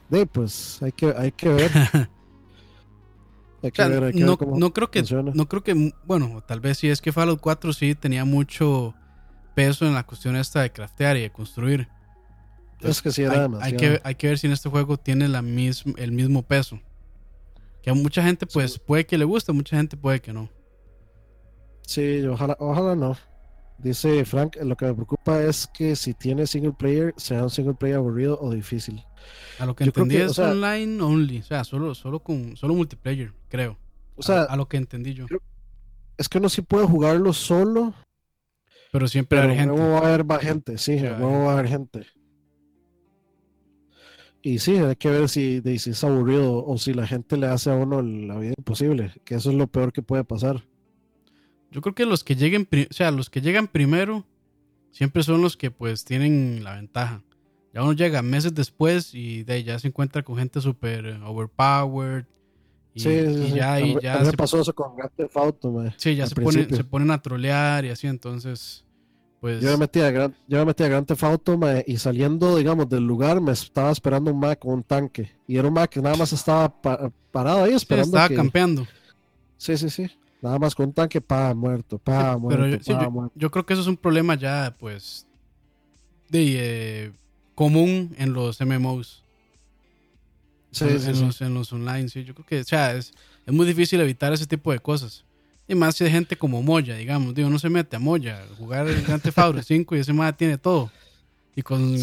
De, 0.09 0.27
pues 0.27 0.83
hay 0.83 0.93
que, 0.93 1.15
hay 1.17 1.31
que 1.31 1.49
ver. 1.49 1.71
no, 3.65 4.73
creo 4.73 4.91
que, 4.91 5.03
no 5.35 5.49
creo 5.49 5.63
que, 5.63 5.93
bueno, 6.05 6.43
tal 6.47 6.61
vez 6.61 6.79
sí 6.79 6.89
es 6.89 7.01
que 7.01 7.13
Fallout 7.13 7.41
4 7.41 7.73
sí 7.73 7.95
tenía 7.95 8.25
mucho 8.25 8.95
peso 9.55 9.87
en 9.87 9.95
la 9.95 10.05
cuestión 10.05 10.37
esta 10.37 10.63
de 10.63 10.73
craftear 10.73 11.17
y 11.17 11.23
de 11.23 11.31
construir. 11.31 11.89
es 12.81 13.01
que 13.01 13.11
sí 13.11 13.23
era 13.23 13.45
hay, 13.45 13.73
hay, 13.73 13.77
que, 13.77 14.01
hay 14.03 14.15
que 14.17 14.27
ver 14.29 14.39
si 14.39 14.47
en 14.47 14.53
este 14.53 14.69
juego 14.69 14.97
tiene 14.97 15.29
la 15.29 15.43
misma, 15.43 15.95
el 15.97 16.13
mismo 16.13 16.43
peso. 16.43 16.81
Que 17.83 17.91
a 17.91 17.95
mucha 17.95 18.23
gente 18.23 18.47
pues 18.47 18.79
puede 18.79 19.07
que 19.07 19.19
le 19.19 19.25
guste, 19.25 19.53
mucha 19.53 19.77
gente 19.77 19.97
puede 19.97 20.21
que 20.21 20.33
no. 20.33 20.49
Sí, 21.83 22.23
ojalá, 22.27 22.57
ojalá 22.59 22.97
no. 22.97 23.17
Dice 23.79 24.25
Frank, 24.25 24.57
lo 24.63 24.77
que 24.77 24.87
me 24.87 24.95
preocupa 24.95 25.43
es 25.43 25.67
que 25.67 25.97
si 25.97 26.15
tiene 26.15 26.47
single 26.47 26.73
player, 26.73 27.13
sea 27.17 27.43
un 27.43 27.51
single 27.51 27.75
player 27.75 27.97
aburrido 27.97 28.39
o 28.41 28.53
difícil. 28.53 29.05
A 29.59 29.67
lo 29.67 29.75
que 29.75 29.85
entendí 29.85 30.17
es 30.17 30.39
online 30.39 31.03
only, 31.03 31.39
o 31.41 31.43
sea, 31.43 31.65
solo, 31.65 31.95
solo 31.95 32.21
con 32.21 32.57
solo 32.57 32.75
multiplayer, 32.75 33.33
creo. 33.55 33.79
O 34.17 34.23
sea, 34.23 34.43
a, 34.43 34.57
lo 34.57 34.67
que 34.67 34.77
entendí 34.77 35.15
yo. 35.15 35.27
Es 36.19 36.29
que 36.29 36.39
uno 36.39 36.49
sí 36.49 36.63
puede 36.63 36.87
jugarlo 36.87 37.33
solo. 37.33 37.95
Pero 38.91 39.07
siempre 39.07 39.39
hay 39.41 39.57
gente. 39.57 39.81
va 39.81 39.99
a 39.99 40.15
haber 40.15 40.41
gente, 40.41 40.77
sí, 40.77 41.01
va 41.01 41.51
a 41.51 41.53
haber 41.53 41.69
gente. 41.69 42.07
Y 44.43 44.59
sí, 44.59 44.77
hay 44.77 44.97
que 44.97 45.09
ver 45.09 45.29
si, 45.29 45.63
si 45.79 45.91
es 45.91 46.05
aburrido 46.05 46.65
o 46.65 46.77
si 46.79 46.95
la 46.95 47.07
gente 47.07 47.37
le 47.37 47.47
hace 47.47 47.71
a 47.71 47.75
uno 47.75 48.03
la 48.03 48.37
vida 48.39 48.55
imposible, 48.59 49.13
que 49.25 49.37
eso 49.37 49.51
es 49.51 49.57
lo 49.57 49.69
peor 49.69 49.93
que 49.93 50.03
puede 50.03 50.25
pasar. 50.25 50.65
Yo 51.71 51.81
creo 51.81 51.95
que 51.95 52.07
los 52.07 52.25
que 52.25 52.37
lleguen, 52.37 52.69
o 52.91 52.93
sea, 52.93 53.11
los 53.11 53.31
que 53.31 53.41
llegan 53.41 53.69
primero 53.69 54.27
siempre 54.91 55.23
son 55.23 55.41
los 55.41 55.57
que 55.57 55.71
pues 55.71 56.05
tienen 56.05 56.63
la 56.63 56.75
ventaja. 56.75 57.23
Ya 57.73 57.83
uno 57.83 57.93
llega 57.93 58.21
meses 58.23 58.55
después 58.55 59.15
y 59.15 59.45
de 59.45 59.55
ahí 59.55 59.65
ya 59.65 59.79
se 59.79 59.89
encuentra 59.89 60.23
con 60.23 60.37
gente 60.37 60.61
súper 60.61 61.07
overpowered. 61.25 62.27
Y, 62.95 63.01
sí, 63.01 63.11
sí, 63.11 63.53
ya, 63.55 63.81
y 63.81 63.99
ya 64.01 64.25
se, 64.25 64.33
pasó 64.35 64.61
eso 64.61 64.73
con 64.73 64.95
Grand 64.95 65.11
Theft 65.17 65.37
Auto, 65.37 65.85
Sí, 65.97 66.15
ya 66.15 66.27
se, 66.27 66.35
se 66.35 66.85
ponen 66.85 67.11
a 67.11 67.21
trolear 67.21 67.85
y 67.85 67.91
así, 67.91 68.07
entonces, 68.07 68.85
pues... 69.41 69.61
Yo 69.61 69.73
me 69.73 69.79
metí 69.79 70.01
a 70.01 70.13
Grand, 70.13 70.35
yo 70.47 70.59
me 70.59 70.65
metí 70.67 70.85
a 70.85 70.89
Grand 70.89 71.05
Theft 71.05 71.25
Auto 71.25 71.59
y 71.87 71.97
saliendo, 71.97 72.57
digamos, 72.57 72.89
del 72.89 73.05
lugar 73.05 73.41
me 73.41 73.51
estaba 73.51 73.91
esperando 73.91 74.31
un 74.31 74.39
Mac 74.39 74.61
con 74.61 74.75
un 74.75 74.83
tanque. 74.85 75.33
Y 75.49 75.57
era 75.57 75.67
un 75.67 75.75
Mac 75.75 75.91
que 75.91 76.01
nada 76.01 76.17
más 76.17 76.33
estaba 76.33 76.73
parado 76.81 77.65
ahí 77.65 77.73
esperando 77.73 78.17
estaba 78.17 78.35
campeando. 78.35 78.87
Sí, 79.57 79.77
sí, 79.77 79.91
sí. 79.91 80.09
Nada 80.41 80.59
más 80.59 80.75
con 80.75 80.87
un 80.87 80.93
tanque, 80.93 81.21
pa, 81.21 81.53
muerto, 81.53 81.99
pa, 81.99 82.37
muerto, 82.37 82.77
yo, 82.79 83.31
yo, 83.35 83.51
creo 83.51 83.67
que 83.67 83.73
eso 83.73 83.83
es 83.83 83.89
un 83.89 83.97
problema 83.97 84.35
ya, 84.35 84.77
pues, 84.79 85.27
de, 86.29 86.57
eh, 87.07 87.13
común 87.55 88.15
en 88.19 88.33
los 88.33 88.61
MMOs. 88.61 89.24
Sí, 90.75 90.85
en, 90.85 91.01
sí, 91.01 91.25
los, 91.25 91.41
en 91.41 91.55
los 91.55 91.73
online, 91.73 92.09
sí. 92.09 92.25
Yo 92.25 92.35
creo 92.35 92.47
que, 92.47 92.61
o 92.61 92.65
sea, 92.65 92.95
es, 92.95 93.13
es 93.47 93.55
muy 93.55 93.67
difícil 93.67 94.01
evitar 94.01 94.33
ese 94.33 94.47
tipo 94.47 94.73
de 94.73 94.79
cosas. 94.79 95.25
Y 95.67 95.75
más 95.75 95.97
si 95.97 96.05
hay 96.05 96.11
gente 96.11 96.37
como 96.37 96.63
Moya, 96.63 96.97
digamos. 96.97 97.35
Digo, 97.35 97.49
no 97.49 97.59
se 97.59 97.71
mete 97.71 97.97
a 97.97 97.99
Moya 97.99 98.45
jugar 98.59 98.87
el 98.87 99.03
Grand 99.03 99.23
Theft 99.23 99.39
5 99.63 99.97
y 99.97 99.99
ese 100.01 100.13
más 100.13 100.37
tiene 100.37 100.59
todo. 100.59 100.91
Y 101.57 101.63
con. 101.63 101.95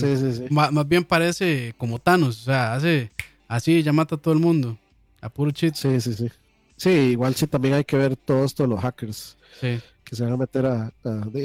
Más, 0.50 0.72
más, 0.72 0.88
bien 0.88 1.04
parece 1.04 1.74
como 1.78 2.00
Thanos. 2.00 2.42
O 2.42 2.46
sea, 2.46 2.74
hace 2.74 3.12
así, 3.48 3.84
ya 3.84 3.94
mata 3.94 4.16
a 4.16 4.18
todo 4.18 4.34
el 4.34 4.40
mundo. 4.40 4.78
A 5.22 5.30
puro 5.30 5.52
cheat. 5.52 5.76
Sí, 5.76 6.02
sí, 6.02 6.14
sí. 6.14 6.30
Sí, 6.76 6.90
igual 6.90 7.36
sí 7.36 7.46
también 7.46 7.76
hay 7.76 7.84
que 7.84 7.96
ver 7.96 8.16
todo 8.16 8.44
esto 8.44 8.64
de 8.64 8.70
los 8.70 8.80
hackers. 8.80 9.38
Que 9.60 10.16
se 10.16 10.24
van 10.24 10.34
a 10.34 10.38
meter 10.38 10.66
a, 10.66 10.92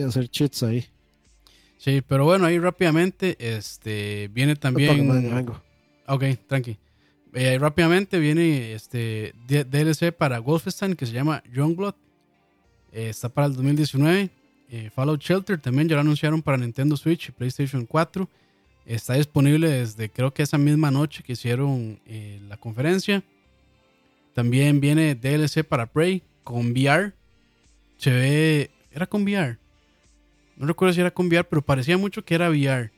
hacer 0.08 0.28
cheats 0.28 0.62
ahí. 0.62 0.86
Sí, 1.76 2.02
pero 2.06 2.24
bueno, 2.24 2.46
ahí 2.46 2.58
rápidamente 2.58 3.36
este, 3.38 4.30
viene 4.32 4.56
también. 4.56 5.10
Ok, 6.06 6.24
tranqui. 6.46 6.78
Eh, 7.38 7.58
rápidamente 7.58 8.18
viene 8.18 8.72
este 8.72 9.34
DLC 9.46 10.10
para 10.10 10.40
Wolfenstein 10.40 10.96
que 10.96 11.04
se 11.04 11.12
llama 11.12 11.42
Youngblood. 11.52 11.94
Eh, 12.92 13.10
está 13.10 13.28
para 13.28 13.48
el 13.48 13.52
2019. 13.52 14.30
Eh, 14.70 14.90
Fallout 14.94 15.20
Shelter 15.20 15.60
también 15.60 15.86
ya 15.86 15.96
lo 15.96 16.00
anunciaron 16.00 16.40
para 16.40 16.56
Nintendo 16.56 16.96
Switch 16.96 17.28
y 17.28 17.32
PlayStation 17.32 17.84
4. 17.84 18.26
Está 18.86 19.14
disponible 19.14 19.68
desde 19.68 20.08
creo 20.08 20.32
que 20.32 20.44
esa 20.44 20.56
misma 20.56 20.90
noche 20.90 21.22
que 21.22 21.34
hicieron 21.34 22.00
la 22.48 22.56
conferencia. 22.56 23.22
También 24.32 24.80
viene 24.80 25.14
DLC 25.14 25.62
para 25.62 25.84
Prey 25.84 26.22
con 26.42 26.70
VR. 26.70 27.12
Se 27.98 28.12
ve. 28.12 28.70
¿Era 28.90 29.06
con 29.06 29.24
VR? 29.24 29.58
No 30.56 30.66
recuerdo 30.66 30.94
si 30.94 31.00
era 31.02 31.10
con 31.10 31.26
VR, 31.26 31.44
pero 31.44 31.60
parecía 31.60 31.98
mucho 31.98 32.24
que 32.24 32.34
era 32.34 32.48
VR. 32.48 32.90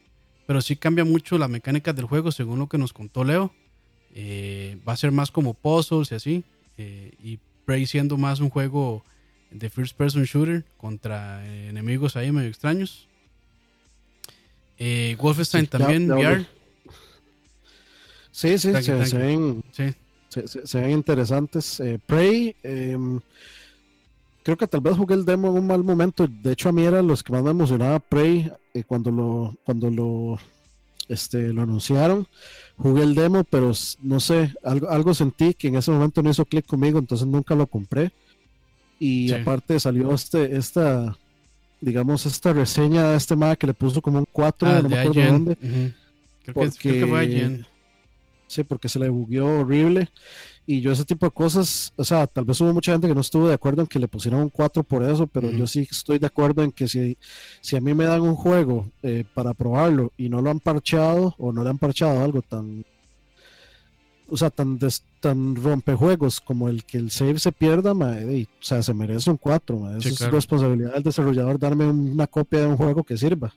Pero 0.47 0.63
sí 0.63 0.77
cambia 0.77 1.05
mucho 1.05 1.39
la 1.39 1.49
mecánica 1.49 1.93
del 1.93 2.05
juego, 2.05 2.31
según 2.31 2.61
lo 2.61 2.69
que 2.69 2.79
nos 2.79 2.93
contó 2.93 3.25
Leo. 3.25 3.53
Eh, 4.21 4.79
va 4.87 4.95
a 4.95 4.97
ser 4.97 5.13
más 5.13 5.31
como 5.31 5.55
puzzles 5.55 6.11
y 6.11 6.15
así. 6.17 6.45
Eh, 6.77 7.13
y 7.23 7.39
Prey 7.65 7.87
siendo 7.87 8.17
más 8.17 8.41
un 8.41 8.51
juego 8.51 9.05
de 9.51 9.71
first 9.71 9.97
person 9.97 10.25
shooter 10.25 10.65
contra 10.77 11.47
eh, 11.47 11.69
enemigos 11.69 12.17
ahí 12.17 12.33
medio 12.33 12.49
extraños. 12.49 13.07
Wolfenstein 15.19 15.67
también, 15.67 16.11
VR. 16.11 16.47
Sí, 18.31 18.59
sí, 18.59 18.73
se, 18.83 19.19
ven. 19.19 19.65
Sí 19.73 19.95
se, 20.29 20.81
ven 20.81 20.91
interesantes. 20.91 21.81
Eh, 21.81 21.99
Prey, 22.05 22.55
em, 22.63 23.21
creo 24.43 24.57
que 24.57 24.67
tal 24.67 24.81
vez 24.81 24.97
jugué 24.97 25.15
el 25.15 25.25
demo 25.25 25.49
en 25.49 25.55
un 25.55 25.67
mal 25.67 25.83
momento. 25.83 26.27
De 26.27 26.53
hecho, 26.53 26.69
a 26.69 26.73
mí 26.73 26.85
era 26.85 27.03
los 27.03 27.23
que 27.23 27.33
más 27.33 27.43
me 27.43 27.51
emocionaba 27.51 27.99
Prey 27.99 28.51
eh, 28.75 28.85
cuando 28.85 29.11
lo 29.11 29.55
cuando 29.65 29.91
lo 29.91 30.39
este 31.09 31.53
lo 31.53 31.63
anunciaron. 31.63 32.27
Jugué 32.79 33.03
el 33.03 33.15
demo, 33.15 33.45
pero 33.45 33.73
no 34.03 34.21
sé, 34.21 34.55
algo, 34.63 34.89
algo 34.89 35.13
sentí 35.13 35.53
que 35.53 35.69
en 35.69 35.77
ese 35.77 35.91
momento 35.91 36.23
no 36.23 36.31
hizo 36.31 36.45
clic 36.45 36.65
conmigo, 36.65 36.99
entonces 36.99 37.27
nunca 37.27 37.55
lo 37.55 37.67
compré. 37.67 38.13
Y 39.01 39.33
aparte 39.33 39.79
salió 39.79 40.13
este 40.15 40.57
esta 40.57 41.17
digamos 41.81 42.27
esta 42.27 42.53
reseña 42.53 43.11
de 43.11 43.17
este 43.17 43.37
MAD 43.37 43.57
que 43.57 43.67
le 43.69 43.75
puso 43.75 44.03
como 44.03 44.21
un 44.21 44.27
4, 44.31 44.69
ah, 44.69 44.81
no 44.83 44.89
me 44.89 44.99
acuerdo 44.99 45.33
dónde. 45.33 45.57
creo, 46.45 46.71
que, 46.81 47.07
fue 47.07 47.65
Sí, 48.49 48.65
porque 48.65 48.89
se 48.89 48.99
le 48.99 49.11
bugueó 49.11 49.61
horrible. 49.61 50.09
Y 50.67 50.81
yo 50.81 50.91
ese 50.91 51.05
tipo 51.05 51.27
de 51.27 51.33
cosas, 51.33 51.93
o 51.97 52.05
sea, 52.05 52.27
tal 52.27 52.45
vez 52.45 52.61
hubo 52.61 52.73
mucha 52.73 52.93
gente 52.93 53.07
que 53.07 53.15
no 53.15 53.21
estuvo 53.21 53.47
de 53.47 53.55
acuerdo 53.55 53.83
en 53.83 53.87
que 53.87 53.99
le 53.99 54.09
pusieran 54.09 54.41
un 54.41 54.49
4 54.49 54.83
por 54.83 55.03
eso, 55.03 55.27
pero 55.27 55.51
yo 55.51 55.67
sí 55.67 55.87
estoy 55.91 56.19
de 56.19 56.27
acuerdo 56.27 56.63
en 56.63 56.73
que 56.73 56.89
si, 56.89 57.17
si 57.61 57.77
a 57.77 57.81
mí 57.81 57.95
me 57.95 58.05
dan 58.05 58.23
un 58.23 58.35
juego 58.35 58.91
eh, 59.03 59.25
para 59.35 59.55
probarlo 59.55 60.13
y 60.17 60.29
no 60.29 60.43
lo 60.43 60.51
han 60.51 60.61
parchado 60.61 61.35
o 61.39 61.53
no 61.53 61.63
le 61.63 61.71
han 61.71 61.79
parchado 61.79 62.23
algo 62.23 62.43
tan, 62.43 62.85
o 64.29 64.37
sea, 64.37 64.51
tan, 64.51 64.79
tan 65.21 65.57
rompejuegos 65.57 66.41
como 66.41 66.69
el 66.69 66.85
que 66.85 66.99
el 66.99 67.11
save 67.11 67.39
se 67.39 67.53
pierda, 67.53 67.93
o 67.93 68.47
sea, 68.61 68.83
se 68.83 68.95
merece 68.95 69.31
un 69.31 69.37
4. 69.37 69.97
es 69.97 70.31
responsabilidad 70.31 70.95
del 70.95 71.03
desarrollador 71.03 71.59
darme 71.59 71.87
una 71.87 72.27
copia 72.27 72.61
de 72.61 72.67
un 72.67 72.77
juego 72.77 73.05
que 73.05 73.17
sirva 73.17 73.55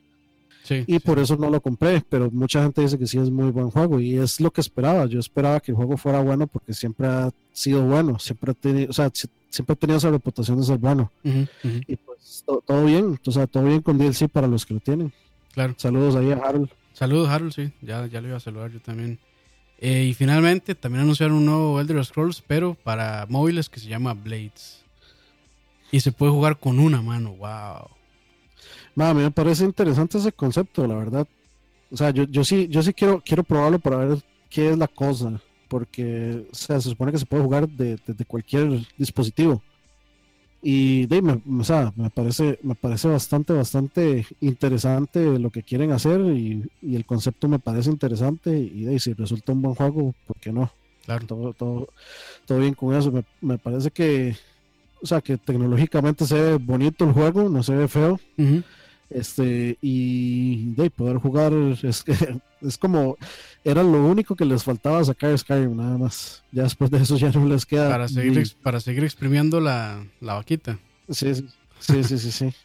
y 0.70 1.00
por 1.00 1.20
eso 1.20 1.36
no 1.38 1.50
lo 1.50 1.62
compré, 1.62 2.04
pero 2.08 2.30
mucha 2.32 2.64
gente 2.64 2.82
dice 2.82 2.98
que 2.98 3.08
sí 3.08 3.18
es 3.18 3.30
muy 3.30 3.52
buen 3.52 3.70
juego 3.70 4.00
y 4.00 4.18
es 4.18 4.40
lo 4.40 4.52
que 4.52 4.62
esperaba. 4.62 5.06
Yo 5.06 5.20
esperaba 5.20 5.60
que 5.60 5.72
el 5.72 5.76
juego 5.76 5.98
fuera 5.98 6.22
bueno 6.22 6.48
porque 6.48 6.74
siempre 6.74 7.08
ha 7.08 7.32
sido 7.52 7.84
bueno, 7.84 8.20
siempre 8.20 8.52
ha 8.52 8.54
tenido, 8.54 8.90
o 8.90 8.94
sea, 8.94 9.12
siempre 9.50 9.74
ha 9.74 9.76
tenido 9.76 9.98
esa 9.98 10.12
reputación 10.12 10.60
de 10.60 10.66
ser 10.66 10.78
bueno. 10.78 11.12
Y 11.24 11.96
pues 11.98 12.46
todo, 12.66 12.86
bien, 12.86 13.20
o 13.26 13.32
sea, 13.32 13.48
todo 13.48 13.64
bien 13.64 13.82
con 13.82 13.98
DLC 13.98 14.30
para 14.30 14.48
los 14.48 14.66
que 14.66 14.76
lo 14.76 14.80
tienen. 14.80 15.12
Claro. 15.54 15.74
Saludos 15.78 16.16
ahí 16.16 16.32
a 16.32 16.36
Harold. 16.36 16.70
Saludos 16.94 17.30
Harold, 17.30 17.54
sí, 17.54 17.72
ya, 17.82 18.06
ya 18.06 18.22
le 18.22 18.30
iba 18.30 18.38
a 18.38 18.42
saludar 18.42 18.72
yo 18.72 18.80
también. 18.80 19.20
Eh, 19.80 20.06
y 20.06 20.14
finalmente 20.14 20.76
también 20.76 21.04
anunciaron 21.04 21.38
un 21.38 21.46
nuevo 21.46 21.82
Elder 21.82 22.06
Scrolls, 22.06 22.44
pero 22.46 22.76
para 22.76 23.26
móviles 23.28 23.68
que 23.68 23.80
se 23.80 23.90
llama 23.90 24.14
Blades. 24.14 24.84
Y 25.92 26.00
se 26.02 26.12
puede 26.12 26.32
jugar 26.32 26.60
con 26.60 26.80
una 26.80 27.02
mano, 27.02 27.34
wow 27.34 28.01
a 28.98 29.14
mí 29.14 29.22
me 29.22 29.32
parece 29.32 29.66
interesante 29.66 30.18
ese 30.18 30.32
concepto, 30.32 30.86
la 30.86 30.96
verdad. 30.96 31.28
O 31.92 31.98
sea, 31.98 32.12
yo, 32.12 32.24
yo 32.24 32.44
sí, 32.44 32.68
yo 32.70 32.82
sí 32.82 32.94
quiero, 32.94 33.22
quiero 33.24 33.44
probarlo 33.44 33.80
para 33.80 33.98
ver 33.98 34.18
qué 34.50 34.72
es 34.72 34.78
la 34.78 34.88
cosa. 34.88 35.40
Porque 35.68 36.46
o 36.52 36.56
sea, 36.56 36.80
se 36.82 36.90
supone 36.90 37.12
que 37.12 37.20
se 37.20 37.26
puede 37.26 37.44
jugar 37.44 37.68
desde 37.70 38.14
de, 38.14 38.26
cualquier 38.26 38.86
dispositivo. 38.98 39.62
Y 40.62 41.08
de, 41.08 41.22
me, 41.22 41.42
o 41.60 41.64
sea, 41.64 41.92
me 41.96 42.10
parece, 42.10 42.60
me 42.62 42.76
parece 42.76 43.08
bastante, 43.08 43.54
bastante 43.54 44.26
interesante 44.42 45.40
lo 45.40 45.50
que 45.50 45.64
quieren 45.64 45.92
hacer 45.92 46.22
y, 46.22 46.70
el 46.84 47.06
concepto 47.06 47.48
me 47.48 47.60
parece 47.60 47.90
interesante. 47.90 48.58
Y 48.58 48.84
de, 48.84 49.00
si 49.00 49.14
resulta 49.14 49.54
un 49.54 49.62
buen 49.62 49.76
juego, 49.76 50.14
¿por 50.28 50.38
qué 50.40 50.52
no? 50.52 50.72
Claro. 51.06 51.26
Todo, 51.26 51.54
todo, 51.54 51.90
todo 52.46 52.60
bien 52.60 52.74
con 52.74 52.94
eso. 52.94 53.12
Me, 53.12 53.24
me 53.42 53.58
parece 53.58 53.92
que, 53.92 54.36
o 55.02 55.06
sea, 55.06 55.22
que 55.22 55.38
tecnológicamente 55.38 56.26
se 56.26 56.36
ve 56.36 56.58
bonito 56.58 57.06
el 57.06 57.14
juego, 57.14 57.50
no 57.50 57.64
se 57.64 57.76
ve 57.76 57.88
feo. 57.88 58.20
Este, 59.12 59.78
y 59.82 60.74
de 60.74 60.90
poder 60.90 61.18
jugar 61.18 61.52
es, 61.54 62.06
es 62.62 62.78
como 62.78 63.18
era 63.64 63.84
lo 63.84 64.06
único 64.06 64.38
que 64.38 64.46
les 64.46 64.64
faltaba 64.64 65.04
sacar 65.04 65.38
Skyrim, 65.38 65.76
nada 65.76 65.98
más. 65.98 66.44
Ya 66.52 66.64
después 66.64 66.90
de 66.90 67.00
eso 67.00 67.18
ya 67.18 67.30
no 67.30 67.46
les 67.46 67.66
queda. 67.66 67.90
Para 67.90 68.08
seguir, 68.08 68.56
para 68.64 68.80
seguir 68.80 69.04
exprimiendo 69.04 69.60
la, 69.60 70.06
la 70.22 70.36
vaquita. 70.36 70.80
Sí, 71.10 71.36
sí, 71.36 72.04
sí, 72.04 72.18
sí, 72.18 72.32
sí. 72.32 72.54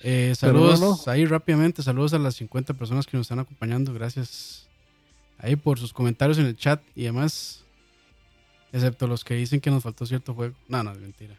Eh, 0.00 0.32
saludos 0.36 1.08
ahí 1.08 1.24
rápidamente, 1.24 1.82
saludos 1.82 2.14
a 2.14 2.20
las 2.20 2.36
50 2.36 2.74
personas 2.74 3.04
que 3.04 3.16
nos 3.16 3.24
están 3.24 3.40
acompañando, 3.40 3.92
gracias 3.92 4.68
ahí 5.38 5.56
por 5.56 5.80
sus 5.80 5.92
comentarios 5.92 6.38
en 6.38 6.46
el 6.46 6.56
chat 6.56 6.80
y 6.94 7.02
demás, 7.02 7.64
excepto 8.72 9.08
los 9.08 9.24
que 9.24 9.34
dicen 9.34 9.60
que 9.60 9.72
nos 9.72 9.82
faltó 9.82 10.06
cierto 10.06 10.34
juego. 10.34 10.54
No, 10.68 10.84
no, 10.84 10.92
es 10.92 11.00
mentira. 11.00 11.34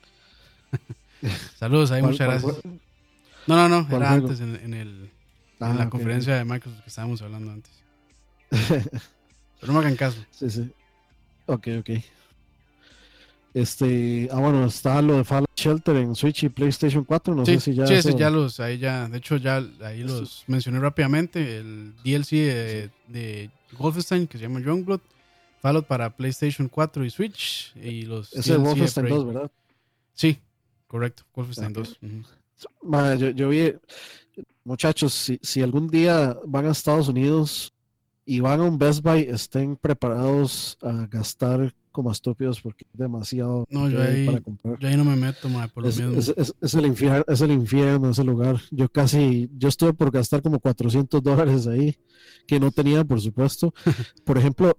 saludos 1.57 1.91
ahí, 1.91 2.01
muchas 2.01 2.27
gracias. 2.27 2.61
No, 3.49 3.67
no, 3.67 3.81
no, 3.81 3.97
era 3.97 4.11
antes 4.11 4.41
en, 4.41 4.73
el, 4.75 5.09
en 5.59 5.77
la 5.77 5.83
ah, 5.83 5.89
conferencia 5.89 6.35
de 6.35 6.45
Microsoft 6.45 6.83
que 6.83 6.89
estábamos 6.89 7.19
hablando 7.23 7.51
antes. 7.51 7.71
Pero 8.49 8.83
no 9.65 9.73
me 9.73 9.79
hagan 9.79 9.95
caso. 9.95 10.23
Sí, 10.31 10.51
sí. 10.51 10.71
Ok, 11.47 11.67
ok. 11.79 11.89
Este, 13.55 14.29
ah, 14.31 14.39
bueno, 14.39 14.65
está 14.67 15.01
lo 15.01 15.17
de 15.17 15.23
Fallout 15.23 15.49
Shelter 15.55 15.95
en 15.95 16.13
Switch 16.13 16.43
y 16.43 16.49
PlayStation 16.49 17.03
4. 17.03 17.33
No 17.33 17.43
sé 17.43 17.59
si 17.59 17.73
ya. 17.73 17.87
Sí, 17.87 17.95
eso... 17.95 18.15
ya 18.15 18.29
los. 18.29 18.59
Ahí 18.59 18.77
ya. 18.77 19.09
De 19.09 19.17
hecho, 19.17 19.37
ya 19.37 19.63
ahí 19.81 20.03
los 20.03 20.43
mencioné 20.45 20.79
rápidamente. 20.79 21.57
El 21.57 21.95
DLC 22.03 22.29
de, 22.29 22.91
de 23.07 23.49
Wolfenstein 23.79 24.27
que 24.27 24.37
se 24.37 24.43
llama 24.43 24.59
Youngblood. 24.59 25.01
Fallout 25.59 25.87
para 25.87 26.15
PlayStation 26.15 26.69
4 26.69 27.03
y 27.03 27.09
Switch. 27.09 27.75
Y 27.75 28.03
los. 28.03 28.31
Es 28.31 28.47
el 28.47 28.59
Wolfenstein 28.59 29.09
2, 29.09 29.25
¿verdad? 29.25 29.51
Sí, 30.13 30.37
correcto. 30.87 31.23
Wolfenstein 31.33 31.73
2. 31.73 31.99
Yo, 33.17 33.29
yo, 33.29 33.49
vi. 33.49 33.73
Muchachos, 34.63 35.13
si, 35.13 35.39
si 35.41 35.61
algún 35.61 35.87
día 35.87 36.37
van 36.45 36.65
a 36.67 36.71
Estados 36.71 37.07
Unidos 37.07 37.73
y 38.25 38.39
van 38.39 38.59
a 38.59 38.63
un 38.63 38.77
Best 38.77 39.01
Buy, 39.01 39.21
estén 39.21 39.75
preparados 39.75 40.77
a 40.81 41.07
gastar 41.07 41.73
como 41.91 42.11
estúpidos 42.11 42.61
porque 42.61 42.85
es 42.93 42.97
demasiado 42.97 43.65
no, 43.69 43.89
yo 43.89 44.01
ahí, 44.01 44.25
para 44.25 44.41
comprar. 44.41 44.79
Yo 44.79 44.87
ahí 44.87 44.95
no 44.95 45.03
me 45.03 45.15
meto, 45.15 45.49
por 45.73 45.83
lo 45.83 45.89
es, 45.89 45.99
mismo. 45.99 46.17
Es, 46.17 46.53
es, 46.61 46.73
el 46.73 46.85
infierno, 46.85 47.25
es 47.27 47.41
el 47.41 47.51
infierno 47.51 48.09
ese 48.09 48.23
lugar. 48.23 48.61
Yo 48.71 48.87
casi, 48.89 49.49
yo 49.57 49.67
estuve 49.67 49.93
por 49.93 50.11
gastar 50.11 50.41
como 50.41 50.59
400 50.59 51.21
dólares 51.21 51.67
ahí, 51.67 51.97
que 52.47 52.59
no 52.59 52.71
tenía, 52.71 53.03
por 53.03 53.19
supuesto. 53.19 53.73
por 54.23 54.37
ejemplo, 54.37 54.77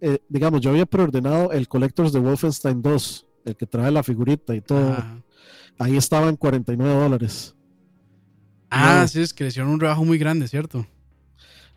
eh, 0.00 0.18
digamos, 0.28 0.60
yo 0.60 0.70
había 0.70 0.86
preordenado 0.86 1.52
el 1.52 1.68
Collectors 1.68 2.12
de 2.12 2.20
Wolfenstein 2.20 2.80
2, 2.80 3.26
el 3.46 3.56
que 3.56 3.66
trae 3.66 3.90
la 3.90 4.02
figurita 4.02 4.54
y 4.54 4.60
todo. 4.60 4.96
Ahí 5.78 5.96
estaba 5.96 6.28
en 6.28 6.36
49 6.36 6.94
dólares. 6.94 7.54
Ah, 8.70 9.06
sí, 9.08 9.20
es 9.20 9.32
que 9.32 9.44
le 9.44 9.48
hicieron 9.48 9.72
un 9.72 9.78
trabajo 9.78 10.04
muy 10.04 10.18
grande, 10.18 10.48
¿cierto? 10.48 10.86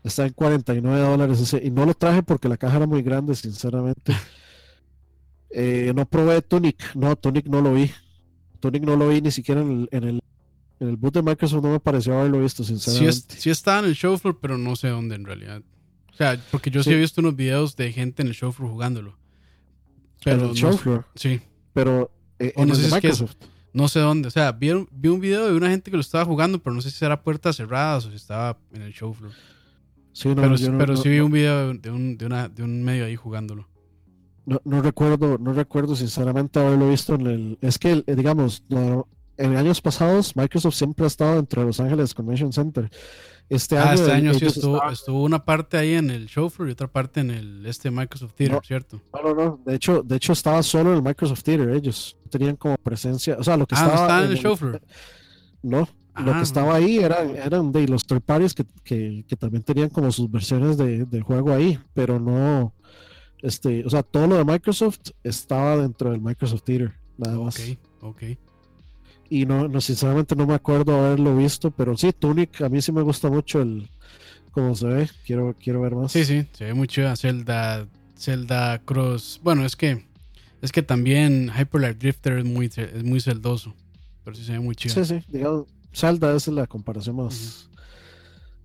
Está 0.03 0.25
en 0.25 0.33
49 0.33 0.99
dólares 0.99 1.55
y 1.61 1.69
no 1.69 1.85
lo 1.85 1.93
traje 1.93 2.23
porque 2.23 2.47
la 2.47 2.57
caja 2.57 2.77
era 2.77 2.87
muy 2.87 3.01
grande, 3.01 3.35
sinceramente. 3.35 4.15
Eh, 5.49 5.93
no 5.95 6.05
probé 6.05 6.41
Tunic, 6.41 6.93
no, 6.93 7.15
Tunic 7.15 7.47
no 7.47 7.61
lo 7.61 7.73
vi. 7.73 7.89
Tunic 8.59 8.83
no 8.83 8.97
lo 8.97 9.07
vi 9.07 9.21
ni 9.21 9.31
siquiera 9.31 9.61
en 9.61 9.71
el, 9.71 9.89
en 9.91 10.03
el, 10.03 10.23
en 10.81 10.89
el 10.89 10.97
boot 10.97 11.13
de 11.13 11.23
Microsoft, 11.23 11.63
no 11.63 11.71
me 11.71 11.79
pareció 11.79 12.19
haberlo 12.19 12.41
visto, 12.41 12.65
sinceramente. 12.65 13.35
Sí, 13.39 13.49
estaba 13.49 13.79
en 13.79 13.85
el 13.85 13.95
show 13.95 14.17
floor, 14.17 14.37
pero 14.41 14.57
no 14.57 14.75
sé 14.75 14.89
dónde 14.89 15.15
en 15.15 15.25
realidad. 15.25 15.61
O 16.11 16.15
sea, 16.15 16.37
porque 16.51 16.69
yo 16.69 16.83
sí, 16.83 16.91
he 16.91 16.97
visto 16.97 17.21
unos 17.21 17.37
videos 17.37 17.77
de 17.77 17.93
gente 17.93 18.21
en 18.21 18.27
el 18.27 18.33
show 18.33 18.51
floor 18.51 18.71
jugándolo. 18.71 19.17
Pero 20.23 20.43
en 20.43 20.49
el 20.49 20.55
show 20.55 20.77
floor. 20.77 21.05
Sí. 21.15 21.39
Pero 21.73 22.11
eh, 22.39 22.53
en 22.55 22.67
no 22.67 22.75
el 22.75 22.91
Microsoft. 22.91 23.35
No 23.77 23.87
sé 23.87 23.99
dónde. 23.99 24.27
O 24.27 24.31
sea, 24.31 24.51
vi, 24.51 24.71
vi, 24.91 25.09
un 25.09 25.19
video 25.19 25.47
de 25.47 25.55
una 25.55 25.69
gente 25.69 25.91
que 25.91 25.97
lo 25.97 26.01
estaba 26.01 26.25
jugando, 26.25 26.59
pero 26.59 26.75
no 26.75 26.81
sé 26.81 26.91
si 26.91 27.03
era 27.03 27.21
puertas 27.21 27.55
cerradas 27.55 28.05
o 28.05 28.09
si 28.09 28.15
estaba 28.15 28.57
en 28.73 28.81
el 28.81 28.93
show 28.93 29.13
floor. 29.13 29.33
Sí, 30.13 30.29
no, 30.29 30.35
pero, 30.35 30.55
pero 30.77 30.97
sí 30.97 31.09
vi 31.09 31.19
un 31.19 31.31
video 31.31 31.73
de 31.73 31.91
un, 31.91 32.17
de, 32.17 32.25
una, 32.25 32.49
de 32.49 32.63
un 32.63 32.83
medio 32.83 33.05
ahí 33.05 33.15
jugándolo 33.15 33.67
no, 34.47 34.61
no, 34.63 34.81
recuerdo, 34.81 35.37
no 35.37 35.51
recuerdo 35.51 35.95
sinceramente 35.95 36.57
haberlo 36.57 36.89
visto 36.89 37.15
en 37.15 37.27
el. 37.27 37.57
Es 37.61 37.77
que, 37.77 38.01
eh, 38.07 38.15
digamos, 38.15 38.63
en 38.69 39.57
años 39.57 39.81
pasados, 39.81 40.37
Microsoft 40.37 40.75
siempre 40.75 41.03
ha 41.03 41.07
estado 41.07 41.35
dentro 41.35 41.61
de 41.61 41.67
Los 41.67 41.81
Ángeles 41.81 42.13
Convention 42.13 42.53
Center. 42.53 42.89
Este 43.49 43.77
ah, 43.77 43.91
año, 43.91 43.93
este 43.93 44.11
año 44.11 44.33
sí 44.33 44.45
estuvo, 44.45 44.89
estuvo, 44.89 45.23
una 45.23 45.43
parte 45.45 45.77
ahí 45.77 45.93
en 45.93 46.09
el 46.09 46.27
show 46.27 46.49
floor 46.49 46.69
y 46.69 46.73
otra 46.73 46.87
parte 46.87 47.21
en 47.21 47.31
el 47.31 47.65
este 47.65 47.89
Microsoft 47.89 48.33
Theater, 48.33 48.59
¿cierto? 48.65 49.01
No, 49.13 49.21
no, 49.21 49.33
no. 49.33 49.59
De 49.65 49.75
hecho, 49.75 50.03
de 50.03 50.17
hecho 50.17 50.33
estaba 50.33 50.61
solo 50.63 50.91
en 50.91 50.97
el 50.97 51.03
Microsoft 51.03 51.43
Theater. 51.43 51.69
Ellos 51.69 52.17
tenían 52.29 52.57
como 52.57 52.75
presencia. 52.77 53.37
O 53.39 53.43
sea, 53.43 53.55
lo 53.55 53.65
que 53.65 53.75
ah, 53.75 53.79
estaba. 53.79 53.95
¿no 53.95 54.01
estaba 54.01 54.25
en 54.25 54.31
el, 54.31 54.37
show 54.37 54.57
floor? 54.57 54.81
No, 55.63 55.87
lo 56.17 56.31
que 56.33 56.39
ah, 56.39 56.41
estaba 56.41 56.75
ahí 56.75 56.97
eran, 56.97 57.35
eran 57.37 57.71
de 57.71 57.87
los 57.87 58.05
third 58.05 58.21
parties 58.21 58.53
que, 58.53 58.65
que, 58.83 59.23
que, 59.27 59.35
también 59.35 59.63
tenían 59.63 59.89
como 59.89 60.11
sus 60.11 60.29
versiones 60.29 60.77
de, 60.77 61.05
del 61.05 61.23
juego 61.23 61.53
ahí, 61.53 61.79
pero 61.93 62.19
no, 62.19 62.73
este, 63.41 63.85
o 63.85 63.89
sea, 63.89 64.03
todo 64.03 64.27
lo 64.27 64.35
de 64.35 64.45
Microsoft 64.45 65.11
estaba 65.23 65.77
dentro 65.77 66.11
del 66.11 66.21
Microsoft 66.21 66.63
Theater, 66.63 66.93
nada 67.17 67.37
más. 67.37 67.59
Ok, 67.59 67.77
ok. 68.01 68.23
Y 69.29 69.45
no, 69.45 69.67
no, 69.67 69.81
sinceramente 69.81 70.35
no 70.35 70.47
me 70.47 70.53
acuerdo 70.53 70.97
haberlo 70.97 71.35
visto, 71.35 71.71
pero 71.71 71.97
sí, 71.97 72.13
Tunic, 72.13 72.61
a 72.61 72.69
mí 72.69 72.81
sí 72.81 72.91
me 72.91 73.01
gusta 73.01 73.29
mucho 73.29 73.61
el 73.61 73.89
cómo 74.51 74.75
se 74.75 74.87
ve. 74.87 75.09
Quiero, 75.25 75.55
quiero 75.59 75.81
ver 75.81 75.95
más. 75.95 76.11
Sí, 76.11 76.25
sí, 76.25 76.47
se 76.53 76.65
ve 76.65 76.73
muy 76.73 76.87
chida. 76.87 77.15
Zelda, 77.15 77.87
Zelda 78.17 78.79
Cross. 78.79 79.41
Bueno, 79.43 79.65
es 79.65 79.75
que 79.75 80.07
es 80.61 80.71
que 80.71 80.81
también 80.81 81.51
Hyperlight 81.57 81.97
Drifter 81.97 82.39
es 82.39 82.45
muy, 82.45 82.65
es 82.75 83.03
muy 83.03 83.19
celdoso, 83.19 83.75
pero 84.23 84.35
sí 84.35 84.43
se 84.43 84.53
ve 84.53 84.59
muy 84.59 84.75
chido. 84.75 84.95
Sí, 84.95 85.05
sí, 85.05 85.23
digamos, 85.27 85.67
Zelda 85.93 86.35
es 86.35 86.47
la 86.47 86.65
comparación 86.67 87.17
más, 87.17 87.69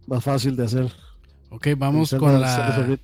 más 0.07 0.25
fácil 0.25 0.57
de 0.57 0.65
hacer. 0.65 0.93
Ok, 1.51 1.69
vamos 1.77 2.15
con 2.19 2.41
la. 2.41 2.99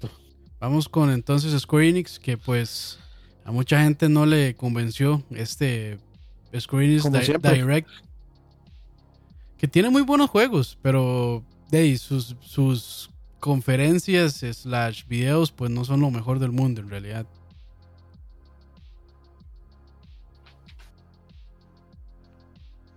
Vamos 0.61 0.89
con 0.89 1.11
entonces 1.11 1.61
Square 1.61 1.89
Enix, 1.89 2.19
que 2.19 2.37
pues 2.37 2.99
a 3.45 3.53
mucha 3.53 3.83
gente 3.83 4.09
no 4.09 4.27
le 4.27 4.57
convenció 4.57 5.23
este 5.31 5.99
Square 6.59 6.85
Enix 6.85 7.05
Direct. 7.43 7.89
Que 9.59 9.67
tiene 9.67 9.91
muy 9.91 10.03
buenos 10.03 10.31
juegos, 10.31 10.79
pero 10.83 11.43
de 11.71 11.97
sus, 11.99 12.37
sus 12.41 13.11
conferencias 13.41 14.35
slash 14.35 15.05
videos 15.07 15.51
pues 15.51 15.71
no 15.71 15.85
son 15.85 16.01
lo 16.01 16.11
mejor 16.11 16.39
del 16.39 16.53
mundo 16.53 16.81
en 16.81 16.91
realidad. 16.91 17.27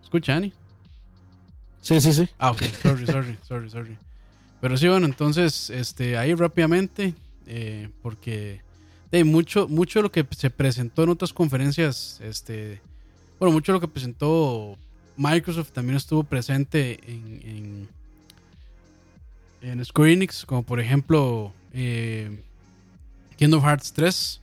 ¿Escucha, 0.03 0.36
Ani? 0.36 0.53
Sí, 1.82 1.99
sí, 2.02 2.14
sí. 2.14 2.30
Ah, 2.38 2.52
ok. 2.52 2.61
Sorry, 2.82 3.06
sorry, 3.07 3.38
sorry, 3.48 3.69
sorry. 3.69 3.98
Pero 4.60 4.78
sí, 4.78 4.88
bueno, 4.88 5.07
entonces, 5.07 5.69
este, 5.69 6.18
ahí 6.18 6.36
rápidamente, 6.36 7.15
eh, 7.48 7.90
porque 8.03 8.61
de 9.10 9.23
mucho, 9.23 9.68
mucho 9.68 9.99
de 9.99 10.03
lo 10.03 10.11
que 10.11 10.26
se 10.32 10.49
presentó 10.49 11.03
en 11.03 11.10
otras 11.10 11.34
conferencias, 11.34 12.19
este, 12.22 12.82
bueno, 13.41 13.53
mucho 13.53 13.72
de 13.72 13.77
lo 13.77 13.81
que 13.81 13.88
presentó 13.88 14.77
Microsoft 15.18 15.72
también 15.72 15.97
estuvo 15.97 16.23
presente 16.23 16.99
en, 17.07 17.88
en, 19.63 19.69
en 19.72 19.84
Square 19.84 20.13
Enix, 20.13 20.45
como 20.45 20.61
por 20.61 20.80
ejemplo 20.80 21.51
eh, 21.73 22.39
Kingdom 23.38 23.63
Hearts 23.63 23.93
3. 23.93 24.41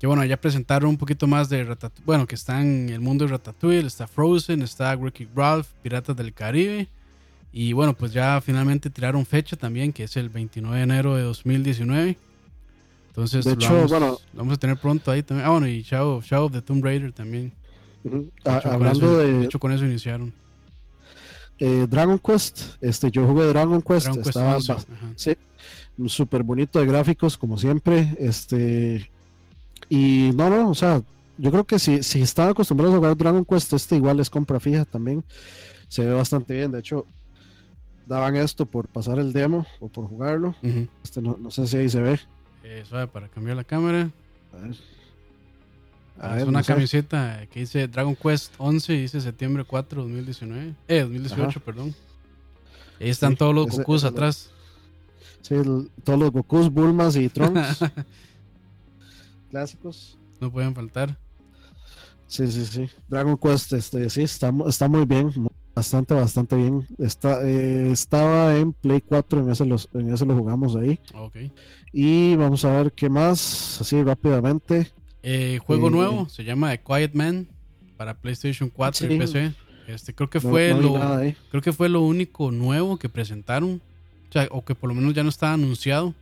Que 0.00 0.08
bueno, 0.08 0.24
ya 0.24 0.36
presentaron 0.40 0.90
un 0.90 0.96
poquito 0.96 1.28
más 1.28 1.48
de 1.48 1.62
Ratatouille. 1.62 2.04
Bueno, 2.04 2.26
que 2.26 2.34
está 2.34 2.60
en 2.60 2.88
el 2.88 3.00
mundo 3.00 3.24
de 3.24 3.30
Ratatouille, 3.30 3.86
está 3.86 4.08
Frozen, 4.08 4.62
está 4.62 4.96
Wreck-It 4.96 5.30
Ralph, 5.36 5.68
Piratas 5.80 6.16
del 6.16 6.34
Caribe. 6.34 6.88
Y 7.52 7.74
bueno, 7.74 7.94
pues 7.94 8.12
ya 8.12 8.40
finalmente 8.40 8.90
tiraron 8.90 9.24
fecha 9.24 9.54
también, 9.54 9.92
que 9.92 10.02
es 10.02 10.16
el 10.16 10.30
29 10.30 10.78
de 10.78 10.82
enero 10.82 11.14
de 11.14 11.22
2019. 11.22 12.18
Entonces, 13.06 13.44
de 13.44 13.52
hecho, 13.52 13.72
vamos, 13.72 13.90
bueno, 13.90 14.18
vamos 14.32 14.54
a 14.54 14.56
tener 14.56 14.76
pronto 14.78 15.12
ahí 15.12 15.22
también. 15.22 15.46
Ah, 15.46 15.50
bueno, 15.50 15.68
y 15.68 15.82
Shadow, 15.82 16.20
Shadow 16.22 16.46
of 16.46 16.52
the 16.52 16.62
Tomb 16.62 16.84
Raider 16.84 17.12
también. 17.12 17.52
Ah, 18.44 18.60
hablando 18.64 19.18
de, 19.18 19.32
de, 19.32 19.44
hecho, 19.44 19.58
con 19.58 19.72
eso 19.72 19.84
iniciaron. 19.84 20.32
Eh, 21.58 21.86
Dragon 21.88 22.18
Quest, 22.18 22.60
este, 22.80 23.10
yo 23.10 23.26
jugué 23.26 23.46
Dragon 23.46 23.82
Quest, 23.82 24.06
Dragon 24.06 24.22
estaba 24.22 24.56
Quest 24.56 24.70
11, 24.70 24.86
sí, 25.16 25.36
súper 26.06 26.44
bonito 26.44 26.78
de 26.78 26.86
gráficos 26.86 27.36
como 27.36 27.58
siempre, 27.58 28.14
este, 28.20 29.10
y 29.88 30.30
no, 30.36 30.48
no, 30.50 30.70
o 30.70 30.74
sea, 30.74 31.02
yo 31.36 31.50
creo 31.50 31.64
que 31.64 31.80
si, 31.80 32.04
si 32.04 32.22
están 32.22 32.50
acostumbrados 32.50 32.94
a 32.94 32.98
jugar 32.98 33.16
Dragon 33.16 33.44
Quest, 33.44 33.72
este 33.72 33.96
igual 33.96 34.20
es 34.20 34.30
compra 34.30 34.60
fija 34.60 34.84
también, 34.84 35.24
se 35.88 36.04
ve 36.04 36.12
bastante 36.14 36.54
bien, 36.54 36.70
de 36.70 36.78
hecho, 36.78 37.06
daban 38.08 38.36
esto 38.36 38.64
por 38.66 38.88
pasar 38.88 39.18
el 39.18 39.32
demo 39.32 39.66
o 39.80 39.88
por 39.88 40.06
jugarlo. 40.06 40.54
este 41.02 41.20
no, 41.20 41.36
no, 41.38 41.50
sé 41.50 41.66
si 41.66 41.76
ahí 41.76 41.88
se 41.88 42.00
ve. 42.00 42.18
Eh, 42.64 42.82
suave 42.88 43.06
para 43.06 43.28
cambiar 43.28 43.56
la 43.56 43.64
cámara. 43.64 44.10
A 44.52 44.56
ver. 44.56 44.76
A 46.20 46.38
es 46.38 46.46
una 46.46 46.62
camiseta 46.62 47.46
que 47.50 47.60
dice 47.60 47.86
Dragon 47.86 48.16
Quest 48.16 48.52
11 48.58 48.94
y 48.94 49.00
dice 49.02 49.20
septiembre 49.20 49.64
4, 49.64 50.02
2019. 50.02 50.74
Eh, 50.88 51.00
2018, 51.02 51.60
perdón. 51.60 51.94
ahí 53.00 53.08
están 53.08 53.36
todos 53.36 53.54
los 53.54 53.68
Gokus 53.68 54.04
atrás. 54.04 54.50
Sí, 55.42 55.54
todos 56.04 56.18
los 56.18 56.30
Gokus, 56.30 56.70
Bulmas 56.70 57.16
y 57.16 57.28
Trunks. 57.28 57.78
Clásicos. 59.50 60.18
No 60.40 60.52
pueden 60.52 60.74
faltar. 60.74 61.16
Sí, 62.26 62.46
sí, 62.50 62.64
sí. 62.66 62.88
Dragon 63.08 63.36
Quest, 63.38 63.72
este, 63.72 64.10
sí, 64.10 64.22
está, 64.22 64.52
está 64.66 64.88
muy 64.88 65.06
bien. 65.06 65.32
Bastante, 65.74 66.12
bastante 66.12 66.56
bien. 66.56 66.86
Está, 66.98 67.40
eh, 67.42 67.90
estaba 67.92 68.56
en 68.56 68.72
Play 68.72 69.00
4, 69.00 69.40
en 69.40 69.50
ese, 69.50 69.64
los, 69.64 69.88
en 69.94 70.12
ese 70.12 70.26
lo 70.26 70.36
jugamos 70.36 70.76
ahí. 70.76 71.00
Okay. 71.14 71.52
Y 71.92 72.36
vamos 72.36 72.64
a 72.64 72.72
ver 72.72 72.92
qué 72.92 73.08
más, 73.08 73.80
así 73.80 74.02
rápidamente. 74.02 74.92
Eh, 75.22 75.58
juego 75.64 75.90
nuevo, 75.90 76.28
se 76.28 76.44
llama 76.44 76.70
The 76.70 76.80
Quiet 76.80 77.12
Man 77.14 77.48
para 77.96 78.14
PlayStation 78.14 78.70
4 78.70 79.12
y 79.12 79.18
PC. 79.18 79.52
Este, 79.88 80.14
creo 80.14 80.28
que 80.28 80.40
fue 80.40 80.74
lo, 80.74 80.94
creo 81.50 81.62
que 81.62 81.72
fue 81.72 81.88
lo 81.88 82.02
único 82.02 82.50
nuevo 82.50 82.98
que 82.98 83.08
presentaron. 83.08 83.80
O, 84.28 84.32
sea, 84.32 84.46
o 84.50 84.64
que 84.64 84.74
por 84.74 84.88
lo 84.88 84.94
menos 84.94 85.14
ya 85.14 85.22
no 85.22 85.30
estaba 85.30 85.54
anunciado. 85.54 86.14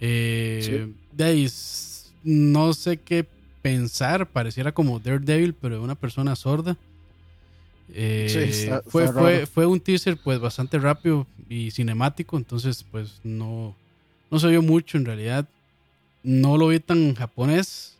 Eh, 0.00 0.92
de 1.12 1.24
ahí, 1.24 1.48
no 2.22 2.74
sé 2.74 2.98
qué 2.98 3.26
pensar, 3.62 4.26
pareciera 4.26 4.72
como 4.72 4.98
Daredevil, 4.98 5.54
pero 5.54 5.76
de 5.76 5.80
una 5.80 5.94
persona 5.94 6.36
sorda. 6.36 6.76
Eh, 7.92 8.80
fue, 8.86 9.12
fue, 9.12 9.46
fue, 9.46 9.66
un 9.66 9.80
teaser 9.80 10.16
pues 10.16 10.38
bastante 10.38 10.78
rápido 10.78 11.26
y 11.48 11.70
cinemático, 11.70 12.36
entonces 12.36 12.84
pues 12.90 13.20
no, 13.22 13.74
no 14.30 14.38
se 14.38 14.48
vio 14.48 14.62
mucho 14.62 14.98
en 14.98 15.04
realidad. 15.04 15.46
No 16.24 16.56
lo 16.56 16.68
vi 16.68 16.80
tan 16.80 17.14
japonés. 17.14 17.96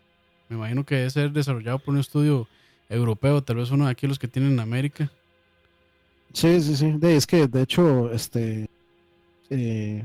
Me 0.49 0.57
imagino 0.57 0.85
que 0.85 0.97
debe 0.97 1.11
ser 1.11 1.31
desarrollado 1.31 1.79
por 1.79 1.95
un 1.95 2.01
estudio 2.01 2.49
europeo, 2.89 3.43
tal 3.43 3.57
vez 3.57 3.71
uno 3.71 3.85
de 3.85 3.93
aquí 3.93 4.07
los 4.07 4.19
que 4.19 4.29
tienen 4.29 4.53
en 4.53 4.61
América. 4.61 5.11
Sí, 6.33 6.61
sí, 6.61 6.77
sí. 6.77 6.99
es 7.03 7.27
que 7.27 7.47
de 7.47 7.63
hecho, 7.63 8.11
este 8.13 8.69
eh, 9.51 10.05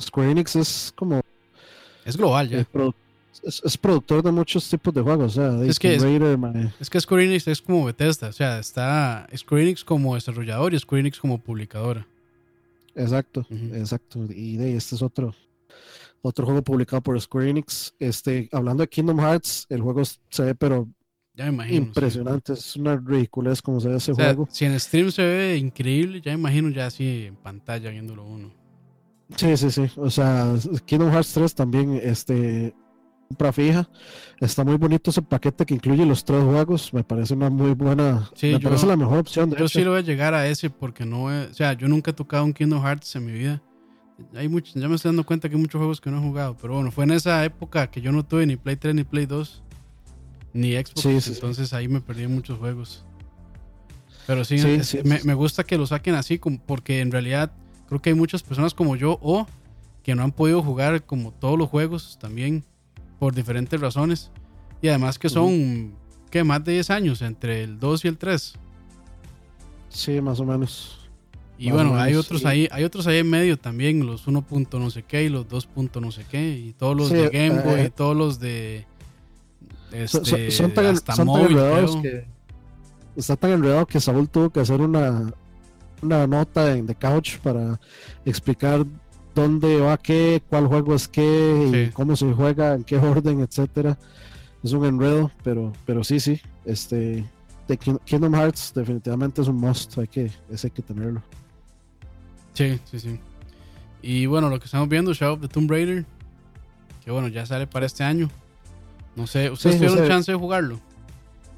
Square 0.00 0.30
Enix 0.30 0.56
es 0.56 0.92
como. 0.94 1.20
Es 2.04 2.16
global 2.16 2.48
ya. 2.48 2.66
es, 3.44 3.78
productor 3.78 4.22
de 4.22 4.30
muchos 4.32 4.68
tipos 4.68 4.92
de 4.92 5.00
juegos. 5.00 5.36
es, 5.36 5.78
que 5.78 5.94
es, 5.94 6.90
que 6.90 7.00
Square 7.00 7.24
Enix 7.24 7.46
es 7.46 7.62
como 7.62 7.84
Bethesda. 7.84 8.28
O 8.28 8.32
sea, 8.32 8.58
está 8.58 9.26
Square 9.36 9.62
Enix 9.62 9.84
como 9.84 10.14
desarrollador 10.14 10.74
y 10.74 10.78
Square 10.78 11.00
Enix 11.00 11.20
como 11.20 11.38
publicadora. 11.38 12.06
Exacto, 12.94 13.46
exacto. 13.72 14.26
Y 14.28 14.56
de 14.56 14.76
este 14.76 14.96
es 14.96 15.02
otro, 15.02 15.34
otro 16.22 16.44
juego 16.44 16.62
publicado 16.62 17.02
por 17.02 17.20
Square 17.20 17.50
Enix. 17.50 17.94
Este, 17.98 18.48
hablando 18.52 18.82
de 18.82 18.88
Kingdom 18.88 19.18
Hearts, 19.18 19.66
el 19.68 19.80
juego 19.80 20.02
se 20.04 20.42
ve, 20.42 20.54
pero 20.54 20.88
ya 21.34 21.46
imagino, 21.46 21.76
impresionante. 21.76 22.52
Es 22.52 22.76
una 22.76 22.96
ridiculez 22.96 23.62
como 23.62 23.80
se 23.80 23.88
ve 23.88 23.96
ese 23.96 24.12
juego. 24.12 24.48
Si 24.50 24.64
en 24.64 24.78
stream 24.78 25.10
se 25.10 25.22
ve 25.22 25.56
increíble, 25.56 26.20
ya 26.20 26.32
imagino 26.32 26.68
ya 26.70 26.86
así 26.86 27.26
en 27.26 27.36
pantalla 27.36 27.90
viéndolo 27.90 28.24
uno. 28.24 28.52
Sí, 29.36 29.56
sí, 29.56 29.70
sí. 29.70 29.86
O 29.96 30.10
sea, 30.10 30.54
Kingdom 30.84 31.10
Hearts 31.10 31.32
3 31.34 31.54
también, 31.54 32.00
este, 32.02 32.74
compra 33.28 33.52
fija. 33.52 33.88
Está 34.40 34.64
muy 34.64 34.76
bonito 34.76 35.10
ese 35.10 35.22
paquete 35.22 35.64
que 35.64 35.74
incluye 35.74 36.04
los 36.04 36.24
tres 36.24 36.42
juegos. 36.42 36.92
Me 36.92 37.04
parece 37.04 37.34
una 37.34 37.48
muy 37.48 37.74
buena. 37.74 38.28
me 38.42 38.58
parece 38.58 38.86
la 38.86 38.96
mejor 38.96 39.18
opción. 39.18 39.54
yo 39.56 39.68
sí 39.68 39.84
lo 39.84 39.90
voy 39.90 40.00
a 40.00 40.02
llegar 40.02 40.34
a 40.34 40.48
ese 40.48 40.68
porque 40.68 41.06
no. 41.06 41.24
o 41.24 41.54
sea, 41.54 41.74
yo 41.74 41.86
nunca 41.86 42.10
he 42.10 42.14
tocado 42.14 42.44
un 42.44 42.52
Kingdom 42.52 42.82
Hearts 42.82 43.14
en 43.14 43.24
mi 43.24 43.32
vida 43.32 43.62
hay 44.34 44.48
muchos, 44.48 44.74
ya 44.74 44.88
me 44.88 44.96
estoy 44.96 45.10
dando 45.10 45.24
cuenta 45.24 45.48
que 45.48 45.54
hay 45.54 45.60
muchos 45.60 45.78
juegos 45.78 46.00
que 46.00 46.10
no 46.10 46.18
he 46.18 46.20
jugado, 46.20 46.56
pero 46.60 46.74
bueno, 46.74 46.90
fue 46.90 47.04
en 47.04 47.12
esa 47.12 47.44
época 47.44 47.90
que 47.90 48.00
yo 48.00 48.12
no 48.12 48.24
tuve 48.24 48.46
ni 48.46 48.56
Play 48.56 48.76
3 48.76 48.94
ni 48.94 49.04
Play 49.04 49.26
2, 49.26 49.62
ni 50.52 50.72
Xbox, 50.72 51.28
entonces 51.28 51.72
ahí 51.72 51.88
me 51.88 52.00
perdí 52.00 52.26
muchos 52.26 52.58
juegos. 52.58 53.04
Pero 54.26 54.44
sí, 54.44 54.56
me, 55.04 55.34
gusta 55.34 55.64
que 55.64 55.76
lo 55.76 55.86
saquen 55.86 56.14
así, 56.14 56.38
porque 56.66 57.00
en 57.00 57.10
realidad 57.10 57.52
creo 57.88 58.00
que 58.00 58.10
hay 58.10 58.14
muchas 58.14 58.42
personas 58.42 58.74
como 58.74 58.94
yo 58.94 59.18
o 59.22 59.46
que 60.02 60.14
no 60.14 60.22
han 60.22 60.32
podido 60.32 60.62
jugar 60.62 61.04
como 61.04 61.32
todos 61.32 61.58
los 61.58 61.68
juegos 61.68 62.18
también 62.20 62.64
por 63.18 63.34
diferentes 63.34 63.80
razones. 63.80 64.30
Y 64.82 64.88
además 64.88 65.18
que 65.18 65.28
son, 65.28 65.94
que 66.30 66.44
Más 66.44 66.64
de 66.64 66.72
10 66.74 66.90
años 66.90 67.22
entre 67.22 67.64
el 67.64 67.78
2 67.78 68.04
y 68.04 68.08
el 68.08 68.18
3. 68.18 68.54
Sí, 69.88 70.20
más 70.20 70.38
o 70.38 70.44
menos. 70.44 70.99
Y 71.60 71.70
bueno, 71.70 71.94
hay 72.00 72.14
otros 72.14 72.46
ahí, 72.46 72.68
hay 72.72 72.84
otros 72.84 73.06
ahí 73.06 73.18
en 73.18 73.28
medio 73.28 73.58
también, 73.58 74.06
los 74.06 74.26
1. 74.26 74.46
no 74.72 74.90
sé 74.90 75.02
qué 75.02 75.24
y 75.24 75.28
los 75.28 75.46
2. 75.46 75.68
no 76.00 76.10
sé 76.10 76.24
qué, 76.30 76.52
y 76.52 76.72
todos 76.72 76.96
los 76.96 77.10
de 77.10 77.28
Game 77.28 77.60
Boy, 77.60 77.80
y 77.80 77.84
eh, 77.84 77.92
todos 77.94 78.16
los 78.16 78.40
de 78.40 78.86
este, 79.92 80.50
son, 80.50 80.72
tan, 80.72 80.86
enredados 80.86 81.96
que 81.96 82.24
está 83.14 83.36
tan 83.36 83.50
enredado 83.50 83.84
que 83.84 84.00
Saúl 84.00 84.26
tuvo 84.28 84.48
que 84.48 84.60
hacer 84.60 84.80
una, 84.80 85.34
una 86.00 86.26
nota 86.26 86.74
en 86.74 86.86
The 86.86 86.94
Couch 86.94 87.36
para 87.38 87.78
explicar 88.24 88.86
dónde 89.34 89.80
va 89.80 89.98
qué, 89.98 90.42
cuál 90.48 90.66
juego 90.66 90.94
es 90.94 91.08
qué, 91.08 91.88
y 91.88 91.92
cómo 91.92 92.16
se 92.16 92.32
juega, 92.32 92.74
en 92.74 92.84
qué 92.84 92.96
orden, 92.96 93.40
etcétera. 93.40 93.98
Es 94.62 94.72
un 94.72 94.86
enredo, 94.86 95.30
pero, 95.44 95.74
pero 95.84 96.02
sí, 96.04 96.20
sí. 96.20 96.40
Este, 96.64 97.22
Kingdom 98.04 98.34
Hearts 98.34 98.72
definitivamente 98.74 99.42
es 99.42 99.48
un 99.48 99.56
must, 99.56 99.98
hay 99.98 100.08
que, 100.08 100.30
ese 100.50 100.68
hay 100.68 100.70
que 100.70 100.82
tenerlo. 100.82 101.22
Sí, 102.54 102.78
sí, 102.90 103.00
sí. 103.00 103.18
Y 104.02 104.26
bueno, 104.26 104.48
lo 104.48 104.58
que 104.58 104.64
estamos 104.64 104.88
viendo, 104.88 105.12
Shadow 105.12 105.34
of 105.34 105.40
the 105.40 105.48
Tomb 105.48 105.70
Raider, 105.70 106.04
que 107.04 107.10
bueno, 107.10 107.28
ya 107.28 107.46
sale 107.46 107.66
para 107.66 107.86
este 107.86 108.04
año. 108.04 108.30
No 109.16 109.26
sé, 109.26 109.50
¿ustedes 109.50 109.76
tuvieron 109.76 110.08
chance 110.08 110.32
de 110.32 110.38
jugarlo? 110.38 110.80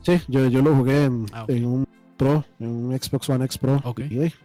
Sí, 0.02 0.20
yo, 0.28 0.48
yo 0.48 0.62
lo 0.62 0.74
jugué 0.74 1.04
en, 1.04 1.26
ah, 1.32 1.44
un 1.48 1.86
Pro, 2.16 2.44
en 2.58 2.68
un 2.68 2.98
Xbox 2.98 3.28
One 3.30 3.44
X 3.44 3.58
Pro. 3.58 3.82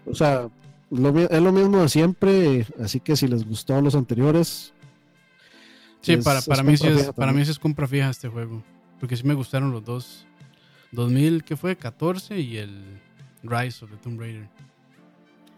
o 0.06 0.16
sea, 0.16 0.50
es 0.92 1.42
lo 1.42 1.52
mismo 1.52 1.82
de 1.82 1.90
siempre, 1.90 2.66
así 2.82 3.00
que 3.00 3.16
si 3.16 3.28
les 3.28 3.46
gustó 3.46 3.80
los 3.82 3.96
anteriores. 3.96 4.74
Sí, 6.02 6.18
para, 6.18 6.42
para, 6.42 6.64
mí 6.64 6.78
sí 6.78 6.88
es, 6.88 7.12
para 7.12 7.34
mí 7.34 7.44
sí 7.44 7.52
es 7.52 7.60
compra 7.60 7.88
fija 7.88 8.10
este 8.10 8.30
juego, 8.30 8.64
porque 9.00 9.18
sí 9.18 9.24
me 9.26 9.34
gustaron 9.34 9.72
los 9.72 9.84
dos. 9.84 10.26
2000, 10.92 11.44
¿qué 11.44 11.58
fue? 11.58 11.76
14 11.76 12.40
y 12.40 12.58
el 12.58 13.02
Rise 13.44 13.84
of 13.84 13.92
the 13.92 13.98
Tomb 13.98 14.20
Raider. 14.20 14.48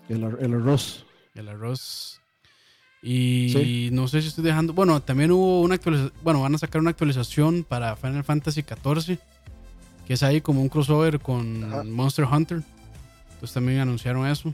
El, 0.09 0.23
arroz. 0.23 1.05
El 1.35 1.47
arroz. 1.47 2.19
Y 3.01 3.89
no 3.93 4.07
sé 4.07 4.21
si 4.21 4.27
estoy 4.27 4.43
dejando. 4.43 4.73
Bueno, 4.73 5.01
también 5.01 5.31
hubo 5.31 5.61
una 5.61 5.75
actualización. 5.75 6.13
Bueno, 6.23 6.41
van 6.41 6.55
a 6.55 6.57
sacar 6.57 6.81
una 6.81 6.89
actualización 6.89 7.63
para 7.63 7.95
Final 7.95 8.23
Fantasy 8.23 8.63
XIV. 8.63 9.17
Que 10.05 10.13
es 10.13 10.23
ahí 10.23 10.41
como 10.41 10.61
un 10.61 10.69
crossover 10.69 11.19
con 11.19 11.91
Monster 11.91 12.25
Hunter. 12.25 12.63
Entonces 13.33 13.53
también 13.53 13.79
anunciaron 13.79 14.27
eso. 14.27 14.53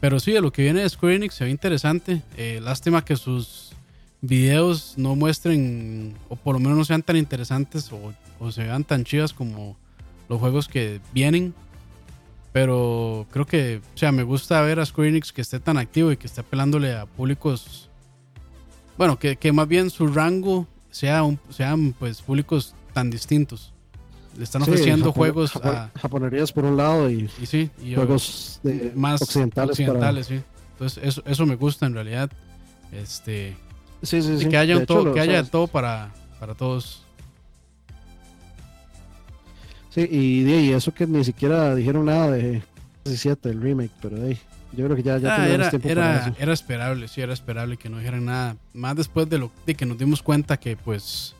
Pero 0.00 0.20
sí, 0.20 0.32
de 0.32 0.40
lo 0.40 0.52
que 0.52 0.62
viene 0.62 0.82
de 0.82 0.88
Square 0.88 1.16
Enix 1.16 1.34
se 1.34 1.44
ve 1.44 1.50
interesante. 1.50 2.22
Eh, 2.36 2.60
lástima 2.62 3.04
que 3.04 3.16
sus 3.16 3.72
videos 4.20 4.94
no 4.96 5.16
muestren, 5.16 6.14
o 6.28 6.36
por 6.36 6.54
lo 6.54 6.60
menos 6.60 6.76
no 6.76 6.84
sean 6.84 7.02
tan 7.02 7.16
interesantes, 7.16 7.90
o, 7.92 8.14
o 8.38 8.52
se 8.52 8.64
vean 8.64 8.84
tan 8.84 9.04
chidas 9.04 9.32
como 9.32 9.76
los 10.28 10.38
juegos 10.38 10.68
que 10.68 11.00
vienen. 11.12 11.54
Pero 12.58 13.24
creo 13.30 13.46
que, 13.46 13.80
o 13.94 13.96
sea, 13.96 14.10
me 14.10 14.24
gusta 14.24 14.60
ver 14.62 14.80
a 14.80 14.84
Square 14.84 15.10
Enix 15.10 15.32
que 15.32 15.42
esté 15.42 15.60
tan 15.60 15.78
activo 15.78 16.10
y 16.10 16.16
que 16.16 16.26
esté 16.26 16.40
apelándole 16.40 16.92
a 16.92 17.06
públicos. 17.06 17.88
Bueno, 18.96 19.16
que, 19.16 19.36
que 19.36 19.52
más 19.52 19.68
bien 19.68 19.90
su 19.90 20.08
rango 20.08 20.66
sea 20.90 21.22
un, 21.22 21.38
sean 21.50 21.92
pues 21.96 22.20
públicos 22.20 22.74
tan 22.92 23.10
distintos. 23.10 23.72
Le 24.36 24.42
están 24.42 24.62
ofreciendo 24.62 25.12
juegos 25.12 25.54
a 25.54 25.92
japonerías 26.00 26.50
por 26.50 26.64
un 26.64 26.76
lado 26.76 27.08
y, 27.08 27.30
sí, 27.46 27.70
juegos 27.94 28.60
más 28.96 29.22
occidentales, 29.22 30.26
sí. 30.26 30.40
Entonces 30.72 31.04
eso, 31.04 31.22
eso 31.26 31.46
me 31.46 31.54
gusta 31.54 31.86
en 31.86 31.94
realidad. 31.94 32.28
Este 32.90 33.56
sí, 34.02 34.20
sí, 34.20 34.36
sí. 34.36 34.48
que 34.48 34.56
haya 34.56 34.84
todo, 34.84 35.14
que 35.14 35.20
haya 35.20 35.44
todo 35.44 35.68
para, 35.68 36.10
para 36.40 36.54
todos. 36.56 37.04
Sí, 39.90 40.06
y, 40.10 40.72
eso 40.72 40.92
que 40.92 41.06
ni 41.06 41.24
siquiera 41.24 41.74
dijeron 41.74 42.06
nada 42.06 42.32
de 42.32 42.62
17, 43.04 43.48
el 43.48 43.60
remake, 43.60 43.92
pero 44.00 44.16
yo 44.72 44.84
creo 44.84 44.96
que 44.96 45.02
ya, 45.02 45.18
ya 45.18 45.42
ah, 45.42 45.48
era, 45.48 45.70
tiempo 45.70 45.88
era, 45.88 46.34
era 46.38 46.52
esperable, 46.52 47.08
sí, 47.08 47.20
era 47.20 47.32
esperable 47.32 47.76
que 47.76 47.88
no 47.88 47.98
dijeran 47.98 48.26
nada. 48.26 48.56
Más 48.74 48.96
después 48.96 49.28
de 49.28 49.38
lo 49.38 49.50
de 49.64 49.74
que 49.74 49.86
nos 49.86 49.98
dimos 49.98 50.22
cuenta 50.22 50.58
que, 50.58 50.76
pues, 50.76 51.34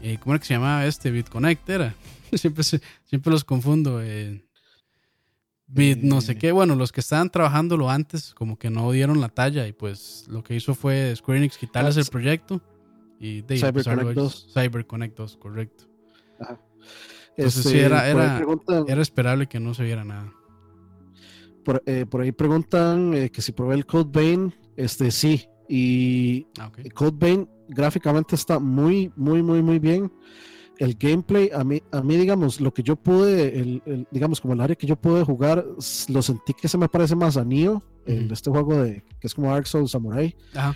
eh, 0.00 0.16
¿cómo 0.18 0.34
era 0.34 0.40
que 0.40 0.46
se 0.46 0.54
llamaba 0.54 0.86
este? 0.86 1.10
BitConnect 1.10 1.68
era. 1.68 1.94
siempre, 2.32 2.64
siempre 2.64 3.30
los 3.30 3.44
confundo. 3.44 4.00
Eh, 4.02 4.42
Bit, 5.66 5.98
no 5.98 6.20
sé 6.20 6.36
qué. 6.36 6.50
Bueno, 6.50 6.74
los 6.74 6.90
que 6.90 7.00
estaban 7.00 7.30
trabajándolo 7.30 7.90
antes, 7.90 8.34
como 8.34 8.58
que 8.58 8.70
no 8.70 8.90
dieron 8.90 9.20
la 9.20 9.28
talla 9.28 9.68
y 9.68 9.72
pues 9.72 10.24
lo 10.26 10.42
que 10.42 10.56
hizo 10.56 10.74
fue 10.74 11.14
Square 11.14 11.38
Enix 11.38 11.56
quitarles 11.56 11.96
ah, 11.96 12.00
el 12.00 12.06
proyecto 12.06 12.60
y 13.20 13.42
de 13.42 13.56
CyberConnect 13.56 14.14
2. 14.14 14.48
CyberConnect 14.52 15.16
2, 15.16 15.36
correcto. 15.36 15.84
Ajá. 16.40 16.58
Entonces 17.40 17.62
sí, 17.62 17.78
este, 17.78 17.86
era, 17.86 18.08
era, 18.08 19.02
esperable 19.02 19.46
que 19.46 19.60
no 19.60 19.72
se 19.72 19.84
viera 19.84 20.04
nada. 20.04 20.32
Por, 21.64 21.82
eh, 21.86 22.04
ahí 22.20 22.32
preguntan 22.32 23.14
eh, 23.14 23.30
que 23.30 23.40
si 23.40 23.52
probé 23.52 23.76
el 23.76 23.86
Code 23.86 24.10
Vein, 24.12 24.54
este 24.76 25.10
sí. 25.10 25.46
Y 25.68 26.46
ah, 26.58 26.70
Code 26.94 27.16
Vein 27.18 27.48
gráficamente 27.68 28.34
está 28.34 28.58
muy, 28.58 29.12
muy, 29.16 29.42
muy, 29.42 29.62
muy 29.62 29.78
bien. 29.78 30.12
El 30.78 30.94
gameplay, 30.94 31.50
a 31.54 31.62
mí, 31.62 31.82
a 31.92 32.02
mí 32.02 32.16
digamos, 32.16 32.60
lo 32.60 32.72
que 32.72 32.82
yo 32.82 32.96
pude, 32.96 33.58
el, 33.58 34.06
digamos, 34.10 34.40
como 34.40 34.54
el 34.54 34.60
área 34.60 34.76
que 34.76 34.86
yo 34.86 34.96
pude 34.96 35.22
jugar, 35.24 35.64
lo 36.08 36.22
sentí 36.22 36.54
que 36.54 36.68
se 36.68 36.78
me 36.78 36.88
parece 36.88 37.14
más 37.14 37.36
a 37.36 37.44
Nioh, 37.44 37.82
este 38.06 38.50
juego 38.50 38.82
de, 38.82 39.04
que 39.20 39.26
es 39.26 39.34
como 39.34 39.50
Dark 39.50 39.66
Souls 39.66 39.90
Samurai, 39.90 40.34
a 40.54 40.74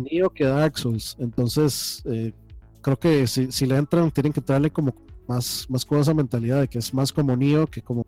Nioh 0.00 0.30
que 0.30 0.44
Dark 0.44 0.76
Souls. 0.76 1.16
Entonces, 1.20 2.02
eh, 2.04 2.32
creo 2.80 2.98
que 2.98 3.28
si, 3.28 3.52
si 3.52 3.64
le 3.66 3.76
entran, 3.76 4.10
tienen 4.10 4.32
que 4.32 4.40
darle 4.40 4.70
como 4.70 4.92
más, 5.26 5.66
más 5.68 5.84
con 5.84 5.98
esa 5.98 6.14
mentalidad 6.14 6.60
de 6.60 6.68
que 6.68 6.78
es 6.78 6.92
más 6.92 7.12
como 7.12 7.36
Neo 7.36 7.66
que 7.66 7.82
como 7.82 8.06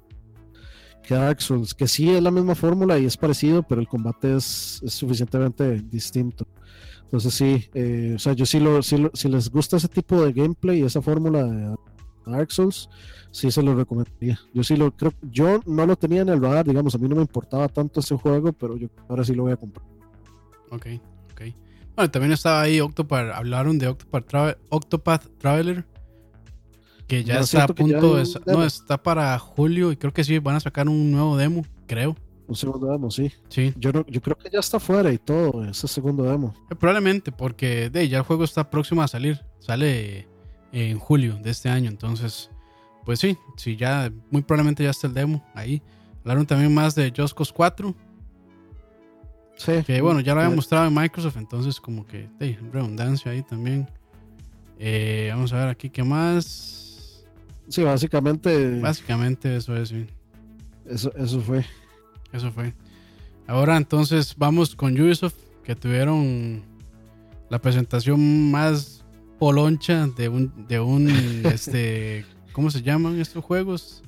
que 1.06 1.14
Dark 1.14 1.40
Souls, 1.40 1.72
que 1.72 1.86
sí 1.86 2.10
es 2.10 2.22
la 2.22 2.30
misma 2.30 2.54
fórmula 2.54 2.98
y 2.98 3.06
es 3.06 3.16
parecido, 3.16 3.62
pero 3.62 3.80
el 3.80 3.86
combate 3.86 4.36
es, 4.36 4.82
suficientemente 4.86 5.80
distinto. 5.80 6.46
Entonces 7.04 7.32
sí, 7.32 7.68
eh, 7.74 8.14
o 8.16 8.18
sea, 8.18 8.32
yo 8.32 8.44
sí 8.44 8.58
lo, 8.58 8.82
si 8.82 9.28
les 9.28 9.50
gusta 9.50 9.76
ese 9.76 9.86
tipo 9.88 10.20
de 10.24 10.32
gameplay 10.32 10.80
y 10.80 10.84
esa 10.84 11.00
fórmula 11.00 11.44
de 11.44 11.76
Dark 12.26 12.50
Souls, 12.50 12.88
sí 13.30 13.52
se 13.52 13.62
lo 13.62 13.76
recomendaría. 13.76 14.40
Yo 14.52 14.64
sí 14.64 14.76
lo 14.76 14.90
creo, 14.90 15.12
yo 15.22 15.60
no 15.64 15.86
lo 15.86 15.94
tenía 15.94 16.22
en 16.22 16.28
el 16.28 16.42
radar, 16.42 16.66
digamos, 16.66 16.96
a 16.96 16.98
mí 16.98 17.08
no 17.08 17.14
me 17.14 17.22
importaba 17.22 17.68
tanto 17.68 18.00
ese 18.00 18.16
juego, 18.16 18.52
pero 18.52 18.76
yo 18.76 18.88
ahora 19.08 19.22
sí 19.22 19.32
lo 19.32 19.44
voy 19.44 19.52
a 19.52 19.56
comprar. 19.56 19.86
Ok, 20.70 20.86
ok. 21.30 21.42
Bueno, 21.94 22.10
también 22.10 22.32
estaba 22.32 22.62
ahí 22.62 22.80
Octopath, 22.80 23.32
hablaron 23.32 23.78
de 23.78 23.86
Octopath, 23.86 24.58
Octopath 24.70 25.38
Traveler 25.38 25.86
que 27.06 27.24
ya 27.24 27.40
está 27.40 27.64
a 27.64 27.68
punto 27.68 28.16
de. 28.16 28.24
No, 28.46 28.64
está 28.64 29.02
para 29.02 29.38
julio 29.38 29.92
y 29.92 29.96
creo 29.96 30.12
que 30.12 30.24
sí, 30.24 30.38
van 30.38 30.56
a 30.56 30.60
sacar 30.60 30.88
un 30.88 31.10
nuevo 31.10 31.36
demo, 31.36 31.64
creo. 31.86 32.16
Un 32.48 32.54
segundo 32.54 32.86
demo, 32.86 33.10
sí. 33.10 33.32
Sí. 33.48 33.72
Yo, 33.76 33.90
yo 34.06 34.20
creo 34.20 34.36
que 34.36 34.48
ya 34.50 34.60
está 34.60 34.78
fuera 34.78 35.12
y 35.12 35.18
todo, 35.18 35.64
ese 35.64 35.88
segundo 35.88 36.22
demo. 36.22 36.54
Eh, 36.70 36.76
probablemente, 36.76 37.32
porque 37.32 37.90
de, 37.90 38.08
ya 38.08 38.18
el 38.18 38.24
juego 38.24 38.44
está 38.44 38.70
próximo 38.70 39.02
a 39.02 39.08
salir. 39.08 39.40
Sale 39.58 40.28
en 40.72 40.98
julio 40.98 41.38
de 41.42 41.50
este 41.50 41.68
año, 41.68 41.90
entonces 41.90 42.50
pues 43.06 43.20
sí, 43.20 43.38
sí, 43.56 43.76
ya 43.76 44.12
muy 44.32 44.42
probablemente 44.42 44.82
ya 44.82 44.90
está 44.90 45.06
el 45.06 45.14
demo 45.14 45.42
ahí. 45.54 45.80
Hablaron 46.22 46.44
también 46.44 46.74
más 46.74 46.96
de 46.96 47.12
Just 47.16 47.36
Cause 47.36 47.52
4. 47.54 47.94
Sí. 49.56 49.72
Que 49.86 50.00
bueno, 50.00 50.18
ya 50.18 50.34
lo 50.34 50.40
había 50.40 50.54
mostrado 50.54 50.88
en 50.88 50.92
Microsoft, 50.92 51.36
entonces 51.36 51.80
como 51.80 52.04
que 52.04 52.28
hey, 52.40 52.58
redundancia 52.72 53.30
ahí 53.30 53.42
también. 53.42 53.88
Eh, 54.80 55.28
vamos 55.32 55.52
a 55.52 55.58
ver 55.58 55.68
aquí 55.68 55.88
qué 55.88 56.02
más. 56.02 56.85
Sí, 57.68 57.82
básicamente. 57.82 58.80
Básicamente 58.80 59.56
eso 59.56 59.76
es, 59.76 59.88
sí. 59.90 60.06
Eso, 60.84 61.12
eso 61.16 61.40
fue. 61.40 61.64
Eso 62.32 62.52
fue. 62.52 62.74
Ahora 63.46 63.76
entonces 63.76 64.34
vamos 64.36 64.74
con 64.74 65.00
Ubisoft, 65.00 65.34
que 65.64 65.74
tuvieron 65.74 66.64
la 67.48 67.60
presentación 67.60 68.50
más 68.50 69.04
poloncha 69.38 70.06
de 70.08 70.28
un, 70.28 70.66
de 70.66 70.80
un 70.80 71.08
este, 71.44 72.24
¿cómo 72.52 72.70
se 72.70 72.82
llaman 72.82 73.20
estos 73.20 73.44
juegos? 73.44 74.02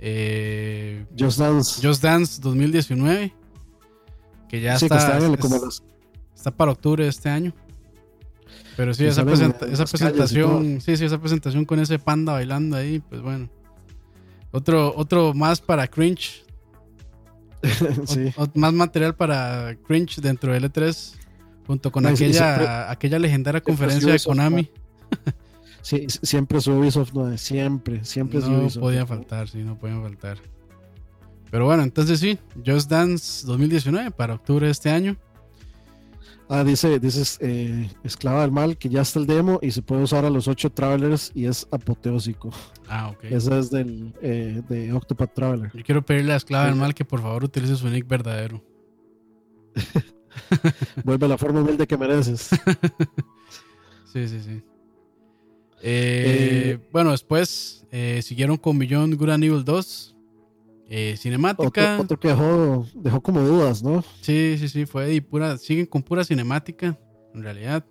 Eh, 0.00 1.06
Just 1.18 1.38
Dance. 1.38 1.86
Just 1.86 2.02
Dance 2.02 2.40
2019. 2.42 3.32
Que 4.48 4.60
ya 4.60 4.74
está, 4.74 5.18
está 6.34 6.50
para 6.50 6.72
octubre 6.72 7.04
de 7.04 7.10
este 7.10 7.28
año. 7.30 7.54
Pero 8.76 8.92
sí, 8.92 9.04
esa, 9.04 9.22
esa 9.22 9.84
presentación, 9.84 10.80
sí, 10.80 10.96
sí, 10.96 11.04
esa 11.04 11.18
presentación 11.18 11.64
con 11.64 11.78
ese 11.78 11.98
panda 11.98 12.32
bailando 12.32 12.76
ahí, 12.76 13.00
pues 13.00 13.20
bueno. 13.22 13.48
Otro, 14.50 14.94
otro 14.96 15.34
más 15.34 15.60
para 15.60 15.86
cringe. 15.86 16.44
sí. 18.06 18.32
más 18.54 18.72
material 18.72 19.14
para 19.14 19.76
cringe 19.86 20.20
dentro 20.20 20.52
de 20.52 20.60
L3, 20.60 21.14
junto 21.66 21.90
con 21.90 22.06
aquella, 22.06 22.90
aquella 22.90 23.18
legendaria 23.18 23.60
conferencia 23.60 24.12
de 24.12 24.20
Konami. 24.20 24.70
sí, 25.82 26.06
siempre 26.08 26.60
su 26.60 26.72
Ubisoft, 26.72 27.12
no, 27.14 27.36
siempre, 27.38 28.04
siempre 28.04 28.40
no 28.40 28.68
podía 28.68 29.06
faltar, 29.06 29.48
sí, 29.48 29.58
no 29.58 29.78
podía 29.78 30.00
faltar. 30.00 30.38
Pero 31.50 31.66
bueno, 31.66 31.84
entonces 31.84 32.18
sí, 32.18 32.38
Just 32.66 32.90
Dance 32.90 33.46
2019 33.46 34.10
para 34.10 34.34
octubre 34.34 34.66
de 34.66 34.72
este 34.72 34.90
año. 34.90 35.16
Ah, 36.48 36.62
dice, 36.62 37.00
dices 37.00 37.38
eh, 37.40 37.88
Esclava 38.02 38.42
del 38.42 38.52
Mal, 38.52 38.76
que 38.76 38.88
ya 38.88 39.00
está 39.00 39.18
el 39.18 39.26
demo 39.26 39.58
y 39.62 39.70
se 39.70 39.80
puede 39.80 40.02
usar 40.02 40.24
a 40.24 40.30
los 40.30 40.46
ocho 40.46 40.70
Travelers 40.70 41.32
y 41.34 41.46
es 41.46 41.66
apoteósico. 41.70 42.50
Ah, 42.88 43.08
ok. 43.10 43.24
Ese 43.24 43.58
es 43.58 43.70
del, 43.70 44.12
eh, 44.20 44.60
de 44.68 44.92
Octopath 44.92 45.32
Traveler. 45.32 45.70
Yo 45.74 45.82
quiero 45.82 46.04
pedirle 46.04 46.34
a 46.34 46.36
Esclava 46.36 46.66
del 46.66 46.76
Mal 46.76 46.94
que 46.94 47.04
por 47.04 47.22
favor 47.22 47.44
utilice 47.44 47.76
su 47.76 47.88
nick 47.88 48.06
verdadero. 48.06 48.62
Vuelve 51.04 51.26
a 51.26 51.28
la 51.30 51.38
forma 51.38 51.62
humilde 51.62 51.86
que 51.86 51.96
mereces. 51.96 52.50
sí, 54.12 54.28
sí, 54.28 54.40
sí. 54.40 54.62
Eh, 55.82 56.78
bueno, 56.92 57.10
después 57.12 57.86
siguieron 58.22 58.56
con 58.58 58.78
Beyond 58.78 59.14
Good 59.14 59.30
and 59.30 59.44
Evil 59.44 59.64
2. 59.64 60.13
Eh, 60.88 61.16
cinemática. 61.16 61.98
Otro, 62.00 62.18
que 62.18 62.28
dejó, 62.28 62.86
dejó, 62.94 63.20
como 63.22 63.40
dudas, 63.40 63.82
¿no? 63.82 64.04
Sí, 64.20 64.56
sí, 64.58 64.68
sí, 64.68 64.86
fue 64.86 65.14
y 65.14 65.20
pura, 65.20 65.56
siguen 65.56 65.86
con 65.86 66.02
pura 66.02 66.24
cinemática, 66.24 66.98
en 67.34 67.42
realidad. 67.42 67.84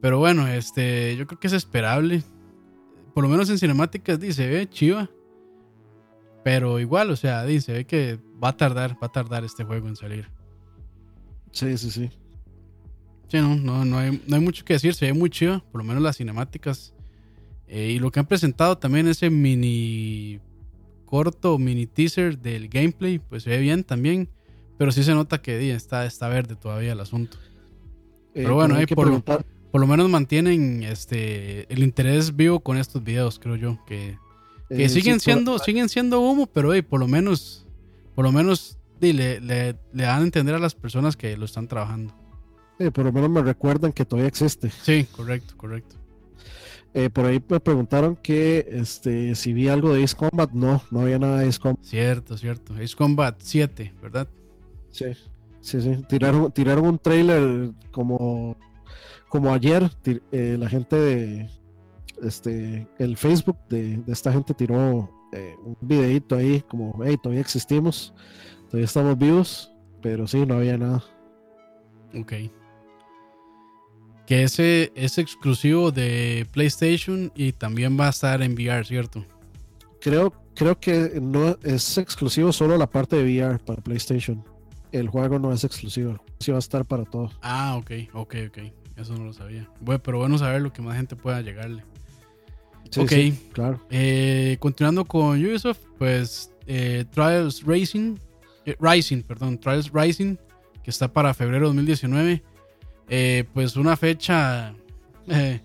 Pero 0.00 0.18
bueno, 0.18 0.46
este, 0.46 1.16
yo 1.16 1.26
creo 1.26 1.40
que 1.40 1.48
es 1.48 1.52
esperable. 1.52 2.22
Por 3.14 3.24
lo 3.24 3.30
menos 3.30 3.50
en 3.50 3.58
cinemáticas 3.58 4.20
dice, 4.20 4.46
ve 4.46 4.68
chiva. 4.68 5.10
Pero 6.44 6.78
igual, 6.78 7.10
o 7.10 7.16
sea, 7.16 7.44
dice, 7.44 7.72
ve 7.72 7.86
que 7.86 8.20
va 8.42 8.50
a 8.50 8.56
tardar, 8.56 8.92
va 9.02 9.08
a 9.08 9.12
tardar 9.12 9.44
este 9.44 9.64
juego 9.64 9.88
en 9.88 9.96
salir. 9.96 10.30
Sí, 11.50 11.76
sí, 11.76 11.90
sí. 11.90 12.10
Sí, 13.28 13.38
no, 13.38 13.56
no, 13.56 13.84
no, 13.84 13.98
hay, 13.98 14.22
no 14.28 14.36
hay 14.36 14.42
mucho 14.42 14.64
que 14.64 14.74
decir, 14.74 14.94
se 14.94 15.06
ve 15.06 15.12
muy 15.12 15.30
chiva, 15.30 15.64
por 15.72 15.80
lo 15.80 15.84
menos 15.84 16.02
las 16.02 16.18
cinemáticas. 16.18 16.94
Eh, 17.66 17.90
y 17.90 17.98
lo 17.98 18.12
que 18.12 18.20
han 18.20 18.26
presentado 18.26 18.78
también 18.78 19.08
ese 19.08 19.28
mini 19.28 20.40
corto 21.06 21.58
mini 21.58 21.86
teaser 21.86 22.38
del 22.38 22.68
gameplay, 22.68 23.18
pues 23.18 23.44
se 23.44 23.50
ve 23.50 23.58
bien 23.58 23.84
también, 23.84 24.28
pero 24.76 24.92
sí 24.92 25.02
se 25.02 25.14
nota 25.14 25.40
que 25.40 25.72
está, 25.72 26.04
está 26.04 26.28
verde 26.28 26.56
todavía 26.56 26.92
el 26.92 27.00
asunto. 27.00 27.38
Eh, 28.34 28.42
pero 28.42 28.56
bueno, 28.56 28.76
por, 28.94 29.22
por, 29.22 29.80
lo 29.80 29.86
menos 29.86 30.10
mantienen 30.10 30.82
este 30.82 31.72
el 31.72 31.82
interés 31.82 32.36
vivo 32.36 32.60
con 32.60 32.76
estos 32.76 33.02
videos, 33.02 33.38
creo 33.38 33.56
yo, 33.56 33.78
que, 33.86 34.18
eh, 34.68 34.88
siguen 34.90 35.20
siendo 35.20 35.58
siguen 35.58 35.88
siendo 35.88 36.20
humo, 36.20 36.46
pero 36.46 36.70
por 36.86 37.00
lo 37.00 37.08
menos 37.08 37.66
por 38.14 38.24
lo 38.24 38.32
menos 38.32 38.76
le, 39.00 39.40
le, 39.40 39.76
dan 39.92 40.20
a 40.20 40.24
entender 40.24 40.54
a 40.54 40.58
las 40.58 40.74
personas 40.74 41.16
que 41.16 41.36
lo 41.36 41.46
están 41.46 41.68
trabajando. 41.68 42.14
por 42.92 43.04
lo 43.04 43.12
menos 43.12 43.30
me 43.30 43.42
recuerdan 43.42 43.92
que 43.92 44.04
todavía 44.04 44.28
existe. 44.28 44.70
Sí, 44.82 45.06
correcto, 45.12 45.54
correcto. 45.56 45.96
Eh, 46.98 47.10
por 47.10 47.26
ahí 47.26 47.44
me 47.46 47.60
preguntaron 47.60 48.16
que 48.16 48.66
este, 48.70 49.34
si 49.34 49.52
vi 49.52 49.68
algo 49.68 49.92
de 49.92 50.02
Ace 50.02 50.16
Combat. 50.16 50.50
No, 50.52 50.80
no 50.90 51.00
había 51.00 51.18
nada 51.18 51.40
de 51.40 51.48
Ace 51.48 51.60
Combat. 51.60 51.84
Cierto, 51.84 52.38
cierto. 52.38 52.72
Ace 52.72 52.96
Combat 52.96 53.36
7, 53.38 53.92
¿verdad? 54.00 54.26
Sí, 54.92 55.04
sí, 55.60 55.82
sí. 55.82 55.94
Tiraron, 56.08 56.50
tiraron 56.52 56.86
un 56.86 56.98
trailer 56.98 57.72
como, 57.90 58.56
como 59.28 59.52
ayer. 59.52 59.90
Eh, 60.32 60.56
la 60.58 60.70
gente 60.70 60.96
de 60.96 61.50
este, 62.22 62.88
el 62.98 63.18
Facebook 63.18 63.58
de, 63.68 64.02
esta 64.06 64.32
gente 64.32 64.54
tiró 64.54 65.10
eh, 65.32 65.54
un 65.66 65.76
videito 65.82 66.34
ahí 66.34 66.62
como, 66.62 66.98
hey, 67.04 67.18
todavía 67.22 67.42
existimos, 67.42 68.14
todavía 68.70 68.86
estamos 68.86 69.18
vivos, 69.18 69.70
pero 70.00 70.26
sí, 70.26 70.46
no 70.46 70.54
había 70.54 70.78
nada. 70.78 71.04
Ok. 72.18 72.32
Que 74.26 74.42
ese 74.42 74.92
es 74.96 75.18
exclusivo 75.18 75.92
de 75.92 76.46
PlayStation 76.52 77.32
y 77.36 77.52
también 77.52 77.98
va 77.98 78.08
a 78.08 78.10
estar 78.10 78.42
en 78.42 78.54
VR, 78.54 78.84
¿cierto? 78.84 79.24
Creo, 80.00 80.32
creo 80.54 80.78
que 80.78 81.18
no 81.20 81.56
es 81.62 81.96
exclusivo 81.96 82.52
solo 82.52 82.76
la 82.76 82.88
parte 82.88 83.16
de 83.16 83.22
VR 83.22 83.58
para 83.58 83.80
PlayStation. 83.80 84.44
El 84.90 85.08
juego 85.08 85.38
no 85.38 85.52
es 85.52 85.62
exclusivo, 85.62 86.18
sí 86.40 86.50
va 86.50 86.58
a 86.58 86.60
estar 86.60 86.84
para 86.84 87.04
todo. 87.04 87.30
Ah, 87.42 87.76
ok, 87.76 87.90
ok, 88.14 88.34
ok. 88.48 88.58
Eso 88.96 89.14
no 89.14 89.24
lo 89.24 89.32
sabía. 89.32 89.68
Bueno, 89.80 90.02
pero 90.02 90.18
bueno 90.18 90.38
saber 90.38 90.62
lo 90.62 90.72
que 90.72 90.82
más 90.82 90.96
gente 90.96 91.16
pueda 91.16 91.40
llegarle. 91.42 91.84
ok, 92.96 93.12
claro. 93.52 93.80
Eh, 93.90 94.56
continuando 94.58 95.04
con 95.04 95.38
Ubisoft, 95.44 95.80
pues 95.98 96.50
eh, 96.66 97.04
Trials 97.10 97.62
Racing, 97.64 98.16
eh, 98.64 98.74
Rising, 98.80 99.22
perdón, 99.22 99.58
Trials 99.58 99.92
Rising, 99.92 100.36
que 100.82 100.90
está 100.90 101.12
para 101.12 101.34
febrero 101.34 101.68
de 101.68 101.74
2019 101.74 102.42
eh, 103.08 103.44
pues 103.52 103.76
una 103.76 103.96
fecha 103.96 104.74
eh, 105.28 105.60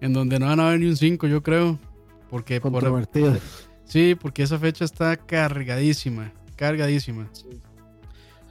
en 0.00 0.12
donde 0.12 0.38
no 0.38 0.46
van 0.46 0.60
a 0.60 0.68
haber 0.68 0.80
ni 0.80 0.86
un 0.86 0.96
5, 0.96 1.26
yo 1.26 1.42
creo. 1.42 1.78
Porque 2.30 2.60
por, 2.60 3.08
Sí, 3.84 4.14
porque 4.14 4.44
esa 4.44 4.58
fecha 4.58 4.84
está 4.84 5.16
cargadísima, 5.16 6.32
cargadísima. 6.54 7.28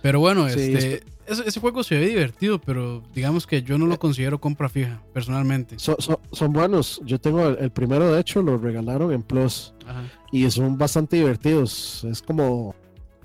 Pero 0.02 0.20
bueno, 0.20 0.48
este, 0.48 1.02
ese, 1.26 1.60
juego 1.60 1.84
se 1.84 1.98
ve 1.98 2.08
divertido, 2.08 2.60
pero 2.60 3.04
digamos 3.14 3.48
que 3.48 3.62
yo 3.62 3.78
no 3.78 3.86
lo 3.86 3.96
eh. 3.96 3.98
considero 3.98 4.42
compra 4.42 4.68
fija, 4.68 5.02
personalmente. 5.14 5.78
son 5.78 6.54
buenos. 6.54 7.02
Yo 7.06 7.20
tengo 7.20 7.48
el, 7.48 7.72
primero, 7.72 8.12
de 8.12 8.20
hecho, 8.20 8.42
lo 8.42 8.58
regalaron 8.58 9.14
en 9.14 9.24
Plus. 9.24 9.74
Y 10.32 10.50
son 10.52 10.78
bastante 10.78 11.18
divertidos. 11.18 12.04
Es 12.04 12.22
como... 12.22 12.76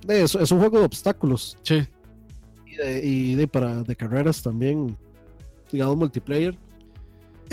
Es, 0.08 0.34
es 0.34 0.50
un 0.50 0.58
juego 0.58 0.78
de 0.80 0.84
obstáculos. 0.84 1.56
Sí. 1.62 1.86
Y, 3.02 3.34
de, 3.34 3.48
para 3.48 3.82
de 3.82 3.96
carreras 3.96 4.42
también 4.42 4.96
digamos, 5.70 5.96
multiplayer. 5.96 6.56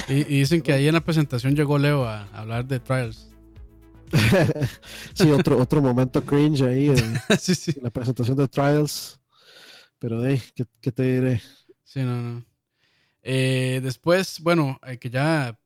Y, 0.07 0.23
dicen 0.23 0.61
que 0.61 0.73
ahí 0.73 0.87
en 0.87 0.93
la 0.93 1.01
presentación 1.03 1.55
llegó 1.55 1.77
Leo 1.77 2.05
a, 2.05 2.23
hablar 2.33 2.65
de 2.65 2.79
Trials. 2.79 3.29
sí, 5.13 5.31
otro, 5.31 5.57
otro 5.57 5.81
momento 5.81 6.23
cringe 6.23 6.63
ahí 6.63 6.87
en, 6.87 7.13
la 7.81 7.89
presentación 7.89 8.37
de 8.37 8.47
Trials. 8.47 9.19
Pero 9.99 10.21
de 10.21 10.41
¿qué, 10.81 10.91
te 10.91 11.03
diré? 11.03 11.41
Sí, 11.83 12.01
no, 12.01 12.21
no. 12.21 12.45
Eh, 13.21 13.81
después, 13.83 14.39
bueno, 14.41 14.79
eh, 14.87 14.97
que 14.97 15.09
ya 15.09 15.59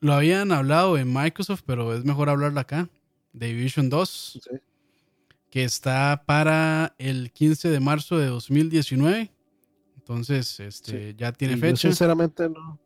lo 0.00 0.12
habían 0.12 0.52
hablado 0.52 0.98
en 0.98 1.12
Microsoft, 1.12 1.62
pero 1.64 1.94
es 1.94 2.04
mejor 2.04 2.28
hablarlo 2.28 2.60
acá. 2.60 2.88
Division 3.32 3.88
2, 3.88 4.40
que 5.56 5.64
está 5.64 6.22
para 6.26 6.94
el 6.98 7.32
15 7.32 7.70
de 7.70 7.80
marzo 7.80 8.18
de 8.18 8.26
2019. 8.26 9.32
Entonces, 9.96 10.60
este, 10.60 11.14
ya 11.16 11.32
tiene 11.32 11.56
fecha. 11.56 11.88
sinceramente, 11.88 12.50
no. 12.50 12.78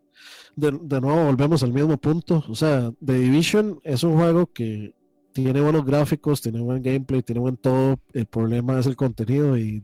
De, 0.55 1.01
nuevo, 1.01 1.25
volvemos 1.25 1.65
al 1.65 1.73
mismo 1.73 1.97
punto. 1.97 2.45
O 2.49 2.55
sea, 2.55 2.93
The 3.05 3.15
Division 3.15 3.81
es 3.83 4.05
un 4.05 4.15
juego 4.15 4.47
que 4.47 4.95
tiene 5.33 5.61
buenos 5.61 5.85
gráficos, 5.85 6.43
tiene 6.43 6.61
buen 6.61 6.81
gameplay, 6.81 7.25
tiene 7.25 7.41
buen 7.41 7.57
todo. 7.57 7.99
El 8.13 8.27
problema 8.27 8.79
es 8.79 8.87
el 8.87 8.95
contenido 8.95 9.59
y 9.59 9.83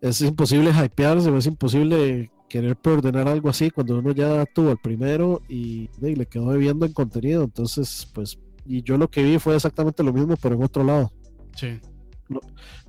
es 0.00 0.20
imposible 0.20 0.70
hypearse, 0.70 1.36
es 1.36 1.46
imposible 1.46 2.30
querer 2.48 2.76
preordenar 2.76 3.26
algo 3.26 3.48
así 3.48 3.72
cuando 3.72 3.98
uno 3.98 4.12
ya 4.12 4.46
tuvo 4.46 4.70
el 4.70 4.78
primero 4.78 5.42
y, 5.48 5.90
le 6.00 6.24
quedó 6.26 6.46
bebiendo 6.46 6.86
en 6.86 6.92
contenido. 6.92 7.42
Entonces, 7.42 8.08
pues, 8.14 8.38
y 8.64 8.84
yo 8.84 8.96
lo 8.96 9.10
que 9.10 9.24
vi 9.24 9.40
fue 9.40 9.56
exactamente 9.56 10.04
lo 10.04 10.12
mismo, 10.12 10.36
pero 10.40 10.54
en 10.54 10.62
otro 10.62 10.84
lado. 10.84 11.10
Sí. 11.54 11.80
No, 12.28 12.40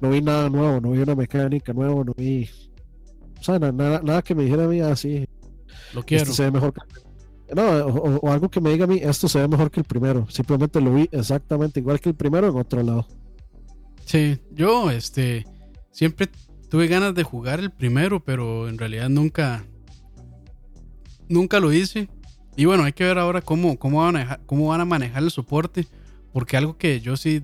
no 0.02 0.10
vi 0.10 0.22
nada 0.22 0.50
nuevo, 0.50 0.82
no 0.82 0.92
vi 0.92 1.00
una 1.00 1.16
mecánica 1.16 1.72
nueva, 1.74 2.04
no 2.04 2.14
vi 2.16 2.50
o 3.40 3.44
sea, 3.44 3.58
nada, 3.58 4.02
nada 4.04 4.22
que 4.22 4.36
me 4.36 4.44
dijera 4.44 4.66
a 4.66 4.68
mí 4.68 4.82
así. 4.82 5.28
Lo 5.94 6.04
quiero. 6.04 6.24
Este 6.24 6.36
se 6.36 6.44
ve 6.44 6.52
mejor 6.52 6.74
que, 6.74 7.56
No, 7.56 7.64
o, 7.64 8.32
algo 8.32 8.50
que 8.50 8.60
me 8.60 8.72
diga 8.72 8.84
a 8.84 8.88
mí, 8.88 9.00
esto 9.02 9.28
se 9.30 9.40
ve 9.40 9.48
mejor 9.48 9.72
que 9.72 9.80
el 9.80 9.86
primero. 9.86 10.30
Simplemente 10.30 10.82
lo 10.82 10.94
vi 10.94 11.10
exactamente 11.12 11.80
igual 11.80 12.00
que 12.00 12.10
el 12.10 12.16
primero 12.16 12.50
en 12.50 12.58
otro 12.58 12.84
lado. 12.84 13.08
Sí, 14.06 14.40
yo 14.52 14.92
este 14.92 15.46
siempre 15.92 16.30
tuve 16.70 16.88
ganas 16.88 17.16
de 17.16 17.24
jugar 17.24 17.60
el 17.60 17.72
primero, 17.72 18.24
pero 18.24 18.68
en 18.68 18.78
realidad 18.78 19.10
nunca 19.10 19.66
nunca 21.30 21.60
lo 21.60 21.72
hice. 21.72 22.10
Y 22.58 22.66
bueno, 22.66 22.84
hay 22.84 22.92
que 22.92 23.06
ver 23.06 23.18
ahora 23.18 23.42
cómo, 23.42 23.80
cómo, 23.80 24.02
van, 24.02 24.18
a, 24.18 24.40
cómo 24.46 24.68
van 24.68 24.82
a 24.82 24.86
manejar 24.86 25.24
el 25.24 25.32
soporte, 25.32 25.88
porque 26.34 26.58
algo 26.58 26.78
que 26.78 27.00
yo 27.00 27.16
sí 27.16 27.44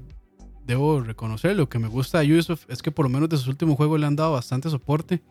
debo 0.66 1.02
reconocer, 1.02 1.56
lo 1.56 1.70
que 1.70 1.80
me 1.80 1.88
gusta 1.88 2.20
de 2.20 2.34
Ubisoft 2.34 2.66
es 2.70 2.82
que 2.82 2.92
por 2.92 3.06
lo 3.06 3.10
menos 3.10 3.30
de 3.30 3.38
sus 3.38 3.48
últimos 3.48 3.76
juegos 3.76 4.00
le 4.00 4.06
han 4.06 4.16
dado 4.16 4.34
bastante 4.34 4.70
soporte. 4.70 5.22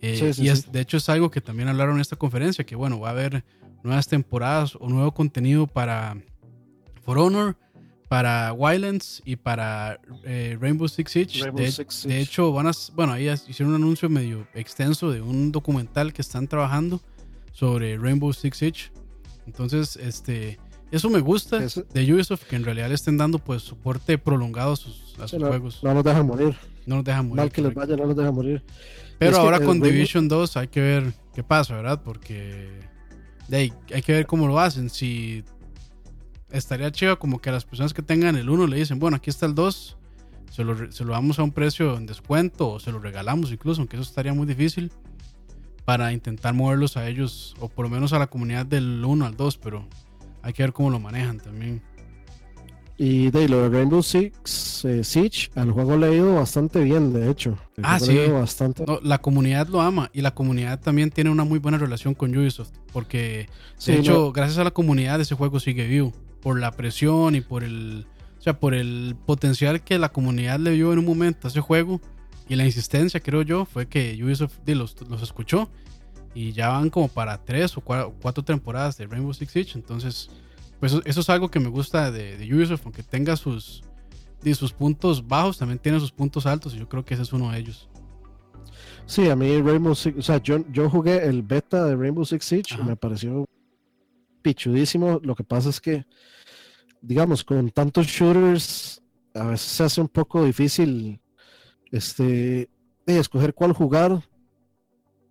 Eh, 0.00 0.34
y 0.36 0.48
es, 0.48 0.70
de 0.70 0.80
hecho 0.80 0.98
es 0.98 1.08
algo 1.08 1.30
que 1.30 1.40
también 1.40 1.68
hablaron 1.68 1.94
en 1.94 2.02
esta 2.02 2.16
conferencia, 2.16 2.64
que 2.64 2.76
bueno, 2.76 3.00
va 3.00 3.08
a 3.08 3.12
haber 3.12 3.42
nuevas 3.82 4.06
temporadas 4.06 4.76
o 4.78 4.88
nuevo 4.88 5.12
contenido 5.12 5.66
para 5.66 6.16
For 7.02 7.18
Honor, 7.18 7.56
para 8.08 8.52
Wildlands 8.52 9.22
y 9.24 9.36
para 9.36 9.98
eh, 10.24 10.58
Rainbow 10.60 10.88
Six 10.88 11.10
Siege. 11.10 11.50
de, 11.52 12.20
hecho, 12.20 12.52
van 12.52 12.66
a, 12.66 12.72
bueno, 12.94 13.14
ahí 13.14 13.28
hicieron 13.48 13.74
un 13.74 13.82
anuncio 13.82 14.10
medio 14.10 14.46
extenso 14.54 15.10
de 15.10 15.22
un 15.22 15.52
documental 15.52 16.12
que 16.12 16.22
están 16.22 16.48
trabajando 16.48 17.00
sobre 17.52 17.96
Rainbow 17.96 18.32
Six 18.32 18.56
Siege. 18.56 18.90
Entonces, 19.46 19.96
este, 19.96 20.58
eso 20.90 21.10
me 21.10 21.20
gusta 21.20 21.58
de 21.58 22.14
Ubisoft, 22.14 22.44
que 22.44 22.56
en 22.56 22.64
realidad 22.64 22.88
le 22.88 22.94
estén 22.94 23.16
dando 23.16 23.38
pues 23.38 23.62
soporte 23.62 24.18
prolongado 24.18 24.72
a 24.72 24.76
sus, 24.76 25.14
juegos. 25.30 25.80
No 25.82 25.94
nos 25.94 26.04
dejan 26.04 26.26
morir. 26.26 26.56
No 26.86 26.96
nos 26.96 27.04
dejan 27.04 27.28
morir. 27.28 27.36
Mal 27.36 27.52
que 27.52 27.62
les 27.62 27.74
vaya, 27.74 27.96
no 27.96 28.06
nos 28.06 28.16
dejan 28.16 28.34
morir. 28.34 28.62
Pero 29.18 29.38
ahora 29.38 29.60
con 29.60 29.80
Division 29.80 30.28
2 30.28 30.56
hay 30.56 30.68
que 30.68 30.80
ver 30.80 31.14
qué 31.34 31.42
pasa, 31.42 31.74
¿verdad? 31.74 32.02
Porque 32.02 32.68
hay 33.50 34.02
que 34.02 34.12
ver 34.12 34.26
cómo 34.26 34.46
lo 34.46 34.58
hacen. 34.58 34.90
Si 34.90 35.44
estaría 36.50 36.90
chido 36.92 37.18
como 37.18 37.40
que 37.40 37.50
a 37.50 37.52
las 37.52 37.64
personas 37.64 37.92
que 37.94 38.02
tengan 38.02 38.36
el 38.36 38.48
1 38.48 38.66
le 38.66 38.76
dicen, 38.76 38.98
bueno, 38.98 39.16
aquí 39.16 39.30
está 39.30 39.46
el 39.46 39.54
2, 39.54 39.96
se 40.50 40.64
lo, 40.64 40.92
se 40.92 41.04
lo 41.04 41.12
damos 41.12 41.38
a 41.38 41.42
un 41.42 41.52
precio 41.52 41.96
en 41.96 42.06
descuento 42.06 42.70
o 42.70 42.80
se 42.80 42.92
lo 42.92 43.00
regalamos 43.00 43.50
incluso, 43.50 43.80
aunque 43.80 43.96
eso 43.96 44.04
estaría 44.04 44.32
muy 44.32 44.46
difícil 44.46 44.92
para 45.84 46.12
intentar 46.12 46.54
moverlos 46.54 46.96
a 46.96 47.08
ellos 47.08 47.54
o 47.60 47.68
por 47.68 47.84
lo 47.84 47.90
menos 47.90 48.12
a 48.12 48.18
la 48.18 48.28
comunidad 48.28 48.64
del 48.64 49.04
1 49.04 49.26
al 49.26 49.36
2, 49.36 49.58
pero 49.58 49.86
hay 50.44 50.52
que 50.52 50.62
ver 50.62 50.72
cómo 50.72 50.90
lo 50.90 51.00
manejan 51.00 51.38
también. 51.38 51.82
Y 52.96 53.30
de 53.30 53.48
lo 53.48 53.62
de 53.62 53.70
Rainbow 53.70 54.02
Six 54.02 54.84
eh, 54.84 55.02
Siege, 55.02 55.50
al 55.56 55.72
juego 55.72 55.96
le 55.96 56.06
ha 56.06 56.12
ido 56.12 56.34
bastante 56.36 56.80
bien, 56.84 57.12
de 57.12 57.28
hecho. 57.28 57.58
ah, 57.82 57.98
sí. 57.98 58.16
Bastante... 58.28 58.84
la 59.02 59.18
comunidad 59.18 59.66
lo 59.66 59.80
ama 59.80 60.10
y 60.12 60.20
la 60.20 60.32
comunidad 60.32 60.80
también 60.80 61.10
tiene 61.10 61.30
una 61.30 61.44
muy 61.44 61.58
buena 61.58 61.78
relación 61.78 62.14
con 62.14 62.36
Ubisoft, 62.36 62.70
porque 62.92 63.48
de 63.84 63.98
hecho, 63.98 64.30
gracias 64.32 64.58
a 64.58 64.64
la 64.64 64.70
comunidad 64.70 65.20
ese 65.20 65.34
juego 65.34 65.58
sigue 65.58 65.88
vivo, 65.88 66.12
por 66.40 66.60
la 66.60 66.70
presión 66.70 67.34
y 67.34 67.40
por 67.40 67.64
el, 67.64 68.06
o 68.38 68.42
sea, 68.42 68.60
por 68.60 68.74
el 68.74 69.16
potencial 69.26 69.82
que 69.82 69.98
la 69.98 70.10
comunidad 70.10 70.60
le 70.60 70.72
vio 70.72 70.92
en 70.92 71.00
un 71.00 71.06
momento 71.06 71.48
a 71.48 71.50
ese 71.50 71.60
juego 71.60 72.00
y 72.48 72.54
la 72.54 72.64
insistencia, 72.64 73.18
creo 73.18 73.42
yo, 73.42 73.64
fue 73.64 73.86
que 73.86 74.16
Ubisoft 74.22 74.58
los, 74.66 74.94
los 75.08 75.22
escuchó 75.22 75.68
y 76.34 76.52
ya 76.52 76.68
van 76.68 76.90
como 76.90 77.08
para 77.08 77.42
tres 77.42 77.76
o 77.76 77.80
cuatro, 77.80 78.44
temporadas 78.44 78.96
de 78.96 79.06
Rainbow 79.06 79.32
Six 79.32 79.52
Siege. 79.52 79.72
Entonces, 79.78 80.30
pues 80.80 80.92
eso, 81.04 81.20
es 81.20 81.30
algo 81.30 81.50
que 81.50 81.60
me 81.60 81.68
gusta 81.68 82.10
de, 82.10 82.36
de 82.36 82.54
Ubisoft, 82.54 82.82
aunque 82.84 83.02
tenga 83.02 83.36
sus, 83.36 83.82
de 84.42 84.54
sus 84.54 84.72
puntos 84.72 85.26
bajos, 85.26 85.58
también 85.58 85.78
tiene 85.78 86.00
sus 86.00 86.12
puntos 86.12 86.46
altos 86.46 86.74
y 86.74 86.78
yo 86.78 86.88
creo 86.88 87.04
que 87.04 87.14
ese 87.14 87.22
es 87.22 87.32
uno 87.32 87.50
de 87.52 87.58
ellos. 87.58 87.88
Sí, 89.06 89.28
a 89.28 89.36
mí 89.36 89.60
Rainbow 89.60 89.94
Six, 89.94 90.18
o 90.18 90.22
sea, 90.22 90.42
yo, 90.42 90.64
yo 90.70 90.88
jugué 90.88 91.24
el 91.26 91.42
beta 91.42 91.84
de 91.84 91.94
Rainbow 91.94 92.24
Six 92.24 92.44
Siege 92.44 92.74
y 92.78 92.82
me 92.82 92.96
pareció 92.96 93.46
pichudísimo. 94.42 95.20
Lo 95.22 95.34
que 95.34 95.44
pasa 95.44 95.70
es 95.70 95.80
que, 95.80 96.06
digamos, 97.00 97.44
con 97.44 97.70
tantos 97.70 98.06
shooters, 98.06 99.02
a 99.34 99.44
veces 99.44 99.66
se 99.66 99.82
hace 99.82 100.00
un 100.00 100.08
poco 100.08 100.44
difícil 100.44 101.20
este, 101.90 102.68
de 103.06 103.18
escoger 103.18 103.54
cuál 103.54 103.72
jugar. 103.72 104.22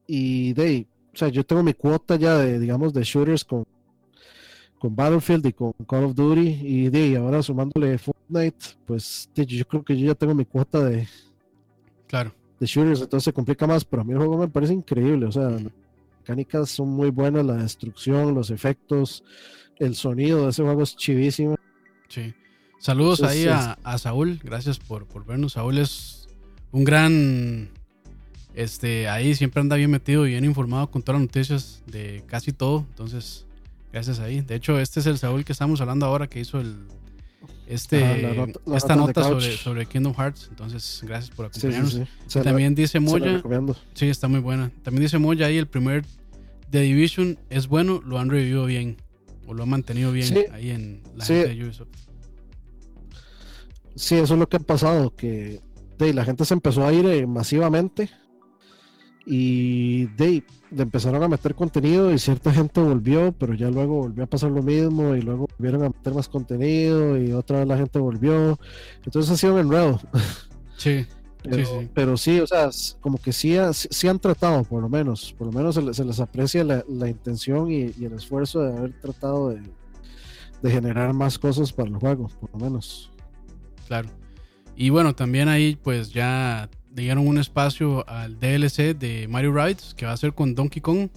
Y 0.05 0.53
de, 0.53 0.87
o 1.13 1.17
sea, 1.17 1.27
yo 1.27 1.45
tengo 1.45 1.61
mi 1.61 1.73
cuota 1.73 2.15
ya 2.15 2.37
de, 2.37 2.59
digamos, 2.59 2.91
de 2.93 3.03
shooters 3.03 3.45
con, 3.45 3.65
con 4.79 4.95
Battlefield 4.95 5.45
y 5.45 5.53
con 5.53 5.73
Call 5.87 6.05
of 6.05 6.15
Duty. 6.15 6.59
Y 6.61 6.89
de 6.89 7.17
ahora 7.17 7.43
sumándole 7.43 7.97
Fortnite, 7.99 8.65
pues 8.87 9.29
yo 9.35 9.67
creo 9.67 9.83
que 9.83 9.97
yo 9.97 10.07
ya 10.07 10.15
tengo 10.15 10.33
mi 10.33 10.45
cuota 10.45 10.83
de, 10.83 11.07
claro. 12.07 12.33
de 12.59 12.65
shooters, 12.65 13.01
entonces 13.01 13.25
se 13.25 13.33
complica 13.33 13.67
más. 13.67 13.85
Pero 13.85 14.01
a 14.01 14.05
mí 14.05 14.13
el 14.13 14.17
juego 14.17 14.39
me 14.39 14.47
parece 14.47 14.73
increíble, 14.73 15.27
o 15.27 15.31
sea, 15.31 15.49
las 15.49 15.61
mecánicas 16.19 16.71
son 16.71 16.89
muy 16.89 17.11
buenas, 17.11 17.45
la 17.45 17.57
destrucción, 17.57 18.33
los 18.33 18.49
efectos, 18.49 19.23
el 19.77 19.95
sonido 19.95 20.43
de 20.43 20.49
ese 20.49 20.63
juego 20.63 20.81
es 20.81 20.95
chivísimo. 20.95 21.55
Sí. 22.07 22.33
Saludos 22.79 23.21
ahí 23.21 23.45
a, 23.45 23.77
a, 23.83 23.97
Saúl, 23.99 24.41
gracias 24.43 24.79
por, 24.79 25.05
por 25.05 25.25
vernos. 25.25 25.53
Saúl 25.53 25.77
es 25.77 26.27
un 26.71 26.83
gran. 26.83 27.69
Este, 28.53 29.09
ahí 29.09 29.33
siempre 29.35 29.61
anda 29.61 29.75
bien 29.75 29.89
metido 29.89 30.27
y 30.27 30.31
bien 30.31 30.45
informado 30.45 30.89
con 30.91 31.01
todas 31.01 31.19
las 31.19 31.27
noticias 31.27 31.83
de 31.87 32.23
casi 32.27 32.51
todo. 32.51 32.85
Entonces, 32.89 33.45
gracias 33.91 34.19
ahí. 34.19 34.41
De 34.41 34.55
hecho, 34.55 34.79
este 34.79 34.99
es 34.99 35.05
el 35.07 35.17
Saúl 35.17 35.43
que 35.43 35.53
estamos 35.53 35.81
hablando 35.81 36.05
ahora 36.05 36.27
que 36.27 36.39
hizo 36.39 36.59
el 36.59 36.75
este 37.65 38.03
ah, 38.03 38.45
esta 38.75 38.95
nota, 38.95 39.23
sobre, 39.23 39.57
sobre, 39.57 39.85
Kingdom 39.85 40.13
Hearts. 40.13 40.47
Entonces, 40.49 41.01
gracias 41.05 41.35
por 41.35 41.45
acompañarnos. 41.45 42.01
También 42.43 42.75
dice 42.75 42.99
Moya. 42.99 43.41
Sí, 43.93 44.07
está 44.07 44.27
muy 44.27 44.39
buena. 44.39 44.71
También 44.83 45.03
dice 45.03 45.17
Moya 45.17 45.47
ahí 45.47 45.57
el 45.57 45.67
primer 45.67 46.05
The 46.69 46.81
Division 46.81 47.39
es 47.49 47.67
bueno, 47.67 48.01
lo 48.05 48.19
han 48.19 48.29
revivido 48.29 48.65
bien. 48.65 48.97
O 49.45 49.53
lo 49.53 49.63
han 49.63 49.69
mantenido 49.69 50.11
bien 50.11 50.45
ahí 50.53 50.69
en 50.69 51.03
la 51.15 51.25
gente 51.25 51.49
de 51.49 51.63
Ubisoft. 51.65 51.89
Sí, 53.95 54.15
eso 54.15 54.33
es 54.33 54.39
lo 54.39 54.47
que 54.47 54.57
ha 54.57 54.59
pasado, 54.59 55.15
que 55.15 55.61
de, 55.97 56.13
la 56.13 56.25
gente 56.25 56.45
se 56.45 56.53
empezó 56.53 56.85
a 56.85 56.93
ir 56.93 57.05
eh, 57.05 57.27
masivamente 57.27 58.09
y 59.25 60.05
de, 60.17 60.43
empezaron 60.77 61.23
a 61.23 61.27
meter 61.27 61.55
contenido 61.55 62.11
y 62.11 62.19
cierta 62.19 62.51
gente 62.51 62.81
volvió, 62.81 63.31
pero 63.31 63.53
ya 63.53 63.69
luego 63.69 64.01
volvió 64.01 64.25
a 64.25 64.27
pasar 64.27 64.51
lo 64.51 64.61
mismo 64.61 65.15
y 65.15 65.21
luego 65.21 65.47
volvieron 65.57 65.83
a 65.83 65.89
meter 65.89 66.13
más 66.13 66.27
contenido 66.27 67.17
y 67.17 67.31
otra 67.31 67.59
vez 67.59 67.67
la 67.67 67.77
gente 67.77 67.99
volvió. 67.99 68.59
Entonces 69.05 69.31
ha 69.31 69.37
sido 69.37 69.55
un 69.55 69.59
enredo. 69.61 69.99
Sí. 70.75 71.05
Pero 71.93 72.17
sí. 72.17 72.39
o 72.39 72.47
sea, 72.47 72.69
como 72.99 73.17
que 73.17 73.31
sí, 73.31 73.55
sí, 73.71 74.07
han 74.07 74.19
tratado, 74.19 74.63
por 74.63 74.81
lo 74.81 74.89
menos, 74.89 75.33
por 75.37 75.47
lo 75.47 75.53
menos 75.53 75.75
se 75.75 76.03
les, 76.03 76.19
aprecia 76.19 76.63
la, 76.63 77.07
intención 77.07 77.71
y, 77.71 77.83
el 78.03 78.13
esfuerzo 78.13 78.63
de 78.63 78.77
haber 78.77 78.99
tratado 78.99 79.49
de, 79.49 79.61
de 80.61 80.71
generar 80.71 81.13
más 81.13 81.37
cosas 81.39 81.71
para 81.71 81.89
el 81.89 81.95
juego, 81.95 82.29
por 82.39 82.51
lo 82.51 82.59
menos. 82.59 83.11
Claro. 83.87 84.09
Y 84.75 84.89
bueno, 84.89 85.13
también 85.15 85.47
ahí 85.47 85.77
pues 85.81 86.11
ya 86.11 86.69
dieron 86.93 87.27
un 87.27 87.37
espacio 87.37 88.07
al 88.07 88.39
DLC 88.39 88.95
de 88.97 89.27
Mario 89.27 89.53
Rides 89.53 89.93
que 89.95 90.05
va 90.05 90.11
a 90.11 90.17
ser 90.17 90.33
con 90.33 90.55
Donkey 90.55 90.81
Kong 90.81 91.09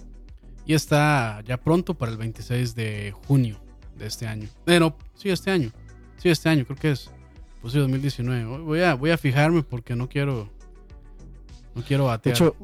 y 0.65 0.73
está 0.73 1.41
ya 1.45 1.57
pronto 1.57 1.93
para 1.93 2.11
el 2.11 2.17
26 2.17 2.75
de 2.75 3.13
junio 3.27 3.57
de 3.97 4.07
este 4.07 4.27
año. 4.27 4.49
Eh, 4.65 4.79
no, 4.79 4.95
sí, 5.15 5.29
este 5.29 5.51
año. 5.51 5.71
Sí, 6.17 6.29
este 6.29 6.49
año, 6.49 6.65
creo 6.65 6.77
que 6.77 6.91
es. 6.91 7.09
Pues 7.61 7.73
sí, 7.73 7.79
2019. 7.79 8.59
Voy 8.59 8.81
a, 8.81 8.95
voy 8.95 9.11
a 9.11 9.17
fijarme 9.17 9.63
porque 9.63 9.95
no 9.95 10.09
quiero. 10.09 10.49
No 11.73 11.83
quiero 11.83 12.05
batear. 12.05 12.37
De 12.37 12.45
hecho, 12.45 12.55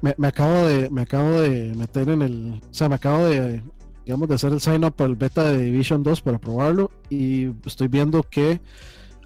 me, 0.00 0.14
me, 0.16 0.28
acabo 0.28 0.66
de, 0.66 0.90
me 0.90 1.02
acabo 1.02 1.40
de 1.40 1.74
meter 1.74 2.08
en 2.08 2.22
el. 2.22 2.60
O 2.70 2.74
sea, 2.74 2.88
me 2.88 2.96
acabo 2.96 3.26
de. 3.26 3.62
Digamos, 4.04 4.28
de 4.28 4.34
hacer 4.36 4.52
el 4.52 4.60
sign 4.60 4.84
up 4.84 4.94
para 4.94 5.10
el 5.10 5.16
beta 5.16 5.44
de 5.44 5.58
Division 5.58 6.02
2 6.02 6.22
para 6.22 6.38
probarlo. 6.38 6.90
Y 7.10 7.50
estoy 7.66 7.88
viendo 7.88 8.22
que 8.22 8.60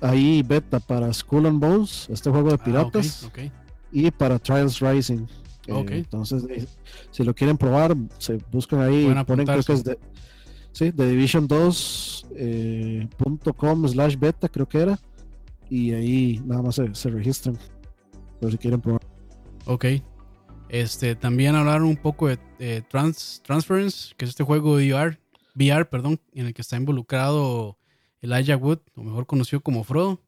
ahí 0.02 0.42
beta 0.42 0.80
para 0.80 1.12
Skull 1.12 1.46
and 1.46 1.60
Bones, 1.60 2.08
este 2.10 2.30
juego 2.30 2.48
de 2.48 2.54
ah, 2.54 2.64
piratas, 2.64 3.30
y 3.90 4.10
para 4.10 4.38
Trials 4.38 4.80
Rising. 4.80 5.26
Eh, 5.66 5.84
entonces, 5.88 6.44
eh, 6.50 6.66
si 7.10 7.24
lo 7.24 7.34
quieren 7.34 7.56
probar, 7.56 7.96
se 8.18 8.38
buscan 8.50 8.80
ahí, 8.80 9.10
ponen 9.24 9.46
creo 9.46 9.62
que 9.62 9.72
es 9.72 9.84
de, 9.84 9.96
sí, 10.72 10.90
de 10.90 11.16
Division2.com 11.16 13.84
eh, 13.84 13.88
slash 13.88 14.18
beta, 14.18 14.48
creo 14.48 14.68
que 14.68 14.80
era, 14.80 14.98
y 15.70 15.92
ahí 15.92 16.42
nada 16.44 16.62
más 16.62 16.74
se, 16.74 17.10
registran, 17.10 17.56
por 18.40 18.50
si 18.50 18.58
quieren 18.58 18.80
probar. 18.80 19.02
Ok. 19.66 19.84
Este, 20.68 21.14
también 21.14 21.54
hablaron 21.54 21.86
un 21.86 21.96
poco 21.96 22.26
de 22.28 22.82
Trans, 22.90 23.40
Transference, 23.44 24.12
que 24.16 24.24
es 24.24 24.30
este 24.30 24.42
juego 24.42 24.78
de 24.78 24.92
VR, 24.92 25.20
VR, 25.54 25.84
perdón, 25.84 26.18
en 26.32 26.46
el 26.46 26.54
que 26.54 26.62
está 26.62 26.76
involucrado 26.76 27.78
Elijah 28.22 28.56
Wood, 28.56 28.78
o 28.94 29.02
mejor 29.02 29.26
conocido 29.26 29.60
como 29.60 29.84
Frodo. 29.84 30.20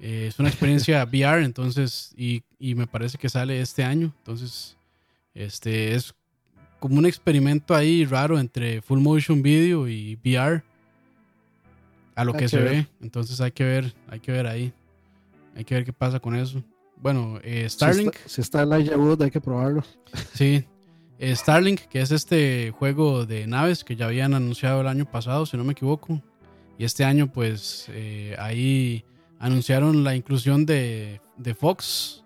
Eh, 0.00 0.26
es 0.28 0.38
una 0.38 0.48
experiencia 0.48 1.04
VR, 1.12 1.44
entonces, 1.44 2.12
y, 2.16 2.42
me 2.58 2.86
parece 2.86 3.18
que 3.18 3.28
sale 3.28 3.60
este 3.60 3.84
año. 3.84 4.12
Entonces, 4.18 4.76
este 5.34 5.94
es 5.94 6.14
como 6.80 6.98
un 6.98 7.06
experimento 7.06 7.74
ahí 7.74 8.04
raro 8.04 8.38
entre 8.38 8.82
full 8.82 9.00
motion 9.00 9.42
video 9.42 9.86
y 9.86 10.16
VR 10.16 10.62
a 12.14 12.24
lo 12.24 12.32
que, 12.32 12.48
se 12.48 12.58
ve. 12.58 12.86
Entonces 13.00 13.40
hay 13.40 13.52
que 13.52 13.64
ver, 13.64 13.94
hay 14.08 14.20
que 14.20 14.32
ver 14.32 14.46
ahí. 14.46 14.72
Hay 15.56 15.64
que 15.64 15.74
ver 15.74 15.84
qué 15.84 15.92
pasa 15.92 16.20
con 16.20 16.34
eso. 16.34 16.62
Bueno, 16.96 17.38
eh, 17.42 17.68
Starlink. 17.68 18.14
Si 18.26 18.40
está, 18.40 18.62
Elijah 18.62 18.96
Wood, 18.96 19.22
hay 19.22 19.30
que 19.30 19.40
probarlo. 19.40 19.82
Sí. 20.34 20.64
Starlink, 21.20 21.82
que 21.82 22.00
es 22.00 22.10
este 22.10 22.70
juego 22.72 23.24
de 23.24 23.46
naves 23.46 23.84
que 23.84 23.96
ya 23.96 24.06
habían 24.06 24.34
anunciado 24.34 24.80
el 24.80 24.88
año 24.88 25.10
pasado, 25.10 25.46
si 25.46 25.56
no 25.56 25.64
me 25.64 25.72
equivoco. 25.72 26.20
Y 26.78 26.84
este 26.84 27.04
año, 27.04 27.30
pues 27.30 27.86
eh, 27.90 28.36
ahí 28.38 29.04
anunciaron 29.38 30.04
la 30.04 30.16
inclusión 30.16 30.66
de, 30.66 31.20
de 31.36 31.54
Fox 31.54 32.24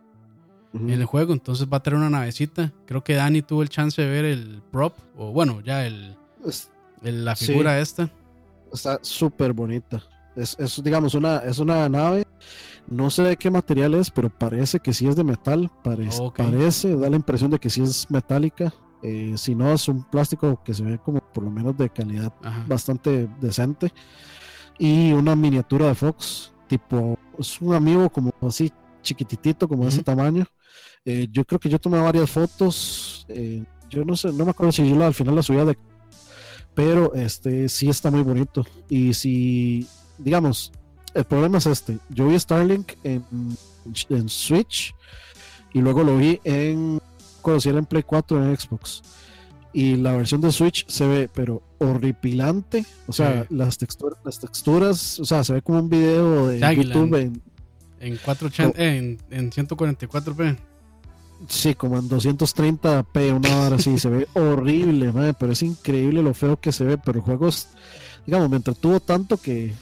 en 0.72 0.90
el 0.90 1.04
juego. 1.04 1.32
Entonces 1.32 1.66
va 1.70 1.78
a 1.78 1.82
tener 1.82 1.98
una 1.98 2.10
navecita. 2.10 2.72
Creo 2.86 3.02
que 3.02 3.14
Dani 3.14 3.42
tuvo 3.42 3.62
el 3.62 3.68
chance 3.68 4.00
de 4.00 4.08
ver 4.08 4.24
el 4.24 4.62
prop, 4.70 4.96
o 5.16 5.32
bueno, 5.32 5.60
ya 5.60 5.86
el, 5.86 6.16
la 7.02 7.36
figura 7.36 7.78
esta. 7.78 8.10
Está 8.72 8.98
súper 9.02 9.52
bonita. 9.52 10.02
Es, 10.36 10.56
es, 10.58 10.82
digamos, 10.82 11.14
una, 11.14 11.38
es 11.38 11.58
una 11.58 11.88
nave. 11.88 12.26
No 12.86 13.10
sé 13.10 13.22
de 13.22 13.36
qué 13.36 13.50
material 13.50 13.94
es, 13.94 14.10
pero 14.10 14.30
parece 14.30 14.80
que 14.80 14.94
sí 14.94 15.06
es 15.06 15.16
de 15.16 15.24
metal. 15.24 15.70
Parece, 15.84 16.22
parece 16.34 16.96
da 16.96 17.10
la 17.10 17.16
impresión 17.16 17.50
de 17.50 17.58
que 17.58 17.68
sí 17.68 17.82
es 17.82 18.10
metálica. 18.10 18.72
Eh, 19.02 19.34
si 19.36 19.54
no, 19.54 19.72
es 19.72 19.86
un 19.88 20.04
plástico 20.04 20.62
que 20.64 20.74
se 20.74 20.82
ve 20.82 20.98
como 20.98 21.20
por 21.20 21.44
lo 21.44 21.50
menos 21.50 21.76
de 21.76 21.90
calidad 21.90 22.32
bastante 22.66 23.28
decente. 23.40 23.92
Y 24.78 25.12
una 25.12 25.34
miniatura 25.34 25.88
de 25.88 25.94
Fox, 25.94 26.52
tipo, 26.68 27.18
es 27.38 27.60
un 27.60 27.74
amigo 27.74 28.08
como 28.10 28.32
así 28.42 28.72
chiquititito, 29.02 29.68
como 29.68 29.84
de 29.84 29.90
ese 29.90 30.02
tamaño. 30.02 30.46
Eh, 31.04 31.28
yo 31.30 31.44
creo 31.44 31.58
que 31.58 31.68
yo 31.68 31.78
tomé 31.78 31.98
varias 32.00 32.30
fotos. 32.30 33.26
Eh, 33.28 33.64
yo 33.88 34.04
no 34.04 34.16
sé, 34.16 34.32
no 34.32 34.44
me 34.44 34.50
acuerdo 34.50 34.72
si 34.72 34.88
yo 34.88 35.04
al 35.04 35.14
final 35.14 35.34
la 35.34 35.42
subía 35.42 35.64
de. 35.64 35.76
Pero 36.74 37.14
este 37.14 37.68
sí 37.68 37.88
está 37.88 38.10
muy 38.10 38.22
bonito. 38.22 38.64
Y 38.88 39.14
si, 39.14 39.86
digamos, 40.18 40.72
el 41.14 41.24
problema 41.24 41.58
es 41.58 41.66
este. 41.66 41.98
Yo 42.08 42.28
vi 42.28 42.38
Starlink 42.38 42.92
en, 43.02 43.24
en 44.10 44.28
Switch 44.28 44.94
y 45.72 45.80
luego 45.80 46.04
lo 46.04 46.16
vi 46.16 46.40
en. 46.44 47.00
Conocí 47.42 47.68
en 47.68 47.86
Play 47.86 48.02
4 48.02 48.44
en 48.44 48.56
Xbox. 48.56 49.02
Y 49.72 49.96
la 49.96 50.12
versión 50.12 50.40
de 50.40 50.52
Switch 50.52 50.86
se 50.88 51.06
ve, 51.06 51.30
pero 51.32 51.62
horripilante. 51.78 52.84
O 53.06 53.12
sea, 53.12 53.46
las, 53.50 53.78
texturas, 53.78 54.18
las 54.24 54.38
texturas, 54.38 55.20
o 55.20 55.24
sea, 55.24 55.44
se 55.44 55.54
ve 55.54 55.62
como 55.62 55.80
un 55.80 55.88
video 55.88 56.48
de 56.48 56.60
YouTube 56.76 57.14
en, 57.14 57.42
en 58.00 58.16
480, 58.16 58.82
en, 58.82 59.18
en 59.30 59.50
144p. 59.50 60.58
Sí, 61.46 61.74
como 61.74 61.98
en 61.98 62.08
230p, 62.08 63.36
una 63.36 63.60
hora 63.60 63.76
así, 63.76 63.98
se 63.98 64.08
ve 64.08 64.28
horrible, 64.34 65.12
pero 65.38 65.52
es 65.52 65.62
increíble 65.62 66.22
lo 66.22 66.34
feo 66.34 66.58
que 66.58 66.72
se 66.72 66.84
ve, 66.84 66.98
pero 66.98 67.18
el 67.18 67.24
juego, 67.24 67.48
es, 67.48 67.68
digamos, 68.26 68.50
me 68.50 68.56
entretuvo 68.56 68.98
tanto 68.98 69.36
que, 69.36 69.72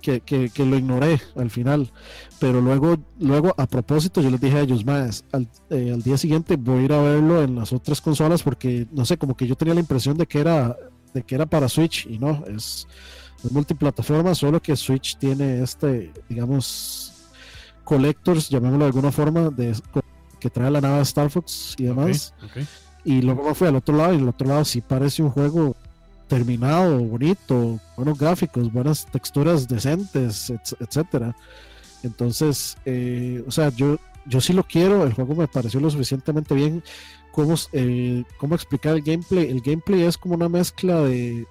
que, 0.00 0.20
que, 0.20 0.66
lo 0.66 0.76
ignoré 0.76 1.20
al 1.36 1.50
final, 1.50 1.90
pero 2.38 2.60
luego, 2.60 2.96
luego 3.18 3.54
a 3.56 3.66
propósito 3.66 4.20
yo 4.20 4.30
les 4.30 4.40
dije 4.40 4.56
a 4.56 4.60
ellos, 4.60 4.84
más 4.84 5.24
al, 5.32 5.48
eh, 5.70 5.92
al, 5.92 6.02
día 6.02 6.16
siguiente 6.16 6.56
voy 6.56 6.80
a 6.80 6.84
ir 6.84 6.92
a 6.92 7.02
verlo 7.02 7.42
en 7.42 7.56
las 7.56 7.72
otras 7.72 8.00
consolas 8.00 8.42
porque, 8.42 8.86
no 8.92 9.04
sé, 9.04 9.18
como 9.18 9.36
que 9.36 9.46
yo 9.46 9.56
tenía 9.56 9.74
la 9.74 9.80
impresión 9.80 10.16
de 10.16 10.26
que 10.26 10.40
era, 10.40 10.76
de 11.16 11.22
que 11.22 11.34
era 11.34 11.46
para 11.46 11.68
Switch 11.68 12.06
y 12.06 12.18
no, 12.18 12.44
es, 12.46 12.86
es 13.42 13.50
multiplataforma, 13.50 14.34
solo 14.34 14.60
que 14.60 14.76
Switch 14.76 15.16
tiene 15.16 15.62
este, 15.62 16.12
digamos, 16.28 17.12
collectors, 17.84 18.50
llamémoslo 18.50 18.84
de 18.84 18.86
alguna 18.86 19.10
forma, 19.12 19.48
de 19.48 19.74
que 20.38 20.50
trae 20.50 20.70
la 20.70 20.82
nave 20.82 21.00
Star 21.02 21.30
Fox 21.30 21.74
y 21.78 21.84
demás. 21.84 22.34
Y 23.04 23.22
luego 23.22 23.44
me 23.44 23.54
fui 23.54 23.66
al 23.66 23.76
otro 23.76 23.96
lado 23.96 24.12
y 24.12 24.18
el 24.18 24.28
otro 24.28 24.46
lado 24.46 24.64
sí 24.64 24.82
parece 24.82 25.22
un 25.22 25.30
juego 25.30 25.74
terminado, 26.28 26.98
bonito, 26.98 27.80
buenos 27.96 28.18
gráficos, 28.18 28.70
buenas 28.72 29.06
texturas 29.06 29.66
decentes, 29.66 30.52
etcétera. 30.80 31.34
Entonces, 32.02 32.76
eh, 32.84 33.42
o 33.46 33.50
sea, 33.50 33.70
yo, 33.70 33.96
yo 34.26 34.40
sí 34.40 34.52
lo 34.52 34.64
quiero, 34.64 35.04
el 35.04 35.14
juego 35.14 35.34
me 35.34 35.48
pareció 35.48 35.80
lo 35.80 35.88
suficientemente 35.88 36.54
bien. 36.54 36.82
¿Cómo, 37.36 37.54
eh, 37.74 38.24
¿Cómo 38.38 38.54
explicar 38.54 38.94
el 38.94 39.02
gameplay? 39.02 39.50
El 39.50 39.60
gameplay 39.60 40.04
es 40.04 40.16
como 40.16 40.36
una 40.36 40.48
mezcla 40.48 41.02
de, 41.02 41.46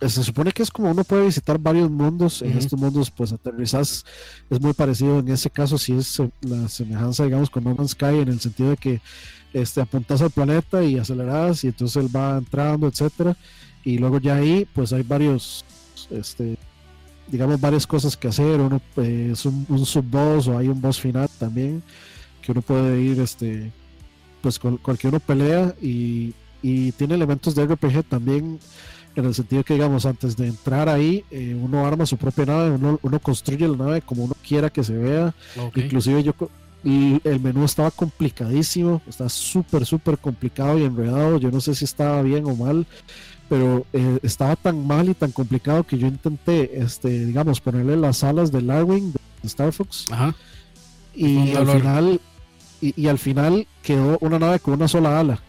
se 0.00 0.24
supone 0.24 0.50
que 0.50 0.64
es 0.64 0.70
como 0.72 0.90
uno 0.90 1.04
puede 1.04 1.26
visitar 1.26 1.60
varios 1.60 1.88
mundos. 1.88 2.42
En 2.42 2.58
estos 2.58 2.76
mundos, 2.76 3.08
pues 3.12 3.32
aterrizas 3.32 4.04
es 4.50 4.60
muy 4.60 4.72
parecido. 4.72 5.20
En 5.20 5.28
ese 5.28 5.48
caso, 5.48 5.78
sí 5.78 5.92
es 5.92 6.18
eh, 6.18 6.28
la 6.40 6.68
semejanza, 6.68 7.22
digamos, 7.22 7.50
con 7.50 7.62
No 7.62 7.72
Man's 7.72 7.92
Sky, 7.92 8.18
en 8.18 8.28
el 8.30 8.40
sentido 8.40 8.70
de 8.70 8.78
que 8.78 9.00
este, 9.52 9.80
apuntas 9.80 10.20
al 10.22 10.32
planeta 10.32 10.82
y 10.82 10.98
aceleras, 10.98 11.62
y 11.62 11.68
entonces 11.68 12.02
él 12.02 12.14
va 12.14 12.38
entrando, 12.38 12.88
etcétera. 12.88 13.36
Y 13.84 13.98
luego 13.98 14.18
ya 14.18 14.34
ahí, 14.34 14.66
pues 14.74 14.92
hay 14.92 15.04
varios, 15.04 15.64
este, 16.10 16.58
digamos, 17.28 17.60
varias 17.60 17.86
cosas 17.86 18.16
que 18.16 18.26
hacer. 18.26 18.60
Uno 18.60 18.82
eh, 18.96 19.30
es 19.34 19.46
un, 19.46 19.64
un 19.68 19.86
sub-boss 19.86 20.48
o 20.48 20.58
hay 20.58 20.66
un 20.66 20.80
boss 20.80 20.98
final 20.98 21.30
también 21.38 21.80
que 22.42 22.50
uno 22.50 22.60
puede 22.60 23.00
ir, 23.00 23.20
este, 23.20 23.70
pues 24.40 24.58
con 24.58 24.76
cualquier 24.78 25.14
uno 25.14 25.20
pelea 25.20 25.74
y, 25.80 26.34
y 26.62 26.92
tiene 26.92 27.14
elementos 27.14 27.54
de 27.54 27.66
RPG 27.66 28.04
también 28.04 28.58
en 29.18 29.24
el 29.24 29.34
sentido 29.34 29.64
que, 29.64 29.74
digamos, 29.74 30.06
antes 30.06 30.36
de 30.36 30.46
entrar 30.46 30.88
ahí, 30.88 31.24
eh, 31.30 31.58
uno 31.60 31.84
arma 31.84 32.06
su 32.06 32.16
propia 32.16 32.46
nave, 32.46 32.70
uno, 32.70 33.00
uno, 33.02 33.18
construye 33.18 33.66
la 33.66 33.76
nave 33.76 34.02
como 34.02 34.24
uno 34.24 34.34
quiera 34.46 34.70
que 34.70 34.84
se 34.84 34.96
vea. 34.96 35.34
Inclusive 35.74 36.22
yo, 36.22 36.34
y 36.84 37.20
el 37.24 37.40
menú 37.40 37.64
estaba 37.64 37.90
complicadísimo, 37.90 39.02
está 39.08 39.28
súper, 39.28 39.84
súper 39.84 40.18
complicado 40.18 40.78
y 40.78 40.84
enredado. 40.84 41.38
Yo 41.38 41.50
no 41.50 41.60
sé 41.60 41.74
si 41.74 41.84
estaba 41.84 42.22
bien 42.22 42.46
o 42.46 42.54
mal, 42.54 42.86
pero 43.48 43.84
eh, 43.92 44.20
estaba 44.22 44.54
tan 44.54 44.86
mal 44.86 45.08
y 45.08 45.14
tan 45.14 45.32
complicado 45.32 45.82
que 45.84 45.98
yo 45.98 46.06
intenté, 46.06 46.78
este, 46.80 47.26
digamos, 47.26 47.60
ponerle 47.60 47.96
las 47.96 48.22
alas 48.22 48.52
del 48.52 48.68
Larwing 48.68 49.12
de 49.12 49.18
Star 49.42 49.72
Fox. 49.72 50.06
Y 51.14 51.54
al 51.54 51.66
final, 51.66 52.20
y, 52.80 53.00
y, 53.00 53.08
al 53.08 53.18
final 53.18 53.66
quedó 53.82 54.18
una 54.20 54.38
nave 54.38 54.60
con 54.60 54.74
una 54.74 54.88
sola 54.88 55.18
ala. 55.18 55.40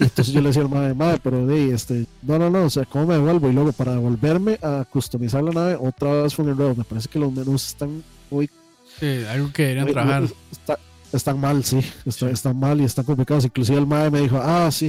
Entonces 0.00 0.32
yo 0.32 0.40
le 0.40 0.48
decía 0.48 0.62
al 0.62 0.68
madre, 0.68 0.94
madre, 0.94 1.20
pero 1.22 1.46
de 1.46 1.72
este, 1.72 2.06
no, 2.22 2.38
no, 2.38 2.50
no, 2.50 2.64
o 2.64 2.70
sea, 2.70 2.84
¿cómo 2.84 3.06
me 3.06 3.14
devuelvo? 3.14 3.48
Y 3.48 3.52
luego 3.52 3.72
para 3.72 3.96
volverme 3.98 4.58
a 4.62 4.84
customizar 4.90 5.42
la 5.42 5.52
nave, 5.52 5.78
otra 5.80 6.22
vez 6.22 6.34
fue 6.34 6.44
un 6.44 6.52
error. 6.52 6.76
Me 6.76 6.84
parece 6.84 7.08
que 7.08 7.18
los 7.18 7.32
menús 7.32 7.66
están 7.66 8.02
muy. 8.30 8.50
Sí, 8.98 9.24
algo 9.28 9.52
que 9.52 9.62
deberían 9.62 9.88
trabajar. 9.88 10.24
están 11.12 11.40
mal, 11.40 11.64
sí, 11.64 11.80
están 12.06 12.58
mal 12.58 12.80
y 12.80 12.84
están 12.84 13.04
complicados. 13.04 13.44
Inclusive 13.44 13.78
el 13.78 13.86
madre 13.86 14.10
me 14.10 14.20
dijo, 14.20 14.38
ah, 14.42 14.70
sí, 14.70 14.88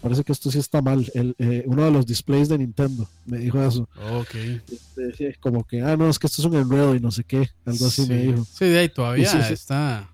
parece 0.00 0.24
que 0.24 0.32
esto 0.32 0.50
sí 0.50 0.58
está 0.58 0.80
mal. 0.80 1.10
El, 1.14 1.34
eh, 1.38 1.64
uno 1.66 1.84
de 1.84 1.90
los 1.90 2.06
displays 2.06 2.48
de 2.48 2.58
Nintendo 2.58 3.08
me 3.26 3.38
dijo 3.38 3.62
eso. 3.62 3.88
Ok. 4.12 4.34
Este, 4.70 5.36
como 5.40 5.64
que, 5.64 5.82
ah, 5.82 5.96
no, 5.96 6.08
es 6.08 6.18
que 6.18 6.26
esto 6.26 6.40
es 6.40 6.46
un 6.46 6.56
enredo 6.56 6.94
y 6.94 7.00
no 7.00 7.10
sé 7.10 7.24
qué, 7.24 7.50
algo 7.66 7.86
así 7.86 8.06
me 8.06 8.16
dijo. 8.16 8.46
Sí, 8.50 8.66
de 8.66 8.78
ahí 8.78 8.88
todavía 8.88 9.48
está 9.50 10.08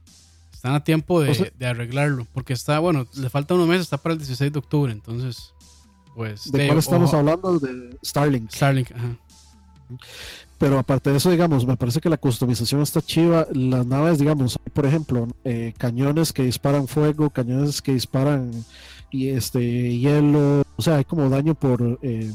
están 0.62 0.76
a 0.76 0.84
tiempo 0.84 1.20
de, 1.20 1.52
arreglarlo, 1.66 2.24
porque 2.32 2.52
está, 2.52 2.78
bueno, 2.78 3.04
le 3.16 3.28
falta 3.28 3.54
unos 3.54 3.66
meses, 3.66 3.82
está 3.82 3.96
para 3.96 4.12
el 4.12 4.20
16 4.20 4.52
de 4.52 4.58
octubre, 4.60 4.92
entonces, 4.92 5.52
pues... 6.14 6.52
¿De, 6.52 6.68
cuál 6.68 6.78
estamos 6.78 7.12
hablando? 7.12 7.58
De 7.58 7.98
Starlink. 8.04 8.48
Starlink, 8.48 8.92
ajá. 8.92 9.16
Pero 10.58 10.78
aparte 10.78 11.10
de 11.10 11.16
eso, 11.16 11.32
digamos, 11.32 11.66
me 11.66 11.76
parece 11.76 12.00
que 12.00 12.08
la 12.08 12.16
customización 12.16 12.80
está 12.80 13.02
chiva. 13.02 13.48
Las 13.52 13.84
naves, 13.84 14.20
digamos, 14.20 14.56
por 14.72 14.86
ejemplo, 14.86 15.26
eh, 15.42 15.74
cañones 15.76 16.32
que 16.32 16.44
disparan 16.44 16.86
fuego, 16.86 17.30
cañones 17.30 17.82
que 17.82 17.94
disparan 17.94 18.52
y 19.10 19.30
este 19.30 19.98
hielo, 19.98 20.62
o 20.76 20.82
sea, 20.82 20.98
hay 20.98 21.04
como 21.04 21.28
daño 21.28 21.56
por 21.56 21.98
eh, 22.02 22.30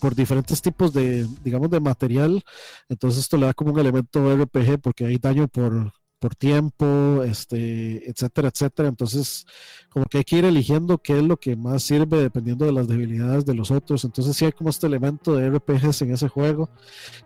por 0.00 0.14
diferentes 0.14 0.60
tipos 0.60 0.92
de, 0.92 1.26
digamos, 1.42 1.70
de 1.70 1.80
material. 1.80 2.42
Entonces 2.88 3.20
esto 3.20 3.36
le 3.36 3.46
da 3.46 3.54
como 3.54 3.72
un 3.72 3.78
elemento 3.78 4.36
RPG 4.36 4.80
porque 4.80 5.06
hay 5.06 5.18
daño 5.18 5.48
por 5.48 5.92
por 6.18 6.34
tiempo, 6.34 7.22
este, 7.24 8.08
etcétera, 8.08 8.48
etcétera. 8.48 8.88
Entonces, 8.88 9.46
como 9.90 10.06
que 10.06 10.18
hay 10.18 10.24
que 10.24 10.36
ir 10.38 10.44
eligiendo 10.44 10.98
qué 10.98 11.18
es 11.18 11.22
lo 11.22 11.36
que 11.36 11.56
más 11.56 11.82
sirve 11.82 12.18
dependiendo 12.18 12.64
de 12.64 12.72
las 12.72 12.88
debilidades 12.88 13.44
de 13.44 13.54
los 13.54 13.70
otros. 13.70 14.04
Entonces, 14.04 14.36
sí 14.36 14.46
hay 14.46 14.52
como 14.52 14.70
este 14.70 14.86
elemento 14.86 15.34
de 15.34 15.50
RPGs 15.50 16.02
en 16.02 16.12
ese 16.12 16.28
juego. 16.28 16.70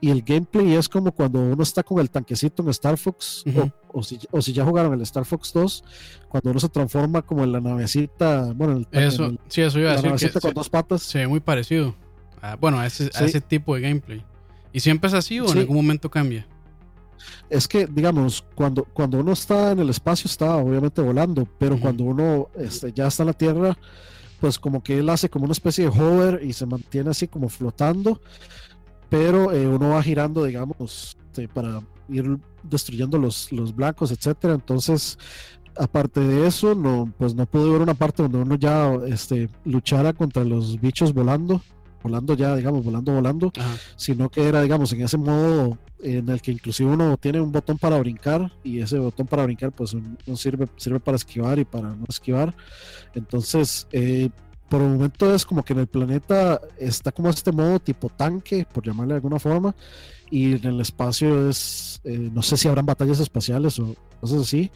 Y 0.00 0.10
el 0.10 0.22
gameplay 0.22 0.74
es 0.74 0.88
como 0.88 1.12
cuando 1.12 1.40
uno 1.40 1.62
está 1.62 1.82
con 1.82 2.00
el 2.00 2.10
tanquecito 2.10 2.62
en 2.62 2.70
Star 2.70 2.98
Fox, 2.98 3.44
o, 3.92 4.02
si, 4.02 4.18
o, 4.30 4.42
si, 4.42 4.52
ya 4.52 4.64
jugaron 4.64 4.92
el 4.94 5.02
Star 5.02 5.24
Fox 5.24 5.52
2, 5.52 5.84
cuando 6.28 6.50
uno 6.50 6.60
se 6.60 6.68
transforma 6.68 7.22
como 7.22 7.44
en 7.44 7.52
la 7.52 7.60
navecita, 7.60 8.52
bueno, 8.54 8.76
el, 8.76 8.86
eso, 8.90 9.36
sí, 9.48 9.62
eso 9.62 9.78
iba 9.78 9.90
a 9.90 9.92
decir. 9.92 10.06
Navecita 10.06 10.40
con 10.40 10.54
dos 10.54 10.68
patas. 10.68 11.02
Sí, 11.02 11.24
muy 11.26 11.40
parecido. 11.40 11.94
bueno, 12.60 12.78
a 12.78 12.86
ese, 12.86 13.10
a 13.14 13.24
ese 13.24 13.40
tipo 13.40 13.74
de 13.74 13.82
gameplay. 13.82 14.24
¿Y 14.72 14.80
siempre 14.80 15.08
es 15.08 15.14
así 15.14 15.40
o 15.40 15.50
en 15.50 15.58
algún 15.58 15.76
momento 15.76 16.10
cambia? 16.10 16.46
Es 17.48 17.66
que, 17.66 17.86
digamos, 17.86 18.44
cuando, 18.54 18.84
cuando 18.84 19.18
uno 19.18 19.32
está 19.32 19.72
en 19.72 19.80
el 19.80 19.90
espacio 19.90 20.28
está 20.28 20.56
obviamente 20.56 21.00
volando, 21.02 21.46
pero 21.58 21.78
cuando 21.78 22.04
uno 22.04 22.48
este, 22.56 22.92
ya 22.92 23.06
está 23.06 23.22
en 23.22 23.28
la 23.28 23.32
Tierra, 23.32 23.76
pues 24.40 24.58
como 24.58 24.82
que 24.82 24.98
él 24.98 25.08
hace 25.08 25.28
como 25.28 25.44
una 25.44 25.52
especie 25.52 25.84
de 25.84 25.90
hover 25.90 26.42
y 26.42 26.52
se 26.52 26.66
mantiene 26.66 27.10
así 27.10 27.28
como 27.28 27.48
flotando, 27.48 28.20
pero 29.08 29.52
eh, 29.52 29.66
uno 29.66 29.90
va 29.90 30.02
girando, 30.02 30.44
digamos, 30.44 31.16
este, 31.26 31.48
para 31.48 31.82
ir 32.08 32.38
destruyendo 32.62 33.18
los, 33.18 33.52
los 33.52 33.74
blancos, 33.74 34.10
etcétera. 34.10 34.54
Entonces, 34.54 35.18
aparte 35.76 36.20
de 36.20 36.46
eso, 36.46 36.74
no, 36.74 37.12
pues 37.18 37.34
no 37.34 37.46
pude 37.46 37.70
ver 37.70 37.82
una 37.82 37.94
parte 37.94 38.22
donde 38.22 38.38
uno 38.38 38.54
ya 38.56 38.94
este, 39.06 39.48
luchara 39.64 40.12
contra 40.12 40.44
los 40.44 40.80
bichos 40.80 41.12
volando 41.12 41.60
volando 42.02 42.34
ya, 42.34 42.56
digamos, 42.56 42.84
volando, 42.84 43.12
volando, 43.12 43.52
sino 43.96 44.28
que 44.28 44.46
era, 44.46 44.62
digamos, 44.62 44.92
en 44.92 45.02
ese 45.02 45.18
modo 45.18 45.78
en 46.02 46.28
el 46.28 46.40
que 46.40 46.52
inclusive 46.52 46.90
uno 46.90 47.16
tiene 47.16 47.40
un 47.40 47.52
botón 47.52 47.78
para 47.78 47.98
brincar 47.98 48.50
y 48.64 48.80
ese 48.80 48.98
botón 48.98 49.26
para 49.26 49.44
brincar 49.44 49.70
pues 49.72 49.94
no 49.94 50.36
sirve, 50.36 50.66
sirve 50.76 51.00
para 51.00 51.16
esquivar 51.16 51.58
y 51.58 51.64
para 51.64 51.90
no 51.90 52.06
esquivar. 52.08 52.54
Entonces, 53.14 53.86
eh, 53.92 54.30
por 54.68 54.82
el 54.82 54.88
momento 54.88 55.34
es 55.34 55.44
como 55.44 55.64
que 55.64 55.72
en 55.72 55.80
el 55.80 55.86
planeta 55.88 56.60
está 56.78 57.12
como 57.12 57.28
este 57.28 57.52
modo 57.52 57.80
tipo 57.80 58.08
tanque, 58.08 58.66
por 58.72 58.84
llamarle 58.84 59.14
de 59.14 59.16
alguna 59.16 59.38
forma, 59.38 59.74
y 60.30 60.52
en 60.54 60.64
el 60.64 60.80
espacio 60.80 61.50
es, 61.50 62.00
eh, 62.04 62.30
no 62.32 62.42
sé 62.42 62.56
si 62.56 62.68
habrán 62.68 62.86
batallas 62.86 63.18
espaciales 63.18 63.78
o 63.80 63.96
cosas 64.20 64.42
así, 64.42 64.70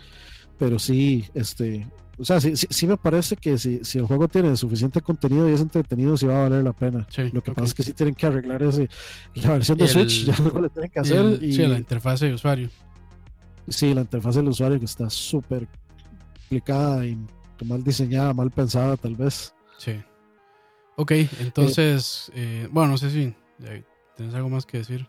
pero 0.59 0.78
sí, 0.78 1.24
este, 1.32 1.86
o 2.19 2.24
sea, 2.24 2.41
sí, 2.41 2.55
sí, 2.57 2.86
me 2.86 2.97
parece 2.97 3.36
que 3.36 3.59
si, 3.59 3.85
si, 3.85 3.99
el 3.99 4.07
juego 4.07 4.28
tiene 4.28 4.57
suficiente 4.57 5.01
contenido 5.01 5.49
y 5.49 5.53
es 5.53 5.61
entretenido, 5.61 6.16
sí 6.16 6.27
va 6.27 6.41
a 6.41 6.49
valer 6.49 6.62
la 6.62 6.73
pena. 6.73 7.07
lo 7.32 7.43
que 7.43 7.53
pasa 7.53 7.66
es 7.66 7.74
que 7.74 7.82
sí 7.82 7.93
tienen 7.93 8.15
que 8.15 8.27
arreglar 8.27 8.62
ese, 8.62 8.89
la 9.35 9.53
versión 9.53 9.78
de 9.78 9.89
Switch, 9.89 10.24
ya 10.24 10.36
luego 10.43 10.61
le 10.61 10.69
tienen 10.69 10.91
que 10.91 11.01
hacer. 11.01 11.43
y, 11.43 11.53
sí, 11.53 11.66
la 11.66 11.78
interfaz 11.78 12.20
de 12.20 12.35
usuario. 12.35 12.70
Sí, 13.69 13.95
la 13.95 14.03
interfaz 14.03 14.36
del 14.36 14.49
usuario 14.49 14.78
que 14.78 14.85
está 14.85 15.09
súper 15.11 15.66
complicada 16.41 17.07
y 17.07 17.19
mal 17.65 17.82
diseñada, 17.82 18.32
mal 18.35 18.51
pensada, 18.51 18.97
tal 18.97 19.16
vez. 19.16 19.55
Sí. 19.78 20.01
Ok, 20.97 21.12
entonces, 21.41 22.31
eh, 22.35 22.69
bueno, 22.70 22.93
no 22.93 22.99
sé 22.99 23.11
si 23.11 23.35
tienes 24.16 24.35
algo 24.35 24.49
más 24.49 24.66
que 24.66 24.78
decir. 24.78 25.09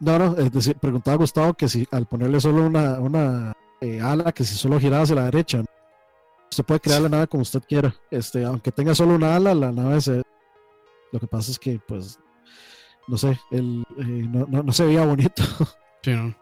No, 0.00 0.18
no, 0.18 0.36
es 0.36 0.52
decir, 0.52 0.76
preguntaba 0.76 1.14
a 1.14 1.18
Gustavo 1.18 1.54
que 1.54 1.68
si 1.68 1.86
al 1.90 2.06
ponerle 2.06 2.40
solo 2.40 2.66
una, 2.66 2.98
una 3.00 3.52
eh, 3.80 4.00
ala, 4.00 4.32
que 4.32 4.44
si 4.44 4.54
solo 4.54 4.80
giraba 4.80 5.02
hacia 5.02 5.16
la 5.16 5.24
derecha, 5.24 5.64
Usted 6.54 6.64
puede 6.66 6.78
crear 6.78 7.02
la 7.02 7.08
nave 7.08 7.26
como 7.26 7.42
usted 7.42 7.64
quiera. 7.68 7.92
Este, 8.12 8.44
aunque 8.44 8.70
tenga 8.70 8.94
solo 8.94 9.16
una 9.16 9.34
ala, 9.34 9.56
la 9.56 9.72
nave 9.72 10.00
se. 10.00 10.22
Lo 11.10 11.18
que 11.18 11.26
pasa 11.26 11.50
es 11.50 11.58
que, 11.58 11.80
pues, 11.84 12.20
no 13.08 13.18
sé, 13.18 13.40
el, 13.50 13.84
eh, 13.98 14.28
no, 14.28 14.72
se 14.72 14.84
veía 14.86 15.04
bonito. 15.04 15.42
Sí, 16.04 16.10
no. 16.10 16.36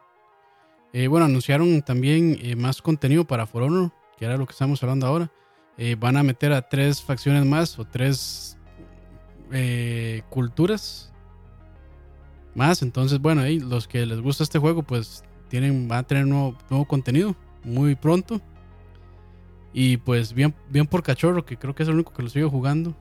Eh, 0.92 1.06
bueno, 1.06 1.26
anunciaron 1.26 1.82
también 1.82 2.36
eh, 2.42 2.56
más 2.56 2.82
contenido 2.82 3.24
para 3.24 3.46
For 3.46 3.62
Honor, 3.62 3.92
que 4.18 4.24
era 4.24 4.36
lo 4.36 4.44
que 4.44 4.50
estamos 4.50 4.82
hablando 4.82 5.06
ahora. 5.06 5.30
van 5.98 6.16
a 6.16 6.24
meter 6.24 6.52
a 6.52 6.68
tres 6.68 7.00
facciones 7.00 7.46
más 7.46 7.78
o 7.78 7.86
tres 7.86 8.58
culturas 10.28 11.12
más. 12.54 12.82
Entonces, 12.82 13.20
bueno, 13.20 13.40
ahí 13.42 13.60
los 13.60 13.86
que 13.86 14.04
les 14.04 14.20
gusta 14.20 14.42
este 14.42 14.58
juego, 14.58 14.82
pues 14.82 15.22
tienen, 15.48 15.86
van 15.86 16.00
a 16.00 16.06
tener 16.08 16.26
nuevo, 16.26 16.58
nuevo 16.68 16.86
contenido 16.86 17.36
muy 17.62 17.94
pronto. 17.94 18.42
Y 19.72 19.96
pues 19.98 20.34
bien, 20.34 20.54
bien 20.70 20.86
por 20.86 21.02
cachorro, 21.02 21.44
que 21.44 21.56
creo 21.56 21.74
que 21.74 21.82
es 21.82 21.88
el 21.88 21.94
único 21.94 22.12
que 22.12 22.22
lo 22.22 22.28
sigue 22.28 22.44
jugando. 22.44 22.94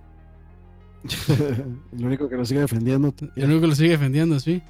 el 1.27 2.05
único 2.05 2.29
que 2.29 2.37
lo 2.37 2.45
sigue 2.45 2.61
defendiendo. 2.61 3.13
El 3.35 3.45
único 3.45 3.61
que 3.61 3.67
lo 3.67 3.75
sigue 3.75 3.89
defendiendo, 3.89 4.39
sí. 4.39 4.61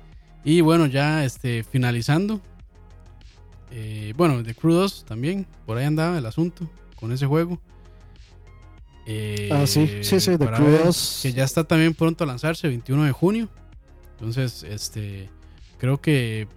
Y 0.44 0.62
bueno, 0.62 0.88
ya 0.88 1.24
este, 1.24 1.64
finalizando. 1.64 2.42
Eh, 3.72 4.14
bueno, 4.18 4.42
de 4.44 4.56
Crew 4.56 4.74
2 4.74 5.06
también. 5.06 5.46
Por 5.66 5.78
ahí 5.78 5.86
andaba 5.86 6.18
el 6.18 6.26
asunto 6.26 6.70
con 6.96 7.12
ese 7.12 7.26
juego. 7.26 7.60
ah, 9.52 9.66
sí, 9.68 9.88
sí, 10.02 10.20
sí, 10.20 10.32
de 10.32 10.48
Crew 10.48 10.86
2. 10.86 11.20
Que 11.22 11.34
ya 11.34 11.44
está 11.44 11.64
también 11.64 11.94
pronto 11.94 12.24
a 12.24 12.28
lanzarse, 12.28 12.68
21 12.68 13.04
de 13.06 13.12
junio. 13.12 13.50
Entonces, 14.14 14.64
este, 14.64 15.30
creo 15.78 16.02
que 16.02 16.48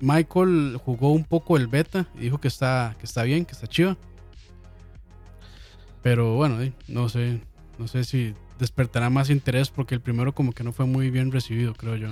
Michael 0.00 0.78
jugó 0.84 1.12
un 1.12 1.24
poco 1.24 1.56
el 1.56 1.66
beta 1.66 2.08
y 2.16 2.20
dijo 2.20 2.38
que 2.38 2.48
está, 2.48 2.96
que 2.98 3.06
está 3.06 3.22
bien, 3.22 3.44
que 3.44 3.52
está 3.52 3.66
chido. 3.66 3.96
Pero 6.08 6.36
bueno, 6.36 6.56
no 6.88 7.10
sé, 7.10 7.38
no 7.78 7.86
sé 7.86 8.02
si 8.02 8.32
despertará 8.58 9.10
más 9.10 9.28
interés 9.28 9.68
porque 9.68 9.94
el 9.94 10.00
primero 10.00 10.34
como 10.34 10.52
que 10.52 10.64
no 10.64 10.72
fue 10.72 10.86
muy 10.86 11.10
bien 11.10 11.30
recibido, 11.30 11.74
creo 11.74 11.96
yo. 11.96 12.08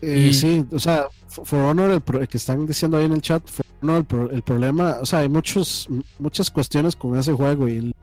Eh, 0.00 0.32
sí, 0.32 0.64
o 0.72 0.78
sea, 0.78 1.08
For 1.26 1.60
Honor, 1.60 1.90
el, 1.90 2.26
que 2.26 2.38
están 2.38 2.66
diciendo 2.66 2.96
ahí 2.96 3.04
en 3.04 3.12
el 3.12 3.20
chat, 3.20 3.46
For 3.46 3.66
Honor, 3.82 4.30
el, 4.32 4.40
problema, 4.40 4.96
o 5.02 5.04
sea, 5.04 5.18
hay 5.18 5.28
muchos, 5.28 5.86
muchas 6.18 6.50
cuestiones 6.50 6.96
con 6.96 7.18
ese 7.18 7.34
juego 7.34 7.68
y 7.68 7.76
el 7.76 7.94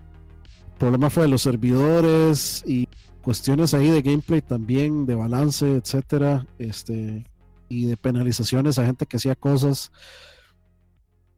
problema 0.77 1.09
fue 1.09 1.23
de 1.23 1.29
los 1.29 1.41
servidores 1.41 2.63
y 2.67 2.87
cuestiones 3.23 3.73
ahí 3.73 3.89
de 3.89 4.03
gameplay 4.03 4.43
también, 4.43 5.07
de 5.07 5.15
balance, 5.15 5.77
etcétera, 5.77 6.45
este, 6.59 7.25
y 7.67 7.87
de 7.87 7.97
penalizaciones 7.97 8.77
a 8.77 8.85
gente 8.85 9.07
que 9.07 9.17
hacía 9.17 9.33
cosas, 9.33 9.91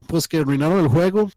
pues 0.07 0.27
que 0.27 0.39
arruinaron 0.39 0.81
el 0.81 0.89
juego 0.89 1.29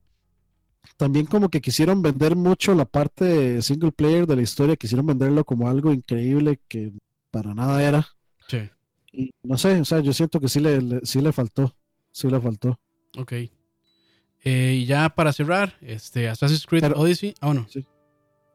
también 0.96 1.26
como 1.26 1.48
que 1.48 1.60
quisieron 1.60 2.02
vender 2.02 2.36
mucho 2.36 2.74
la 2.74 2.84
parte 2.84 3.24
de 3.24 3.62
single 3.62 3.92
player 3.92 4.26
de 4.26 4.36
la 4.36 4.42
historia, 4.42 4.76
quisieron 4.76 5.06
venderlo 5.06 5.44
como 5.44 5.68
algo 5.68 5.92
increíble 5.92 6.60
que 6.68 6.92
para 7.30 7.54
nada 7.54 7.82
era. 7.82 8.06
Sí. 8.48 8.68
Y 9.12 9.32
no 9.42 9.58
sé, 9.58 9.80
o 9.80 9.84
sea, 9.84 10.00
yo 10.00 10.12
siento 10.12 10.40
que 10.40 10.48
sí 10.48 10.60
le, 10.60 11.00
sí 11.04 11.20
le 11.20 11.32
faltó, 11.32 11.74
sí 12.12 12.28
le 12.28 12.40
faltó. 12.40 12.78
Ok. 13.18 13.32
Eh, 14.42 14.78
y 14.82 14.86
ya 14.86 15.08
para 15.10 15.32
cerrar, 15.32 15.76
este 15.80 16.28
Assassin's 16.28 16.66
Creed 16.66 16.92
Odyssey, 16.94 17.34
ah, 17.40 17.46
bueno. 17.46 17.66
Sí. 17.68 17.84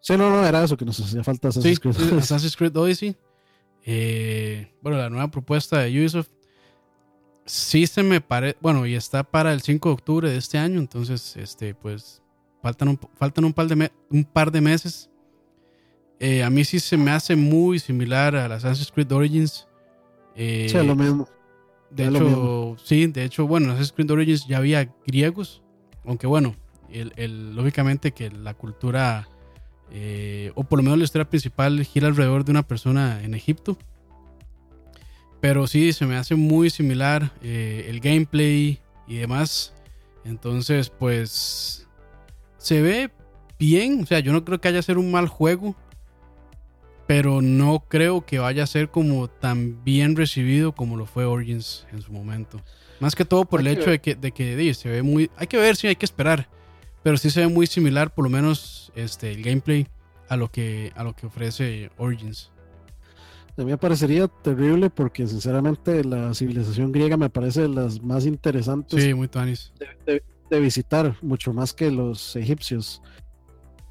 sí. 0.01 0.17
no, 0.17 0.29
no, 0.29 0.45
era 0.45 0.63
eso 0.63 0.77
que 0.77 0.85
nos 0.85 0.99
hacía 0.99 1.23
falta 1.23 1.49
Assassin's 1.49 1.79
Creed. 1.79 2.13
Assassin's 2.17 2.55
Creed 2.55 2.75
Odyssey. 2.75 3.15
Eh, 3.85 4.71
bueno, 4.81 4.97
la 4.97 5.09
nueva 5.09 5.29
propuesta 5.29 5.79
de 5.79 5.91
Ubisoft 5.91 6.29
sí 7.45 7.87
se 7.87 8.03
me 8.03 8.21
parece, 8.21 8.57
bueno, 8.61 8.85
y 8.85 8.95
está 8.95 9.23
para 9.23 9.53
el 9.53 9.61
5 9.61 9.89
de 9.89 9.93
octubre 9.93 10.29
de 10.29 10.37
este 10.37 10.57
año, 10.57 10.79
entonces, 10.79 11.37
este, 11.37 11.73
pues, 11.75 12.21
faltan 12.61 12.89
un, 12.89 12.99
faltan 13.15 13.45
un, 13.45 13.53
par, 13.53 13.67
de 13.67 13.91
un 14.09 14.23
par 14.23 14.51
de 14.51 14.61
meses. 14.61 15.09
Eh, 16.19 16.43
a 16.43 16.49
mí 16.49 16.63
sí 16.63 16.79
se 16.79 16.97
me 16.97 17.11
hace 17.11 17.35
muy 17.35 17.79
similar 17.79 18.35
a 18.35 18.45
Assassin's 18.45 18.91
Creed 18.91 19.11
Origins. 19.11 19.67
Eh, 20.35 20.67
sí, 20.69 20.77
lo 20.85 20.95
mismo. 20.95 21.27
De 21.91 22.07
hecho, 22.07 22.75
sí, 22.83 23.07
de 23.07 23.23
hecho, 23.23 23.47
bueno, 23.47 23.67
en 23.67 23.71
Assassin's 23.71 23.93
Creed 23.93 24.11
Origins 24.11 24.47
ya 24.47 24.57
había 24.57 24.93
griegos, 25.05 25.61
aunque 26.03 26.27
bueno, 26.27 26.55
el, 26.89 27.55
lógicamente 27.55 28.11
que 28.11 28.31
la 28.31 28.53
cultura, 28.53 29.27
eh, 29.91 30.51
o 30.55 30.63
por 30.63 30.79
lo 30.79 30.83
menos 30.83 30.97
la 30.97 31.03
historia 31.03 31.29
principal, 31.29 31.83
gira 31.85 32.07
alrededor 32.07 32.45
de 32.45 32.51
una 32.51 32.63
persona 32.63 33.21
en 33.23 33.33
Egipto. 33.33 33.77
Pero 35.45 35.67
sí, 35.67 35.93
se 35.93 36.07
me 36.07 36.15
hace 36.15 36.33
muy 36.33 36.71
similar 36.71 37.31
el 37.43 37.99
gameplay 37.99 38.79
y 39.07 39.17
demás. 39.17 39.75
Entonces, 40.23 40.89
pues 40.89 41.87
se 42.57 42.81
ve 42.81 43.11
bien. 43.59 44.01
O 44.01 44.05
sea, 44.07 44.17
yo 44.21 44.33
no 44.33 44.43
creo 44.43 44.59
que 44.59 44.69
haya 44.69 44.81
ser 44.81 44.97
un 44.97 45.11
mal 45.11 45.27
juego. 45.27 45.75
Pero 47.05 47.43
no 47.43 47.83
creo 47.87 48.25
que 48.25 48.39
vaya 48.39 48.63
a 48.63 48.65
ser 48.65 48.89
como 48.89 49.27
tan 49.27 49.83
bien 49.83 50.15
recibido 50.15 50.71
como 50.71 50.97
lo 50.97 51.05
fue 51.05 51.25
Origins 51.25 51.85
en 51.91 52.01
su 52.01 52.11
momento. 52.11 52.59
Más 52.99 53.13
que 53.13 53.23
todo 53.23 53.45
por 53.45 53.59
el 53.59 53.67
hecho 53.67 53.91
de 53.91 53.99
que, 54.01 54.15
de 54.15 54.31
que 54.31 54.73
se 54.73 54.89
ve 54.89 55.03
muy. 55.03 55.29
Hay 55.37 55.45
que 55.45 55.57
ver, 55.57 55.75
sí, 55.75 55.85
hay 55.85 55.95
que 55.95 56.07
esperar. 56.07 56.49
Pero 57.03 57.17
sí 57.17 57.29
se 57.29 57.41
ve 57.41 57.49
muy 57.49 57.67
similar, 57.67 58.11
por 58.11 58.23
lo 58.23 58.31
menos, 58.31 58.91
este, 58.95 59.31
el 59.31 59.43
gameplay 59.43 59.85
a 60.27 60.37
lo 60.37 60.49
que, 60.49 60.91
a 60.95 61.03
lo 61.03 61.15
que 61.15 61.27
ofrece 61.27 61.91
Origins. 61.97 62.49
A 63.57 63.61
mí 63.61 63.71
me 63.71 63.77
parecería 63.77 64.27
terrible 64.27 64.89
porque 64.89 65.25
sinceramente 65.27 66.03
la 66.03 66.33
civilización 66.33 66.91
griega 66.91 67.15
me 67.15 67.29
parece 67.29 67.61
de 67.61 67.69
las 67.69 68.01
más 68.01 68.25
interesantes. 68.25 69.01
Sí, 69.01 69.13
muy 69.13 69.27
tanis 69.27 69.71
de 70.49 70.59
visitar, 70.59 71.17
mucho 71.21 71.53
más 71.53 71.73
que 71.73 71.91
los 71.91 72.35
egipcios. 72.35 73.01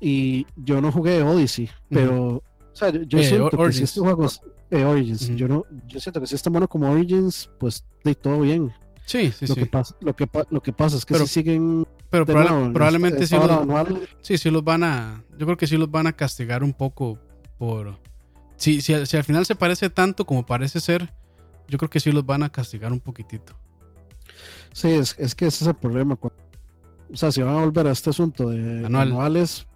Y 0.00 0.46
yo 0.56 0.80
no 0.80 0.92
jugué 0.92 1.22
Odyssey, 1.22 1.70
pero 1.88 2.36
o 2.36 2.42
sea, 2.72 2.90
yo, 2.90 3.18
eh, 3.18 3.24
siento 3.24 3.50
que 3.50 3.72
si 3.72 3.84
este 3.84 4.00
juego 4.00 4.26
eh, 4.70 4.84
Origins, 4.84 5.28
yo 5.36 5.48
no, 5.48 5.64
yo 5.86 6.00
siento 6.00 6.20
que 6.20 6.26
si 6.26 6.34
está 6.34 6.50
bueno 6.50 6.68
como 6.68 6.90
Origins, 6.90 7.50
pues 7.58 7.84
de 8.02 8.14
todo 8.14 8.40
bien. 8.40 8.72
Sí, 9.06 9.30
sí, 9.32 9.46
lo 9.46 9.54
sí. 9.54 9.60
Que 9.60 9.66
pasa, 9.66 9.96
lo, 10.00 10.14
que 10.14 10.28
lo 10.50 10.62
que 10.62 10.72
pasa 10.72 10.96
es 10.96 11.04
que 11.04 11.14
si 11.14 11.26
siguen. 11.26 11.86
Pero 12.10 12.26
probablemente 12.26 13.26
sí 13.26 13.36
los, 13.36 13.88
sí, 14.20 14.38
sí 14.38 14.50
los 14.50 14.62
van 14.62 14.84
a. 14.84 15.24
Yo 15.38 15.46
creo 15.46 15.56
que 15.56 15.66
sí 15.66 15.76
los 15.76 15.90
van 15.90 16.06
a 16.06 16.12
castigar 16.12 16.62
un 16.62 16.72
poco 16.72 17.18
por. 17.58 17.98
Si, 18.56 18.80
si, 18.80 19.06
si 19.06 19.16
al 19.16 19.24
final 19.24 19.46
se 19.46 19.54
parece 19.54 19.90
tanto 19.90 20.24
como 20.24 20.46
parece 20.46 20.80
ser, 20.80 21.12
yo 21.68 21.78
creo 21.78 21.90
que 21.90 22.00
sí 22.00 22.12
los 22.12 22.24
van 22.24 22.42
a 22.42 22.50
castigar 22.50 22.92
un 22.92 23.00
poquitito. 23.00 23.56
Sí, 24.72 24.88
es, 24.88 25.16
es 25.18 25.34
que 25.34 25.46
ese 25.46 25.64
es 25.64 25.68
el 25.68 25.74
problema. 25.74 26.18
O 26.20 27.16
sea, 27.16 27.30
si 27.30 27.42
van 27.42 27.56
a 27.56 27.60
volver 27.60 27.86
a 27.86 27.92
este 27.92 28.10
asunto 28.10 28.50
de 28.50 28.86
anuales, 28.86 29.66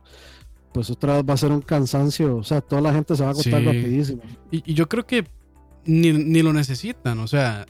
pues 0.73 0.91
otra 0.91 1.15
vez 1.15 1.25
va 1.29 1.35
a 1.35 1.37
ser 1.37 1.53
un 1.53 1.61
cansancio. 1.61 2.37
O 2.37 2.43
sea, 2.43 2.61
toda 2.61 2.83
la 2.83 2.93
gente 2.93 3.15
se 3.17 3.23
va 3.23 3.29
a 3.29 3.33
agotar 3.33 3.63
rapidísimo. 3.63 4.23
Y, 4.51 4.75
yo 4.75 4.89
creo 4.89 5.07
que 5.07 5.27
ni, 5.85 6.13
ni, 6.13 6.43
lo 6.43 6.53
necesitan. 6.53 7.19
O 7.21 7.29
sea, 7.29 7.67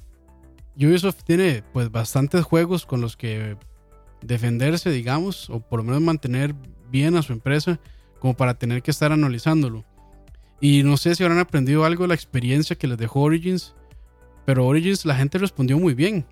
Ubisoft 0.77 1.23
tiene 1.25 1.63
pues 1.73 1.91
bastantes 1.91 2.45
juegos 2.45 2.87
con 2.87 3.01
los 3.01 3.17
que 3.17 3.57
defenderse, 4.23 4.91
digamos, 4.91 5.51
o 5.51 5.61
por 5.61 5.81
lo 5.81 5.85
menos 5.85 6.01
mantener 6.01 6.55
bien 6.91 7.17
a 7.17 7.23
su 7.23 7.33
empresa, 7.33 7.79
como 8.19 8.35
para 8.35 8.55
tener 8.55 8.83
que 8.83 8.91
estar 8.91 9.13
analizándolo. 9.13 9.85
Y 10.61 10.83
no 10.83 10.97
sé 10.97 11.15
si 11.15 11.23
habrán 11.23 11.39
aprendido 11.39 11.85
algo 11.85 12.05
de 12.05 12.09
la 12.09 12.15
experiencia 12.15 12.77
que 12.77 12.89
les 12.89 12.99
dejó 12.99 13.21
Origins, 13.21 13.75
pero 14.45 14.67
Origins 14.67 15.05
la 15.05 15.15
gente 15.15 15.39
respondió 15.39 15.79
muy 15.79 15.95
bien. 15.95 16.25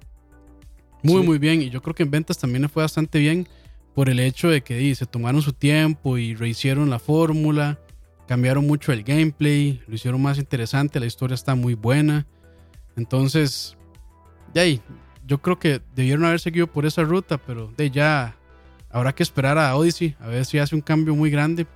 Muy, 1.03 1.23
muy 1.23 1.39
bien. 1.39 1.63
Y 1.63 1.71
yo 1.71 1.83
creo 1.83 1.95
que 1.95 2.03
en 2.03 2.11
ventas 2.11 2.39
también 2.39 2.63
le 2.63 2.69
fue 2.69 2.83
bastante 2.83 3.19
bien 3.19 3.47
por 3.95 4.09
el 4.09 4.19
hecho 4.19 4.49
de 4.49 4.63
que 4.63 4.95
se 4.95 5.07
tomaron 5.07 5.43
su 5.43 5.53
tiempo 5.53 6.19
y 6.19 6.35
rehicieron 6.35 6.91
la 6.91 6.99
fórmula 6.99 7.79
cambiaron 8.27 8.67
mucho 8.67 8.93
el 8.93 9.03
gameplay, 9.03 9.83
lo 9.87 9.95
hicieron 9.95 10.21
más 10.21 10.39
interesante, 10.39 11.01
la 11.01 11.07
historia 11.07 11.35
está 11.35 11.55
muy 11.55 11.75
buena. 11.75 12.27
Entonces, 12.97 13.77
de 14.53 14.61
ahí, 14.61 14.83
yo 15.27 15.39
creo 15.39 15.59
que 15.59 15.81
debieron 15.95 16.25
haber 16.25 16.41
seguido 16.41 16.67
por 16.67 16.87
esa 16.87 17.03
ruta, 17.03 17.39
pero 17.39 17.73
de 17.77 17.91
ya 17.91 18.37
habrá 18.91 19.15
que 19.15 19.23
esperar 19.23 19.59
a 19.59 19.75
Odyssey 19.77 20.17
a 20.21 20.29
ver 20.29 20.45
si 20.45 20.59
hace 20.59 20.75
un 20.75 20.81
cambio 20.81 21.15
muy 21.15 21.31
grande. 21.31 21.67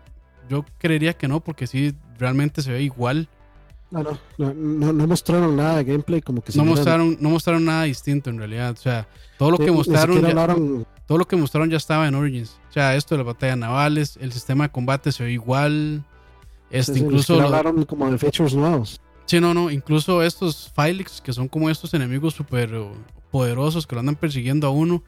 Yo 0.49 0.65
creería 0.79 1.13
que 1.13 1.29
no, 1.29 1.41
porque 1.41 1.67
sí, 1.67 1.95
realmente 2.21 2.63
se 2.63 2.71
ve 2.71 2.83
igual. 2.83 3.29
No, 3.91 4.05
no, 4.05 4.55
no, 4.55 4.93
no, 4.93 5.07
mostraron 5.09 5.57
nada 5.57 5.79
de 5.79 5.85
gameplay, 5.85 6.23
como 6.23 6.43
que 6.43 6.53
no 6.55 6.65
mostraron, 6.65 7.17
no 7.19 7.31
mostraron 7.31 7.65
nada 7.65 7.85
distinto 7.85 8.31
en 8.31 8.39
realidad. 8.39 8.71
O 8.71 8.77
sea, 8.77 9.09
todo 9.37 9.51
lo 9.51 9.59
que 9.59 9.73
mostraron. 9.73 10.23
Ya, 10.23 10.57
todo 11.07 11.19
lo 11.19 11.27
que 11.27 11.35
mostraron 11.35 11.69
ya 11.71 11.77
estaba 11.77 12.07
en 12.07 12.15
Origins. 12.15 12.61
O 12.69 12.73
sea, 12.73 12.95
esto 12.95 13.17
de 13.17 13.19
las 13.19 13.27
batallas 13.27 13.59
navales, 13.59 14.17
el 14.21 14.31
sistema 14.31 14.65
de 14.65 14.71
combate 14.71 15.11
se 15.11 15.25
ve 15.25 15.33
igual. 15.33 16.05
Este, 16.71 17.01
incluso. 17.01 17.41
hablaron 17.41 17.85
como 17.85 18.09
de 18.09 18.17
features 18.17 18.55
nuevos. 18.55 19.01
Sí, 19.25 19.41
no, 19.41 19.55
no. 19.55 19.71
Incluso 19.73 20.23
estos 20.23 20.73
Filix, 20.77 21.21
que 21.21 21.33
son 21.33 21.49
como 21.49 21.69
estos 21.69 21.93
enemigos 21.95 22.35
súper 22.35 22.71
poderosos 23.33 23.89
que 23.89 23.97
lo 23.97 24.01
andan 24.01 24.15
persiguiendo 24.15 24.69
a 24.69 24.71
uno, 24.71 25.03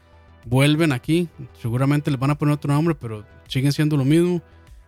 vuelven 0.45 0.91
aquí. 0.91 1.29
Seguramente 1.61 2.11
les 2.11 2.19
van 2.19 2.31
a 2.31 2.39
poner 2.39 2.55
otro 2.55 2.73
nombre, 2.73 2.97
pero 2.97 3.25
siguen 3.47 3.73
siendo 3.73 3.97
lo 3.97 4.05
mismo. 4.05 4.43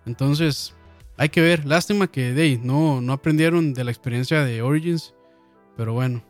Entonces, 0.06 0.74
hay 1.16 1.28
que 1.28 1.40
ver. 1.40 1.64
Lástima 1.64 2.06
que 2.06 2.32
de 2.32 2.58
no, 2.62 3.00
no 3.00 3.12
aprendieron 3.12 3.74
de 3.74 3.84
la 3.84 3.90
experiencia 3.90 4.44
de 4.44 4.62
Origins. 4.62 5.14
Pero 5.76 5.92
bueno. 5.92 6.22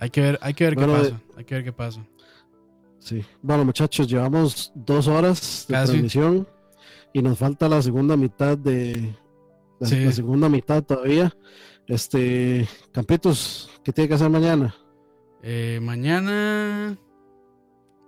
Hay 0.00 0.10
que 0.10 0.20
ver, 0.20 0.38
hay 0.42 0.54
que 0.54 0.64
ver 0.64 0.76
qué 0.76 0.86
pasa. 0.86 1.20
Hay 1.36 1.44
que 1.44 1.54
ver 1.54 1.64
qué 1.64 1.72
pasa. 1.72 2.06
Sí. 3.00 3.24
Bueno, 3.42 3.64
muchachos, 3.64 4.06
llevamos 4.06 4.72
dos 4.74 5.08
horas 5.08 5.66
de 5.68 5.74
transmisión 5.74 6.46
y 7.12 7.22
nos 7.22 7.38
falta 7.38 7.68
la 7.68 7.80
segunda 7.82 8.16
mitad 8.16 8.56
de 8.56 9.14
la, 9.80 10.12
segunda 10.12 10.48
mitad 10.48 10.82
todavía. 10.82 11.34
Este, 11.86 12.68
Campitos, 12.92 13.70
¿qué 13.82 13.92
tiene 13.92 14.08
que 14.08 14.14
hacer 14.14 14.28
mañana? 14.28 14.74
Eh, 15.42 15.78
mañana. 15.82 16.98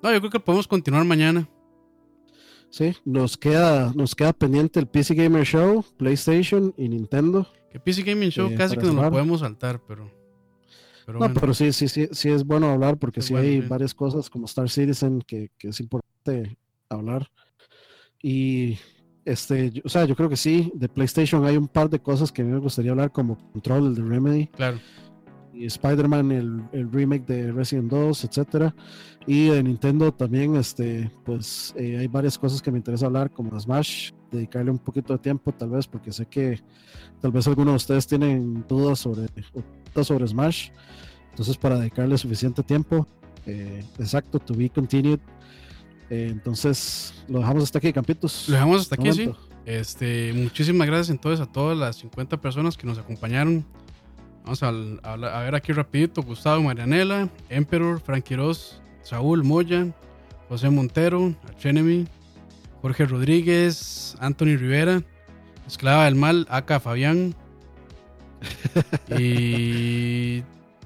No, 0.03 0.13
yo 0.13 0.19
creo 0.19 0.31
que 0.31 0.41
podemos 0.41 0.69
continuar 0.69 1.05
mañana. 1.05 1.49
Sí, 2.71 2.95
nos 3.05 3.37
queda, 3.37 3.93
nos 3.95 4.15
queda 4.15 4.33
pendiente 4.33 4.79
el 4.79 4.87
PC 4.87 5.15
Gamer 5.15 5.45
Show, 5.45 5.85
PlayStation 5.97 6.73
y 6.77 6.89
Nintendo. 6.89 7.47
Que 7.71 7.81
PC 7.81 8.03
Gaming 8.03 8.31
Show 8.31 8.49
eh, 8.51 8.55
casi 8.55 8.77
que 8.77 8.87
nos 8.87 8.95
lo 8.95 9.11
podemos 9.11 9.41
saltar, 9.41 9.81
pero. 9.87 10.11
no, 11.09 11.35
pero 11.35 11.53
sí, 11.53 11.73
sí, 11.73 11.89
sí, 11.89 12.09
sí 12.13 12.29
es 12.29 12.45
bueno 12.45 12.71
hablar 12.71 12.97
porque 12.97 13.23
sí 13.23 13.35
hay 13.35 13.61
varias 13.61 13.93
cosas 13.93 14.31
como 14.31 14.47
Star 14.47 14.71
Citizen 14.71 15.21
que, 15.23 15.51
que, 15.59 15.69
es 15.69 15.81
importante 15.81 16.57
hablar. 16.89 17.29
Y 18.23 18.79
este, 19.25 19.83
o 19.85 19.89
sea, 19.89 20.05
yo 20.05 20.15
creo 20.15 20.29
que 20.29 20.37
sí, 20.37 20.71
de 20.75 20.89
PlayStation 20.89 21.45
hay 21.45 21.57
un 21.57 21.69
par 21.69 21.91
de 21.91 22.01
cosas 22.01 22.31
que 22.31 22.43
a 22.43 22.45
mí 22.45 22.53
me 22.53 22.59
gustaría 22.59 22.93
hablar 22.93 23.11
como 23.11 23.37
Control, 23.53 23.89
el 23.89 23.95
de 23.97 24.03
Remedy. 24.03 24.47
Claro 24.47 24.79
Spider-Man, 25.67 26.33
el, 26.33 26.63
el, 26.73 26.93
remake 26.93 27.27
de 27.27 27.53
Resident 27.53 27.91
2, 27.91 28.25
etcétera. 28.25 28.75
Y 29.27 29.49
de 29.49 29.63
Nintendo 29.63 30.13
también, 30.13 30.57
este, 30.57 31.11
pues 31.25 31.75
eh, 31.77 31.99
hay 31.99 32.07
varias 32.07 32.39
cosas 32.39 32.63
que 32.63 32.71
me 32.71 32.79
interesa 32.79 33.07
hablar, 33.07 33.31
como 33.31 33.59
Smash, 33.59 34.13
dedicarle 34.31 34.71
un 34.71 34.79
poquito 34.79 35.13
de 35.13 35.19
tiempo 35.19 35.53
tal 35.53 35.71
vez, 35.71 35.87
porque 35.87 36.13
sé 36.13 36.27
que 36.27 36.61
tal 37.21 37.31
vez 37.31 37.47
algunos 37.47 37.73
de 37.73 37.77
ustedes 37.77 38.07
tienen 38.07 38.65
dudas 38.69 38.99
sobre, 39.01 39.27
sobre 40.03 40.27
Smash. 40.27 40.71
Entonces, 41.31 41.57
para 41.57 41.79
dedicarle 41.79 42.17
suficiente 42.19 42.63
tiempo, 42.63 43.07
eh, 43.47 43.85
exacto, 43.99 44.39
to 44.39 44.55
be 44.55 44.69
continued. 44.69 45.21
Eh, 46.09 46.29
entonces, 46.31 47.15
lo 47.29 47.39
dejamos 47.39 47.63
hasta 47.63 47.79
aquí, 47.79 47.93
Campitos. 47.93 48.49
Lo 48.49 48.55
dejamos 48.55 48.81
hasta 48.83 48.95
aquí, 48.97 49.13
sí. 49.13 49.31
Este, 49.67 50.33
muchísimas 50.33 50.87
gracias 50.87 51.11
entonces 51.11 51.47
a 51.47 51.51
todas 51.51 51.77
las 51.77 51.97
50 51.97 52.41
personas 52.41 52.77
que 52.77 52.87
nos 52.87 52.99
acompañaron 52.99 53.65
Vamos 54.45 54.63
a, 54.63 55.41
ver 55.43 55.55
aquí 55.55 55.73
rapidito. 55.73 56.23
Gustavo 56.23 56.63
Marianela, 56.63 57.29
Emperor, 57.49 58.01
Frankie 58.01 58.37
Ross, 58.37 58.81
Saúl 59.03 59.45
Moya, 59.45 59.89
José 60.49 60.71
Montero, 60.71 61.35
Archenemy, 61.47 62.07
Jorge 62.83 63.07
Rodríguez, 63.07 64.17
Anthony 64.19 64.57
Rivera, 64.57 65.03
Esclava 65.67 66.07
del 66.07 66.17
Mal, 66.17 66.47
Aka 66.51 66.81
Fabián. 66.81 67.35
y 69.19 70.43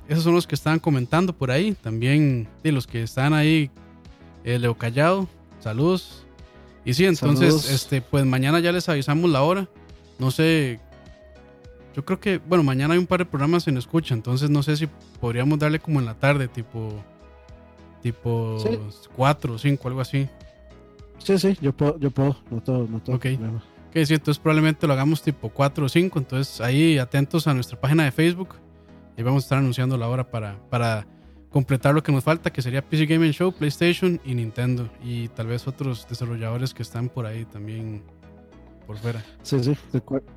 esos 0.09 0.25
son 0.25 0.35
los 0.35 0.47
que 0.47 0.55
estaban 0.55 0.79
comentando 0.79 1.33
por 1.33 1.51
ahí. 1.51 1.73
También 1.73 2.49
de 2.63 2.73
los 2.73 2.87
que 2.87 3.03
están 3.03 3.33
ahí, 3.33 3.71
eh, 4.45 4.59
Leo 4.59 4.77
Callado, 4.77 5.29
saludos. 5.61 6.27
Y 6.85 6.93
sí, 6.93 7.07
entonces, 7.07 7.71
este, 7.71 8.03
pues 8.03 8.27
mañana 8.27 8.61
ya 8.61 8.73
les 8.73 8.89
avisamos 8.89 9.31
la 9.31 9.43
hora. 9.43 9.69
No 10.19 10.31
sé 10.31 10.81
yo 11.95 12.05
creo 12.05 12.21
que, 12.21 12.39
bueno, 12.39 12.65
mañana 12.65 12.95
hay 12.95 13.01
un 13.01 13.07
par 13.07 13.21
de 13.21 13.25
programas 13.25 13.69
en 13.69 13.77
escucha, 13.77 14.15
entonces 14.15 14.51
no 14.51 14.63
sé 14.63 14.77
si 14.77 14.89
podríamos 15.21 15.59
darle 15.59 15.79
como 15.79 16.01
en 16.01 16.07
la 16.07 16.15
tarde, 16.15 16.49
tipo 16.49 17.03
tipo 18.05 18.63
4 19.17 19.55
o 19.55 19.59
5, 19.59 19.89
algo 19.89 20.01
así. 20.03 20.29
Sí, 21.19 21.39
sí, 21.39 21.57
yo 21.63 21.73
puedo, 21.73 21.99
yo 21.99 22.11
puedo, 22.11 22.37
no 22.51 22.63
todo, 22.63 22.87
no 22.87 23.01
todo. 23.01 23.17
Ok. 23.17 23.27
Ok, 23.89 24.05
sí, 24.05 24.15
entonces 24.15 24.39
probablemente 24.39 24.87
lo 24.87 24.93
hagamos 24.93 25.23
tipo 25.23 25.49
4 25.49 25.87
o 25.87 25.89
5, 25.89 26.19
entonces 26.19 26.61
ahí 26.61 26.99
atentos 26.99 27.47
a 27.47 27.55
nuestra 27.55 27.81
página 27.81 28.05
de 28.05 28.13
Facebook 28.13 28.57
y 29.17 29.23
vamos 29.23 29.45
a 29.45 29.47
estar 29.47 29.59
anunciando 29.59 29.97
la 29.97 30.09
hora 30.09 30.29
para, 30.31 30.59
para 30.69 31.07
completar 31.49 31.95
lo 31.95 32.03
que 32.03 32.13
nos 32.13 32.25
falta, 32.25 32.53
que 32.53 32.61
sería 32.61 32.83
PC 32.83 33.07
Gaming 33.07 33.31
Show, 33.31 33.53
PlayStation 33.53 34.21
y 34.25 34.35
Nintendo, 34.35 34.91
y 35.03 35.29
tal 35.29 35.47
vez 35.47 35.67
otros 35.67 36.07
desarrolladores 36.09 36.75
que 36.75 36.83
están 36.83 37.09
por 37.09 37.25
ahí 37.25 37.45
también 37.47 38.03
por 38.87 38.97
fuera. 38.99 39.25
Sí, 39.43 39.63
sí. 39.63 39.77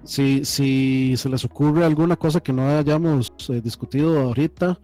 Si, 0.03 0.45
si 0.45 1.13
se 1.17 1.29
les 1.29 1.45
ocurre 1.45 1.85
alguna 1.85 2.15
cosa 2.15 2.39
que 2.39 2.53
no 2.53 2.67
hayamos 2.67 3.31
eh, 3.49 3.61
discutido 3.61 4.19
ahorita 4.19 4.79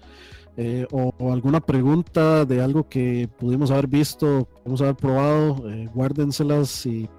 eh, 0.55 0.85
o, 0.91 1.31
alguna 1.31 1.59
pregunta 1.59 2.45
de 2.45 2.61
algo 2.61 2.87
que 2.87 3.29
pudimos 3.39 3.71
haber 3.71 3.87
visto, 3.87 4.47
pudimos 4.63 4.81
haber 4.81 4.95
probado, 4.95 5.69
eh, 5.69 5.89
guárdenselas 5.93 6.85
y 6.85 7.09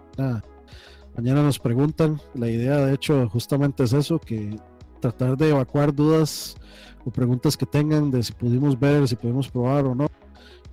Mañana 1.16 1.42
nos 1.42 1.60
preguntan. 1.60 2.20
La 2.34 2.48
idea, 2.48 2.78
de 2.86 2.94
hecho, 2.94 3.28
justamente 3.28 3.84
es 3.84 3.92
eso, 3.92 4.18
que 4.18 4.56
tratar 5.00 5.36
de 5.36 5.50
evacuar 5.50 5.94
dudas 5.94 6.56
o 7.04 7.10
preguntas 7.10 7.56
que 7.56 7.66
tengan 7.66 8.10
de 8.10 8.22
si 8.22 8.32
pudimos 8.32 8.78
ver, 8.78 9.06
si 9.06 9.14
pudimos 9.14 9.48
probar 9.48 9.84
o 9.86 9.94
no 9.94 10.08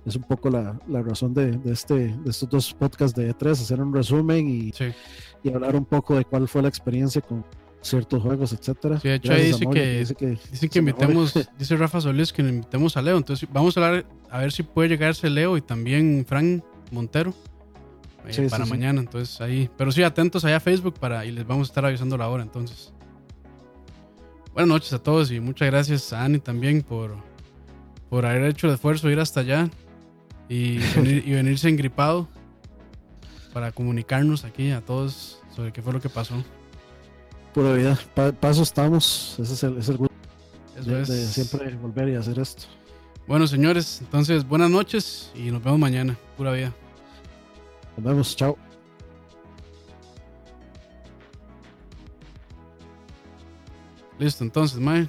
es 0.04 0.16
un 0.16 0.22
poco 0.22 0.50
la, 0.50 0.78
la 0.88 1.02
razón 1.02 1.32
de, 1.32 1.52
de, 1.58 1.72
este, 1.72 1.94
de 1.94 2.30
estos 2.30 2.48
dos 2.48 2.74
podcasts 2.74 3.16
de 3.16 3.34
E3, 3.34 3.52
hacer 3.52 3.80
un 3.80 3.94
resumen 3.94 4.48
y, 4.48 4.72
y, 5.42 5.52
hablar 5.52 5.76
un 5.76 5.84
poco 5.84 6.16
de 6.16 6.24
cuál 6.24 6.48
fue 6.48 6.62
la 6.62 6.68
experiencia 6.68 7.20
con 7.20 7.44
ciertos 7.80 8.22
juegos, 8.22 8.52
etcétera. 8.52 9.00
Sí, 9.00 9.08
de 9.08 9.14
hecho 9.16 9.32
ahí 9.32 9.46
dice, 9.46 9.66
que, 9.66 9.98
dice 9.98 10.14
que, 10.14 10.38
dice 10.50 10.68
que 10.68 10.78
invitemos, 10.78 11.34
dice 11.58 11.76
Rafa 11.76 12.00
Solís 12.00 12.32
que 12.32 12.42
invitemos 12.42 12.96
a 12.96 13.02
Leo, 13.02 13.16
entonces 13.16 13.48
vamos 13.52 13.76
a 13.76 13.84
hablar, 13.84 14.06
a 14.30 14.38
ver 14.38 14.52
si 14.52 14.62
puede 14.62 14.88
llegarse 14.88 15.28
Leo 15.28 15.56
y 15.56 15.60
también 15.60 16.24
Frank 16.26 16.62
Montero 16.90 17.34
eh, 18.26 18.46
para 18.48 18.66
mañana, 18.66 19.00
entonces 19.00 19.40
ahí, 19.40 19.68
pero 19.76 19.90
sí, 19.90 20.02
atentos 20.02 20.44
allá 20.44 20.56
a 20.56 20.60
Facebook 20.60 20.94
para, 20.98 21.24
y 21.24 21.32
les 21.32 21.46
vamos 21.46 21.68
a 21.68 21.70
estar 21.70 21.84
avisando 21.84 22.16
la 22.16 22.28
hora, 22.28 22.42
entonces. 22.42 22.92
Buenas 24.52 24.68
noches 24.68 24.92
a 24.92 24.98
todos 25.02 25.30
y 25.30 25.40
muchas 25.40 25.70
gracias 25.70 26.12
a 26.12 26.24
Ani 26.24 26.38
también 26.38 26.82
por, 26.82 27.16
por 28.10 28.26
haber 28.26 28.44
hecho 28.44 28.68
el 28.68 28.74
esfuerzo 28.74 29.06
de 29.06 29.14
ir 29.14 29.20
hasta 29.20 29.40
allá 29.40 29.70
y, 30.48 30.78
venirse 31.26 31.68
engripado 31.68 32.28
para 33.52 33.72
comunicarnos 33.72 34.44
aquí 34.44 34.70
a 34.70 34.80
todos 34.80 35.40
sobre 35.54 35.72
qué 35.72 35.82
fue 35.82 35.92
lo 35.92 36.00
que 36.00 36.08
pasó. 36.08 36.42
Pura 37.52 37.74
vida, 37.74 37.98
paso 38.40 38.62
estamos, 38.62 39.36
ese 39.38 39.52
es 39.52 39.62
el, 39.62 39.76
es 39.76 39.90
gusto 39.90 40.14
de, 40.84 41.04
siempre 41.04 41.74
volver 41.76 42.08
y 42.08 42.14
hacer 42.14 42.38
esto. 42.38 42.64
Bueno, 43.26 43.46
señores, 43.46 44.00
entonces 44.00 44.46
buenas 44.46 44.70
noches 44.70 45.30
y 45.34 45.50
nos 45.50 45.62
vemos 45.62 45.78
mañana. 45.78 46.16
Pura 46.36 46.52
vida. 46.52 46.72
Nos 47.96 48.06
vemos, 48.06 48.36
chao. 48.36 48.56
Listo, 54.18 54.44
entonces, 54.44 54.78
Mae. 54.78 55.08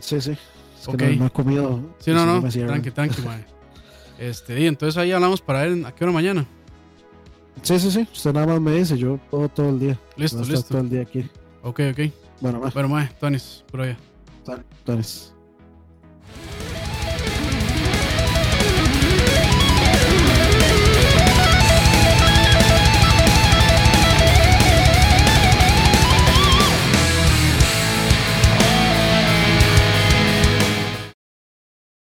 Sí, 0.00 0.20
sí. 0.20 0.32
Es 0.32 0.96
que 0.96 1.16
no, 1.16 1.26
he 1.26 1.30
comido. 1.30 1.94
Sí, 1.98 2.12
no, 2.12 2.24
no. 2.24 2.48
Tranqui, 2.48 2.90
tranqui, 2.90 3.22
Mae. 3.22 3.44
Este, 4.18 4.60
y 4.60 4.66
entonces 4.66 4.96
ahí 4.96 5.12
hablamos 5.12 5.40
para 5.40 5.62
ver 5.62 5.86
a 5.86 5.94
qué 5.94 6.02
hora 6.02 6.12
mañana. 6.12 6.44
Sí, 7.62 7.78
sí, 7.78 7.90
sí. 7.90 8.08
Usted 8.12 8.32
nada 8.32 8.46
más 8.46 8.60
me 8.60 8.72
dice, 8.72 8.96
yo 8.96 9.18
todo, 9.30 9.48
todo 9.48 9.68
el 9.70 9.78
día. 9.78 9.98
Listo, 10.16 10.42
listo. 10.44 10.62
Todo 10.62 10.80
el 10.80 10.90
día 10.90 11.02
aquí. 11.02 11.28
Ok, 11.62 11.80
ok. 11.92 12.12
Bueno, 12.40 12.60
más. 12.60 12.74
Bueno, 12.74 12.88
más, 12.88 13.18
Tonis, 13.18 13.64
por 13.70 13.80
allá. 13.82 13.96
Tonis. 14.84 15.32